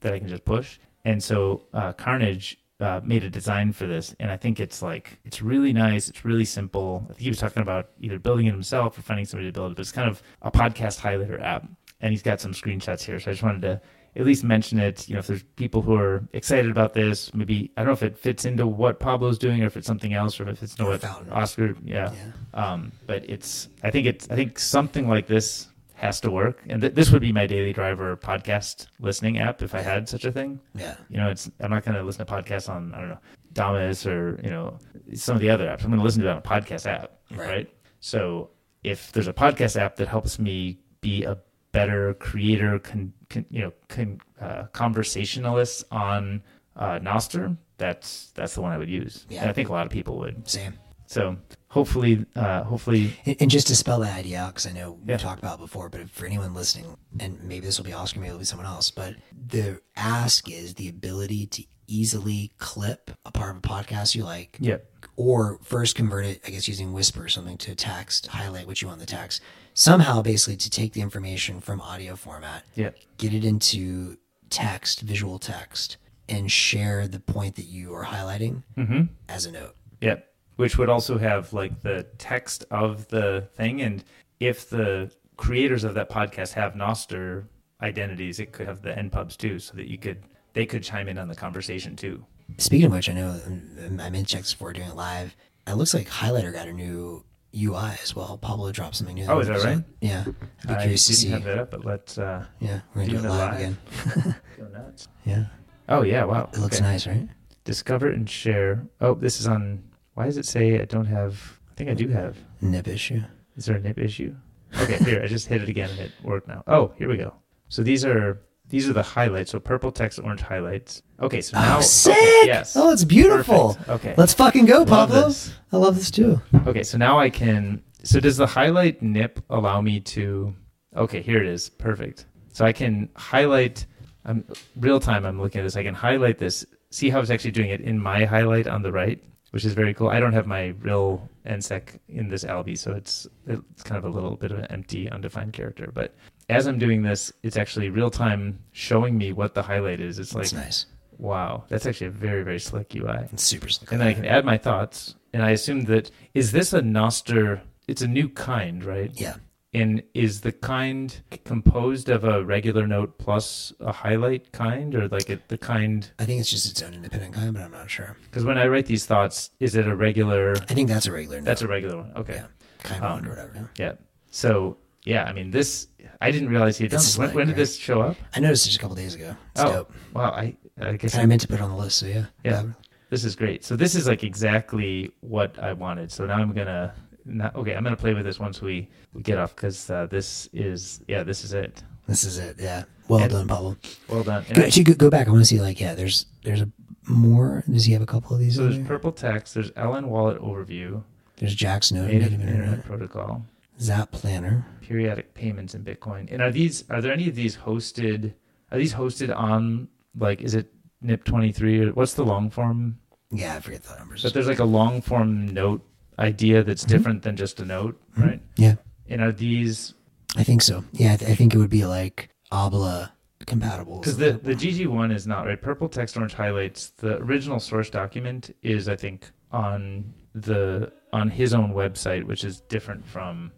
that 0.00 0.12
I 0.12 0.18
can 0.18 0.28
just 0.28 0.44
push. 0.44 0.78
And 1.04 1.22
so 1.22 1.66
uh, 1.72 1.92
Karnage 1.94 2.56
uh, 2.80 3.00
made 3.04 3.24
a 3.24 3.30
design 3.30 3.72
for 3.72 3.86
this, 3.86 4.14
and 4.20 4.30
I 4.30 4.36
think 4.36 4.60
it's 4.60 4.82
like 4.82 5.18
it's 5.24 5.42
really 5.42 5.72
nice. 5.72 6.08
It's 6.08 6.24
really 6.24 6.44
simple. 6.44 7.04
I 7.04 7.08
think 7.08 7.20
he 7.20 7.28
was 7.28 7.38
talking 7.38 7.62
about 7.62 7.90
either 8.00 8.18
building 8.18 8.46
it 8.46 8.52
himself 8.52 8.96
or 8.96 9.02
finding 9.02 9.26
somebody 9.26 9.48
to 9.48 9.52
build 9.52 9.72
it, 9.72 9.74
but 9.76 9.80
it's 9.80 9.92
kind 9.92 10.08
of 10.08 10.22
a 10.42 10.50
podcast 10.50 11.00
highlighter 11.00 11.42
app. 11.42 11.66
And 12.00 12.12
he's 12.12 12.22
got 12.22 12.40
some 12.40 12.52
screenshots 12.52 13.02
here, 13.02 13.18
so 13.18 13.30
I 13.30 13.34
just 13.34 13.42
wanted 13.42 13.62
to 13.62 13.80
at 14.16 14.24
least 14.24 14.44
mention 14.44 14.78
it. 14.78 15.08
You 15.08 15.14
know, 15.14 15.20
if 15.20 15.26
there's 15.26 15.42
people 15.56 15.82
who 15.82 15.94
are 15.94 16.28
excited 16.32 16.70
about 16.70 16.94
this, 16.94 17.32
maybe 17.34 17.72
I 17.76 17.80
don't 17.80 17.88
know 17.88 17.92
if 17.92 18.02
it 18.02 18.18
fits 18.18 18.44
into 18.44 18.66
what 18.66 19.00
Pablo's 19.00 19.38
doing 19.38 19.62
or 19.62 19.66
if 19.66 19.76
it's 19.76 19.86
something 19.86 20.12
else 20.12 20.38
or 20.40 20.48
if 20.48 20.62
it's 20.62 20.78
no 20.78 20.90
what 20.90 21.04
Oscar. 21.32 21.74
Yeah. 21.84 22.12
Yeah. 22.12 22.72
Um, 22.72 22.92
but 23.06 23.28
it's 23.28 23.68
I 23.82 23.90
think 23.90 24.06
it's 24.06 24.28
I 24.30 24.36
think 24.36 24.58
something 24.58 25.08
like 25.08 25.26
this 25.26 25.67
has 25.98 26.20
to 26.20 26.30
work, 26.30 26.62
and 26.68 26.80
th- 26.80 26.94
this 26.94 27.10
would 27.10 27.20
be 27.22 27.32
my 27.32 27.46
daily 27.46 27.72
driver 27.72 28.16
podcast 28.16 28.86
listening 29.00 29.38
app 29.38 29.62
if 29.62 29.74
I 29.74 29.80
had 29.80 30.08
such 30.08 30.24
a 30.24 30.32
thing. 30.32 30.60
Yeah. 30.74 30.96
You 31.10 31.18
know, 31.18 31.28
it's 31.30 31.50
I'm 31.60 31.70
not 31.70 31.84
going 31.84 31.96
to 31.96 32.02
listen 32.02 32.24
to 32.24 32.32
podcasts 32.32 32.68
on 32.68 32.94
I 32.94 33.00
don't 33.00 33.08
know 33.10 33.18
Damus 33.52 34.06
or 34.06 34.40
you 34.42 34.50
know 34.50 34.78
some 35.14 35.34
of 35.36 35.40
the 35.42 35.50
other 35.50 35.66
apps. 35.66 35.82
I'm 35.82 35.88
going 35.90 35.98
to 35.98 36.04
listen 36.04 36.22
to 36.22 36.28
it 36.28 36.30
on 36.32 36.38
a 36.38 36.42
podcast 36.42 36.86
app, 36.86 37.18
Right. 37.30 37.48
right. 37.48 37.74
So 38.00 38.50
if 38.84 39.10
there's 39.12 39.28
a 39.28 39.32
podcast 39.32 39.76
app 39.76 39.96
that 39.96 40.08
helps 40.08 40.38
me 40.38 40.78
be 41.00 41.24
a 41.24 41.36
better 41.72 42.14
creator, 42.14 42.78
con, 42.78 43.12
con, 43.28 43.44
you 43.50 43.60
know, 43.62 43.72
con, 43.88 44.20
uh, 44.40 44.64
conversationalist 44.72 45.84
on 45.90 46.42
uh, 46.76 46.98
Nostr, 47.00 47.56
that's 47.76 48.30
that's 48.34 48.54
the 48.54 48.60
one 48.62 48.72
I 48.72 48.78
would 48.78 48.88
use. 48.88 49.26
Yeah. 49.28 49.40
And 49.42 49.50
I 49.50 49.52
think 49.52 49.68
a 49.68 49.72
lot 49.72 49.84
of 49.86 49.90
people 49.92 50.16
would. 50.18 50.48
Same. 50.48 50.74
So 51.06 51.36
hopefully, 51.68 52.26
uh, 52.34 52.64
hopefully, 52.64 53.16
And, 53.24 53.36
and 53.40 53.50
just 53.50 53.66
to 53.68 53.76
spell 53.76 54.00
that 54.00 54.16
idea 54.18 54.40
out, 54.40 54.54
because 54.54 54.66
I 54.66 54.72
know 54.72 54.92
we 54.92 55.12
Yeah. 55.12 55.18
talked 55.18 55.38
about 55.40 55.58
it 55.58 55.62
before, 55.62 55.88
but 55.88 56.08
for 56.10 56.26
anyone 56.26 56.54
listening, 56.54 56.96
and 57.18 57.42
maybe 57.42 57.66
this 57.66 57.78
will 57.78 57.84
be 57.84 57.92
Oscar, 57.92 58.20
maybe 58.20 58.28
it'll 58.28 58.38
be 58.38 58.44
someone 58.44 58.66
else, 58.66 58.90
but 58.90 59.16
the 59.32 59.80
ask 59.96 60.48
is 60.50 60.74
the 60.74 60.88
ability 60.88 61.46
to 61.46 61.64
easily 61.86 62.52
clip 62.58 63.10
a 63.24 63.32
part 63.32 63.50
of 63.52 63.56
a 63.58 63.60
podcast 63.60 64.14
you 64.14 64.22
like, 64.22 64.56
yeah, 64.60 64.76
or 65.16 65.58
first 65.62 65.96
convert 65.96 66.26
it, 66.26 66.40
I 66.46 66.50
guess, 66.50 66.68
using 66.68 66.92
Whisper 66.92 67.24
or 67.24 67.28
something 67.28 67.56
to 67.58 67.74
text, 67.74 68.26
highlight 68.28 68.66
what 68.66 68.82
you 68.82 68.88
want 68.88 69.00
in 69.00 69.06
the 69.06 69.10
text. 69.10 69.40
Somehow, 69.72 70.20
basically, 70.22 70.56
to 70.56 70.68
take 70.70 70.92
the 70.92 71.00
information 71.00 71.60
from 71.60 71.80
audio 71.80 72.14
format, 72.16 72.64
yeah, 72.74 72.90
get 73.16 73.32
it 73.32 73.44
into 73.44 74.18
text, 74.50 75.00
visual 75.00 75.38
text, 75.38 75.96
and 76.28 76.50
share 76.52 77.08
the 77.08 77.20
point 77.20 77.56
that 77.56 77.66
you 77.66 77.94
are 77.94 78.04
highlighting 78.04 78.64
mm-hmm. 78.76 79.02
as 79.28 79.46
a 79.46 79.52
note. 79.52 79.76
yeah. 80.00 80.16
Which 80.58 80.76
would 80.76 80.88
also 80.88 81.18
have 81.18 81.52
like 81.52 81.82
the 81.82 82.04
text 82.18 82.64
of 82.70 83.06
the 83.08 83.48
thing. 83.54 83.80
And 83.82 84.02
if 84.40 84.68
the 84.68 85.10
creators 85.36 85.84
of 85.84 85.94
that 85.94 86.10
podcast 86.10 86.52
have 86.54 86.74
Nostr 86.74 87.44
identities, 87.80 88.40
it 88.40 88.50
could 88.52 88.66
have 88.66 88.82
the 88.82 88.90
npubs 88.90 89.36
too, 89.36 89.58
so 89.60 89.74
that 89.76 89.88
you 89.88 89.96
could 89.98 90.22
they 90.54 90.66
could 90.66 90.82
chime 90.82 91.08
in 91.08 91.16
on 91.16 91.28
the 91.28 91.34
conversation 91.36 91.94
too. 91.94 92.24
Speaking 92.56 92.86
of 92.86 92.92
which, 92.92 93.08
I 93.08 93.12
know 93.12 93.40
um, 93.46 94.00
I'm 94.00 94.14
in 94.16 94.24
checks 94.24 94.52
before 94.52 94.72
doing 94.72 94.88
it 94.88 94.96
live. 94.96 95.36
It 95.66 95.74
looks 95.74 95.94
like 95.94 96.08
Highlighter 96.08 96.52
got 96.52 96.66
a 96.66 96.72
new 96.72 97.22
UI 97.56 97.92
as 98.02 98.16
well. 98.16 98.36
Pablo 98.38 98.72
dropped 98.72 98.96
something 98.96 99.14
new. 99.14 99.26
Oh, 99.28 99.38
is 99.38 99.46
that 99.48 99.60
So, 99.60 99.68
right? 99.68 99.84
Yeah. 100.00 100.24
I'd 100.26 100.68
be 100.68 100.74
I 100.74 100.78
curious 100.80 101.06
to 101.06 101.12
didn't 101.12 101.20
see. 101.22 101.28
have 101.30 101.44
that 101.44 101.58
up, 101.58 101.70
but 101.70 101.84
let's 101.84 102.18
uh, 102.18 102.44
Yeah, 102.58 102.80
we're 102.94 103.02
gonna 103.06 103.12
do 103.12 103.18
it 103.18 103.24
it 103.26 103.28
live, 103.28 103.52
live. 103.52 103.60
again. 103.60 104.34
go 104.58 104.66
nuts. 104.68 105.06
Yeah, 105.24 105.44
Oh 105.88 106.02
yeah, 106.02 106.24
wow. 106.24 106.50
it 106.52 106.58
looks 106.58 106.78
Okay. 106.78 106.84
nice, 106.84 107.06
right? 107.06 107.28
Discover 107.64 108.08
and 108.10 108.28
share. 108.28 108.84
Oh, 109.00 109.14
this 109.14 109.38
is 109.40 109.46
on. 109.46 109.84
Why 110.18 110.24
does 110.24 110.36
it 110.36 110.46
say 110.46 110.80
I 110.80 110.84
don't 110.84 111.06
have? 111.06 111.60
I 111.70 111.74
think 111.74 111.90
I 111.90 111.94
do 111.94 112.08
have. 112.08 112.36
Nip 112.60 112.88
issue. 112.88 113.22
Is 113.54 113.66
there 113.66 113.76
a 113.76 113.80
nip 113.80 113.98
issue? 113.98 114.34
Okay, 114.76 114.96
here 114.96 115.22
I 115.22 115.28
just 115.28 115.46
hit 115.46 115.62
it 115.62 115.68
again 115.68 115.90
and 115.90 116.00
it 116.00 116.12
worked 116.24 116.48
now. 116.48 116.64
Oh, 116.66 116.92
here 116.98 117.08
we 117.08 117.16
go. 117.16 117.34
So 117.68 117.84
these 117.84 118.04
are 118.04 118.40
these 118.68 118.88
are 118.88 118.92
the 118.92 119.02
highlights. 119.04 119.52
So 119.52 119.60
purple 119.60 119.92
text, 119.92 120.18
orange 120.18 120.40
highlights. 120.40 121.04
Okay, 121.20 121.40
so 121.40 121.56
oh, 121.56 121.60
now 121.60 121.78
oh, 121.78 121.82
sick! 121.82 122.16
yes. 122.46 122.76
Oh, 122.76 122.90
it's 122.90 123.04
beautiful. 123.04 123.74
Perfect. 123.74 123.88
Okay. 123.90 124.14
Let's 124.16 124.34
fucking 124.34 124.66
go, 124.66 124.78
Love 124.78 124.88
Pablo. 124.88 125.26
this. 125.28 125.54
I 125.70 125.76
love 125.76 125.94
this 125.94 126.10
too. 126.10 126.42
Okay, 126.66 126.82
so 126.82 126.98
now 126.98 127.20
I 127.20 127.30
can. 127.30 127.80
So 128.02 128.18
does 128.18 128.36
the 128.36 128.46
highlight 128.46 129.00
nip 129.00 129.38
allow 129.50 129.80
me 129.80 130.00
to? 130.00 130.52
Okay, 130.96 131.22
here 131.22 131.40
it 131.40 131.46
is. 131.46 131.68
Perfect. 131.68 132.26
So 132.52 132.64
I 132.64 132.72
can 132.72 133.08
highlight. 133.14 133.86
I'm 134.24 134.44
real 134.74 134.98
time. 134.98 135.24
I'm 135.24 135.40
looking 135.40 135.60
at 135.60 135.64
this. 135.64 135.76
I 135.76 135.84
can 135.84 135.94
highlight 135.94 136.38
this. 136.38 136.66
See 136.90 137.08
how 137.08 137.20
it's 137.20 137.30
actually 137.30 137.52
doing 137.52 137.70
it 137.70 137.82
in 137.82 138.00
my 138.00 138.24
highlight 138.24 138.66
on 138.66 138.82
the 138.82 138.90
right, 138.90 139.22
which 139.50 139.64
is 139.64 139.74
very 139.74 139.94
cool. 139.94 140.08
I 140.08 140.20
don't 140.20 140.32
have 140.32 140.46
my 140.46 140.74
real 140.80 141.28
NSEC 141.46 141.98
in 142.08 142.28
this 142.28 142.44
Alby, 142.44 142.76
so 142.76 142.92
it's 142.92 143.26
it's 143.46 143.82
kind 143.82 143.98
of 143.98 144.04
a 144.04 144.08
little 144.14 144.36
bit 144.36 144.50
of 144.52 144.58
an 144.58 144.66
empty, 144.66 145.08
undefined 145.10 145.52
character. 145.52 145.90
But 145.92 146.14
as 146.48 146.66
I'm 146.66 146.78
doing 146.78 147.02
this, 147.02 147.32
it's 147.42 147.56
actually 147.56 147.90
real 147.90 148.10
time 148.10 148.58
showing 148.72 149.16
me 149.18 149.32
what 149.32 149.54
the 149.54 149.62
highlight 149.62 150.00
is. 150.00 150.18
It's 150.18 150.34
like 150.34 150.44
That's 150.44 150.52
nice. 150.52 150.86
wow, 151.18 151.64
that's 151.68 151.86
actually 151.86 152.08
a 152.08 152.10
very 152.10 152.42
very 152.42 152.60
slick 152.60 152.94
UI 152.94 153.26
It's 153.32 153.42
super 153.44 153.68
slick. 153.68 153.90
and 153.92 154.00
then 154.00 154.08
I 154.08 154.14
can 154.14 154.24
add 154.24 154.44
my 154.44 154.58
thoughts. 154.58 155.14
And 155.32 155.42
I 155.42 155.50
assume 155.50 155.84
that 155.84 156.10
is 156.34 156.52
this 156.52 156.72
a 156.72 156.80
Nostr? 156.80 157.60
It's 157.86 158.02
a 158.02 158.08
new 158.08 158.28
kind, 158.28 158.84
right? 158.84 159.10
Yeah. 159.14 159.36
And 159.74 160.02
is 160.14 160.40
the 160.40 160.52
kind 160.52 161.20
composed 161.44 162.08
of 162.08 162.24
a 162.24 162.42
regular 162.42 162.86
note 162.86 163.18
plus 163.18 163.72
a 163.80 163.92
highlight 163.92 164.50
kind, 164.52 164.94
or 164.94 165.08
like 165.08 165.28
it, 165.28 165.46
the 165.48 165.58
kind? 165.58 166.10
I 166.18 166.24
think 166.24 166.40
it's 166.40 166.50
just 166.50 166.70
its 166.70 166.82
own 166.82 166.94
independent 166.94 167.34
kind, 167.34 167.52
but 167.52 167.62
I'm 167.62 167.72
not 167.72 167.90
sure. 167.90 168.16
Because 168.24 168.44
when 168.44 168.56
I 168.56 168.66
write 168.66 168.86
these 168.86 169.04
thoughts, 169.04 169.50
is 169.60 169.76
it 169.76 169.86
a 169.86 169.94
regular? 169.94 170.54
I 170.70 170.74
think 170.74 170.88
that's 170.88 171.06
a 171.06 171.12
regular. 171.12 171.42
That's 171.42 171.60
a 171.60 171.68
regular 171.68 171.98
one. 171.98 172.12
Okay. 172.16 172.36
Yeah. 172.36 172.46
kind 172.82 173.04
Um, 173.04 173.26
or 173.26 173.30
whatever. 173.30 173.52
yeah. 173.54 173.86
Yeah. 173.86 173.92
So 174.30 174.78
yeah, 175.04 175.24
I 175.24 175.32
mean 175.32 175.50
this. 175.50 175.88
I 176.20 176.30
didn't 176.30 176.48
realize 176.48 176.78
he 176.78 176.84
had 176.84 176.92
done 176.92 176.98
this. 176.98 177.18
When, 177.18 177.34
when 177.34 177.46
did 177.46 177.52
right? 177.52 177.58
this 177.58 177.76
show 177.76 178.00
up? 178.00 178.16
I 178.34 178.40
noticed 178.40 178.66
it 178.66 178.70
just 178.70 178.78
a 178.78 178.80
couple 178.80 178.96
days 178.96 179.14
ago. 179.14 179.36
It's 179.52 179.60
oh, 179.60 179.72
dope. 179.72 179.92
wow. 180.14 180.30
I 180.30 180.56
I 180.80 180.96
guess 180.96 181.14
And 181.14 181.22
I 181.22 181.26
meant 181.26 181.40
to 181.42 181.48
put 181.48 181.60
it 181.60 181.62
on 181.62 181.70
the 181.70 181.76
list, 181.76 181.98
so 181.98 182.06
yeah. 182.06 182.26
Yeah. 182.44 182.64
This 183.10 183.24
is 183.24 183.34
great. 183.34 183.64
So 183.64 183.74
this 183.76 183.94
is 183.94 184.06
like 184.06 184.22
exactly 184.22 185.12
what 185.20 185.58
I 185.58 185.72
wanted. 185.72 186.12
So 186.12 186.26
now 186.26 186.34
I'm 186.36 186.52
gonna. 186.52 186.94
Not, 187.24 187.54
okay, 187.56 187.74
I'm 187.74 187.84
gonna 187.84 187.96
play 187.96 188.14
with 188.14 188.24
this 188.24 188.38
once 188.38 188.62
we, 188.62 188.88
we 189.12 189.22
get 189.22 189.38
off 189.38 189.54
because 189.54 189.90
uh, 189.90 190.06
this 190.06 190.48
is 190.52 191.00
yeah 191.08 191.22
this 191.22 191.44
is 191.44 191.52
it. 191.52 191.82
This 192.06 192.24
is 192.24 192.38
it. 192.38 192.56
Yeah. 192.58 192.84
Well 193.08 193.20
And- 193.20 193.30
done, 193.30 193.48
Pablo. 193.48 193.76
Well 194.08 194.22
done. 194.22 194.44
And 194.48 194.56
Go, 194.56 194.62
actually, 194.62 194.84
go, 194.84 194.94
go 194.94 195.10
back. 195.10 195.28
I 195.28 195.30
want 195.30 195.42
to 195.42 195.46
see 195.46 195.60
like 195.60 195.80
yeah. 195.80 195.94
There's 195.94 196.26
there's 196.42 196.62
a 196.62 196.70
more. 197.06 197.64
Does 197.70 197.84
he 197.84 197.92
have 197.92 198.02
a 198.02 198.06
couple 198.06 198.34
of 198.34 198.40
these? 198.40 198.56
so 198.56 198.62
there's 198.64 198.76
there? 198.76 198.86
purple 198.86 199.12
text. 199.12 199.54
There's 199.54 199.70
LN 199.72 200.06
Wallet 200.06 200.40
overview, 200.40 201.02
There's 201.36 201.54
Jack's 201.54 201.92
Node, 201.92 202.06
native 202.06 202.22
native 202.32 202.40
internet 202.40 202.64
internet, 202.64 202.84
protocol, 202.86 203.42
Zap 203.80 204.10
Planner. 204.10 204.64
periodic 204.80 205.34
payments 205.34 205.74
in 205.74 205.84
Bitcoin. 205.84 206.32
And 206.32 206.40
are 206.42 206.50
these 206.50 206.84
are 206.90 207.00
there 207.02 207.12
any 207.12 207.28
of 207.28 207.34
these 207.34 207.56
hosted? 207.56 208.32
Are 208.72 208.78
these 208.78 208.94
hosted 208.94 209.34
on 209.34 209.88
like 210.16 210.40
is 210.40 210.54
it 210.54 210.72
NIP23 211.04 211.88
or 211.88 211.92
what's 211.92 212.14
the 212.14 212.24
long 212.24 212.50
form? 212.50 212.98
Yeah, 213.30 213.56
I 213.56 213.60
forget 213.60 213.82
the 213.82 213.94
numbers. 213.96 214.22
But 214.22 214.32
there's 214.34 214.46
like 214.48 214.58
a 214.58 214.64
long 214.64 215.00
form 215.02 215.48
note 215.52 215.82
idea 216.18 216.62
that's 216.64 216.84
Mhm. 216.84 216.88
different 216.88 217.22
than 217.22 217.36
just 217.36 217.60
a 217.60 217.64
note, 217.64 218.00
right? 218.16 218.40
yeah, 218.56 218.74
And 219.08 219.20
are 219.22 219.32
these 219.32 219.94
I 220.36 220.44
think 220.44 220.60
so. 220.62 220.84
Yeah, 220.92 221.14
I, 221.14 221.16
th- 221.16 221.30
I 221.30 221.34
think 221.34 221.54
it 221.54 221.58
would 221.58 221.70
be 221.70 221.86
like 221.86 222.28
Habla 222.52 223.12
compatible. 223.46 224.00
Because 224.00 224.18
the, 224.18 224.32
the 224.32 224.54
GG 224.54 224.86
one 224.86 225.10
is 225.10 225.26
not 225.26 225.46
right. 225.46 225.60
Purple 225.60 225.88
text, 225.88 226.16
orange 226.18 226.34
highlights. 226.34 226.90
The 226.98 227.16
original 227.18 227.58
source 227.60 227.88
document 227.88 228.54
is, 228.62 228.88
I 228.90 228.96
think, 228.96 229.30
on 229.52 230.12
the 230.34 230.92
on 231.14 231.30
his 231.30 231.54
own 231.54 231.72
website, 231.72 232.24
which 232.24 232.44
is 232.44 232.60
different 232.68 233.06
from. 233.06 233.52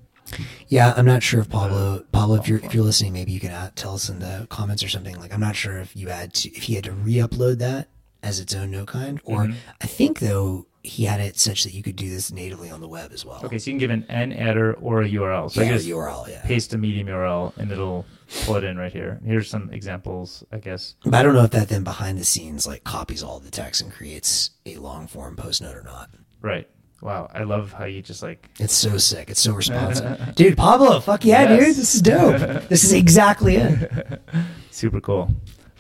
Yeah, 0.69 0.95
I'm 0.97 1.05
not 1.07 1.25
sure 1.25 1.41
if 1.41 1.49
Pablo, 1.49 2.05
Pablo, 2.13 2.37
if 2.37 2.47
you're 2.47 2.61
if 2.61 2.73
you're 2.73 2.85
listening, 2.85 3.13
maybe 3.15 3.33
you 3.33 3.41
can 3.41 3.51
uh, 3.51 3.71
tell 3.75 3.95
us 3.95 4.09
in 4.09 4.21
the 4.21 4.47
comments 4.49 4.85
or 4.85 4.89
something. 4.89 5.19
Like, 5.19 5.35
I'm 5.35 5.41
not 5.41 5.57
sure 5.57 5.79
if 5.79 5.97
you 5.97 6.07
had 6.09 6.33
to, 6.35 6.51
if 6.57 6.63
he 6.63 6.75
had 6.77 6.85
to 6.85 6.93
re-upload 6.93 7.59
that 7.59 7.89
as 8.23 8.39
its 8.39 8.55
own 8.55 8.71
note 8.71 8.87
kind, 8.89 9.21
or 9.25 9.47
Mhm. 9.47 9.55
I 9.81 9.87
think 9.89 10.21
though 10.21 10.67
he 10.83 11.05
had 11.05 11.21
it 11.21 11.39
such 11.39 11.65
that 11.65 11.75
you 11.75 11.83
could 11.83 11.97
do 11.97 12.09
this 12.09 12.33
natively 12.33 12.71
on 12.71 12.81
the 12.81 12.89
web 12.89 13.13
as 13.13 13.25
well. 13.25 13.41
Okay, 13.45 13.59
so 13.59 13.71
you 13.71 13.79
can 13.79 13.79
give 13.79 13.91
an 13.91 14.05
naddr 14.33 14.77
or 14.81 15.03
a 15.03 15.09
URL. 15.09 15.51
So 15.51 15.61
yeah, 15.61 15.69
I 15.69 15.73
guess 15.73 15.85
URL. 15.87 16.29
Yeah, 16.29 16.43
paste 16.43 16.73
a 16.75 16.79
medium 16.79 17.07
URL 17.09 17.57
and 17.59 17.71
it'll 17.71 18.07
pull 18.45 18.57
it 18.57 18.65
in 18.65 18.79
right 18.79 18.93
here. 18.93 19.21
Here's 19.25 19.49
some 19.51 19.69
examples, 19.73 20.43
I 20.53 20.59
guess. 20.59 20.95
but 21.05 21.15
I 21.15 21.23
don't 21.23 21.35
know 21.35 21.45
if 21.45 21.51
that 21.51 21.69
then 21.69 21.85
behind 21.85 22.17
the 22.19 22.25
scenes 22.25 22.67
like 22.67 22.85
copies 22.85 23.23
all 23.23 23.41
the 23.41 23.51
text 23.51 23.83
and 23.83 23.93
creates 23.93 24.51
a 24.65 24.77
long 24.77 25.07
form 25.07 25.37
post 25.37 25.61
note 25.61 25.77
or 25.77 25.83
not. 25.83 26.11
Right. 26.41 26.69
Wow, 27.03 27.31
I 27.33 27.45
love 27.45 27.73
how 27.73 27.87
you 27.87 28.03
just 28.03 28.23
like. 28.23 28.49
It's 28.59 28.75
so 28.75 28.99
sick. 28.99 29.31
It's 29.31 29.41
so 29.41 29.53
responsive, 29.55 30.35
dude. 30.35 30.57
Pablo, 30.59 31.01
fuck 31.01 31.25
yeah, 31.25 31.43
Yes. 31.43 31.67
dude. 31.67 31.77
This 31.77 31.95
is 31.95 32.03
dope. 32.03 32.69
this 32.69 32.85
is 32.85 32.93
exactly 32.93 33.57
it. 33.57 34.21
Super 34.71 35.01
cool. 35.01 35.35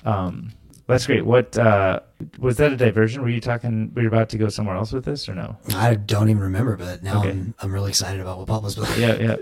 Um, 0.04 0.50
that's 0.90 1.06
great. 1.06 1.24
What 1.24 1.56
uh, 1.56 2.00
was 2.38 2.56
that 2.58 2.72
a 2.72 2.76
diversion? 2.76 3.22
Were 3.22 3.28
you 3.28 3.40
talking? 3.40 3.92
Were 3.94 4.02
you 4.02 4.08
about 4.08 4.28
to 4.30 4.38
go 4.38 4.48
somewhere 4.48 4.76
else 4.76 4.92
with 4.92 5.04
this 5.04 5.28
or 5.28 5.34
no? 5.34 5.56
I 5.74 5.94
don't 5.94 6.28
even 6.28 6.42
remember, 6.42 6.76
but 6.76 7.02
now 7.02 7.20
Okay. 7.20 7.30
I'm 7.30 7.54
I'm 7.60 7.72
really 7.72 7.88
excited 7.88 8.20
about 8.20 8.38
what 8.38 8.46
Pablo's 8.46 8.74
building. 8.74 9.00
yeah, 9.00 9.36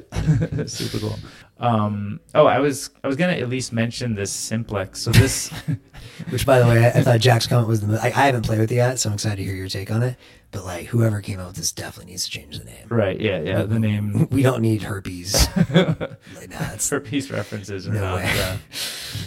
yeah, 0.56 0.64
super 0.66 0.98
cool. 0.98 1.18
Um, 1.58 2.20
oh, 2.34 2.46
I 2.46 2.60
was 2.60 2.90
I 3.02 3.08
was 3.08 3.16
gonna 3.16 3.32
at 3.32 3.48
least 3.48 3.72
mention 3.72 4.14
this 4.14 4.30
simplex. 4.30 5.00
So 5.02 5.10
this, 5.10 5.50
Which, 6.30 6.46
by 6.46 6.58
the 6.60 6.66
way, 6.66 6.84
I, 6.86 6.98
I 6.98 7.02
thought 7.02 7.20
Jack's 7.20 7.46
comment 7.46 7.68
was 7.68 7.80
the. 7.80 8.00
I, 8.00 8.06
I 8.06 8.10
haven't 8.10 8.42
played 8.46 8.60
with 8.60 8.70
it 8.70 8.76
yet, 8.76 8.98
so 8.98 9.08
I'm 9.08 9.14
excited 9.14 9.36
to 9.36 9.44
hear 9.44 9.54
your 9.54 9.68
take 9.68 9.90
on 9.90 10.02
it. 10.02 10.16
But 10.50 10.64
like, 10.64 10.86
whoever 10.86 11.20
came 11.20 11.40
up 11.40 11.48
with 11.48 11.56
this 11.56 11.72
definitely 11.72 12.12
needs 12.12 12.24
to 12.24 12.30
change 12.30 12.58
the 12.58 12.64
name. 12.64 12.86
right? 12.88 13.20
Yeah, 13.20 13.40
yeah. 13.40 13.62
The 13.64 13.78
name 13.78 14.28
We 14.30 14.42
don't 14.42 14.62
need 14.62 14.82
herpes. 14.82 15.46
like, 15.56 16.48
nah, 16.50 16.72
it's, 16.72 16.88
for 16.88 17.00
references 17.00 17.86
or 17.86 17.92
No 17.92 18.00
not. 18.00 18.16
way. 18.16 18.40
uh, 18.40 18.56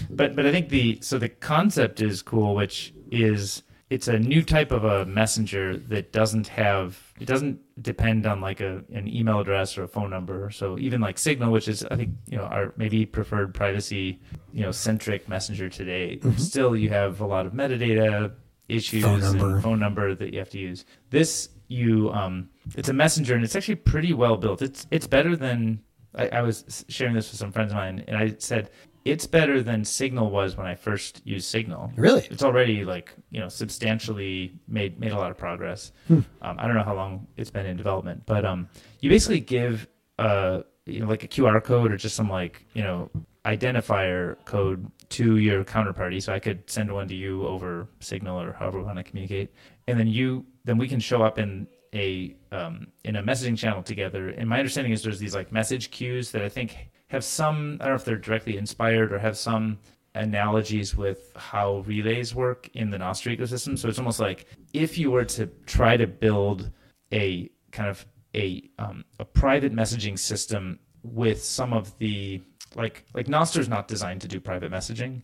but 0.10 0.36
but 0.36 0.46
I 0.46 0.52
think 0.52 0.70
the 0.70 1.00
so 1.02 1.18
the 1.20 1.30
concept 1.30 2.02
is 2.02 2.22
cool, 2.22 2.56
which 2.56 2.94
is 3.12 3.64
it's 3.92 4.08
a 4.08 4.18
new 4.18 4.42
type 4.42 4.72
of 4.72 4.84
a 4.86 5.06
messenger 5.06 5.76
that 5.78 6.12
doesn't 6.14 6.48
have 6.48 6.98
it 7.20 7.26
doesn't 7.26 7.60
depend 7.82 8.26
on 8.26 8.42
like 8.42 8.60
a 8.62 8.84
an 8.94 9.08
email 9.08 9.40
address 9.42 9.78
or 9.78 9.84
a 9.84 9.88
phone 9.88 10.10
number. 10.10 10.50
So 10.50 10.80
even 10.80 11.02
like 11.02 11.20
Signal, 11.20 11.52
which 11.52 11.68
is 11.68 11.84
I 11.92 11.98
think 11.98 12.16
you 12.28 12.38
know 12.38 12.46
our 12.46 12.74
maybe 12.78 13.06
preferred 13.06 13.54
privacy 13.54 14.20
you 14.54 14.62
know 14.64 14.72
centric 14.72 15.30
messenger 15.30 15.70
today, 15.70 16.18
Mhm. 16.22 16.40
still 16.40 16.76
you 16.76 16.90
have 16.90 17.22
a 17.22 17.28
lot 17.28 17.46
of 17.46 17.54
metadata 17.54 18.32
issues 18.72 19.04
Phone 19.04 19.20
number. 19.22 19.54
and 19.56 19.64
phone 19.64 19.80
number 19.80 20.16
that 20.16 20.32
you 20.34 20.40
have 20.40 20.50
to 20.52 20.60
use. 20.60 20.86
This 21.10 21.50
you 21.68 22.12
um 22.12 22.50
it's 22.76 22.90
a 22.90 22.94
messenger 22.94 23.34
and 23.36 23.44
it's 23.44 23.56
actually 23.56 23.76
pretty 23.76 24.14
well 24.14 24.38
built. 24.38 24.62
It's 24.62 24.88
it's 24.92 25.08
better 25.08 25.36
than 25.36 25.82
I, 26.16 26.28
I 26.30 26.42
was 26.42 26.86
sharing 26.90 27.14
this 27.14 27.32
with 27.32 27.40
some 27.40 27.52
friends 27.52 27.72
of 27.72 27.78
mine 27.78 28.04
and 28.08 28.18
I 28.18 28.36
said 28.40 28.70
it's 29.04 29.26
better 29.26 29.64
than 29.64 29.84
Signal 29.84 30.30
was 30.30 30.56
when 30.58 30.68
I 30.68 30.76
first 30.76 31.22
used 31.26 31.48
Signal. 31.48 31.92
really? 31.96 32.28
It's 32.30 32.44
already 32.44 32.86
like 32.86 33.14
you 33.32 33.40
know 33.40 33.50
substantially 33.50 34.54
made 34.68 35.00
made 35.00 35.12
a 35.12 35.18
lot 35.18 35.32
of 35.32 35.38
progress. 35.38 35.92
Hmm. 36.08 36.20
Um, 36.42 36.56
I 36.60 36.68
don't 36.68 36.76
know 36.76 36.84
how 36.84 36.96
long 36.96 37.26
it's 37.38 37.50
been 37.50 37.66
in 37.66 37.78
development, 37.78 38.24
but 38.26 38.46
um, 38.46 38.70
you 39.00 39.10
basically 39.10 39.40
give 39.40 39.88
uh 40.20 40.62
you 40.86 41.00
know 41.00 41.08
like 41.08 41.24
a 41.24 41.28
QR 41.28 41.64
code 41.64 41.92
or 41.92 41.98
just 41.98 42.16
some 42.16 42.30
like 42.30 42.66
you 42.74 42.84
know 42.84 43.10
identifier 43.46 44.36
code 44.46 44.90
to 45.12 45.38
your 45.38 45.64
counterparty. 45.64 46.22
So 46.22 46.34
I 46.34 46.40
could 46.40 46.70
send 46.70 46.92
one 46.92 47.08
to 47.08 47.16
you 47.16 47.46
over 47.48 47.88
Signal 48.00 48.42
or 48.42 48.54
however 48.54 48.80
we 48.80 48.86
want 48.86 48.98
to 48.98 49.04
communicate, 49.04 49.52
and 49.88 50.00
then 50.00 50.08
you 50.08 50.46
then 50.64 50.78
we 50.78 50.88
can 50.88 51.00
show 51.00 51.22
up 51.24 51.40
in 51.40 51.68
a 51.94 52.36
um, 52.52 52.88
in 53.04 53.18
a 53.18 53.24
messaging 53.24 53.58
channel 53.58 53.84
together. 53.84 54.30
And 54.30 54.48
my 54.48 54.58
understanding 54.60 54.94
is 54.94 55.04
there's 55.04 55.20
these 55.20 55.36
like 55.36 55.52
message 55.52 55.92
queues 55.92 56.32
that 56.32 56.42
I 56.42 56.50
think 56.50 56.90
have 57.08 57.24
some 57.24 57.78
I 57.82 57.86
don't 57.86 57.94
know 57.94 57.96
if 57.96 58.06
they're 58.06 58.18
directly 58.18 58.58
inspired 58.58 59.12
or 59.12 59.20
have 59.20 59.38
some 59.38 59.80
analogies 60.16 60.96
with 60.96 61.32
how 61.36 61.80
relays 61.80 62.36
work 62.36 62.70
in 62.74 62.90
the 62.90 62.98
Nostr 62.98 63.38
ecosystem. 63.38 63.78
So 63.78 63.88
it's 63.88 64.00
almost 64.00 64.20
like 64.20 64.46
if 64.74 64.98
you 64.98 65.12
were 65.12 65.26
to 65.26 65.48
try 65.66 65.98
to 65.98 66.08
build 66.08 66.70
a 67.14 67.50
kind 67.72 67.90
of 67.90 68.06
a 68.36 68.70
um, 68.80 69.04
a 69.20 69.26
private 69.26 69.74
messaging 69.74 70.18
system 70.18 70.80
with 71.04 71.44
some 71.44 71.74
of 71.74 71.98
the 71.98 72.42
like 72.76 73.06
like 73.14 73.28
Nostr 73.28 73.60
is 73.60 73.70
not 73.70 73.88
designed 73.88 74.22
to 74.22 74.28
do 74.28 74.40
private 74.40 74.72
messaging, 74.72 75.22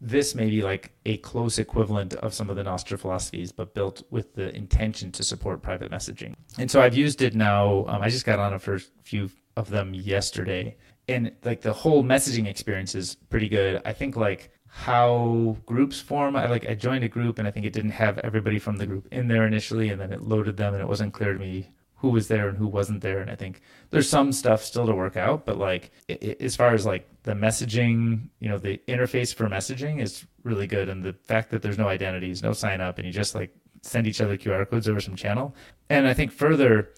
this 0.00 0.34
may 0.34 0.48
be 0.48 0.62
like 0.62 0.92
a 1.04 1.18
close 1.18 1.58
equivalent 1.58 2.14
of 2.14 2.32
some 2.32 2.48
of 2.48 2.56
the 2.56 2.62
Nostr 2.62 2.98
philosophies, 2.98 3.52
but 3.52 3.74
built 3.74 4.02
with 4.10 4.34
the 4.34 4.54
intention 4.54 5.12
to 5.12 5.22
support 5.22 5.62
private 5.62 5.90
messaging. 5.90 6.34
And 6.58 6.70
so 6.70 6.80
I've 6.80 6.96
used 6.96 7.22
it 7.22 7.34
now. 7.34 7.84
Um, 7.86 8.02
I 8.02 8.08
just 8.08 8.24
got 8.24 8.38
on 8.38 8.54
a 8.54 8.58
first 8.58 8.90
few 9.02 9.30
of 9.56 9.68
them 9.70 9.92
yesterday, 9.94 10.76
and 11.08 11.32
like 11.44 11.60
the 11.60 11.72
whole 11.72 12.02
messaging 12.02 12.46
experience 12.46 12.94
is 12.94 13.14
pretty 13.14 13.48
good. 13.48 13.82
I 13.84 13.92
think 13.92 14.16
like 14.16 14.50
how 14.66 15.56
groups 15.66 16.00
form. 16.00 16.36
I 16.36 16.46
like 16.46 16.66
I 16.68 16.74
joined 16.74 17.04
a 17.04 17.08
group 17.08 17.38
and 17.38 17.46
I 17.46 17.50
think 17.50 17.66
it 17.66 17.72
didn't 17.72 17.90
have 17.90 18.18
everybody 18.18 18.58
from 18.58 18.76
the 18.76 18.86
group 18.86 19.08
in 19.12 19.28
there 19.28 19.46
initially, 19.46 19.90
and 19.90 20.00
then 20.00 20.12
it 20.12 20.22
loaded 20.22 20.56
them 20.56 20.72
and 20.74 20.82
it 20.82 20.88
wasn't 20.88 21.12
clear 21.12 21.34
to 21.34 21.38
me 21.38 21.68
who 22.00 22.08
was 22.08 22.28
there 22.28 22.48
and 22.48 22.56
who 22.56 22.66
wasn't 22.66 23.02
there. 23.02 23.20
And 23.20 23.30
I 23.30 23.34
think 23.34 23.60
there's 23.90 24.08
some 24.08 24.32
stuff 24.32 24.62
still 24.64 24.86
to 24.86 24.94
work 24.94 25.16
out, 25.16 25.44
but 25.44 25.58
like 25.58 25.90
it, 26.08 26.22
it, 26.22 26.40
as 26.40 26.56
far 26.56 26.72
as 26.72 26.86
like 26.86 27.06
the 27.24 27.32
messaging, 27.32 28.28
you 28.40 28.48
know, 28.48 28.56
the 28.58 28.80
interface 28.88 29.34
for 29.34 29.48
messaging 29.48 30.00
is 30.00 30.26
really 30.42 30.66
good, 30.66 30.88
and 30.88 31.04
the 31.04 31.12
fact 31.12 31.50
that 31.50 31.60
there's 31.60 31.76
no 31.76 31.88
identities, 31.88 32.42
no 32.42 32.52
sign 32.52 32.80
up, 32.80 32.98
and 32.98 33.06
you 33.06 33.12
just 33.12 33.34
like 33.34 33.54
send 33.82 34.06
each 34.06 34.20
other 34.20 34.36
QR 34.36 34.68
codes 34.68 34.88
over 34.88 35.00
some 35.00 35.14
channel. 35.14 35.54
And 35.90 36.06
I 36.06 36.14
think 36.14 36.32
further, 36.32 36.90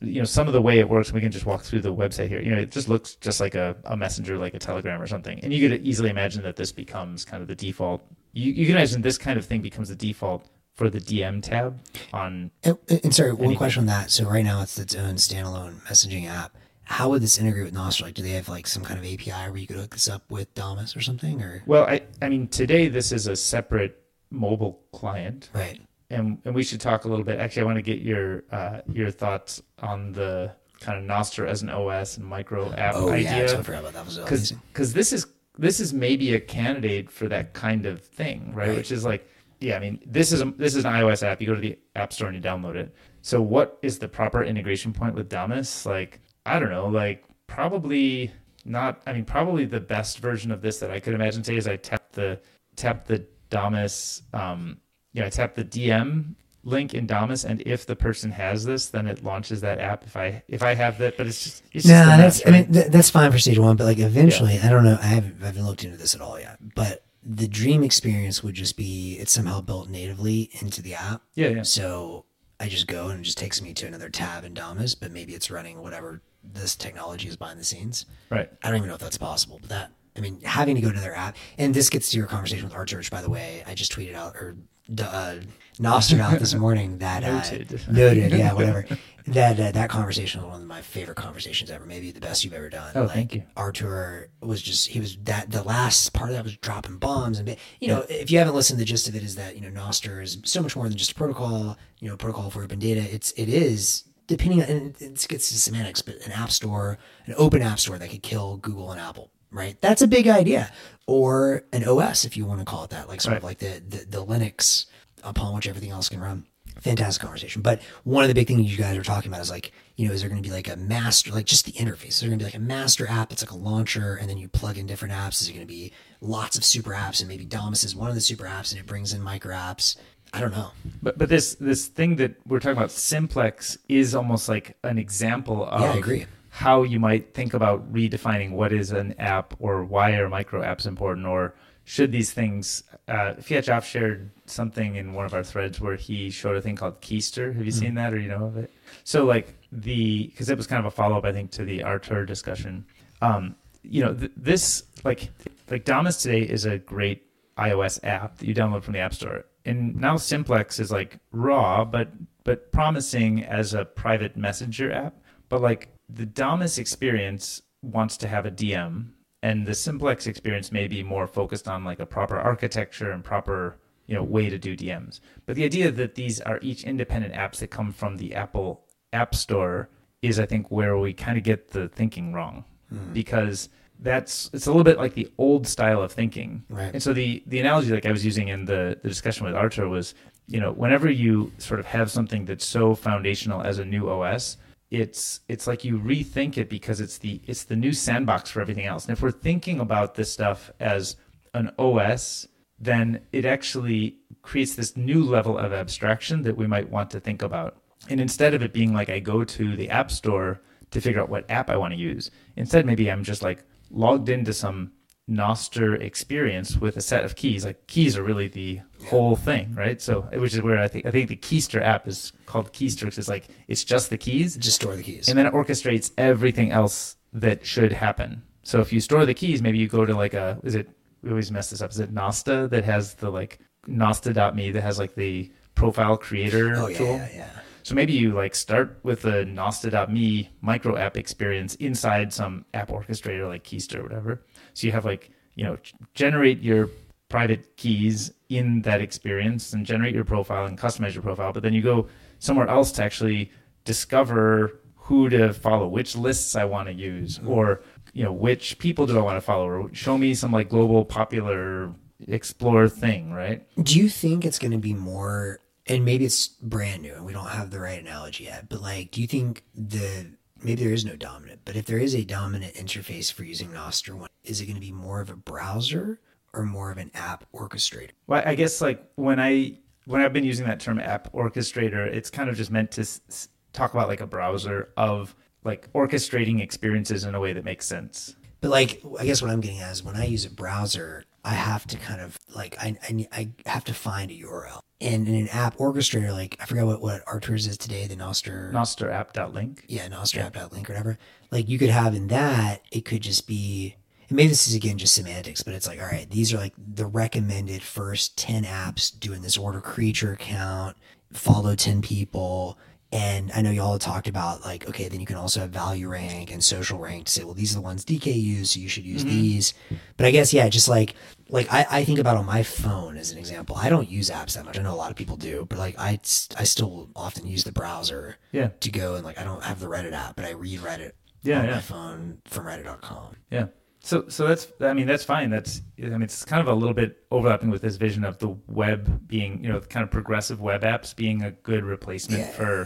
you 0.00 0.20
know, 0.20 0.24
some 0.24 0.46
of 0.46 0.52
the 0.52 0.62
way 0.62 0.78
it 0.78 0.88
works, 0.88 1.12
we 1.12 1.20
can 1.20 1.30
just 1.30 1.46
walk 1.46 1.62
through 1.62 1.80
the 1.80 1.94
website 1.94 2.28
here. 2.28 2.40
You 2.40 2.50
know, 2.50 2.60
it 2.60 2.70
just 2.70 2.88
looks 2.88 3.14
just 3.16 3.40
like 3.40 3.54
a, 3.54 3.76
a 3.84 3.96
messenger, 3.96 4.38
like 4.38 4.54
a 4.54 4.58
telegram 4.58 5.00
or 5.00 5.06
something. 5.06 5.38
And 5.42 5.52
you 5.52 5.68
could 5.68 5.86
easily 5.86 6.10
imagine 6.10 6.42
that 6.42 6.56
this 6.56 6.72
becomes 6.72 7.24
kind 7.24 7.42
of 7.42 7.48
the 7.48 7.54
default. 7.54 8.02
You, 8.32 8.52
you 8.52 8.66
can 8.66 8.76
imagine 8.76 9.02
this 9.02 9.18
kind 9.18 9.38
of 9.38 9.44
thing 9.44 9.60
becomes 9.60 9.88
the 9.88 9.96
default 9.96 10.48
for 10.80 10.88
the 10.88 10.98
DM 10.98 11.42
tab 11.42 11.78
on. 12.14 12.50
And, 12.64 12.78
and 12.88 13.14
sorry, 13.14 13.34
one 13.34 13.54
question 13.54 13.80
on 13.80 13.86
that. 13.88 14.10
So 14.10 14.24
right 14.24 14.42
now 14.42 14.62
it's 14.62 14.78
its 14.78 14.94
own 14.94 15.16
standalone 15.16 15.82
messaging 15.82 16.26
app. 16.26 16.56
How 16.84 17.10
would 17.10 17.20
this 17.20 17.38
integrate 17.38 17.66
with 17.66 17.74
Nostr? 17.74 18.00
Like, 18.00 18.14
do 18.14 18.22
they 18.22 18.30
have 18.30 18.48
like 18.48 18.66
some 18.66 18.82
kind 18.82 18.98
of 18.98 19.04
API 19.04 19.50
where 19.50 19.58
you 19.58 19.66
could 19.66 19.76
hook 19.76 19.90
this 19.92 20.08
up 20.08 20.22
with 20.30 20.54
Damus 20.54 20.96
or 20.96 21.02
something? 21.02 21.42
Or 21.42 21.62
well, 21.66 21.84
I 21.84 22.00
I 22.22 22.30
mean 22.30 22.48
today 22.48 22.88
this 22.88 23.12
is 23.12 23.26
a 23.26 23.36
separate 23.36 24.02
mobile 24.30 24.80
client, 24.92 25.50
right? 25.52 25.78
And 26.08 26.38
and 26.46 26.54
we 26.54 26.62
should 26.62 26.80
talk 26.80 27.04
a 27.04 27.08
little 27.08 27.26
bit. 27.26 27.38
Actually, 27.38 27.62
I 27.62 27.64
want 27.66 27.76
to 27.76 27.82
get 27.82 27.98
your 27.98 28.44
uh, 28.50 28.80
your 28.90 29.10
thoughts 29.10 29.60
on 29.80 30.12
the 30.12 30.50
kind 30.80 30.98
of 30.98 31.04
Nostr 31.04 31.46
as 31.46 31.60
an 31.60 31.68
OS 31.68 32.16
and 32.16 32.24
micro 32.24 32.72
app 32.72 32.94
oh, 32.96 33.10
idea. 33.10 33.52
Yeah, 33.52 33.58
I 33.58 33.62
forgot 33.62 33.84
about 33.84 34.06
that. 34.06 34.24
Because 34.24 34.52
because 34.52 34.94
this 34.94 35.12
is 35.12 35.26
this 35.58 35.78
is 35.78 35.92
maybe 35.92 36.34
a 36.34 36.40
candidate 36.40 37.10
for 37.10 37.28
that 37.28 37.52
kind 37.52 37.84
of 37.84 38.02
thing, 38.02 38.54
right? 38.54 38.68
right. 38.68 38.76
Which 38.78 38.90
is 38.90 39.04
like 39.04 39.28
yeah, 39.60 39.76
I 39.76 39.78
mean, 39.78 40.00
this 40.06 40.32
is 40.32 40.40
a, 40.40 40.46
this 40.56 40.74
is 40.74 40.84
an 40.84 40.92
iOS 40.92 41.22
app. 41.22 41.40
You 41.40 41.46
go 41.46 41.54
to 41.54 41.60
the 41.60 41.78
App 41.94 42.12
Store 42.12 42.28
and 42.28 42.36
you 42.36 42.42
download 42.42 42.76
it. 42.76 42.94
So, 43.20 43.42
what 43.42 43.78
is 43.82 43.98
the 43.98 44.08
proper 44.08 44.42
integration 44.42 44.92
point 44.92 45.14
with 45.14 45.28
Damus? 45.28 45.84
Like, 45.84 46.20
I 46.46 46.58
don't 46.58 46.70
know. 46.70 46.88
Like, 46.88 47.24
probably 47.46 48.30
not. 48.64 49.02
I 49.06 49.12
mean, 49.12 49.26
probably 49.26 49.66
the 49.66 49.80
best 49.80 50.18
version 50.18 50.50
of 50.50 50.62
this 50.62 50.78
that 50.78 50.90
I 50.90 50.98
could 50.98 51.12
imagine 51.12 51.44
say 51.44 51.56
is 51.56 51.68
I 51.68 51.76
tap 51.76 52.12
the 52.12 52.40
tap 52.76 53.04
the 53.04 53.26
Damus. 53.50 54.22
Um, 54.32 54.78
you 55.12 55.20
know, 55.20 55.26
I 55.26 55.30
tap 55.30 55.54
the 55.54 55.64
DM 55.64 56.36
link 56.64 56.94
in 56.94 57.06
Damus, 57.06 57.44
and 57.44 57.62
if 57.66 57.84
the 57.84 57.96
person 57.96 58.30
has 58.30 58.64
this, 58.64 58.86
then 58.86 59.06
it 59.06 59.22
launches 59.22 59.60
that 59.60 59.78
app. 59.78 60.04
If 60.04 60.16
I 60.16 60.42
if 60.48 60.62
I 60.62 60.74
have 60.74 60.96
that, 60.98 61.18
but 61.18 61.26
it's 61.26 61.44
just 61.44 61.62
it's 61.72 61.86
no, 61.86 62.02
nah, 62.02 62.16
that's 62.16 62.46
I 62.46 62.50
mean 62.50 62.72
th- 62.72 62.86
that's 62.86 63.10
fine 63.10 63.30
for 63.30 63.38
stage 63.38 63.58
one, 63.58 63.76
but 63.76 63.84
like 63.84 63.98
eventually, 63.98 64.54
yeah. 64.54 64.66
I 64.66 64.70
don't 64.70 64.84
know. 64.84 64.98
I 65.00 65.06
haven't 65.06 65.42
I 65.42 65.46
haven't 65.46 65.66
looked 65.66 65.84
into 65.84 65.98
this 65.98 66.14
at 66.14 66.22
all 66.22 66.40
yet, 66.40 66.58
but 66.74 67.04
the 67.22 67.48
dream 67.48 67.82
experience 67.82 68.42
would 68.42 68.54
just 68.54 68.76
be 68.76 69.16
it's 69.18 69.32
somehow 69.32 69.60
built 69.60 69.88
natively 69.88 70.50
into 70.60 70.82
the 70.82 70.94
app. 70.94 71.22
Yeah, 71.34 71.48
yeah. 71.48 71.62
So 71.62 72.24
I 72.58 72.68
just 72.68 72.86
go 72.86 73.08
and 73.08 73.20
it 73.20 73.24
just 73.24 73.38
takes 73.38 73.60
me 73.60 73.74
to 73.74 73.86
another 73.86 74.08
tab 74.08 74.44
in 74.44 74.54
Damus, 74.54 74.94
but 74.94 75.12
maybe 75.12 75.34
it's 75.34 75.50
running 75.50 75.82
whatever 75.82 76.22
this 76.42 76.76
technology 76.76 77.28
is 77.28 77.36
behind 77.36 77.60
the 77.60 77.64
scenes. 77.64 78.06
Right. 78.30 78.50
I 78.62 78.68
don't 78.68 78.78
even 78.78 78.88
know 78.88 78.94
if 78.94 79.00
that's 79.00 79.18
possible, 79.18 79.58
but 79.60 79.70
that 79.70 79.92
I 80.16 80.20
mean, 80.20 80.40
having 80.42 80.74
to 80.74 80.80
go 80.80 80.90
to 80.90 81.00
their 81.00 81.14
app, 81.14 81.36
and 81.56 81.72
this 81.72 81.88
gets 81.88 82.10
to 82.10 82.16
your 82.16 82.26
conversation 82.26 82.64
with 82.64 82.74
Artur, 82.74 83.02
by 83.10 83.22
the 83.22 83.30
way. 83.30 83.62
I 83.66 83.74
just 83.74 83.92
tweeted 83.92 84.14
out 84.14 84.36
or 84.36 84.56
uh, 85.02 85.36
Nostr 85.80 86.20
out 86.20 86.38
this 86.38 86.54
morning 86.54 86.98
that 86.98 87.22
noted, 87.22 87.80
uh, 87.88 87.92
noted, 87.92 88.32
yeah, 88.32 88.52
whatever. 88.54 88.86
that 89.26 89.58
uh, 89.58 89.72
that 89.72 89.88
conversation 89.88 90.42
was 90.42 90.50
one 90.50 90.60
of 90.60 90.66
my 90.66 90.82
favorite 90.82 91.16
conversations 91.16 91.70
ever, 91.70 91.86
maybe 91.86 92.10
the 92.10 92.20
best 92.20 92.44
you've 92.44 92.52
ever 92.52 92.68
done. 92.68 92.92
Oh, 92.94 93.02
like, 93.02 93.12
thank 93.12 93.34
you. 93.34 93.44
Artur 93.56 94.28
was 94.40 94.60
just 94.60 94.88
he 94.88 95.00
was 95.00 95.16
that 95.22 95.50
the 95.50 95.62
last 95.62 96.12
part 96.12 96.30
of 96.30 96.36
that 96.36 96.44
was 96.44 96.56
dropping 96.58 96.98
bombs 96.98 97.38
and 97.38 97.56
you 97.80 97.88
know 97.88 98.04
yeah. 98.10 98.16
if 98.16 98.30
you 98.30 98.38
haven't 98.38 98.54
listened, 98.54 98.78
the 98.78 98.84
gist 98.84 99.08
of 99.08 99.14
it 99.16 99.22
is 99.22 99.36
that 99.36 99.54
you 99.54 99.62
know 99.62 99.70
Nostr 99.70 100.22
is 100.22 100.38
so 100.44 100.62
much 100.62 100.76
more 100.76 100.86
than 100.86 100.98
just 100.98 101.12
a 101.12 101.14
protocol. 101.14 101.78
You 101.98 102.08
know, 102.08 102.16
protocol 102.16 102.50
for 102.50 102.62
open 102.62 102.78
data. 102.78 103.00
It's 103.00 103.32
it 103.32 103.48
is 103.48 104.04
depending 104.26 104.62
on 104.62 104.68
and 104.68 105.02
it 105.02 105.26
gets 105.28 105.48
to 105.48 105.58
semantics, 105.58 106.02
but 106.02 106.16
an 106.26 106.32
app 106.32 106.50
store, 106.50 106.98
an 107.24 107.34
open 107.38 107.62
app 107.62 107.78
store 107.78 107.98
that 107.98 108.10
could 108.10 108.22
kill 108.22 108.58
Google 108.58 108.92
and 108.92 109.00
Apple. 109.00 109.30
Right, 109.52 109.80
that's 109.80 110.00
a 110.00 110.06
big 110.06 110.28
idea. 110.28 110.70
Or 111.08 111.64
an 111.72 111.84
OS, 111.84 112.24
if 112.24 112.36
you 112.36 112.46
want 112.46 112.60
to 112.60 112.64
call 112.64 112.84
it 112.84 112.90
that, 112.90 113.08
like 113.08 113.20
sort 113.20 113.32
right. 113.32 113.38
of 113.38 113.44
like 113.44 113.58
the, 113.58 113.82
the 113.88 114.04
the 114.04 114.24
Linux 114.24 114.86
upon 115.24 115.54
which 115.54 115.68
everything 115.68 115.90
else 115.90 116.08
can 116.08 116.20
run 116.20 116.44
fantastic 116.80 117.22
conversation. 117.22 117.62
But 117.62 117.82
one 118.04 118.24
of 118.24 118.28
the 118.28 118.34
big 118.34 118.46
things 118.46 118.70
you 118.70 118.78
guys 118.78 118.96
are 118.96 119.02
talking 119.02 119.30
about 119.30 119.40
is 119.40 119.50
like, 119.50 119.72
you 119.96 120.06
know, 120.06 120.14
is 120.14 120.20
there 120.20 120.30
going 120.30 120.42
to 120.42 120.48
be 120.48 120.54
like 120.54 120.68
a 120.68 120.76
master, 120.76 121.30
like 121.32 121.46
just 121.46 121.66
the 121.66 121.72
interface? 121.72 122.08
Is 122.08 122.20
there 122.20 122.28
going 122.28 122.38
to 122.38 122.44
be 122.44 122.46
like 122.46 122.54
a 122.54 122.60
master 122.60 123.06
app? 123.08 123.32
It's 123.32 123.42
like 123.42 123.50
a 123.50 123.56
launcher, 123.56 124.16
and 124.16 124.28
then 124.28 124.38
you 124.38 124.48
plug 124.48 124.78
in 124.78 124.86
different 124.86 125.14
apps. 125.14 125.42
Is 125.42 125.48
it 125.48 125.52
going 125.52 125.66
to 125.66 125.72
be 125.72 125.92
lots 126.20 126.56
of 126.56 126.64
super 126.64 126.92
apps, 126.92 127.20
and 127.20 127.28
maybe 127.28 127.44
Damus 127.44 127.84
is 127.84 127.94
one 127.94 128.08
of 128.08 128.14
the 128.14 128.20
super 128.20 128.44
apps, 128.44 128.72
and 128.72 128.80
it 128.80 128.86
brings 128.86 129.12
in 129.12 129.22
micro 129.22 129.54
apps? 129.54 129.96
I 130.32 130.40
don't 130.40 130.52
know. 130.52 130.70
But 131.02 131.18
but 131.18 131.28
this 131.28 131.56
this 131.56 131.86
thing 131.86 132.16
that 132.16 132.34
we're 132.46 132.60
talking 132.60 132.78
about, 132.78 132.92
Simplex, 132.92 133.78
is 133.88 134.14
almost 134.14 134.48
like 134.48 134.76
an 134.84 134.98
example 134.98 135.66
of. 135.66 135.80
Yeah, 135.80 135.92
I 135.92 135.96
agree. 135.96 136.26
How 136.52 136.82
you 136.82 136.98
might 136.98 137.32
think 137.32 137.54
about 137.54 137.92
redefining 137.92 138.52
what 138.52 138.72
is 138.72 138.90
an 138.90 139.14
app 139.20 139.54
or 139.60 139.84
why 139.84 140.12
are 140.16 140.28
micro 140.28 140.62
apps 140.62 140.84
important 140.84 141.26
or 141.26 141.54
should 141.90 142.12
these 142.12 142.30
things 142.32 142.84
uh 143.08 143.34
shared 143.82 144.30
something 144.46 144.94
in 144.94 145.12
one 145.12 145.26
of 145.26 145.34
our 145.34 145.42
threads 145.42 145.80
where 145.80 145.96
he 145.96 146.30
showed 146.30 146.54
a 146.54 146.62
thing 146.62 146.76
called 146.76 147.00
Keister. 147.00 147.52
Have 147.52 147.66
you 147.66 147.72
mm-hmm. 147.72 147.80
seen 147.80 147.94
that 147.94 148.14
or 148.14 148.18
you 148.20 148.28
know 148.28 148.44
of 148.44 148.56
it? 148.56 148.70
So 149.02 149.24
like 149.24 149.58
the 149.72 150.28
because 150.28 150.48
it 150.50 150.56
was 150.56 150.68
kind 150.68 150.78
of 150.78 150.86
a 150.86 150.90
follow 150.92 151.18
up 151.18 151.24
I 151.24 151.32
think 151.32 151.50
to 151.52 151.64
the 151.64 151.82
Artur 151.82 152.24
discussion. 152.24 152.86
Um, 153.20 153.56
you 153.82 154.04
know 154.04 154.14
th- 154.14 154.30
this 154.36 154.84
like 155.02 155.30
like 155.68 155.84
Damus 155.84 156.22
today 156.22 156.42
is 156.42 156.64
a 156.64 156.78
great 156.78 157.26
iOS 157.58 157.98
app 158.04 158.38
that 158.38 158.46
you 158.46 158.54
download 158.54 158.84
from 158.84 158.92
the 158.92 159.00
App 159.00 159.12
Store, 159.12 159.44
and 159.64 159.96
now 159.96 160.16
Simplex 160.16 160.78
is 160.78 160.92
like 160.92 161.18
raw 161.32 161.84
but 161.84 162.12
but 162.44 162.70
promising 162.70 163.42
as 163.42 163.74
a 163.74 163.84
private 163.84 164.36
messenger 164.36 164.92
app. 164.92 165.14
But 165.48 165.60
like 165.60 165.88
the 166.08 166.26
Damus 166.26 166.78
experience 166.78 167.62
wants 167.82 168.16
to 168.18 168.28
have 168.28 168.46
a 168.46 168.50
DM 168.52 169.08
and 169.42 169.66
the 169.66 169.74
simplex 169.74 170.26
experience 170.26 170.70
may 170.70 170.86
be 170.86 171.02
more 171.02 171.26
focused 171.26 171.68
on 171.68 171.84
like 171.84 172.00
a 172.00 172.06
proper 172.06 172.38
architecture 172.38 173.10
and 173.10 173.24
proper 173.24 173.78
you 174.06 174.14
know 174.14 174.22
way 174.22 174.50
to 174.50 174.58
do 174.58 174.76
dms 174.76 175.20
but 175.46 175.56
the 175.56 175.64
idea 175.64 175.90
that 175.90 176.14
these 176.14 176.40
are 176.40 176.58
each 176.62 176.84
independent 176.84 177.34
apps 177.34 177.58
that 177.58 177.68
come 177.68 177.92
from 177.92 178.16
the 178.16 178.34
apple 178.34 178.84
app 179.12 179.34
store 179.34 179.88
is 180.22 180.38
i 180.40 180.46
think 180.46 180.70
where 180.70 180.98
we 180.98 181.12
kind 181.12 181.38
of 181.38 181.44
get 181.44 181.68
the 181.68 181.88
thinking 181.88 182.32
wrong. 182.32 182.64
Mm. 182.92 183.12
because 183.12 183.68
that's 184.00 184.50
it's 184.52 184.66
a 184.66 184.70
little 184.70 184.84
bit 184.84 184.98
like 184.98 185.14
the 185.14 185.30
old 185.38 185.66
style 185.66 186.02
of 186.02 186.10
thinking. 186.10 186.64
Right. 186.68 186.92
And 186.92 187.02
so 187.02 187.12
the 187.12 187.42
the 187.46 187.60
analogy 187.60 187.90
like 187.92 188.06
i 188.06 188.10
was 188.10 188.24
using 188.24 188.48
in 188.48 188.64
the 188.64 188.98
the 189.02 189.08
discussion 189.08 189.46
with 189.46 189.54
artur 189.54 189.88
was 189.88 190.14
you 190.46 190.58
know 190.58 190.72
whenever 190.72 191.08
you 191.08 191.52
sort 191.58 191.80
of 191.80 191.86
have 191.86 192.10
something 192.10 192.44
that's 192.44 192.64
so 192.64 192.94
foundational 192.94 193.62
as 193.62 193.78
a 193.78 193.84
new 193.84 194.08
os 194.08 194.56
it's 194.90 195.40
it's 195.48 195.66
like 195.66 195.84
you 195.84 195.98
rethink 195.98 196.58
it 196.58 196.68
because 196.68 197.00
it's 197.00 197.18
the 197.18 197.40
it's 197.46 197.64
the 197.64 197.76
new 197.76 197.92
sandbox 197.92 198.50
for 198.50 198.60
everything 198.60 198.86
else. 198.86 199.06
And 199.06 199.12
if 199.12 199.22
we're 199.22 199.30
thinking 199.30 199.78
about 199.78 200.14
this 200.14 200.32
stuff 200.32 200.70
as 200.80 201.16
an 201.54 201.70
OS, 201.78 202.48
then 202.78 203.20
it 203.32 203.44
actually 203.44 204.16
creates 204.42 204.74
this 204.74 204.96
new 204.96 205.22
level 205.22 205.58
of 205.58 205.72
abstraction 205.72 206.42
that 206.42 206.56
we 206.56 206.66
might 206.66 206.90
want 206.90 207.10
to 207.10 207.20
think 207.20 207.42
about. 207.42 207.76
And 208.08 208.20
instead 208.20 208.54
of 208.54 208.62
it 208.62 208.72
being 208.72 208.92
like 208.92 209.10
I 209.10 209.20
go 209.20 209.44
to 209.44 209.76
the 209.76 209.90
app 209.90 210.10
store 210.10 210.60
to 210.90 211.00
figure 211.00 211.20
out 211.20 211.28
what 211.28 211.48
app 211.50 211.70
I 211.70 211.76
want 211.76 211.92
to 211.92 212.00
use, 212.00 212.30
instead 212.56 212.84
maybe 212.84 213.10
I'm 213.10 213.22
just 213.22 213.42
like 213.42 213.62
logged 213.90 214.28
into 214.28 214.52
some 214.52 214.92
Nostr 215.30 216.00
experience 216.00 216.76
with 216.76 216.96
a 216.96 217.00
set 217.00 217.24
of 217.24 217.36
keys. 217.36 217.64
Like 217.64 217.86
keys 217.86 218.16
are 218.16 218.22
really 218.22 218.48
the 218.48 218.80
whole 219.08 219.36
thing, 219.36 219.74
right? 219.74 220.00
So 220.00 220.22
which 220.32 220.54
is 220.54 220.62
where 220.62 220.78
I 220.78 220.88
think 220.88 221.06
I 221.06 221.10
think 221.10 221.28
the 221.28 221.36
Keister 221.36 221.80
app 221.80 222.08
is 222.08 222.32
called 222.46 222.72
Keister. 222.72 223.06
It's 223.06 223.28
like 223.28 223.46
it's 223.68 223.84
just 223.84 224.10
the 224.10 224.18
keys. 224.18 224.56
Just 224.56 224.76
store 224.76 224.96
the 224.96 225.02
keys. 225.02 225.28
And 225.28 225.38
then 225.38 225.46
it 225.46 225.52
orchestrates 225.52 226.10
everything 226.18 226.72
else 226.72 227.16
that 227.32 227.64
should 227.64 227.92
happen. 227.92 228.42
So 228.64 228.80
if 228.80 228.92
you 228.92 229.00
store 229.00 229.24
the 229.24 229.34
keys, 229.34 229.62
maybe 229.62 229.78
you 229.78 229.88
go 229.88 230.04
to 230.04 230.14
like 230.14 230.34
a 230.34 230.58
is 230.64 230.74
it 230.74 230.88
we 231.22 231.30
always 231.30 231.52
mess 231.52 231.70
this 231.70 231.80
up. 231.80 231.90
Is 231.90 232.00
it 232.00 232.12
Nosta 232.12 232.68
that 232.70 232.84
has 232.84 233.14
the 233.14 233.30
like 233.30 233.60
Nosta.me 233.86 234.72
that 234.72 234.82
has 234.82 234.98
like 234.98 235.14
the 235.14 235.52
profile 235.74 236.16
creator 236.16 236.74
oh, 236.76 236.88
yeah, 236.88 236.98
tool? 236.98 237.16
Yeah, 237.16 237.28
yeah. 237.34 237.50
So 237.82 237.94
maybe 237.94 238.12
you 238.12 238.32
like 238.32 238.54
start 238.54 238.98
with 239.02 239.24
a 239.24 239.44
Nosta.me 239.44 240.50
micro 240.60 240.96
app 240.96 241.16
experience 241.16 241.74
inside 241.76 242.32
some 242.32 242.64
app 242.74 242.88
orchestrator 242.88 243.48
like 243.48 243.64
Keister 243.64 244.00
or 244.00 244.02
whatever 244.02 244.44
so 244.80 244.86
you 244.86 244.92
have 244.92 245.04
like, 245.04 245.30
you 245.54 245.64
know, 245.64 245.76
generate 246.14 246.60
your 246.62 246.88
private 247.28 247.76
keys 247.76 248.32
in 248.48 248.82
that 248.82 249.00
experience 249.00 249.72
and 249.72 249.86
generate 249.86 250.14
your 250.14 250.24
profile 250.24 250.66
and 250.66 250.78
customize 250.78 251.14
your 251.14 251.22
profile. 251.22 251.52
But 251.52 251.62
then 251.62 251.72
you 251.72 251.82
go 251.82 252.08
somewhere 252.38 252.66
else 252.66 252.90
to 252.92 253.04
actually 253.04 253.50
discover 253.84 254.80
who 254.96 255.28
to 255.28 255.52
follow, 255.52 255.86
which 255.88 256.16
lists 256.16 256.56
I 256.56 256.64
want 256.64 256.88
to 256.88 256.94
use, 256.94 257.38
mm-hmm. 257.38 257.48
or 257.48 257.82
you 258.12 258.24
know, 258.24 258.32
which 258.32 258.78
people 258.78 259.06
do 259.06 259.18
I 259.18 259.22
want 259.22 259.36
to 259.36 259.40
follow, 259.40 259.68
or 259.68 259.94
show 259.94 260.18
me 260.18 260.34
some 260.34 260.52
like 260.52 260.68
global 260.68 261.04
popular 261.04 261.92
explore 262.26 262.88
thing, 262.88 263.32
right? 263.32 263.66
Do 263.82 263.98
you 263.98 264.08
think 264.08 264.44
it's 264.44 264.58
going 264.58 264.72
to 264.72 264.78
be 264.78 264.94
more, 264.94 265.60
and 265.86 266.04
maybe 266.04 266.24
it's 266.24 266.48
brand 266.48 267.02
new 267.02 267.14
and 267.14 267.24
we 267.24 267.32
don't 267.32 267.48
have 267.48 267.70
the 267.70 267.80
right 267.80 268.00
analogy 268.00 268.44
yet, 268.44 268.68
but 268.68 268.82
like, 268.82 269.10
do 269.10 269.20
you 269.20 269.26
think 269.26 269.64
the, 269.74 270.32
maybe 270.62 270.84
there 270.84 270.92
is 270.92 271.04
no 271.04 271.16
dominant, 271.16 271.60
but 271.64 271.76
if 271.76 271.86
there 271.86 271.98
is 271.98 272.14
a 272.14 272.24
dominant 272.24 272.74
interface 272.74 273.32
for 273.32 273.44
using 273.44 273.68
Nostr, 273.70 274.14
one, 274.14 274.28
is 274.44 274.60
it 274.60 274.66
going 274.66 274.74
to 274.76 274.80
be 274.80 274.92
more 274.92 275.20
of 275.20 275.30
a 275.30 275.36
browser 275.36 276.20
or 276.52 276.64
more 276.64 276.90
of 276.90 276.98
an 276.98 277.10
app 277.14 277.44
orchestrator? 277.52 278.10
Well, 278.26 278.42
I 278.44 278.54
guess 278.54 278.80
like 278.80 279.04
when 279.16 279.38
I 279.40 279.78
when 280.06 280.22
I've 280.22 280.32
been 280.32 280.44
using 280.44 280.66
that 280.66 280.80
term 280.80 280.98
app 280.98 281.32
orchestrator, 281.32 282.06
it's 282.06 282.30
kind 282.30 282.48
of 282.50 282.56
just 282.56 282.70
meant 282.70 282.90
to 282.92 283.02
s- 283.02 283.48
talk 283.72 283.92
about 283.94 284.08
like 284.08 284.20
a 284.20 284.26
browser 284.26 284.88
of 284.96 285.34
like 285.64 285.92
orchestrating 285.92 286.60
experiences 286.60 287.24
in 287.24 287.34
a 287.34 287.40
way 287.40 287.52
that 287.52 287.64
makes 287.64 287.86
sense. 287.86 288.34
But 288.60 288.70
like, 288.70 289.02
I 289.18 289.24
guess 289.26 289.40
what 289.42 289.50
I'm 289.50 289.60
getting 289.60 289.80
at 289.80 289.92
is 289.92 290.02
when 290.02 290.16
I 290.16 290.24
use 290.26 290.44
a 290.44 290.50
browser, 290.50 291.24
I 291.44 291.54
have 291.54 291.86
to 291.88 291.96
kind 291.96 292.20
of 292.20 292.36
like 292.54 292.76
I 292.78 292.96
I, 293.08 293.26
I 293.32 293.70
have 293.70 293.84
to 293.84 293.94
find 293.94 294.30
a 294.30 294.34
URL. 294.34 294.80
And 295.00 295.26
in 295.26 295.34
an 295.34 295.48
app 295.48 295.78
orchestrator, 295.78 296.32
like 296.32 296.56
I 296.60 296.66
forgot 296.66 296.86
what 296.86 297.00
what 297.00 297.22
Artur's 297.26 297.66
is 297.66 297.78
today, 297.78 298.06
the 298.06 298.16
Nostr. 298.16 298.70
Nostr 298.72 299.10
app.link. 299.10 299.84
Yeah, 299.88 300.08
Nostr 300.08 300.44
app.link 300.44 300.90
or 300.90 300.92
whatever. 300.92 301.18
Like 301.50 301.68
you 301.68 301.78
could 301.78 301.88
have 301.90 302.14
in 302.14 302.26
that, 302.28 302.82
it 302.92 303.04
could 303.04 303.22
just 303.22 303.46
be. 303.46 303.96
And 304.28 304.36
maybe 304.36 304.48
this 304.48 304.68
is 304.68 304.74
again 304.74 304.98
just 304.98 305.14
semantics, 305.14 305.62
but 305.62 305.74
it's 305.74 305.88
like, 305.88 306.00
all 306.00 306.06
right, 306.06 306.28
these 306.30 306.52
are 306.52 306.58
like 306.58 306.74
the 306.76 307.06
recommended 307.06 307.82
first 307.82 308.38
10 308.38 308.64
apps 308.64 309.18
doing 309.18 309.42
this 309.42 309.56
order 309.58 309.80
creature 309.80 310.36
count, 310.38 310.96
follow 311.32 311.74
10 311.74 312.02
people. 312.02 312.78
And 313.12 313.50
I 313.52 313.60
know 313.62 313.70
y'all 313.70 313.92
have 313.92 314.00
talked 314.00 314.28
about 314.28 314.62
like, 314.62 314.88
okay, 314.88 315.08
then 315.08 315.18
you 315.18 315.26
can 315.26 315.36
also 315.36 315.60
have 315.60 315.70
value 315.70 316.08
rank 316.08 316.52
and 316.52 316.62
social 316.62 316.98
rank 316.98 317.24
to 317.26 317.32
say, 317.32 317.42
well, 317.42 317.54
these 317.54 317.72
are 317.72 317.76
the 317.76 317.80
ones 317.80 318.04
DK 318.04 318.32
use, 318.40 318.70
so 318.70 318.80
you 318.80 318.88
should 318.88 319.04
use 319.04 319.22
mm-hmm. 319.24 319.30
these. 319.30 319.74
But 320.16 320.26
I 320.26 320.30
guess, 320.30 320.52
yeah, 320.52 320.68
just 320.68 320.88
like, 320.88 321.14
like 321.48 321.72
I, 321.72 321.86
I 321.90 322.04
think 322.04 322.20
about 322.20 322.36
on 322.36 322.46
my 322.46 322.62
phone 322.62 323.16
as 323.16 323.32
an 323.32 323.38
example. 323.38 323.74
I 323.76 323.88
don't 323.88 324.08
use 324.08 324.30
apps 324.30 324.54
that 324.54 324.64
much. 324.64 324.78
I 324.78 324.82
know 324.82 324.94
a 324.94 324.96
lot 324.96 325.10
of 325.10 325.16
people 325.16 325.36
do, 325.36 325.66
but 325.68 325.78
like 325.78 325.98
I, 325.98 326.20
I 326.56 326.62
still 326.64 327.08
often 327.16 327.48
use 327.48 327.64
the 327.64 327.72
browser 327.72 328.36
Yeah. 328.52 328.68
to 328.78 328.90
go 328.92 329.16
and 329.16 329.24
like, 329.24 329.38
I 329.40 329.44
don't 329.44 329.64
have 329.64 329.80
the 329.80 329.86
Reddit 329.88 330.12
app, 330.12 330.36
but 330.36 330.44
I 330.44 330.50
read 330.50 330.78
Reddit 330.78 331.12
Yeah, 331.42 331.60
on 331.60 331.64
yeah. 331.64 331.74
my 331.74 331.80
phone 331.80 332.38
from 332.44 332.66
reddit.com. 332.66 333.36
Yeah. 333.50 333.66
So 334.02 334.24
so 334.28 334.46
that's 334.46 334.68
I 334.80 334.94
mean 334.94 335.06
that's 335.06 335.24
fine. 335.24 335.50
That's 335.50 335.82
I 336.02 336.06
mean 336.06 336.22
it's 336.22 336.44
kind 336.44 336.60
of 336.60 336.68
a 336.68 336.74
little 336.74 336.94
bit 336.94 337.24
overlapping 337.30 337.68
with 337.70 337.82
this 337.82 337.96
vision 337.96 338.24
of 338.24 338.38
the 338.38 338.56
web 338.66 339.28
being, 339.28 339.62
you 339.62 339.70
know, 339.70 339.80
kind 339.80 340.02
of 340.02 340.10
progressive 340.10 340.60
web 340.60 340.82
apps 340.82 341.14
being 341.14 341.42
a 341.42 341.50
good 341.50 341.84
replacement 341.84 342.40
Yeah, 342.40 342.50
for 342.50 342.84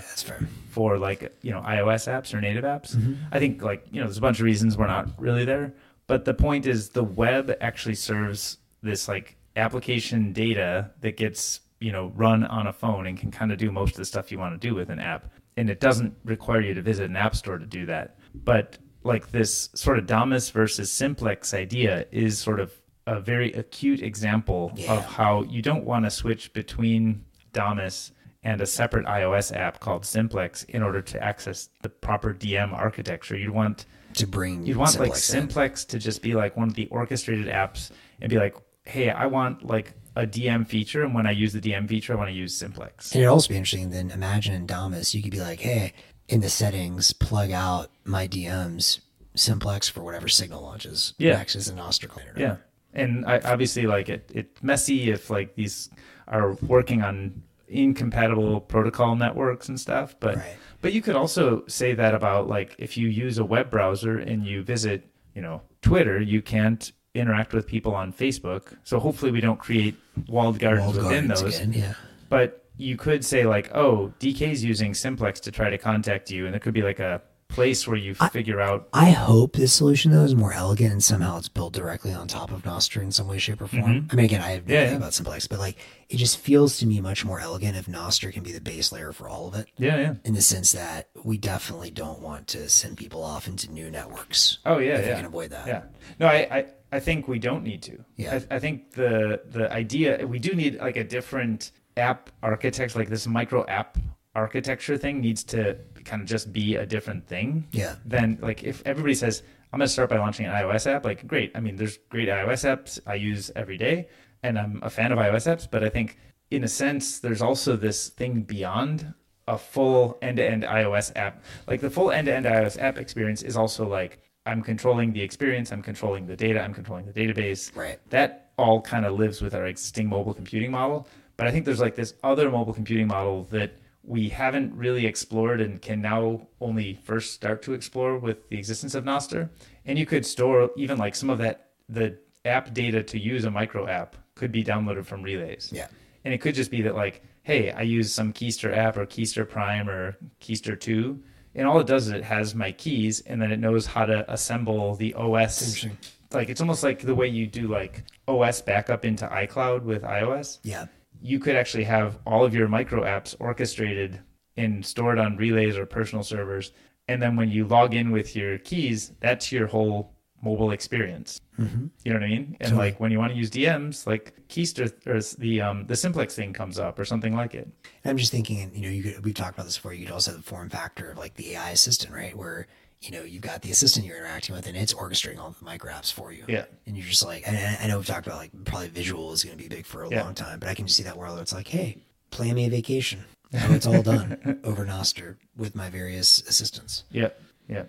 for 0.70 0.98
like, 0.98 1.32
you 1.42 1.52
know, 1.52 1.60
iOS 1.60 2.08
apps 2.12 2.34
or 2.34 2.40
native 2.40 2.64
apps. 2.64 2.96
Mm-hmm. 2.96 3.14
I 3.30 3.38
think 3.38 3.62
like, 3.62 3.86
you 3.92 4.00
know, 4.00 4.06
there's 4.06 4.18
a 4.18 4.22
bunch 4.22 4.40
of 4.40 4.44
reasons 4.44 4.76
we're 4.76 4.88
not 4.88 5.08
really 5.18 5.44
there, 5.44 5.72
but 6.08 6.24
the 6.24 6.34
point 6.34 6.66
is 6.66 6.90
the 6.90 7.04
web 7.04 7.56
actually 7.60 7.94
serves 7.94 8.58
this 8.82 9.06
like 9.06 9.36
application 9.56 10.32
data 10.32 10.90
that 11.00 11.16
gets, 11.16 11.60
you 11.80 11.92
know, 11.92 12.12
run 12.16 12.44
on 12.44 12.66
a 12.66 12.72
phone 12.72 13.06
and 13.06 13.18
can 13.18 13.30
kind 13.30 13.52
of 13.52 13.58
do 13.58 13.70
most 13.70 13.92
of 13.92 13.98
the 13.98 14.04
stuff 14.04 14.32
you 14.32 14.38
want 14.38 14.60
to 14.60 14.68
do 14.68 14.74
with 14.74 14.90
an 14.90 14.98
app. 14.98 15.30
And 15.56 15.70
it 15.70 15.78
doesn't 15.78 16.14
require 16.24 16.60
you 16.60 16.74
to 16.74 16.82
visit 16.82 17.08
an 17.08 17.16
app 17.16 17.36
store 17.36 17.58
to 17.58 17.66
do 17.66 17.86
that. 17.86 18.18
But 18.34 18.78
like 19.04 19.30
this 19.30 19.68
sort 19.74 19.98
of 19.98 20.06
Damus 20.06 20.50
versus 20.50 20.90
simplex 20.90 21.54
idea 21.54 22.06
is 22.10 22.38
sort 22.38 22.58
of 22.60 22.72
a 23.06 23.20
very 23.20 23.52
acute 23.52 24.02
example 24.02 24.72
Yeah. 24.76 24.94
of 24.94 25.04
how 25.04 25.42
you 25.44 25.60
don't 25.62 25.84
want 25.84 26.04
to 26.06 26.10
switch 26.10 26.52
between 26.54 27.24
Damus 27.52 28.12
and 28.42 28.60
a 28.60 28.66
separate 28.66 29.06
iOS 29.06 29.54
app 29.54 29.80
called 29.80 30.04
Simplex 30.04 30.64
in 30.64 30.82
order 30.82 31.00
to 31.02 31.22
access 31.22 31.68
the 31.82 31.88
proper 31.88 32.34
DM 32.34 32.72
architecture. 32.72 33.36
You'd 33.36 33.50
want 33.50 33.86
To 34.14 34.26
bring 34.26 34.64
you'd 34.66 34.76
want 34.76 34.98
like 34.98 35.16
Simplex 35.16 35.84
in. 35.84 35.90
To 35.90 35.98
just 35.98 36.22
be 36.22 36.34
like 36.34 36.56
one 36.56 36.68
of 36.68 36.74
the 36.74 36.86
orchestrated 36.86 37.46
apps 37.46 37.90
and 38.20 38.30
be 38.30 38.38
like, 38.38 38.54
hey, 38.84 39.10
I 39.10 39.26
want 39.26 39.64
like 39.64 39.94
a 40.16 40.26
DM 40.26 40.66
feature, 40.66 41.02
and 41.02 41.12
when 41.14 41.26
I 41.26 41.32
use 41.32 41.52
the 41.52 41.60
DM 41.60 41.88
feature, 41.88 42.12
I 42.12 42.16
want 42.16 42.28
to 42.28 42.34
use 42.34 42.56
Simplex. 42.56 43.14
It'd 43.16 43.26
also 43.26 43.48
be 43.48 43.56
interesting 43.56 43.90
then 43.90 44.10
imagine 44.12 44.54
in 44.54 44.66
Damus, 44.66 45.12
you 45.14 45.22
could 45.22 45.32
be 45.32 45.40
like, 45.40 45.58
hey, 45.60 45.92
in 46.28 46.40
the 46.40 46.48
settings, 46.48 47.12
plug 47.12 47.50
out 47.50 47.90
my 48.04 48.26
DMs 48.28 49.00
simplex 49.34 49.88
for 49.88 50.02
whatever 50.02 50.28
signal 50.28 50.62
launches. 50.62 51.14
Yeah. 51.18 51.34
Access 51.34 51.68
an 51.68 51.76
Nostr 51.76 52.08
client. 52.08 52.36
or 52.36 52.40
Yeah, 52.40 52.56
and 52.92 53.26
I, 53.26 53.38
obviously, 53.40 53.86
like 53.86 54.08
it, 54.08 54.30
it's 54.34 54.62
messy 54.62 55.10
if 55.10 55.28
like 55.30 55.54
these 55.54 55.90
are 56.28 56.52
working 56.66 57.02
on 57.02 57.42
incompatible 57.68 58.60
protocol 58.60 59.16
networks 59.16 59.68
and 59.68 59.78
stuff. 59.78 60.14
But 60.20 60.36
Right. 60.36 60.56
but 60.80 60.92
you 60.92 61.02
could 61.02 61.16
also 61.16 61.64
say 61.66 61.94
that 61.94 62.14
about 62.14 62.48
like 62.48 62.74
if 62.78 62.96
you 62.96 63.08
use 63.08 63.38
a 63.38 63.44
web 63.44 63.70
browser 63.70 64.18
and 64.18 64.46
you 64.46 64.62
visit, 64.62 65.04
you 65.34 65.42
know, 65.42 65.62
Twitter, 65.82 66.20
you 66.20 66.40
can't 66.42 66.92
interact 67.14 67.52
with 67.52 67.66
people 67.66 67.94
on 67.94 68.12
Facebook. 68.12 68.76
So 68.84 68.98
hopefully, 68.98 69.30
we 69.32 69.40
don't 69.40 69.58
create 69.58 69.96
walled 70.28 70.58
gardens 70.58 70.84
Walled 70.86 70.96
within 70.96 71.28
gardens 71.28 71.40
those. 71.42 71.56
again, 71.60 71.72
yeah. 71.72 71.94
But 72.28 72.63
you 72.76 72.96
could 72.96 73.24
say 73.24 73.44
like, 73.44 73.70
oh, 73.74 74.12
DK's 74.20 74.64
using 74.64 74.94
Simplex 74.94 75.40
to 75.40 75.50
try 75.52 75.70
to 75.70 75.78
contact 75.78 76.30
you, 76.30 76.44
and 76.46 76.52
there 76.52 76.60
could 76.60 76.74
be 76.74 76.82
like 76.82 76.98
a 77.00 77.22
place 77.48 77.86
where 77.86 77.96
you 77.96 78.14
figure 78.14 78.60
out. 78.60 78.88
I 78.92 79.10
hope 79.10 79.52
this 79.54 79.72
solution 79.72 80.10
though 80.10 80.24
is 80.24 80.34
more 80.34 80.52
elegant 80.52 80.90
and 80.92 81.04
somehow 81.04 81.38
it's 81.38 81.48
built 81.48 81.72
directly 81.72 82.12
on 82.12 82.26
top 82.26 82.50
of 82.50 82.62
Nostr 82.62 83.00
in 83.00 83.12
some 83.12 83.28
way, 83.28 83.38
shape, 83.38 83.60
or 83.60 83.68
form. 83.68 84.08
I 84.10 84.16
mean, 84.16 84.24
again, 84.24 84.40
I 84.40 84.52
have 84.52 84.66
no 84.66 84.68
Mm-hmm. 84.68 84.72
Yeah, 84.72 84.80
idea 84.80 84.90
yeah. 84.92 84.96
about 84.96 85.14
simplex, 85.14 85.46
but 85.46 85.60
like 85.60 85.76
it 86.08 86.16
just 86.16 86.38
feels 86.38 86.78
to 86.78 86.86
me 86.86 87.00
much 87.00 87.24
more 87.24 87.38
elegant 87.38 87.76
if 87.76 87.86
Nostr 87.86 88.32
can 88.32 88.42
be 88.42 88.50
the 88.50 88.60
base 88.60 88.90
layer 88.90 89.12
for 89.12 89.28
all 89.28 89.46
of 89.46 89.54
it. 89.54 89.68
Yeah, 89.78 89.96
yeah. 89.98 90.14
In 90.24 90.34
the 90.34 90.42
sense 90.42 90.72
that 90.72 91.10
we 91.22 91.38
definitely 91.38 91.90
don't 91.92 92.20
want 92.20 92.48
to 92.48 92.68
send 92.68 92.96
people 92.96 93.22
off 93.22 93.46
into 93.46 93.70
new 93.70 93.88
networks. 93.88 94.58
Oh 94.66 94.78
yeah, 94.78 94.96
if 94.96 95.04
yeah. 95.06 95.10
we 95.10 95.16
can 95.16 95.26
avoid 95.26 95.50
that. 95.50 95.66
Yeah. 95.68 95.82
No, 96.18 96.26
I, 96.26 96.48
I, 96.50 96.66
I 96.90 96.98
think 96.98 97.28
we 97.28 97.38
don't 97.38 97.62
need 97.62 97.82
to. 97.82 98.04
Yeah. 98.16 98.40
I, 98.50 98.56
I 98.56 98.58
think 98.58 98.92
the 98.94 99.42
the 99.46 99.70
idea 99.72 100.26
we 100.26 100.40
do 100.40 100.54
need 100.54 100.80
like 100.80 100.96
a 100.96 101.04
different 101.04 101.70
app 101.96 102.30
architects, 102.42 102.96
like 102.96 103.08
this 103.08 103.26
micro 103.26 103.64
app 103.66 103.98
architecture 104.34 104.96
thing 104.96 105.20
needs 105.20 105.44
to 105.44 105.76
kind 106.04 106.22
of 106.22 106.28
just 106.28 106.52
be 106.52 106.76
a 106.76 106.86
different 106.86 107.26
thing. 107.26 107.66
Yeah. 107.72 107.96
Then 108.04 108.38
like 108.42 108.64
if 108.64 108.82
everybody 108.84 109.14
says 109.14 109.42
I'm 109.72 109.78
gonna 109.78 109.88
start 109.88 110.10
by 110.10 110.18
launching 110.18 110.46
an 110.46 110.52
iOS 110.52 110.86
app, 110.86 111.04
like 111.04 111.26
great. 111.26 111.50
I 111.54 111.60
mean, 111.60 111.76
there's 111.76 111.98
great 112.08 112.28
iOS 112.28 112.64
apps 112.64 113.00
I 113.06 113.14
use 113.14 113.50
every 113.56 113.76
day, 113.76 114.08
and 114.42 114.58
I'm 114.58 114.80
a 114.82 114.90
fan 114.90 115.10
of 115.10 115.18
iOS 115.18 115.52
apps. 115.52 115.68
But 115.68 115.82
I 115.82 115.88
think 115.88 116.16
in 116.50 116.62
a 116.62 116.68
sense, 116.68 117.18
there's 117.18 117.42
also 117.42 117.76
this 117.76 118.10
thing 118.10 118.42
beyond 118.42 119.12
a 119.48 119.58
full 119.58 120.16
end-to-end 120.22 120.62
iOS 120.62 121.12
app. 121.16 121.42
Like 121.66 121.80
the 121.80 121.90
full 121.90 122.10
end-to-end 122.10 122.46
iOS 122.46 122.80
app 122.80 122.98
experience 122.98 123.42
is 123.42 123.56
also 123.56 123.86
like 123.86 124.20
I'm 124.46 124.62
controlling 124.62 125.12
the 125.12 125.22
experience, 125.22 125.72
I'm 125.72 125.82
controlling 125.82 126.26
the 126.26 126.36
data, 126.36 126.60
I'm 126.60 126.74
controlling 126.74 127.06
the 127.06 127.12
database. 127.12 127.74
Right. 127.74 127.98
That 128.10 128.52
all 128.56 128.80
kind 128.80 129.04
of 129.04 129.18
lives 129.18 129.42
with 129.42 129.54
our 129.54 129.66
existing 129.66 130.08
mobile 130.08 130.34
computing 130.34 130.70
model. 130.70 131.08
But 131.36 131.46
I 131.46 131.50
think 131.50 131.64
there's 131.64 131.80
like 131.80 131.96
this 131.96 132.14
other 132.22 132.50
mobile 132.50 132.74
computing 132.74 133.08
model 133.08 133.44
that 133.50 133.72
we 134.06 134.28
haven't 134.28 134.74
really 134.76 135.06
explored 135.06 135.60
and 135.60 135.80
can 135.80 136.00
now 136.00 136.46
only 136.60 136.94
first 137.04 137.32
start 137.32 137.62
to 137.62 137.72
explore 137.72 138.18
with 138.18 138.48
the 138.48 138.58
existence 138.58 138.94
of 138.94 139.04
Nostr. 139.04 139.48
And 139.86 139.98
you 139.98 140.06
could 140.06 140.26
store 140.26 140.70
even 140.76 140.98
like 140.98 141.14
some 141.14 141.30
of 141.30 141.38
that 141.38 141.70
the 141.88 142.18
app 142.44 142.74
data 142.74 143.02
to 143.02 143.18
use 143.18 143.44
a 143.44 143.50
micro 143.50 143.88
app 143.88 144.16
could 144.34 144.52
be 144.52 144.62
downloaded 144.62 145.06
from 145.06 145.22
relays. 145.22 145.70
Yeah. 145.72 145.86
And 146.24 146.32
it 146.32 146.40
could 146.40 146.54
just 146.54 146.70
be 146.70 146.82
that 146.82 146.94
like, 146.94 147.22
hey, 147.42 147.70
I 147.70 147.82
use 147.82 148.12
some 148.12 148.32
Keister 148.32 148.76
app 148.76 148.96
or 148.96 149.06
Keister 149.06 149.48
Prime 149.48 149.88
or 149.88 150.16
Keister 150.40 150.78
2. 150.78 151.22
And 151.54 151.68
all 151.68 151.78
it 151.80 151.86
does 151.86 152.08
is 152.08 152.12
it 152.12 152.24
has 152.24 152.54
my 152.54 152.72
keys 152.72 153.20
and 153.20 153.40
then 153.40 153.52
it 153.52 153.58
knows 153.58 153.86
how 153.86 154.06
to 154.06 154.30
assemble 154.32 154.96
the 154.96 155.14
OS. 155.14 155.62
Interesting. 155.62 155.98
Like 156.32 156.48
it's 156.48 156.60
almost 156.60 156.82
like 156.82 157.00
the 157.00 157.14
way 157.14 157.28
you 157.28 157.46
do 157.46 157.68
like 157.68 158.04
OS 158.26 158.60
backup 158.60 159.04
into 159.04 159.26
iCloud 159.26 159.82
with 159.82 160.02
iOS. 160.02 160.58
Yeah. 160.62 160.86
You 161.24 161.38
could 161.38 161.56
actually 161.56 161.84
have 161.84 162.18
all 162.26 162.44
of 162.44 162.54
your 162.54 162.68
micro 162.68 163.02
apps 163.02 163.34
orchestrated 163.40 164.20
and 164.58 164.84
stored 164.84 165.18
on 165.18 165.38
relays 165.38 165.78
or 165.78 165.86
personal 165.86 166.22
servers. 166.22 166.72
And 167.08 167.20
then 167.20 167.34
when 167.34 167.48
you 167.48 167.66
log 167.66 167.94
in 167.94 168.10
with 168.10 168.36
your 168.36 168.58
keys, 168.58 169.12
that's 169.20 169.50
your 169.50 169.66
whole 169.66 170.14
mobile 170.42 170.70
experience. 170.70 171.40
Mm-hmm. 171.58 171.86
You 172.04 172.12
know 172.12 172.18
what 172.18 172.26
I 172.26 172.28
mean? 172.28 172.56
And 172.60 172.70
Totally. 172.70 172.90
like 172.90 173.00
when 173.00 173.10
you 173.10 173.18
want 173.18 173.32
to 173.32 173.38
use 173.38 173.50
DMs, 173.50 174.06
like 174.06 174.34
Keister 174.48 174.92
or 175.06 175.20
the 175.40 175.62
um 175.62 175.86
the 175.86 175.96
simplex 175.96 176.34
thing 176.34 176.52
comes 176.52 176.78
up 176.78 176.98
or 176.98 177.06
something 177.06 177.34
like 177.34 177.54
it. 177.54 177.68
I'm 178.04 178.18
just 178.18 178.30
thinking, 178.30 178.70
you 178.74 178.82
know, 178.82 178.90
you 178.90 179.02
could, 179.02 179.24
we've 179.24 179.34
talked 179.34 179.54
about 179.54 179.64
this 179.64 179.76
before. 179.76 179.94
You 179.94 180.04
could 180.04 180.12
also 180.12 180.32
have 180.32 180.40
the 180.40 180.46
form 180.46 180.68
factor 180.68 181.10
of 181.10 181.18
like 181.18 181.34
the 181.34 181.52
AI 181.52 181.70
assistant, 181.70 182.12
right? 182.12 182.36
Where, 182.36 182.66
you 183.04 183.12
know, 183.12 183.22
you've 183.24 183.42
got 183.42 183.62
the 183.62 183.70
assistant 183.70 184.06
you're 184.06 184.16
interacting 184.16 184.54
with 184.54 184.66
and 184.66 184.76
it's 184.76 184.94
orchestrating 184.94 185.38
all 185.38 185.54
the 185.58 185.64
micro 185.64 185.92
apps 185.92 186.12
for 186.12 186.32
you. 186.32 186.44
Yeah. 186.48 186.64
And 186.86 186.96
you're 186.96 187.06
just 187.06 187.24
like, 187.24 187.46
and 187.46 187.56
I- 187.56 187.84
I 187.84 187.86
know 187.86 187.98
we've 187.98 188.06
talked 188.06 188.26
about 188.26 188.38
like 188.38 188.50
probably 188.64 188.88
visual 188.88 189.32
is 189.32 189.44
going 189.44 189.56
to 189.56 189.62
be 189.62 189.68
big 189.68 189.86
for 189.86 190.04
a 190.04 190.08
Yeah. 190.10 190.22
long 190.22 190.34
time, 190.34 190.58
but 190.60 190.68
I 190.68 190.74
can 190.74 190.86
just 190.86 190.96
see 190.96 191.02
that 191.04 191.16
world 191.16 191.34
where 191.34 191.42
it's 191.42 191.52
like, 191.52 191.68
hey, 191.68 191.98
plan 192.30 192.54
me 192.54 192.66
a 192.66 192.70
vacation. 192.70 193.24
How 193.54 193.72
it's 193.72 193.86
all 193.86 194.02
done 194.02 194.60
over 194.64 194.84
Nostr 194.84 195.36
with 195.56 195.74
my 195.76 195.88
various 195.90 196.42
assistants. 196.48 197.04
Yeah. 197.10 197.28
Yeah. 197.68 197.84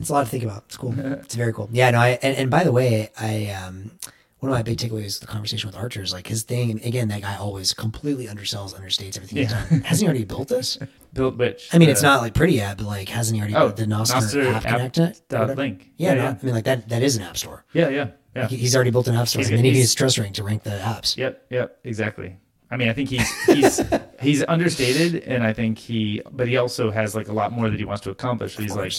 It's 0.00 0.10
a 0.10 0.12
lot 0.12 0.24
to 0.24 0.30
think 0.30 0.42
about. 0.44 0.64
It's 0.66 0.76
cool. 0.76 0.94
It's 0.98 1.34
very 1.34 1.52
cool. 1.52 1.68
Yeah, 1.72 1.90
no, 1.90 1.98
I 2.00 2.18
and, 2.22 2.36
and 2.36 2.50
by 2.50 2.64
the 2.64 2.72
way, 2.72 3.10
I 3.18 3.46
um 3.52 3.92
one 4.44 4.50
of 4.52 4.56
my 4.58 4.62
big 4.62 4.78
takeaways 4.78 5.20
the 5.20 5.26
conversation 5.26 5.68
with 5.68 5.76
Artur 5.76 6.02
is 6.02 6.12
like 6.12 6.26
his 6.26 6.42
thing 6.42 6.70
and 6.70 6.84
again, 6.84 7.08
that 7.08 7.22
guy 7.22 7.36
always 7.36 7.72
completely 7.72 8.26
undersells, 8.26 8.74
understates 8.78 9.16
everything 9.16 9.38
he's 9.38 9.50
Yeah. 9.50 9.66
done. 9.68 9.80
Hasn't 9.80 10.02
he 10.02 10.06
already 10.08 10.24
built 10.24 10.48
this? 10.48 10.78
built 11.12 11.36
which? 11.36 11.68
I 11.72 11.78
mean, 11.78 11.88
it's 11.88 12.02
uh, 12.04 12.08
not 12.08 12.20
like 12.22 12.34
pretty 12.34 12.54
yet, 12.54 12.76
but 12.78 12.86
like 12.86 13.08
hasn't 13.08 13.36
he 13.36 13.40
already 13.40 13.54
Oh, 13.56 13.66
built 13.68 13.76
the 13.76 13.84
Nostr, 13.86 14.14
Nostr 14.20 14.52
app 14.54 14.66
app 14.66 14.80
connector? 14.92 15.20
dot 15.28 15.56
link. 15.56 15.90
Yeah, 15.96 16.08
Yeah, 16.10 16.14
no, 16.14 16.22
yeah. 16.22 16.36
I 16.40 16.44
mean 16.46 16.54
like 16.54 16.64
that 16.64 16.88
that 16.88 17.02
is 17.02 17.16
an 17.16 17.22
app 17.22 17.36
store. 17.36 17.64
Yeah, 17.72 17.88
yeah. 17.88 18.08
Yeah. 18.36 18.48
He- 18.48 18.56
He's 18.56 18.74
already 18.74 18.90
built 18.90 19.08
an 19.08 19.14
app 19.14 19.28
store, 19.28 19.40
He's 19.40 19.48
and 19.50 19.58
then 19.58 19.64
he 19.64 19.70
needs 19.72 19.94
trust 19.94 20.18
rank 20.18 20.34
to 20.34 20.42
rank 20.44 20.62
the 20.64 20.70
apps. 20.70 21.16
Yep, 21.16 21.46
yep, 21.50 21.78
exactly. 21.84 22.36
I 22.70 22.76
mean, 22.76 22.88
I 22.88 22.92
think 22.92 23.08
he's 23.08 23.30
he's 23.46 23.80
he's 24.20 24.44
understated, 24.48 25.22
and 25.24 25.44
I 25.44 25.52
think 25.52 25.78
he, 25.78 26.20
but 26.32 26.48
he 26.48 26.56
also 26.56 26.90
has 26.90 27.14
like 27.14 27.28
a 27.28 27.32
lot 27.32 27.52
more 27.52 27.70
that 27.70 27.78
he 27.78 27.84
wants 27.84 28.02
to 28.02 28.10
accomplish. 28.10 28.56
So 28.56 28.62
he's 28.62 28.76
like. 28.76 28.92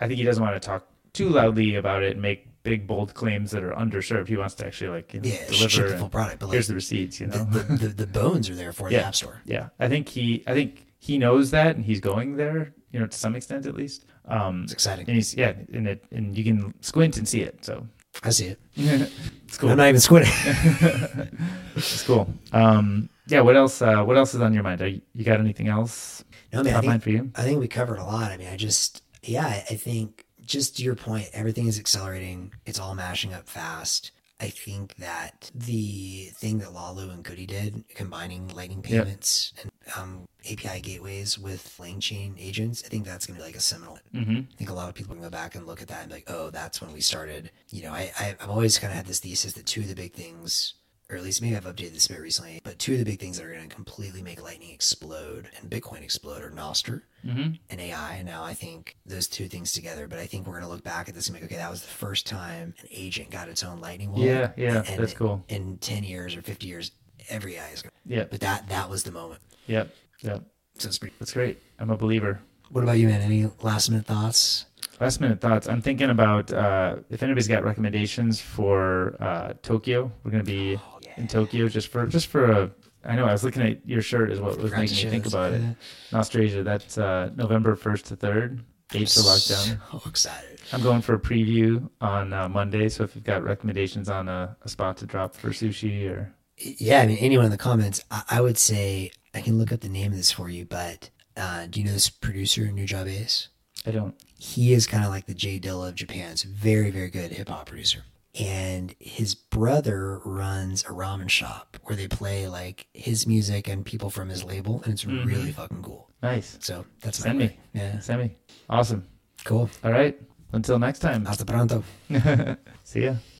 I 0.00 0.08
think 0.08 0.18
he 0.18 0.24
doesn't 0.24 0.42
want 0.42 0.60
to 0.60 0.66
talk 0.66 0.88
too 1.12 1.28
loudly 1.28 1.76
about 1.76 2.02
it 2.02 2.12
and 2.14 2.22
make 2.22 2.48
big 2.62 2.86
bold 2.86 3.14
claims 3.14 3.50
that 3.50 3.62
are 3.64 3.72
underserved. 3.72 4.28
He 4.28 4.36
wants 4.36 4.54
to 4.56 4.66
actually 4.66 4.90
like 4.90 5.12
you 5.14 5.20
know, 5.20 5.28
Yeah, 5.28 5.46
deliver. 5.48 5.88
the 5.88 5.98
full 5.98 6.08
product, 6.08 6.38
but 6.40 6.46
like 6.46 6.54
here's 6.54 6.68
the 6.68 6.74
receipts, 6.74 7.20
you 7.20 7.26
know. 7.26 7.44
the, 7.44 7.62
the, 7.62 7.88
the 7.88 8.06
bones 8.06 8.48
are 8.50 8.54
there 8.54 8.72
for 8.72 8.88
the 8.88 9.04
app 9.04 9.14
store. 9.14 9.40
yeah, 9.44 9.68
I 9.80 9.88
think 9.88 10.08
he, 10.08 10.42
I 10.46 10.54
think 10.54 10.86
he 10.98 11.18
knows 11.18 11.50
that, 11.50 11.74
and 11.76 11.84
he's 11.84 12.00
going 12.00 12.36
there, 12.36 12.72
you 12.92 13.00
know, 13.00 13.06
to 13.06 13.16
some 13.18 13.34
extent 13.34 13.66
at 13.66 13.74
least. 13.74 14.04
Um, 14.26 14.62
It's 14.64 14.72
exciting. 14.72 15.06
and 15.08 15.16
he's 15.16 15.34
yeah, 15.34 15.54
and 15.72 15.88
it, 15.88 16.04
and 16.12 16.36
you 16.38 16.44
can 16.44 16.72
squint 16.80 17.16
and 17.16 17.26
see 17.26 17.40
it, 17.40 17.64
so 17.64 17.86
I 18.22 18.30
see 18.30 18.46
it. 18.46 18.60
it's 18.76 19.58
cool. 19.58 19.70
I'm 19.70 19.76
not 19.78 19.88
even 19.88 20.00
squinting. 20.00 20.32
It's 21.74 22.02
cool. 22.04 22.28
Um, 22.52 23.08
yeah. 23.26 23.40
What 23.40 23.56
else? 23.56 23.80
Uh, 23.80 24.04
what 24.04 24.16
else 24.16 24.34
is 24.34 24.40
on 24.42 24.52
your 24.52 24.62
mind? 24.62 24.82
Are 24.82 24.88
you, 24.88 25.00
you 25.14 25.24
got 25.24 25.40
anything 25.40 25.68
else 25.68 26.22
no, 26.52 26.62
man, 26.62 26.74
I 26.74 26.80
think, 26.80 26.90
mind 26.90 27.02
for 27.02 27.10
you? 27.10 27.30
I 27.34 27.42
think 27.42 27.60
we 27.60 27.66
covered 27.68 27.98
a 27.98 28.04
lot. 28.04 28.30
I 28.30 28.36
mean, 28.36 28.48
I 28.48 28.56
just, 28.56 29.02
yeah, 29.22 29.46
I 29.46 29.74
think 29.74 30.21
just 30.44 30.76
to 30.76 30.82
your 30.82 30.94
point, 30.94 31.28
everything 31.32 31.66
is 31.66 31.78
accelerating. 31.78 32.52
It's 32.66 32.78
all 32.78 32.94
mashing 32.94 33.32
up 33.34 33.48
fast. 33.48 34.10
I 34.40 34.48
think 34.48 34.96
that 34.96 35.52
the 35.54 36.30
thing 36.34 36.58
that 36.58 36.70
Laolu 36.70 37.12
and 37.12 37.24
Kody 37.24 37.46
did, 37.46 37.84
combining 37.94 38.48
Lightning 38.48 38.84
Yep. 38.84 39.04
payments 39.04 39.52
and 39.62 39.70
um, 39.96 40.26
API 40.50 40.80
gateways 40.80 41.38
with 41.38 41.76
LangChain 41.78 42.34
agents, 42.40 42.82
I 42.84 42.88
think 42.88 43.04
that's 43.04 43.24
going 43.24 43.36
to 43.36 43.40
be 43.40 43.46
like 43.46 43.54
a 43.54 43.60
seminal. 43.60 44.00
Mm-hmm. 44.12 44.36
I 44.52 44.56
think 44.56 44.68
a 44.70 44.74
lot 44.74 44.88
of 44.88 44.96
people 44.96 45.14
can 45.14 45.22
go 45.22 45.30
back 45.30 45.54
and 45.54 45.64
look 45.64 45.80
at 45.80 45.86
that 45.88 46.00
and 46.00 46.08
be 46.08 46.16
like, 46.16 46.24
oh, 46.30 46.50
that's 46.50 46.80
when 46.80 46.92
we 46.92 47.00
started. 47.00 47.52
You 47.70 47.84
know, 47.84 47.92
I, 47.92 48.10
I, 48.18 48.36
I've 48.40 48.50
always 48.50 48.78
kind 48.78 48.90
of 48.90 48.96
had 48.96 49.06
this 49.06 49.20
thesis 49.20 49.52
that 49.52 49.66
two 49.66 49.82
of 49.82 49.88
the 49.88 49.94
big 49.94 50.12
things, 50.12 50.74
or 51.12 51.16
at 51.16 51.22
least 51.22 51.42
maybe 51.42 51.54
I've 51.54 51.64
updated 51.66 51.92
this 51.92 52.06
a 52.06 52.14
bit 52.14 52.20
recently, 52.22 52.60
but 52.64 52.78
two 52.78 52.92
of 52.94 52.98
the 52.98 53.04
big 53.04 53.20
things 53.20 53.36
that 53.38 53.46
are 53.46 53.52
going 53.52 53.68
to 53.68 53.74
completely 53.74 54.22
make 54.22 54.42
Lightning 54.42 54.70
explode 54.70 55.48
and 55.60 55.70
Bitcoin 55.70 56.02
explode 56.02 56.42
are 56.42 56.50
Nostr 56.50 57.02
Mm-hmm. 57.24 57.52
and 57.70 57.80
AI. 57.80 58.14
And 58.16 58.26
now 58.26 58.42
I 58.42 58.52
think 58.52 58.96
those 59.06 59.28
two 59.28 59.46
things 59.46 59.70
together, 59.72 60.08
but 60.08 60.18
I 60.18 60.26
think 60.26 60.44
we're 60.44 60.54
going 60.54 60.64
to 60.64 60.68
look 60.68 60.82
back 60.82 61.08
at 61.08 61.14
this 61.14 61.28
and 61.28 61.36
be 61.36 61.40
like, 61.42 61.52
okay, 61.52 61.60
that 61.60 61.70
was 61.70 61.80
the 61.82 61.86
first 61.86 62.26
time 62.26 62.74
an 62.80 62.88
agent 62.90 63.30
got 63.30 63.48
its 63.48 63.62
own 63.62 63.80
Lightning 63.80 64.10
wallet. 64.10 64.26
Yeah, 64.26 64.50
yeah, 64.56 64.82
And 64.88 64.98
that's 65.00 65.14
cool. 65.14 65.44
In 65.48 65.78
10 65.78 66.02
years 66.02 66.34
or 66.34 66.42
50 66.42 66.66
years, 66.66 66.90
every 67.28 67.54
AI 67.58 67.68
is 67.68 67.82
going 67.82 67.92
to, 68.08 68.14
Yep, 68.16 68.30
but 68.32 68.40
that, 68.40 68.68
that 68.70 68.90
was 68.90 69.04
the 69.04 69.12
moment. 69.12 69.40
yep, 69.68 69.94
yep. 70.22 70.42
So 70.78 70.88
it's 70.88 70.98
pretty, 70.98 71.14
That's 71.20 71.32
great. 71.32 71.62
I'm 71.78 71.90
a 71.90 71.96
believer. 71.96 72.40
what 72.70 72.82
about 72.82 72.98
you, 72.98 73.06
man? 73.06 73.20
Any 73.20 73.48
last 73.60 73.88
minute 73.88 74.06
thoughts? 74.06 74.66
Last 75.00 75.20
minute 75.20 75.40
thoughts. 75.40 75.68
I'm 75.68 75.80
thinking 75.80 76.10
about 76.10 76.52
uh, 76.52 76.96
if 77.08 77.22
anybody's 77.22 77.46
got 77.46 77.62
recommendations 77.62 78.40
for 78.40 79.16
uh, 79.20 79.52
Tokyo. 79.62 80.10
We're 80.24 80.30
gonna 80.32 80.42
be 80.44 80.76
Oh, 80.76 80.91
in 81.16 81.26
Tokyo 81.28 81.68
just 81.68 81.88
for 81.88 82.06
just 82.06 82.26
for 82.28 82.50
a. 82.50 82.70
I 83.04 83.16
know 83.16 83.26
I 83.26 83.32
was 83.32 83.42
looking 83.42 83.62
at 83.62 83.86
your 83.86 84.00
shirt 84.00 84.30
is 84.30 84.40
what 84.40 84.56
was 84.58 84.70
making 84.70 84.96
me 84.96 85.10
think 85.10 85.26
about 85.26 85.52
it. 85.52 85.60
In 85.60 85.76
Australia, 86.12 86.62
that's 86.62 86.98
uh, 86.98 87.30
November 87.34 87.74
first 87.74 88.06
to 88.06 88.16
third. 88.16 88.62
Dates 88.90 89.18
are 89.18 89.26
locked 89.26 89.48
down. 89.48 89.80
So 89.90 90.08
excited. 90.08 90.60
I'm 90.72 90.82
going 90.82 91.00
for 91.02 91.14
a 91.14 91.18
preview 91.18 91.88
on 92.00 92.32
uh, 92.32 92.48
Monday. 92.48 92.88
So 92.88 93.02
if 93.04 93.14
you've 93.16 93.24
got 93.24 93.42
recommendations 93.42 94.08
on 94.08 94.28
a, 94.28 94.56
a 94.62 94.68
spot 94.68 94.98
to 94.98 95.06
drop 95.06 95.34
for 95.34 95.48
sushi 95.50 96.08
or 96.08 96.32
Yeah, 96.58 97.00
I 97.00 97.06
mean, 97.06 97.18
anyone 97.18 97.46
in 97.46 97.50
the 97.50 97.58
comments, 97.58 98.04
I, 98.10 98.22
I 98.30 98.40
would 98.40 98.58
say 98.58 99.10
I 99.34 99.40
can 99.40 99.58
look 99.58 99.72
up 99.72 99.80
the 99.80 99.88
name 99.88 100.12
of 100.12 100.16
this 100.16 100.30
for 100.30 100.48
you, 100.48 100.64
but 100.64 101.10
uh, 101.36 101.66
do 101.68 101.80
you 101.80 101.86
know 101.86 101.92
this 101.92 102.10
producer, 102.10 102.62
Nujabes? 102.66 103.48
I 103.86 103.90
don't. 103.90 104.14
He 104.38 104.72
is 104.72 104.86
kind 104.86 105.04
of 105.04 105.10
like 105.10 105.26
the 105.26 105.34
J 105.34 105.58
Dilla 105.58 105.88
of 105.88 105.94
Japan. 105.94 106.32
It's 106.32 106.44
a 106.44 106.48
very, 106.48 106.90
very 106.90 107.10
good 107.10 107.32
hip 107.32 107.48
hop 107.48 107.66
producer. 107.66 108.04
And 108.38 108.94
his 108.98 109.34
brother 109.34 110.20
runs 110.24 110.84
a 110.84 110.88
ramen 110.88 111.28
shop 111.28 111.76
where 111.82 111.94
they 111.96 112.08
play 112.08 112.48
like 112.48 112.86
his 112.94 113.26
music 113.26 113.68
and 113.68 113.84
people 113.84 114.08
from 114.08 114.30
his 114.30 114.42
label, 114.42 114.80
and 114.84 114.94
it's 114.94 115.04
mm-hmm. 115.04 115.26
really 115.26 115.52
fucking 115.52 115.82
cool. 115.82 116.08
Nice. 116.22 116.56
So 116.60 116.86
that's 117.00 117.20
my 117.20 117.26
Send 117.26 117.38
way. 117.38 117.46
me. 117.46 117.80
Yeah, 117.80 117.98
Send 117.98 118.22
me. 118.22 118.36
Awesome. 118.70 119.06
cool. 119.44 119.68
All 119.84 119.92
right. 119.92 120.18
Until 120.52 120.78
next 120.78 121.00
time. 121.00 121.24
Hasta 121.24 121.44
pronto. 121.44 121.82
See 122.84 123.04
ya. 123.04 123.14